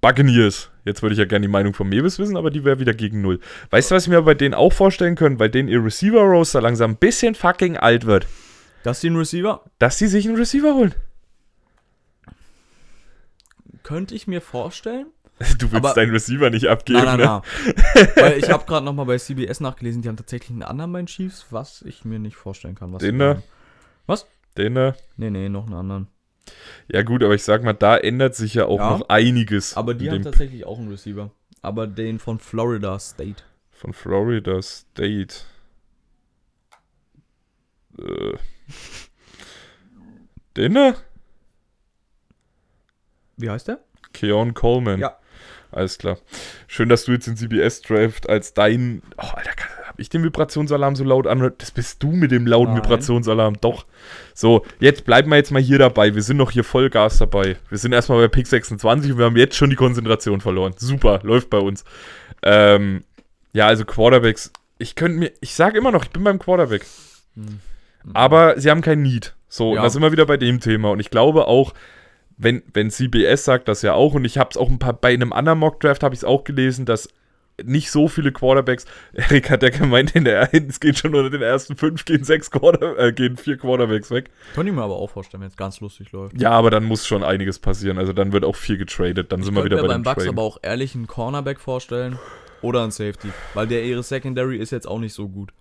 Buccaneers. 0.00 0.70
Jetzt 0.84 1.02
würde 1.02 1.12
ich 1.12 1.18
ja 1.20 1.26
gerne 1.26 1.46
die 1.46 1.52
Meinung 1.52 1.72
von 1.72 1.88
Mewis 1.88 2.18
wissen, 2.18 2.36
aber 2.36 2.50
die 2.50 2.64
wäre 2.64 2.80
wieder 2.80 2.94
gegen 2.94 3.22
Null. 3.22 3.38
Weißt 3.70 3.90
du, 3.90 3.94
was 3.94 4.04
ich 4.04 4.08
mir 4.08 4.22
bei 4.22 4.34
denen 4.34 4.54
auch 4.54 4.72
vorstellen 4.72 5.14
können? 5.14 5.38
Weil 5.38 5.50
denen 5.50 5.68
ihr 5.68 5.84
Receiver-Roster 5.84 6.60
langsam 6.60 6.92
ein 6.92 6.96
bisschen 6.96 7.36
fucking 7.36 7.76
alt 7.76 8.06
wird. 8.06 8.26
Das 8.82 8.98
ist 8.98 9.04
ein 9.04 9.16
Receiver? 9.16 9.62
Dass 9.78 9.98
sie 9.98 10.08
sich 10.08 10.26
einen 10.26 10.36
Receiver 10.36 10.74
holen. 10.74 10.94
Könnte 13.88 14.14
ich 14.14 14.26
mir 14.26 14.42
vorstellen. 14.42 15.06
Du 15.58 15.72
willst 15.72 15.86
Aber- 15.86 15.94
deinen 15.94 16.10
Receiver 16.10 16.50
nicht 16.50 16.66
abgeben, 16.66 16.98
Nein, 17.04 17.18
nein, 17.18 17.20
ne? 17.20 17.42
nein. 17.94 18.08
Weil 18.16 18.38
ich 18.38 18.50
habe 18.50 18.66
gerade 18.66 18.84
nochmal 18.84 19.06
bei 19.06 19.16
CBS 19.16 19.60
nachgelesen, 19.60 20.02
die 20.02 20.08
haben 20.08 20.16
tatsächlich 20.18 20.50
einen 20.50 20.62
anderen 20.62 20.92
bei 20.92 21.00
den 21.00 21.06
Chiefs, 21.06 21.46
was 21.50 21.80
ich 21.82 22.04
mir 22.04 22.18
nicht 22.18 22.36
vorstellen 22.36 22.74
kann. 22.74 22.92
Was 22.92 23.00
Den 23.00 23.18
da? 23.18 23.42
Was? 24.06 24.26
Den 24.58 24.74
da. 24.74 24.94
Nee, 25.16 25.30
nee, 25.30 25.48
noch 25.48 25.64
einen 25.64 25.74
anderen. 25.74 26.08
Ja 26.92 27.02
gut, 27.02 27.22
aber 27.22 27.34
ich 27.34 27.44
sag 27.44 27.62
mal, 27.62 27.72
da 27.72 27.96
ändert 27.96 28.34
sich 28.34 28.52
ja 28.54 28.66
auch 28.66 28.78
Ja. 28.78 28.90
noch 28.98 29.08
einiges. 29.08 29.74
Aber 29.74 29.94
die 29.94 30.10
haben 30.10 30.22
tatsächlich 30.22 30.66
auch 30.66 30.78
einen 30.78 30.90
Receiver. 30.90 31.30
Aber 31.62 31.86
den 31.86 32.18
von 32.18 32.40
Florida 32.40 32.98
State. 32.98 33.42
Von 33.70 33.94
Florida 33.94 34.60
State. 34.60 35.34
Äh. 37.98 38.36
Den 40.56 40.74
da? 40.74 40.94
Wie 43.38 43.48
heißt 43.50 43.68
der? 43.68 43.78
Keon 44.12 44.52
Coleman. 44.54 45.00
Ja. 45.00 45.16
Alles 45.70 45.98
klar. 45.98 46.16
Schön, 46.66 46.88
dass 46.88 47.04
du 47.04 47.12
jetzt 47.12 47.26
den 47.26 47.36
CBS 47.36 47.82
Draft 47.82 48.28
als 48.28 48.54
dein. 48.54 49.02
Oh, 49.18 49.22
Alter, 49.34 49.52
kann- 49.52 49.68
hab 49.86 49.98
ich 50.00 50.08
den 50.08 50.22
Vibrationsalarm 50.22 50.96
so 50.96 51.04
laut 51.04 51.26
an? 51.26 51.52
Das 51.58 51.70
bist 51.70 52.02
du 52.02 52.10
mit 52.12 52.30
dem 52.30 52.46
lauten 52.46 52.72
Nein. 52.74 52.82
Vibrationsalarm. 52.84 53.56
Doch. 53.60 53.84
So, 54.34 54.64
jetzt 54.80 55.04
bleiben 55.04 55.28
wir 55.30 55.36
jetzt 55.36 55.50
mal 55.50 55.60
hier 55.60 55.78
dabei. 55.78 56.14
Wir 56.14 56.22
sind 56.22 56.38
noch 56.38 56.50
hier 56.52 56.64
Vollgas 56.64 57.18
dabei. 57.18 57.56
Wir 57.68 57.76
sind 57.78 57.92
erstmal 57.92 58.18
bei 58.18 58.28
Pick 58.28 58.46
26 58.46 59.12
und 59.12 59.18
wir 59.18 59.26
haben 59.26 59.36
jetzt 59.36 59.56
schon 59.56 59.68
die 59.70 59.76
Konzentration 59.76 60.40
verloren. 60.40 60.72
Super, 60.78 61.20
läuft 61.22 61.50
bei 61.50 61.58
uns. 61.58 61.84
Ähm, 62.42 63.04
ja, 63.52 63.66
also 63.66 63.84
Quarterbacks. 63.84 64.52
Ich 64.78 64.94
könnte 64.94 65.18
mir. 65.18 65.32
Ich 65.40 65.54
sage 65.54 65.76
immer 65.76 65.90
noch, 65.92 66.04
ich 66.04 66.10
bin 66.10 66.24
beim 66.24 66.38
Quarterback. 66.38 66.86
Hm. 67.34 67.60
Aber 68.14 68.58
sie 68.58 68.70
haben 68.70 68.80
kein 68.80 69.02
Need. 69.02 69.34
So, 69.50 69.74
Ja. 69.74 69.80
und 69.80 69.84
da 69.84 69.90
sind 69.90 70.00
wir 70.02 70.12
wieder 70.12 70.24
bei 70.26 70.36
dem 70.38 70.60
Thema. 70.60 70.90
Und 70.92 71.00
ich 71.00 71.10
glaube 71.10 71.46
auch, 71.46 71.74
wenn, 72.38 72.62
wenn 72.72 72.90
CBS 72.90 73.44
sagt 73.44 73.68
das 73.68 73.82
ja 73.82 73.94
auch, 73.94 74.14
und 74.14 74.24
ich 74.24 74.38
habe 74.38 74.50
es 74.50 74.56
auch 74.56 74.70
ein 74.70 74.78
paar, 74.78 74.92
bei 74.94 75.12
einem 75.12 75.32
anderen 75.32 75.58
Mock-Draft 75.58 76.02
habe 76.02 76.14
ich 76.14 76.20
es 76.20 76.24
auch 76.24 76.44
gelesen, 76.44 76.86
dass 76.86 77.08
nicht 77.64 77.90
so 77.90 78.06
viele 78.06 78.30
Quarterbacks, 78.30 78.84
Erik 79.12 79.50
hat 79.50 79.64
ja 79.64 79.70
gemeint, 79.70 80.14
in 80.14 80.24
der, 80.24 80.54
es 80.68 80.78
geht 80.78 80.98
schon 80.98 81.14
unter 81.14 81.30
den 81.30 81.42
ersten 81.42 81.76
fünf, 81.76 82.04
gehen 82.04 82.22
sechs 82.22 82.50
Quarter, 82.52 82.96
äh, 82.98 83.12
gehen 83.12 83.36
vier 83.36 83.56
Quarterbacks 83.56 84.12
weg. 84.12 84.30
Könnte 84.54 84.70
ich 84.70 84.76
mir 84.76 84.82
aber 84.82 84.94
auch 84.94 85.10
vorstellen, 85.10 85.40
wenn 85.40 85.48
es 85.48 85.56
ganz 85.56 85.80
lustig 85.80 86.12
läuft. 86.12 86.40
Ja, 86.40 86.52
aber 86.52 86.70
dann 86.70 86.84
muss 86.84 87.06
schon 87.06 87.24
einiges 87.24 87.58
passieren. 87.58 87.98
Also 87.98 88.12
dann 88.12 88.32
wird 88.32 88.44
auch 88.44 88.54
viel 88.56 88.78
getradet. 88.78 89.32
Dann 89.32 89.42
sind 89.42 89.56
wir 89.56 89.64
wieder 89.64 89.76
mir 89.76 89.82
bei 89.82 89.88
beim 89.88 90.04
Bucks 90.04 90.28
aber 90.28 90.42
auch 90.42 90.58
ehrlich 90.62 90.94
einen 90.94 91.08
Cornerback 91.08 91.58
vorstellen 91.58 92.18
oder 92.62 92.82
einen 92.82 92.92
Safety, 92.92 93.28
weil 93.54 93.66
der 93.66 93.84
ihre 93.84 94.04
Secondary 94.04 94.58
ist 94.58 94.70
jetzt 94.70 94.86
auch 94.86 95.00
nicht 95.00 95.14
so 95.14 95.28
gut. 95.28 95.52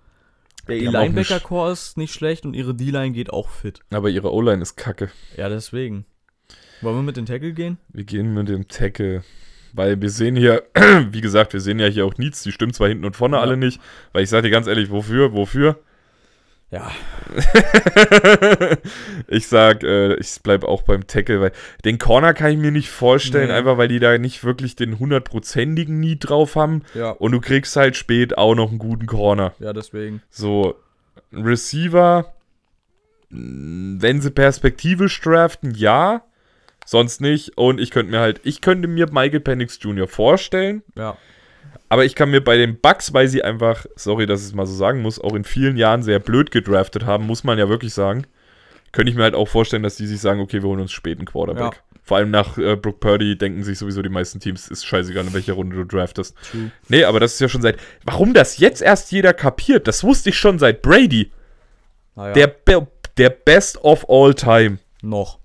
Der 0.67 0.77
ihr 0.77 0.91
Linebacker-Core 0.91 1.71
ist 1.71 1.97
nicht 1.97 2.13
schlecht 2.13 2.45
und 2.45 2.53
ihre 2.53 2.75
D-Line 2.75 3.11
geht 3.11 3.31
auch 3.31 3.49
fit. 3.49 3.79
Aber 3.89 4.09
ihre 4.09 4.33
O-Line 4.33 4.61
ist 4.61 4.75
kacke. 4.75 5.09
Ja, 5.37 5.47
deswegen. 5.47 6.05
Wollen 6.81 6.95
wir 6.97 7.03
mit 7.03 7.17
den 7.17 7.25
Tackle 7.25 7.53
gehen? 7.53 7.77
Wir 7.89 8.03
gehen 8.03 8.33
mit 8.33 8.49
dem 8.49 8.67
Tackle. 8.67 9.23
Weil 9.73 10.01
wir 10.01 10.09
sehen 10.09 10.35
hier, 10.35 10.63
wie 11.11 11.21
gesagt, 11.21 11.53
wir 11.53 11.59
sehen 11.59 11.79
ja 11.79 11.87
hier 11.87 12.05
auch 12.05 12.17
Needs, 12.17 12.43
die 12.43 12.51
stimmen 12.51 12.73
zwar 12.73 12.87
hinten 12.87 13.05
und 13.05 13.15
vorne 13.15 13.37
Ja. 13.37 13.41
alle 13.41 13.57
nicht. 13.57 13.79
Weil 14.13 14.23
ich 14.23 14.29
sage 14.29 14.43
dir 14.43 14.51
ganz 14.51 14.67
ehrlich, 14.67 14.89
wofür? 14.89 15.33
Wofür? 15.33 15.79
Ja. 16.69 16.91
ich 19.27 19.47
sag, 19.47 19.83
äh, 19.83 20.15
ich 20.15 20.37
bleib 20.43 20.63
auch 20.63 20.81
beim 20.81 21.07
Tackle, 21.07 21.39
weil 21.41 21.51
den 21.85 21.97
Corner 21.97 22.33
kann 22.33 22.51
ich 22.51 22.57
mir 22.57 22.71
nicht 22.71 22.89
vorstellen, 22.89 23.47
Nee. 23.49 23.53
einfach 23.53 23.77
weil 23.77 23.87
die 23.87 23.99
da 23.99 24.17
nicht 24.17 24.43
wirklich 24.43 24.75
den 24.75 24.99
hundertprozentigen 24.99 25.99
Need 25.99 26.27
drauf 26.29 26.55
haben. 26.55 26.83
Ja. 26.93 27.11
Und 27.11 27.31
du 27.31 27.39
kriegst 27.39 27.75
halt 27.75 27.95
spät 27.95 28.37
auch 28.37 28.55
noch 28.55 28.69
einen 28.69 28.79
guten 28.79 29.05
Corner. 29.05 29.53
Ja, 29.59 29.71
deswegen. 29.73 30.21
So, 30.29 30.75
Receiver, 31.31 32.33
wenn 33.29 34.21
sie 34.21 34.31
perspektivisch 34.31 35.19
draften, 35.21 35.73
ja. 35.75 36.23
Sonst 36.87 37.19
nicht. 37.19 37.57
Und 37.57 37.81
ich 37.81 37.91
könnte 37.91 38.11
mir 38.11 38.21
halt, 38.21 38.39
ich 38.45 38.61
könnte 38.61 38.87
mir 38.87 39.07
Michael 39.11 39.41
Penix 39.41 39.77
Jr. 39.81 40.07
vorstellen. 40.07 40.83
Ja. 40.95 41.17
Aber 41.89 42.05
ich 42.05 42.15
kann 42.15 42.31
mir 42.31 42.39
bei 42.41 42.55
den 42.55 42.79
Bucks, 42.79 43.13
weil 43.13 43.27
sie 43.27 43.43
einfach, 43.43 43.85
sorry, 43.97 44.25
dass 44.25 44.39
ich 44.39 44.47
es 44.47 44.53
mal 44.53 44.65
so 44.65 44.73
sagen 44.73 45.01
muss, 45.01 45.19
auch 45.19 45.35
in 45.35 45.43
vielen 45.43 45.75
Jahren 45.75 46.01
sehr 46.01 46.19
blöd 46.19 46.49
gedraftet 46.49 47.05
haben, 47.05 47.27
muss 47.27 47.43
man 47.43 47.59
ja 47.59 47.67
wirklich 47.67 47.93
sagen. 47.93 48.25
Könnte 48.93 49.11
ich 49.11 49.17
mir 49.17 49.23
halt 49.23 49.35
auch 49.35 49.49
vorstellen, 49.49 49.83
dass 49.83 49.97
die 49.97 50.07
sich 50.07 50.21
sagen, 50.21 50.39
okay, 50.39 50.61
wir 50.63 50.69
holen 50.69 50.79
uns 50.79 50.93
spät 50.93 51.17
einen 51.17 51.27
Quarterback. 51.27 51.73
Ja. 51.73 51.99
Vor 52.03 52.15
allem 52.15 52.31
nach 52.31 52.57
äh, 52.57 52.77
Brooke 52.77 52.99
Purdy 52.99 53.37
denken 53.37 53.65
sich 53.65 53.77
sowieso 53.77 54.01
die 54.01 54.07
meisten 54.07 54.39
Teams, 54.39 54.69
ist 54.69 54.85
scheißegal, 54.85 55.27
in 55.27 55.33
welcher 55.33 55.53
Runde 55.53 55.75
du 55.75 55.83
draftest. 55.83 56.37
True. 56.49 56.71
Nee, 56.87 57.03
aber 57.03 57.19
das 57.19 57.33
ist 57.33 57.41
ja 57.41 57.49
schon 57.49 57.61
seit. 57.61 57.75
Warum 58.05 58.33
das 58.33 58.59
jetzt 58.59 58.81
erst 58.81 59.11
jeder 59.11 59.33
kapiert, 59.33 59.89
das 59.89 60.05
wusste 60.05 60.29
ich 60.29 60.37
schon 60.37 60.57
seit 60.57 60.81
Brady. 60.81 61.33
Naja. 62.15 62.31
Der, 62.31 62.47
Be 62.47 62.87
der 63.17 63.29
Best 63.29 63.77
of 63.83 64.09
all 64.09 64.33
time. 64.33 64.77
noch. 65.01 65.39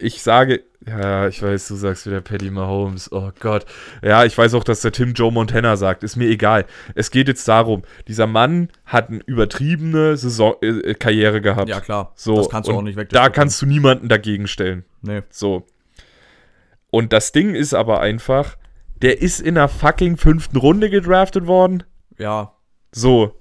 Ich 0.00 0.22
sage, 0.22 0.62
ja, 0.86 1.28
ich 1.28 1.42
weiß, 1.42 1.68
du 1.68 1.74
sagst 1.74 2.06
wieder 2.06 2.22
Paddy 2.22 2.50
Mahomes. 2.50 3.12
Oh 3.12 3.30
Gott. 3.38 3.66
Ja, 4.02 4.24
ich 4.24 4.36
weiß 4.36 4.54
auch, 4.54 4.64
dass 4.64 4.80
der 4.80 4.92
Tim 4.92 5.12
Joe 5.12 5.30
Montana 5.30 5.76
sagt. 5.76 6.02
Ist 6.02 6.16
mir 6.16 6.28
egal. 6.28 6.64
Es 6.94 7.10
geht 7.10 7.28
jetzt 7.28 7.46
darum, 7.46 7.82
dieser 8.08 8.26
Mann 8.26 8.70
hat 8.86 9.10
eine 9.10 9.20
übertriebene 9.26 10.16
Saison, 10.16 10.54
äh, 10.62 10.94
Karriere 10.94 11.42
gehabt. 11.42 11.68
Ja, 11.68 11.80
klar. 11.80 12.12
So, 12.14 12.36
das 12.36 12.48
kannst 12.48 12.68
du 12.68 12.72
auch 12.72 12.82
nicht 12.82 12.96
weg. 12.96 13.10
Da 13.10 13.28
kannst 13.28 13.60
du 13.60 13.66
niemanden 13.66 14.08
dagegen 14.08 14.46
stellen. 14.46 14.84
Nee. 15.02 15.22
So. 15.28 15.66
Und 16.90 17.12
das 17.12 17.32
Ding 17.32 17.54
ist 17.54 17.74
aber 17.74 18.00
einfach, 18.00 18.56
der 19.02 19.20
ist 19.20 19.40
in 19.40 19.56
der 19.56 19.68
fucking 19.68 20.16
fünften 20.16 20.56
Runde 20.56 20.88
gedraftet 20.88 21.46
worden. 21.46 21.82
Ja. 22.18 22.54
So. 22.90 23.36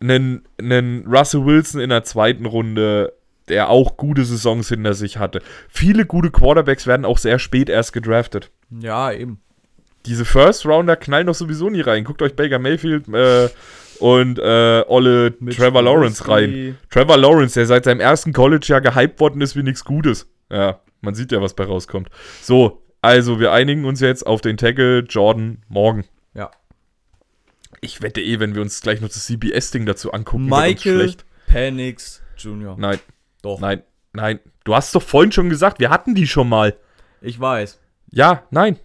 Einen, 0.00 0.46
einen 0.58 1.06
Russell 1.06 1.46
Wilson 1.46 1.80
in 1.80 1.88
der 1.88 2.04
zweiten 2.04 2.44
Runde, 2.44 3.14
der 3.48 3.68
auch 3.68 3.96
gute 3.96 4.24
Saisons 4.24 4.68
hinter 4.68 4.94
sich 4.94 5.18
hatte. 5.18 5.42
Viele 5.68 6.06
gute 6.06 6.30
Quarterbacks 6.30 6.86
werden 6.86 7.04
auch 7.04 7.18
sehr 7.18 7.38
spät 7.38 7.68
erst 7.68 7.92
gedraftet. 7.92 8.50
Ja, 8.70 9.12
eben. 9.12 9.40
Diese 10.06 10.24
First 10.24 10.66
Rounder 10.66 10.96
knallen 10.96 11.26
doch 11.26 11.34
sowieso 11.34 11.70
nie 11.70 11.80
rein. 11.80 12.04
Guckt 12.04 12.20
euch 12.22 12.36
Baker 12.36 12.58
Mayfield 12.58 13.08
äh, 13.08 13.48
und 14.00 14.38
äh, 14.38 14.84
Olle 14.86 15.34
Mitch 15.40 15.56
Trevor 15.56 15.82
Lawrence 15.82 16.28
rein. 16.28 16.78
Trevor 16.90 17.16
Lawrence, 17.16 17.54
der 17.54 17.66
seit 17.66 17.84
seinem 17.84 18.00
ersten 18.00 18.32
College-Jahr 18.32 18.80
gehypt 18.82 19.20
worden 19.20 19.40
ist 19.40 19.56
wie 19.56 19.62
nichts 19.62 19.84
Gutes. 19.84 20.30
Ja, 20.50 20.80
man 21.00 21.14
sieht 21.14 21.32
ja, 21.32 21.40
was 21.40 21.54
bei 21.54 21.64
rauskommt. 21.64 22.08
So, 22.42 22.82
also 23.00 23.40
wir 23.40 23.52
einigen 23.52 23.84
uns 23.84 24.00
jetzt 24.00 24.26
auf 24.26 24.40
den 24.40 24.56
Tackle 24.56 25.00
Jordan 25.00 25.62
Morgan. 25.68 26.04
Ja. 26.34 26.50
Ich 27.80 28.02
wette 28.02 28.20
eh, 28.20 28.40
wenn 28.40 28.54
wir 28.54 28.62
uns 28.62 28.80
gleich 28.80 29.00
noch 29.00 29.08
das 29.08 29.26
CBS-Ding 29.26 29.86
dazu 29.86 30.12
angucken, 30.12 30.50
wird 30.50 30.54
uns 30.54 30.68
Michael 30.68 31.00
schlecht. 31.00 31.24
Penix 31.46 32.22
Jr. 32.36 32.76
Nein, 32.78 32.98
Doch. 33.44 33.60
nein, 33.60 33.82
nein. 34.12 34.40
Du 34.64 34.74
hast 34.74 34.94
doch 34.94 35.02
vorhin 35.02 35.30
schon 35.30 35.50
gesagt, 35.50 35.78
wir 35.78 35.90
hatten 35.90 36.14
die 36.14 36.26
schon 36.26 36.48
mal. 36.48 36.74
Ich 37.20 37.38
weiß. 37.38 37.78
Ja, 38.10 38.42
nein. 38.50 38.78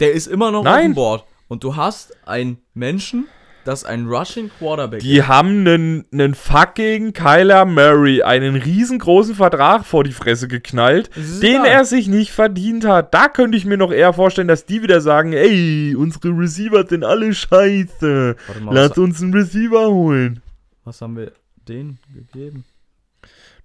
Der 0.00 0.12
ist 0.12 0.26
immer 0.28 0.50
noch 0.52 0.60
auf 0.60 0.64
Nein. 0.64 0.92
dem 0.92 0.94
Board. 0.94 1.24
Und 1.48 1.64
du 1.64 1.74
hast 1.76 2.14
einen 2.26 2.58
Menschen, 2.74 3.26
das 3.64 3.84
ein 3.84 4.06
Rushing 4.06 4.50
Quarterback 4.58 5.00
Die 5.00 5.22
haben 5.24 5.66
einen, 5.66 6.04
einen 6.12 6.34
fucking 6.34 7.12
Kyler 7.12 7.64
Murray 7.64 8.22
einen 8.22 8.54
riesengroßen 8.54 9.34
Vertrag 9.34 9.84
vor 9.84 10.04
die 10.04 10.12
Fresse 10.12 10.46
geknallt, 10.46 11.08
ist 11.16 11.42
den 11.42 11.64
er 11.64 11.84
sich 11.84 12.06
nicht 12.06 12.30
verdient 12.30 12.84
hat. 12.84 13.12
Da 13.12 13.28
könnte 13.28 13.58
ich 13.58 13.64
mir 13.64 13.76
noch 13.76 13.90
eher 13.90 14.12
vorstellen, 14.12 14.48
dass 14.48 14.66
die 14.66 14.82
wieder 14.82 15.00
sagen, 15.00 15.32
ey, 15.32 15.96
unsere 15.96 16.28
Receiver 16.28 16.86
sind 16.86 17.02
alle 17.04 17.34
scheiße. 17.34 18.36
Mal, 18.62 18.74
Lass 18.74 18.96
uns 18.98 19.20
einen 19.20 19.34
Receiver 19.34 19.88
holen. 19.90 20.40
was 20.84 21.00
haben 21.00 21.16
wir 21.16 21.32
denen 21.66 21.98
gegeben? 22.14 22.64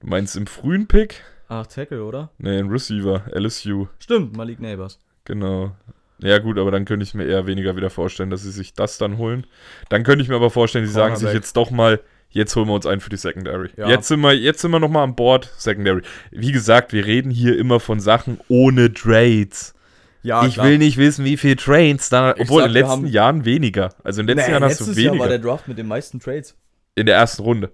Du 0.04 0.10
meinst 0.10 0.36
im 0.36 0.48
frühen 0.48 0.88
Pick? 0.88 1.22
Ach, 1.48 1.66
Tackle, 1.66 2.04
oder? 2.04 2.30
Ne, 2.38 2.60
ein 2.60 2.68
Receiver, 2.68 3.24
LSU. 3.34 3.88
Stimmt, 4.00 4.36
Malik 4.36 4.60
Neighbors. 4.60 5.00
Genau. 5.24 5.72
Ja 6.20 6.40
gut, 6.40 6.58
aber 6.58 6.72
dann 6.72 6.84
könnte 6.84 7.04
ich 7.06 7.14
mir 7.14 7.26
eher 7.26 7.48
weniger 7.48 7.76
wieder 7.78 7.90
vorstellen, 7.90 8.30
dass 8.30 8.44
sie 8.44 8.52
sich 8.52 8.74
das 8.74 8.98
dann 8.98 9.18
holen. 9.18 9.48
Dann 9.88 10.04
könnte 10.04 10.22
ich 10.22 10.30
mir 10.30 10.36
aber 10.36 10.50
vorstellen, 10.50 10.86
sie 10.86 10.92
sagen 10.92 11.16
sich 11.16 11.32
jetzt 11.32 11.56
doch 11.56 11.72
mal, 11.72 12.02
jetzt 12.30 12.54
holen 12.56 12.68
wir 12.68 12.74
uns 12.74 12.86
einen 12.86 13.00
für 13.00 13.10
die 13.10 13.18
Secondary. 13.18 13.70
Ja. 13.78 13.88
Jetzt 13.88 14.10
sind 14.10 14.20
wir, 14.20 14.34
jetzt 14.34 14.62
sind 14.62 14.72
wir 14.72 14.80
noch 14.82 14.90
mal 14.90 15.04
an 15.04 15.16
Bord 15.16 15.50
Secondary. 15.58 16.02
Wie 16.32 16.52
gesagt, 16.52 16.92
wir 16.92 17.06
reden 17.06 17.32
hier 17.32 17.58
immer 17.58 17.80
von 17.80 18.02
Sachen 18.02 18.40
ohne 18.50 18.94
Trades. 18.94 19.74
Ja, 20.22 20.46
ich 20.46 20.58
will 20.62 20.78
nicht 20.80 20.98
wissen, 20.98 21.24
wie 21.24 21.38
viel 21.38 21.56
Trades 21.56 22.10
da, 22.10 22.36
obwohl 22.38 22.62
sag, 22.62 22.70
in 22.70 22.74
den 22.74 22.86
letzten 22.86 23.08
Jahren 23.08 23.46
weniger. 23.46 23.94
Also 24.04 24.20
in 24.22 24.28
den 24.28 24.36
letzten 24.38 24.52
Nee, 24.52 24.54
Jahren 24.54 24.64
hast 24.66 24.80
du 24.82 24.86
letztes 24.86 25.02
Jahr 25.04 25.14
weniger 25.14 25.24
war 25.24 25.30
der 25.30 25.40
Draft 25.40 25.68
mit 25.70 25.78
den 25.78 25.88
meisten 25.88 26.20
Trades. 26.20 26.56
in 26.96 27.06
der 27.06 27.16
ersten 27.16 27.42
Runde. 27.44 27.72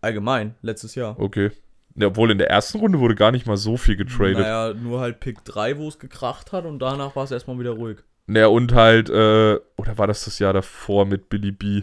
Allgemein, 0.00 0.54
letztes 0.62 0.94
Jahr. 0.94 1.18
Okay. 1.18 1.50
Ja, 1.96 2.06
obwohl 2.06 2.30
in 2.30 2.38
der 2.38 2.48
ersten 2.50 2.78
Runde 2.78 3.00
wurde 3.00 3.14
gar 3.14 3.32
nicht 3.32 3.46
mal 3.46 3.56
so 3.56 3.76
viel 3.76 3.96
getradet. 3.96 4.38
Naja, 4.38 4.72
nur 4.74 5.00
halt 5.00 5.20
Pick 5.20 5.44
3, 5.44 5.76
wo 5.78 5.88
es 5.88 5.98
gekracht 5.98 6.52
hat 6.52 6.64
und 6.64 6.78
danach 6.78 7.16
war 7.16 7.24
es 7.24 7.30
erstmal 7.30 7.58
wieder 7.58 7.72
ruhig. 7.72 7.98
Naja, 8.26 8.46
und 8.46 8.72
halt, 8.74 9.10
äh, 9.10 9.58
oder 9.76 9.98
war 9.98 10.06
das 10.06 10.24
das 10.24 10.38
Jahr 10.38 10.52
davor 10.52 11.04
mit 11.04 11.28
Billy 11.28 11.50
B? 11.50 11.82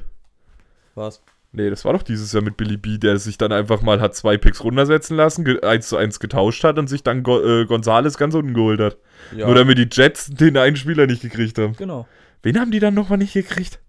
Was? 0.96 1.22
Nee, 1.52 1.70
das 1.70 1.86
war 1.86 1.94
doch 1.94 2.04
dieses 2.04 2.32
Jahr 2.34 2.44
mit 2.44 2.58
Billy 2.58 2.78
B, 2.78 2.98
der 2.98 3.18
sich 3.20 3.38
dann 3.38 3.52
einfach 3.52 3.82
mal 3.82 4.00
hat 4.00 4.16
zwei 4.16 4.38
Picks 4.38 4.64
runtersetzen 4.64 5.18
lassen, 5.18 5.60
eins 5.62 5.90
zu 5.90 5.98
eins 5.98 6.20
getauscht 6.20 6.64
hat 6.64 6.78
und 6.78 6.88
sich 6.88 7.04
dann 7.04 7.24
Go 7.24 7.40
äh, 7.42 7.66
Gonzales 7.66 8.18
ganz 8.18 8.34
unten 8.34 8.54
geholt 8.54 8.80
hat. 8.80 8.98
Ja, 9.36 9.46
Nur 9.46 9.56
damit 9.56 9.78
die 9.78 9.88
Jets 9.92 10.28
den 10.28 10.58
einen 10.58 10.76
Spieler 10.76 11.06
nicht 11.08 11.22
gekriegt 11.22 11.58
haben. 11.58 11.74
genau. 11.74 12.08
Wen 12.44 12.60
haben 12.60 12.72
die 12.72 12.80
dann 12.80 12.94
nochmal 12.94 13.18
nicht 13.18 13.34
gekriegt? 13.34 13.80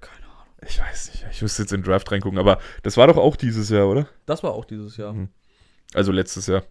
Keine 0.00 0.26
Ahnung. 0.26 0.46
Ich 0.66 0.80
weiß 0.80 1.12
nicht, 1.12 1.17
ich 1.38 1.42
müsste 1.42 1.62
jetzt 1.62 1.72
in 1.72 1.80
den 1.82 1.86
Draft 1.88 2.10
reingucken, 2.10 2.38
aber 2.38 2.58
das 2.82 2.96
war 2.96 3.06
doch 3.06 3.16
auch 3.16 3.36
dieses 3.36 3.68
Jahr, 3.70 3.86
oder? 3.88 4.08
Das 4.26 4.42
war 4.42 4.52
auch 4.52 4.64
dieses 4.64 4.96
Jahr. 4.96 5.12
Mhm. 5.12 5.28
Also 5.94 6.10
letztes 6.12 6.46
Jahr. 6.48 6.62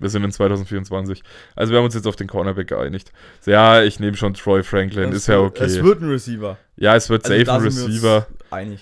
Wir 0.00 0.08
sind 0.08 0.24
in 0.24 0.30
2024. 0.32 1.22
Also 1.56 1.72
wir 1.72 1.78
haben 1.78 1.84
uns 1.84 1.94
jetzt 1.94 2.06
auf 2.06 2.16
den 2.16 2.26
Cornerback 2.28 2.68
geeinigt. 2.68 3.12
Ja, 3.44 3.82
ich 3.82 4.00
nehme 4.00 4.16
schon 4.16 4.32
Troy 4.34 4.62
Franklin, 4.62 5.10
Es 5.10 5.16
ist 5.16 5.26
ja 5.26 5.38
okay. 5.40 5.64
Es 5.64 5.82
wird 5.82 6.00
ein 6.00 6.08
Receiver. 6.08 6.56
ja, 6.76 6.94
es 6.96 7.10
wird 7.10 7.26
Also 7.26 7.36
safe 7.44 7.52
ein 7.52 7.62
Receiver. 7.62 8.26
Einig. 8.50 8.80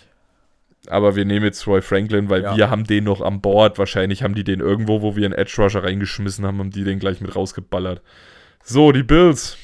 Aber 0.89 1.16
wir 1.16 1.24
nehmen 1.24 1.44
jetzt 1.47 1.62
Troy 1.62 1.82
Franklin, 1.82 2.28
weil 2.31 2.43
Ja. 2.43 2.57
wir 2.57 2.70
haben 2.70 2.85
den 2.85 3.05
noch 3.05 3.20
an 3.23 3.40
Bord. 3.40 3.78
Wahrscheinlich 3.78 4.23
haben 4.23 4.35
die 4.36 4.44
den 4.44 4.61
irgendwo, 4.61 5.03
wo 5.03 5.16
wir 5.16 5.24
einen 5.24 5.35
Edge 5.35 5.55
Rusher 5.59 5.82
reingeschmissen 5.82 6.47
haben, 6.47 6.59
haben 6.59 6.70
die 6.70 6.85
den 6.85 6.98
gleich 7.01 7.20
mit 7.20 7.35
rausgeballert. 7.35 8.03
So, 8.62 8.93
die 8.93 9.03
Bills. 9.03 9.57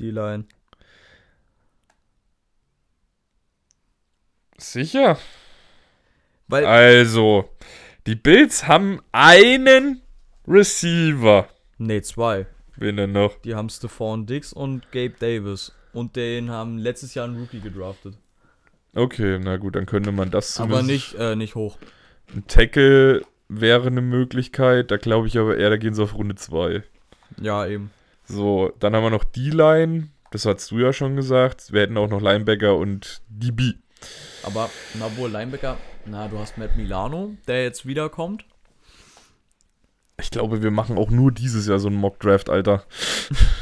Die 0.00 0.10
Line. 0.10 0.44
Sicher. 4.58 5.18
Weil, 6.48 6.64
Also, 6.64 7.48
die 8.06 8.14
Bills 8.14 8.66
haben 8.68 9.00
einen 9.12 10.02
Receiver. 10.46 11.48
nee, 11.78 12.00
zwei. 12.02 12.46
Wen 12.76 12.96
denn 12.96 13.12
noch? 13.12 13.40
Die 13.40 13.54
haben 13.54 13.68
Stephon 13.70 14.26
Diggs 14.26 14.52
und 14.52 14.92
Gabe 14.92 15.14
Davis. 15.18 15.72
Und 15.92 16.14
den 16.14 16.50
haben 16.50 16.76
letztes 16.76 17.14
Jahr 17.14 17.24
einen 17.24 17.38
Rookie 17.38 17.60
gedraftet. 17.60 18.16
Okay, 18.94 19.38
na 19.42 19.56
gut, 19.56 19.76
dann 19.76 19.86
könnte 19.86 20.12
man 20.12 20.30
das 20.30 20.60
Aber 20.60 20.82
nicht, 20.82 21.14
äh, 21.14 21.36
nicht 21.36 21.54
hoch. 21.54 21.78
Ein 22.34 22.46
Tackle 22.46 23.22
wäre 23.48 23.86
eine 23.86 24.02
Möglichkeit. 24.02 24.90
Da 24.90 24.98
glaube 24.98 25.26
ich 25.26 25.38
aber 25.38 25.56
eher, 25.56 25.70
da 25.70 25.76
gehen 25.78 25.94
sie 25.94 26.02
auf 26.02 26.14
Runde 26.14 26.34
2. 26.34 26.82
Ja, 27.40 27.66
eben. 27.66 27.90
So, 28.26 28.72
dann 28.78 28.94
haben 28.94 29.04
wir 29.04 29.10
noch 29.10 29.24
D-Line. 29.24 30.08
Das 30.30 30.44
hast 30.44 30.70
du 30.70 30.78
ja 30.78 30.92
schon 30.92 31.16
gesagt. 31.16 31.72
Wir 31.72 31.82
hätten 31.82 31.96
auch 31.96 32.08
noch 32.08 32.20
Linebacker 32.20 32.76
und 32.76 33.22
DB. 33.28 33.74
Aber, 34.42 34.70
na 34.94 35.16
wohl, 35.16 35.30
Linebacker 35.30 35.76
Na, 36.04 36.28
du 36.28 36.38
hast 36.38 36.56
Matt 36.56 36.76
Milano, 36.76 37.36
der 37.48 37.64
jetzt 37.64 37.86
wiederkommt. 37.86 38.44
Ich 40.18 40.30
glaube, 40.30 40.62
wir 40.62 40.70
machen 40.70 40.96
auch 40.96 41.10
nur 41.10 41.32
dieses 41.32 41.66
Jahr 41.66 41.78
so 41.78 41.88
einen 41.88 41.96
Mock-Draft, 41.96 42.48
Alter. 42.48 42.84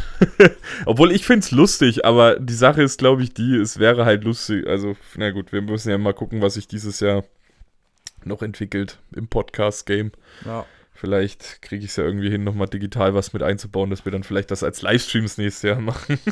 Obwohl 0.87 1.11
ich 1.11 1.27
finde 1.27 1.41
es 1.41 1.51
lustig, 1.51 2.05
aber 2.05 2.39
die 2.39 2.55
Sache 2.55 2.83
ist, 2.83 2.99
glaube 2.99 3.23
ich, 3.23 3.35
die, 3.35 3.57
es 3.57 3.79
wäre 3.79 4.05
halt 4.05 4.25
lustig. 4.25 4.67
Also, 4.67 4.97
na 5.17 5.31
gut, 5.31 5.53
wir 5.53 5.63
müssen 5.63 5.91
ja 5.91 5.99
mal 5.99 6.15
gucken, 6.15 6.43
was 6.43 6.55
sich 6.55 6.69
dieses 6.69 7.01
Jahr 7.01 7.25
noch 8.25 8.43
entwickelt 8.43 8.99
im 9.15 9.27
Podcast-Game. 9.27 10.13
Ja. 10.45 10.65
Vielleicht 10.93 11.61
kriege 11.61 11.85
ich 11.85 11.91
es 11.91 11.97
ja 11.97 12.05
irgendwie 12.05 12.31
hin, 12.31 12.45
nochmal 12.45 12.69
digital 12.69 13.15
was 13.15 13.33
mit 13.33 13.43
einzubauen, 13.43 13.91
dass 13.91 14.05
wir 14.05 14.13
dann 14.13 14.23
vielleicht 14.23 14.51
das 14.51 14.63
als 14.63 14.81
Livestreams 14.81 15.39
nächstes 15.39 15.63
Jahr 15.63 15.81
machen. 15.81 16.19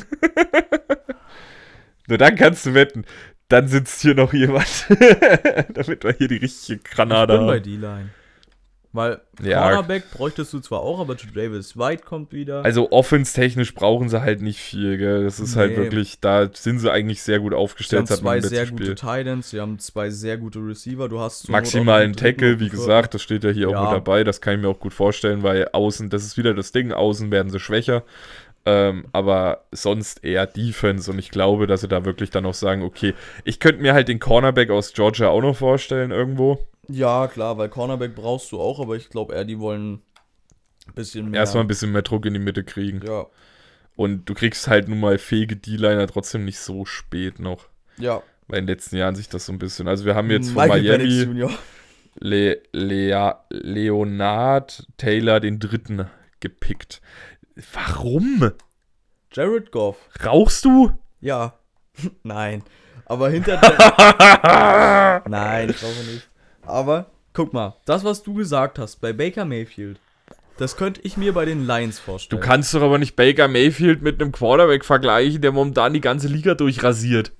Nur 2.07 2.17
dann 2.17 2.35
kannst 2.35 2.65
du 2.65 2.73
wetten, 2.73 3.05
dann 3.49 3.67
sitzt 3.67 4.01
hier 4.01 4.15
noch 4.15 4.33
jemand, 4.33 4.87
damit 5.73 6.03
wir 6.03 6.13
hier 6.13 6.27
die 6.27 6.37
richtige 6.37 6.79
Granate 6.83 7.33
Ich 7.33 7.39
bin 7.39 7.47
bei 7.47 7.55
haben. 7.55 7.63
D-Line. 7.63 8.09
Weil 8.95 9.21
Ja. 9.41 9.63
Cornerback 9.63 10.11
bräuchtest 10.11 10.53
du 10.53 10.59
zwar 10.59 10.81
auch, 10.81 10.99
aber 10.99 11.15
Davis 11.33 11.75
White 11.75 12.03
kommt 12.03 12.31
wieder. 12.31 12.63
Also 12.63 12.91
offense-technisch 12.91 13.73
brauchen 13.73 14.07
sie 14.07 14.21
halt 14.21 14.43
nicht 14.43 14.59
viel, 14.59 14.97
gell? 14.99 15.23
Das 15.23 15.39
ist 15.39 15.55
halt 15.55 15.71
Nee. 15.71 15.77
wirklich, 15.77 16.19
da 16.19 16.47
sind 16.53 16.77
sie 16.77 16.91
eigentlich 16.91 17.23
sehr 17.23 17.39
gut 17.39 17.53
sie 17.53 17.55
haben 17.55 17.63
aufgestellt. 17.63 18.07
zwei 18.07 18.39
sehr 18.39 18.67
gute 18.67 18.93
Titans, 18.93 19.49
sie 19.49 19.59
haben 19.59 19.79
zwei 19.79 20.11
sehr 20.11 20.37
gute 20.37 20.59
Receiver. 20.59 21.09
Du 21.09 21.19
hast 21.19 21.39
zur 21.41 21.49
Not 21.49 21.55
auch 21.57 21.61
Maximal 21.63 21.85
noch 21.85 21.93
ein 21.93 22.01
einen 22.03 22.13
dritten 22.13 22.37
Tackle, 22.39 22.59
wie 22.59 22.69
gesagt, 22.69 23.15
das 23.15 23.23
steht 23.23 23.43
ja 23.43 23.49
hier 23.49 23.69
auch 23.69 23.73
Ja. 23.73 23.81
mit 23.85 23.93
dabei. 23.93 24.23
Das 24.23 24.41
kann 24.41 24.57
ich 24.57 24.61
mir 24.61 24.67
auch 24.69 24.79
gut 24.79 24.93
vorstellen, 24.93 25.41
weil 25.41 25.69
außen, 25.73 26.11
das 26.11 26.23
ist 26.23 26.37
wieder 26.37 26.53
das 26.53 26.71
Ding, 26.71 26.91
außen 26.91 27.31
werden 27.31 27.49
sie 27.51 27.59
schwächer. 27.59 28.03
Ähm, 28.65 29.07
aber 29.11 29.65
sonst 29.71 30.23
eher 30.23 30.47
Defense 30.47 31.11
und 31.11 31.19
ich 31.19 31.31
glaube, 31.31 31.67
dass 31.67 31.81
sie 31.81 31.89
da 31.89 32.05
wirklich 32.05 32.29
dann 32.29 32.45
auch 32.45 32.53
sagen, 32.53 32.81
okay, 32.81 33.13
ich 33.43 33.59
könnte 33.59 33.81
mir 33.81 33.93
halt 33.93 34.07
den 34.07 34.19
Cornerback 34.19 34.69
aus 34.69 34.93
Georgia 34.93 35.27
auch 35.27 35.41
noch 35.41 35.57
vorstellen 35.57 36.11
irgendwo. 36.11 36.65
Ja, 36.87 37.27
klar, 37.27 37.57
weil 37.57 37.69
Cornerback 37.69 38.15
brauchst 38.15 38.51
du 38.51 38.59
auch, 38.59 38.79
aber 38.79 38.95
ich 38.95 39.09
glaube 39.09 39.33
eher, 39.33 39.43
die 39.43 39.59
wollen 39.59 40.01
ein 40.87 40.93
bisschen 40.93 41.29
mehr. 41.29 41.41
Erstmal 41.41 41.63
ein 41.63 41.67
bisschen 41.67 41.91
mehr 41.91 42.01
Druck 42.03 42.25
in 42.25 42.33
die 42.33 42.39
Mitte 42.39 42.63
kriegen. 42.63 43.01
Ja. 43.05 43.25
Und 43.95 44.29
du 44.29 44.33
kriegst 44.33 44.67
halt 44.67 44.87
nun 44.87 44.99
mal 44.99 45.17
fähige 45.17 45.55
D-Liner 45.55 46.07
trotzdem 46.07 46.45
nicht 46.45 46.59
so 46.59 46.85
spät 46.85 47.39
noch. 47.39 47.67
Ja. 47.97 48.23
Weil 48.47 48.59
in 48.59 48.65
den 48.65 48.75
letzten 48.75 48.97
Jahren 48.97 49.15
sich 49.15 49.29
das 49.29 49.45
so 49.45 49.53
ein 49.53 49.59
bisschen. 49.59 49.87
Also 49.87 50.05
wir 50.05 50.15
haben 50.15 50.29
jetzt 50.29 50.51
von 50.51 50.67
Michael 50.67 50.97
Miami. 50.97 51.53
Le 52.19 52.61
Lea 52.71 53.31
Leonard 53.49 54.85
Taylor 54.97 55.39
den 55.39 55.59
dritten 55.59 56.07
gepickt. 56.39 57.01
Warum? 57.73 58.51
Jared 59.31 59.71
Goff. 59.71 59.97
Rauchst 60.23 60.65
du? 60.65 60.91
Ja. 61.21 61.53
Nein. 62.23 62.63
Aber 63.05 63.29
hinter 63.29 63.57
der. 63.57 65.23
Nein, 65.27 65.69
ich 65.69 65.77
glaube 65.77 65.95
nicht. 66.11 66.27
Aber 66.65 67.07
guck 67.33 67.53
mal, 67.53 67.75
das, 67.85 68.03
was 68.03 68.23
du 68.23 68.33
gesagt 68.33 68.79
hast 68.79 68.97
bei 69.01 69.11
Baker 69.13 69.45
Mayfield, 69.45 69.99
das 70.57 70.77
könnte 70.77 71.01
ich 71.03 71.17
mir 71.17 71.33
bei 71.33 71.45
den 71.45 71.65
Lions 71.65 71.97
Du 71.97 72.03
vorstellen. 72.03 72.41
kannst 72.41 72.73
doch 72.73 72.81
aber 72.81 72.97
nicht 72.99 73.15
Baker 73.15 73.47
Mayfield 73.47 74.01
mit 74.01 74.21
einem 74.21 74.31
Quarterback 74.31 74.85
vergleichen, 74.85 75.41
der 75.41 75.51
momentan 75.51 75.93
die 75.93 76.01
ganze 76.01 76.27
Liga 76.27 76.53
durchrasiert. 76.53 77.31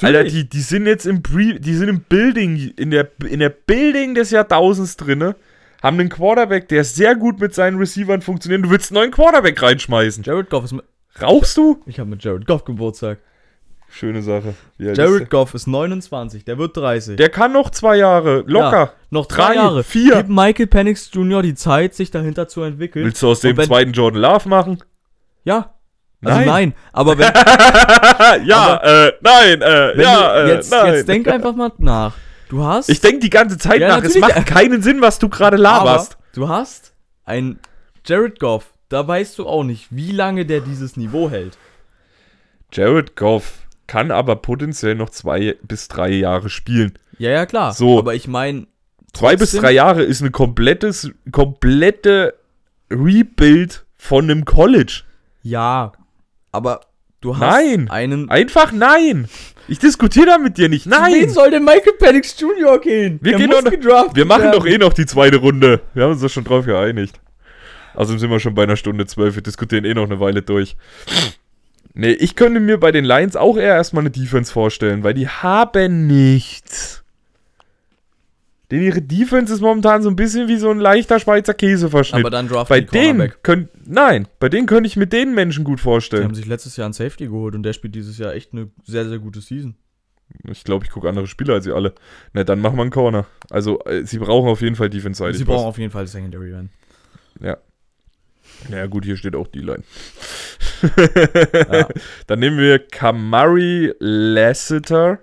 Alter, 0.00 0.24
Natürlich. 0.24 0.32
die, 0.32 0.48
die 0.48 0.60
sind 0.60 0.86
jetzt 0.86 1.06
im 1.06 1.22
Pre 1.22 1.60
die 1.60 1.74
sind 1.74 1.88
im 1.88 2.00
Building, 2.00 2.72
in 2.76 2.90
der, 2.90 3.10
in 3.28 3.38
der 3.40 3.50
Building 3.50 4.14
des 4.16 4.30
Jahrtausends 4.32 4.96
drinne, 4.96 5.36
haben 5.84 6.00
einen 6.00 6.08
Quarterback, 6.08 6.68
der 6.68 6.82
sehr 6.82 7.14
gut 7.14 7.38
mit 7.40 7.54
seinen 7.54 7.78
Receivern 7.78 8.22
funktioniert. 8.22 8.64
Du 8.64 8.70
willst 8.70 8.90
einen 8.90 9.00
neuen 9.00 9.10
Quarterback 9.10 9.62
reinschmeißen. 9.62 10.24
Jared 10.24 10.48
Goff 10.48 10.64
ist 10.64 10.72
mit. 10.72 10.84
Rauchst 11.20 11.56
du? 11.58 11.80
Ich 11.86 12.00
habe 12.00 12.10
mit 12.10 12.24
Jared 12.24 12.46
Goff 12.46 12.64
Geburtstag. 12.64 13.18
Schöne 13.90 14.22
Sache. 14.22 14.54
Jared 14.78 15.30
Goff 15.30 15.54
ist 15.54 15.68
29, 15.68 16.44
der 16.44 16.58
wird 16.58 16.76
30. 16.76 17.16
der? 17.16 17.28
kann 17.28 17.52
noch 17.52 17.70
zwei 17.70 17.96
Jahre, 17.96 18.42
locker. 18.46 18.76
Ja, 18.76 18.92
noch 19.10 19.26
drei, 19.26 19.48
Drei, 19.48 19.54
Jahre. 19.54 19.84
vier. 19.84 20.16
Gib 20.16 20.28
Michael 20.30 20.66
Penix 20.66 21.10
Jr. 21.12 21.42
die 21.42 21.54
Zeit, 21.54 21.94
sich 21.94 22.10
dahinter 22.10 22.48
zu 22.48 22.62
entwickeln. 22.62 23.04
Willst 23.04 23.22
du 23.22 23.28
aus 23.28 23.40
dem 23.40 23.56
zweiten 23.56 23.92
Jordan 23.92 24.22
Love 24.22 24.48
machen? 24.48 24.78
Ja. 25.44 25.74
Also 26.24 26.38
Nein. 26.38 26.48
nein. 26.48 26.74
Aber 26.92 27.18
wenn, 27.18 27.26
ja, 28.46 28.76
äh, 28.82 29.12
nein, 29.20 29.60
äh, 29.62 30.02
ja, 30.02 30.42
du, 30.42 30.50
äh, 30.50 30.54
jetzt, 30.54 30.70
nein. 30.72 30.94
jetzt 30.94 31.08
denk 31.08 31.28
einfach 31.28 31.54
mal 31.54 31.70
nach. 31.78 32.14
Du 32.54 32.64
hast. 32.64 32.88
ich 32.88 33.00
denke 33.00 33.18
die 33.18 33.30
ganze 33.30 33.58
Zeit 33.58 33.80
Ja, 33.80 33.88
nach. 33.88 34.04
Es 34.04 34.16
macht 34.16 34.46
keinen 34.46 34.80
Sinn, 34.82 35.00
was 35.00 35.18
du 35.18 35.28
gerade 35.28 35.56
laberst. 35.56 36.12
aber 36.14 36.22
du 36.34 36.48
hast 36.48 36.92
ein 37.24 37.58
Jared 38.06 38.38
Goff. 38.38 38.72
Da 38.88 39.06
weißt 39.08 39.38
du 39.38 39.46
auch 39.46 39.64
nicht, 39.64 39.88
wie 39.90 40.12
lange 40.12 40.46
der 40.46 40.60
dieses 40.60 40.96
Niveau 40.96 41.28
hält. 41.30 41.58
Jared 42.72 43.16
Goff 43.16 43.54
kann 43.86 44.10
aber 44.10 44.36
potenziell 44.36 44.94
noch 44.94 45.10
zwei 45.10 45.56
bis 45.62 45.88
drei 45.88 46.10
Jahre 46.10 46.48
spielen. 46.48 46.96
Ja, 47.18 47.30
ja, 47.30 47.46
klar. 47.46 47.72
So. 47.72 47.98
Aber 47.98 48.14
ich 48.14 48.28
meine, 48.28 48.66
Zwei 49.12 49.36
bis 49.36 49.52
drei 49.52 49.70
Jahre 49.72 50.02
ist 50.02 50.20
eine 50.22 50.30
komplettes, 50.32 51.10
komplette 51.30 52.34
Rebuild 52.90 53.84
von 53.96 54.24
einem 54.30 54.44
College. 54.44 55.02
ja. 55.42 55.92
Aber 56.52 56.80
du 57.24 57.36
hast 57.36 57.40
Nein. 57.40 57.90
einen. 57.90 58.30
Einfach 58.30 58.70
nein. 58.72 59.28
Ich 59.66 59.78
diskutiere 59.78 60.26
da 60.26 60.38
mit 60.38 60.58
dir 60.58 60.68
nicht. 60.68 60.84
Wen 60.86 60.90
Nein. 60.90 61.28
soll 61.30 61.50
denn 61.50 61.64
Michael 61.64 61.94
Penix 61.98 62.38
Jr. 62.38 62.78
gehen? 62.80 63.18
Wir 63.22 63.32
Der 63.32 63.40
gehen 63.40 63.50
muss 63.50 63.64
doch- 63.64 63.70
gedraftet 63.70 64.14
Wir 64.16 64.26
machen 64.26 64.42
werden. 64.44 64.52
doch 64.58 64.66
eh 64.66 64.76
noch 64.78 64.92
die 64.92 65.06
zweite 65.06 65.38
Runde. 65.38 65.80
Wir 65.94 66.04
haben 66.04 66.12
uns 66.12 66.20
doch 66.20 66.28
schon 66.28 66.44
drauf 66.44 66.66
geeinigt. 66.66 67.18
Außerdem 67.94 68.18
sind 68.18 68.30
wir 68.30 68.40
schon 68.40 68.54
bei 68.54 68.64
einer 68.64 68.76
Stunde 68.76 69.06
zwölf. 69.06 69.36
Wir 69.36 69.42
diskutieren 69.42 69.84
eh 69.84 69.94
noch 69.94 70.04
eine 70.04 70.20
Weile 70.20 70.42
durch. 70.42 70.76
Nee, 71.94 72.10
ich 72.10 72.34
könnte 72.34 72.58
mir 72.60 72.78
bei 72.78 72.90
den 72.90 73.04
Lions 73.04 73.36
auch 73.36 73.56
eher 73.56 73.76
erstmal 73.76 74.02
eine 74.02 74.10
Defense 74.10 74.52
vorstellen, 74.52 75.04
weil 75.04 75.14
die 75.14 75.28
haben 75.28 76.08
nichts. 76.08 77.03
Denn 78.70 78.82
ihre 78.82 79.02
Defense 79.02 79.52
ist 79.52 79.60
momentan 79.60 80.02
so 80.02 80.08
ein 80.08 80.16
bisschen 80.16 80.48
wie 80.48 80.56
so 80.56 80.70
ein 80.70 80.78
leichter 80.78 81.20
Schweizer 81.20 81.52
Käseverschnitt. 81.54 82.20
Aber 82.20 82.30
dann 82.30 82.48
draften 82.48 82.68
bei 82.74 82.80
die 82.80 82.86
denen 82.86 83.18
Cornerback. 83.18 83.42
können, 83.42 83.68
nein, 83.84 84.26
bei 84.40 84.48
denen 84.48 84.66
könnte 84.66 84.86
ich 84.86 84.96
mit 84.96 85.12
den 85.12 85.34
Menschen 85.34 85.64
gut 85.64 85.78
Die 85.78 85.82
vorstellen. 85.82 86.24
haben 86.24 86.34
sich 86.34 86.46
letztes 86.46 86.76
Jahr 86.76 86.86
einen 86.86 86.94
Safety 86.94 87.26
geholt 87.26 87.54
und 87.54 87.62
der 87.62 87.72
spielt 87.74 87.94
dieses 87.94 88.16
Jahr 88.18 88.32
echt 88.34 88.52
eine 88.52 88.70
sehr, 88.84 89.06
sehr 89.08 89.18
gute 89.18 89.40
Season. 89.40 89.74
Ich 90.50 90.64
glaube, 90.64 90.84
ich 90.86 90.90
gucke 90.90 91.08
andere 91.08 91.26
Spieler 91.26 91.54
als 91.54 91.64
sie 91.64 91.72
alle. 91.72 91.94
Na, 92.32 92.42
dann 92.44 92.60
machen 92.60 92.76
wir 92.76 92.82
einen 92.82 92.90
Corner. 92.90 93.26
Also, 93.50 93.80
äh, 93.84 94.04
sie 94.06 94.18
brauchen 94.18 94.48
auf 94.48 94.62
jeden 94.62 94.74
Fall 94.76 94.88
Defense-seitig 94.88 95.36
Sie 95.38 95.46
was. 95.46 95.54
brauchen 95.54 95.66
auf 95.68 95.78
jeden 95.78 95.90
Fall 95.92 96.06
Secondary 96.06 96.52
Run. 96.54 96.70
Ja, 98.70 98.86
gut, 98.86 99.04
hier 99.04 99.16
steht 99.16 99.36
auch 99.36 99.48
die 99.48 99.60
Line. 99.60 99.82
Ja. 101.72 101.88
Dann 102.26 102.38
nehmen 102.38 102.58
wir 102.58 102.78
Kamari 102.78 103.92
Lassiter 103.98 105.18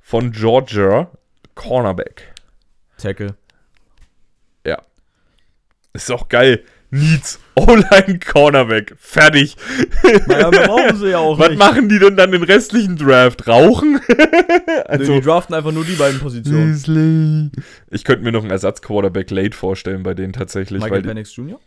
von 0.00 0.32
Georgia, 0.32 1.10
Cornerback. 1.54 2.32
Tackle. 2.98 3.36
Ist 5.96 6.12
auch 6.12 6.28
geil. 6.28 6.62
Needs, 6.90 7.40
O-Line, 7.54 8.20
Cornerback. 8.20 8.94
Fertig. 8.98 9.56
Naja, 10.26 10.50
brauchen 10.50 10.96
sie 10.98 11.08
ja 11.08 11.18
auch 11.18 11.38
Was 11.38 11.48
nicht. 11.48 11.58
machen 11.58 11.88
die 11.88 11.98
denn 11.98 12.16
dann 12.16 12.32
den 12.32 12.42
restlichen 12.42 12.96
Draft? 12.96 13.48
Rauchen? 13.48 14.00
Nee, 14.68 14.82
also, 14.84 15.14
die 15.14 15.20
draften 15.20 15.54
einfach 15.54 15.72
nur 15.72 15.84
die 15.84 15.94
beiden 15.94 16.20
Positionen. 16.20 16.72
Beasley. 16.72 17.50
Ich 17.90 18.04
könnte 18.04 18.24
mir 18.24 18.32
noch 18.32 18.42
einen 18.42 18.50
Ersatz-Quarterback 18.50 19.30
late 19.30 19.56
vorstellen 19.56 20.02
bei 20.02 20.12
denen 20.14 20.32
tatsächlich. 20.32 20.82
Michael 20.82 21.02
Penix 21.02 21.34
Jr.? 21.34 21.58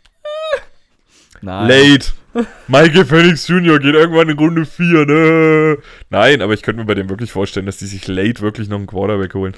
Nein. 1.41 1.68
Late. 1.68 2.11
Michael 2.68 3.06
Phoenix 3.06 3.47
Jr. 3.47 3.80
geht 3.80 3.95
irgendwann 3.95 4.30
in 4.30 4.38
Runde 4.38 4.65
4, 4.65 5.06
ne? 5.06 5.77
Nein, 6.10 6.41
aber 6.41 6.53
ich 6.53 6.61
könnte 6.61 6.81
mir 6.81 6.85
bei 6.85 6.95
dem 6.95 7.10
wirklich 7.10 7.31
vorstellen, 7.31 7.65
dass 7.65 7.77
die 7.77 7.88
sich 7.88 8.07
late 8.07 8.41
wirklich 8.41 8.69
noch 8.69 8.77
einen 8.77 8.88
Quarterback 8.88 9.34
holen. 9.34 9.56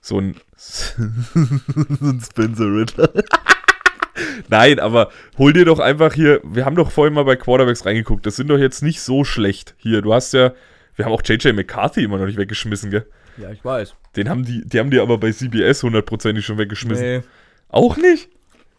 So 0.00 0.20
ein, 0.20 0.36
so 0.56 1.02
ein 1.02 2.20
Spencer 2.20 2.66
Ritter. 2.72 3.12
Nein, 4.48 4.80
aber 4.80 5.10
hol 5.36 5.52
dir 5.52 5.64
doch 5.64 5.78
einfach 5.78 6.14
hier, 6.14 6.40
wir 6.44 6.64
haben 6.64 6.76
doch 6.76 6.90
vorhin 6.90 7.14
mal 7.14 7.24
bei 7.24 7.36
Quarterbacks 7.36 7.86
reingeguckt, 7.86 8.26
das 8.26 8.36
sind 8.36 8.48
doch 8.48 8.58
jetzt 8.58 8.82
nicht 8.82 9.00
so 9.00 9.24
schlecht. 9.24 9.74
Hier, 9.78 10.02
du 10.02 10.12
hast 10.12 10.32
ja, 10.34 10.52
wir 10.96 11.04
haben 11.04 11.12
auch 11.12 11.22
JJ 11.24 11.52
McCarthy 11.52 12.02
immer 12.04 12.18
noch 12.18 12.26
nicht 12.26 12.38
weggeschmissen, 12.38 12.90
gell? 12.90 13.06
Ja, 13.36 13.50
ich 13.52 13.64
weiß. 13.64 13.94
Den 14.16 14.28
haben 14.28 14.44
die, 14.44 14.62
die 14.66 14.78
haben 14.80 14.90
die 14.90 14.98
aber 14.98 15.18
bei 15.18 15.30
CBS 15.30 15.82
hundertprozentig 15.84 16.44
schon 16.44 16.58
weggeschmissen. 16.58 17.04
Nee, 17.06 17.22
Auch 17.68 17.96
nicht? 17.96 18.28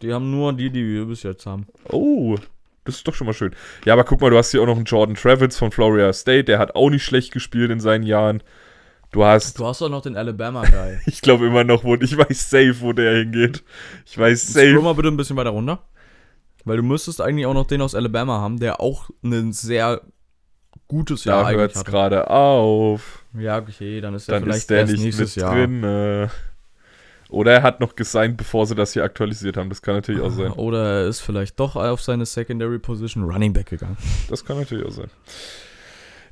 die 0.02 0.12
haben 0.12 0.30
nur 0.30 0.52
die, 0.52 0.70
die 0.70 0.86
wir 0.86 1.04
bis 1.06 1.22
jetzt 1.22 1.46
haben. 1.46 1.66
Oh, 1.88 2.36
das 2.84 2.96
ist 2.96 3.08
doch 3.08 3.14
schon 3.14 3.26
mal 3.26 3.34
schön. 3.34 3.54
Ja, 3.84 3.92
aber 3.92 4.04
guck 4.04 4.20
mal, 4.20 4.30
du 4.30 4.36
hast 4.38 4.50
hier 4.50 4.62
auch 4.62 4.66
noch 4.66 4.76
einen 4.76 4.84
Jordan 4.84 5.14
Travitz 5.14 5.58
von 5.58 5.70
Florida 5.70 6.12
State, 6.12 6.44
der 6.44 6.58
hat 6.58 6.74
auch 6.74 6.90
nicht 6.90 7.04
schlecht 7.04 7.32
gespielt 7.32 7.70
in 7.70 7.80
seinen 7.80 8.04
Jahren. 8.04 8.42
Du 9.12 9.24
hast, 9.24 9.58
Du 9.58 9.66
hast 9.66 9.80
doch 9.80 9.88
noch 9.88 10.02
den 10.02 10.16
Alabama-Guy. 10.16 11.00
ich 11.06 11.20
glaube 11.20 11.46
immer 11.46 11.64
noch, 11.64 11.82
wo, 11.82 11.96
ich 11.96 12.16
weiß 12.16 12.50
safe, 12.50 12.76
wo 12.80 12.92
der 12.92 13.18
hingeht. 13.18 13.64
Ich 14.06 14.16
weiß 14.16 14.52
safe. 14.52 14.70
Scroll 14.70 14.82
mal 14.82 14.94
bitte 14.94 15.08
ein 15.08 15.16
bisschen 15.16 15.36
weiter 15.36 15.50
runter. 15.50 15.80
Weil 16.64 16.76
du 16.76 16.82
müsstest 16.82 17.20
eigentlich 17.20 17.46
auch 17.46 17.54
noch 17.54 17.66
den 17.66 17.82
aus 17.82 17.94
Alabama 17.94 18.38
haben, 18.40 18.60
der 18.60 18.80
auch 18.80 19.10
ein 19.24 19.52
sehr 19.52 20.02
gutes 20.88 21.24
Jahr 21.24 21.42
Da 21.42 21.48
eigentlich 21.48 21.58
hört 21.60 21.76
es 21.76 21.84
gerade 21.84 22.30
auf. 22.30 23.24
Ja, 23.36 23.58
okay, 23.58 24.00
dann 24.00 24.14
ist 24.14 24.28
er 24.28 24.34
Dann 24.34 24.42
vielleicht 24.44 24.58
ist 24.60 24.70
der 24.70 24.78
erst 24.80 24.92
nicht 24.92 25.02
nächstes 25.04 25.36
mit 25.36 25.42
Jahr. 25.42 25.54
drin. 25.54 26.30
Oder 27.30 27.52
er 27.52 27.62
hat 27.62 27.80
noch 27.80 27.94
gesigned, 27.94 28.36
bevor 28.36 28.66
sie 28.66 28.74
das 28.74 28.92
hier 28.92 29.04
aktualisiert 29.04 29.56
haben. 29.56 29.68
Das 29.68 29.82
kann 29.82 29.94
natürlich 29.94 30.20
auch 30.20 30.30
sein. 30.30 30.50
Oder 30.52 31.02
er 31.02 31.06
ist 31.06 31.20
vielleicht 31.20 31.58
doch 31.60 31.76
auf 31.76 32.02
seine 32.02 32.26
Secondary 32.26 32.78
Position 32.80 33.24
Running 33.24 33.52
Back 33.52 33.66
gegangen. 33.70 33.96
Das 34.28 34.44
kann 34.44 34.58
natürlich 34.58 34.84
auch 34.84 34.90
sein. 34.90 35.10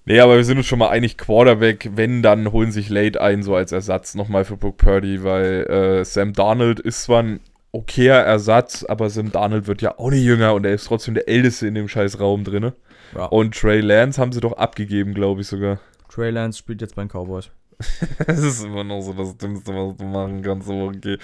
Nee, 0.08 0.20
aber 0.20 0.36
wir 0.36 0.44
sind 0.44 0.56
uns 0.56 0.66
schon 0.66 0.78
mal 0.78 0.88
einig, 0.88 1.18
Quarterback, 1.18 1.90
wenn, 1.94 2.22
dann 2.22 2.50
holen 2.50 2.72
sich 2.72 2.88
Late 2.88 3.20
ein, 3.20 3.42
so 3.42 3.54
als 3.54 3.72
Ersatz 3.72 4.14
nochmal 4.14 4.46
für 4.46 4.56
Brooke 4.56 4.82
Purdy, 4.82 5.22
weil 5.22 5.66
äh, 5.66 6.04
Sam 6.06 6.32
Darnold 6.32 6.80
ist 6.80 7.02
zwar 7.02 7.22
ein 7.22 7.40
okayer 7.72 8.24
Ersatz, 8.24 8.84
aber 8.84 9.10
Sam 9.10 9.32
Darnold 9.32 9.66
wird 9.66 9.82
ja 9.82 9.98
auch 9.98 10.08
nicht 10.08 10.24
jünger 10.24 10.54
und 10.54 10.64
er 10.64 10.72
ist 10.72 10.86
trotzdem 10.86 11.12
der 11.12 11.28
Älteste 11.28 11.66
in 11.66 11.74
dem 11.74 11.88
scheiß 11.88 12.20
Raum 12.20 12.42
drin. 12.42 12.72
Ja. 13.14 13.26
Und 13.26 13.54
Trey 13.54 13.82
Lance 13.82 14.18
haben 14.18 14.32
sie 14.32 14.40
doch 14.40 14.54
abgegeben, 14.54 15.12
glaube 15.12 15.42
ich 15.42 15.46
sogar. 15.46 15.78
Trey 16.08 16.30
Lance 16.30 16.58
spielt 16.58 16.80
jetzt 16.80 16.94
bei 16.94 17.04
den 17.04 17.10
Cowboys. 17.10 17.50
Das 18.26 18.38
ist 18.38 18.64
immer 18.64 18.84
noch 18.84 19.02
so 19.02 19.12
das 19.12 19.36
Dümmste, 19.36 19.74
was 19.74 19.94
du 19.98 20.04
machen 20.04 20.40
kannst. 20.40 20.68
So, 20.68 20.86
okay. 20.86 21.18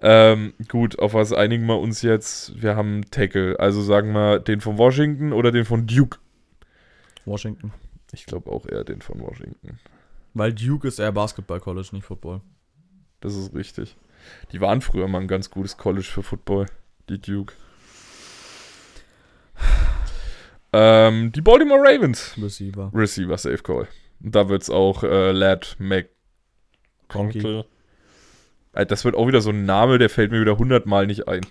Ähm, 0.00 0.54
gut, 0.66 0.98
auf 0.98 1.12
was 1.12 1.34
einigen 1.34 1.66
wir 1.66 1.78
uns 1.78 2.00
jetzt? 2.00 2.60
Wir 2.60 2.74
haben 2.74 3.02
Tackle. 3.10 3.60
Also 3.60 3.82
sagen 3.82 4.12
wir 4.12 4.38
den 4.38 4.62
von 4.62 4.78
Washington 4.78 5.34
oder 5.34 5.52
den 5.52 5.66
von 5.66 5.86
Duke? 5.86 6.18
Washington. 7.26 7.74
Ich 8.12 8.26
glaube 8.26 8.50
auch 8.50 8.66
eher 8.66 8.84
den 8.84 9.02
von 9.02 9.20
Washington. 9.20 9.78
Weil 10.34 10.52
Duke 10.52 10.88
ist 10.88 10.98
eher 10.98 11.12
Basketball-College, 11.12 11.88
nicht 11.92 12.04
Football. 12.04 12.40
Das 13.20 13.34
ist 13.34 13.54
richtig. 13.54 13.96
Die 14.52 14.60
waren 14.60 14.80
früher 14.80 15.08
mal 15.08 15.20
ein 15.20 15.28
ganz 15.28 15.50
gutes 15.50 15.76
College 15.76 16.06
für 16.06 16.22
Football. 16.22 16.66
Die 17.08 17.20
Duke. 17.20 17.54
Ähm, 20.72 21.32
die 21.32 21.40
Baltimore 21.40 21.80
Ravens. 21.82 22.34
Receiver. 22.40 22.90
Receiver 22.94 23.36
Safe 23.36 23.58
Call. 23.58 23.88
Und 24.22 24.34
da 24.34 24.48
wird 24.48 24.62
es 24.62 24.70
auch 24.70 25.02
äh, 25.02 25.32
Lad 25.32 25.76
McConkey. 25.78 27.64
Äh, 28.72 28.86
Das 28.86 29.04
wird 29.04 29.16
auch 29.16 29.26
wieder 29.26 29.40
so 29.40 29.50
ein 29.50 29.64
Name, 29.64 29.98
der 29.98 30.10
fällt 30.10 30.30
mir 30.30 30.40
wieder 30.40 30.58
hundertmal 30.58 31.06
nicht 31.06 31.26
ein. 31.26 31.44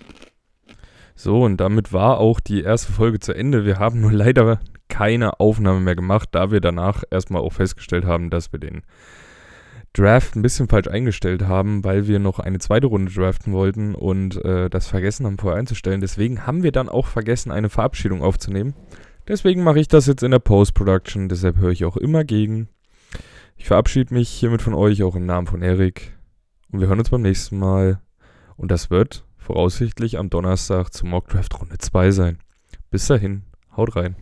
So, 1.14 1.42
und 1.42 1.58
damit 1.58 1.92
war 1.92 2.18
auch 2.18 2.40
die 2.40 2.62
erste 2.62 2.92
Folge 2.92 3.20
zu 3.20 3.34
Ende. 3.34 3.66
Wir 3.66 3.78
haben 3.78 4.00
nur 4.00 4.12
leider 4.12 4.60
keine 4.90 5.40
Aufnahme 5.40 5.80
mehr 5.80 5.96
gemacht, 5.96 6.28
da 6.32 6.50
wir 6.50 6.60
danach 6.60 7.02
erstmal 7.10 7.40
auch 7.40 7.54
festgestellt 7.54 8.04
haben, 8.04 8.28
dass 8.28 8.52
wir 8.52 8.60
den 8.60 8.82
Draft 9.92 10.36
ein 10.36 10.42
bisschen 10.42 10.68
falsch 10.68 10.88
eingestellt 10.88 11.42
haben, 11.42 11.82
weil 11.82 12.06
wir 12.06 12.18
noch 12.18 12.38
eine 12.38 12.58
zweite 12.58 12.86
Runde 12.86 13.10
draften 13.10 13.52
wollten 13.52 13.94
und 13.94 14.44
äh, 14.44 14.68
das 14.68 14.86
vergessen 14.86 15.26
haben 15.26 15.38
vorher 15.38 15.58
einzustellen. 15.58 16.00
Deswegen 16.00 16.46
haben 16.46 16.62
wir 16.62 16.70
dann 16.70 16.88
auch 16.88 17.06
vergessen, 17.06 17.50
eine 17.50 17.70
Verabschiedung 17.70 18.22
aufzunehmen. 18.22 18.74
Deswegen 19.26 19.64
mache 19.64 19.80
ich 19.80 19.88
das 19.88 20.06
jetzt 20.06 20.22
in 20.22 20.30
der 20.30 20.38
Post-Production, 20.38 21.28
deshalb 21.28 21.56
höre 21.56 21.70
ich 21.70 21.84
auch 21.84 21.96
immer 21.96 22.24
gegen. 22.24 22.68
Ich 23.56 23.66
verabschiede 23.66 24.14
mich 24.14 24.28
hiermit 24.28 24.62
von 24.62 24.74
euch, 24.74 25.02
auch 25.02 25.16
im 25.16 25.26
Namen 25.26 25.46
von 25.46 25.62
Erik. 25.62 26.16
Und 26.72 26.80
wir 26.80 26.88
hören 26.88 26.98
uns 26.98 27.10
beim 27.10 27.22
nächsten 27.22 27.58
Mal. 27.58 28.00
Und 28.56 28.70
das 28.70 28.90
wird 28.90 29.24
voraussichtlich 29.38 30.18
am 30.18 30.30
Donnerstag 30.30 30.92
zur 30.92 31.08
Mock 31.08 31.28
Draft 31.28 31.60
Runde 31.60 31.78
2 31.78 32.10
sein. 32.12 32.38
Bis 32.90 33.06
dahin, 33.06 33.42
haut 33.76 33.96
rein. 33.96 34.16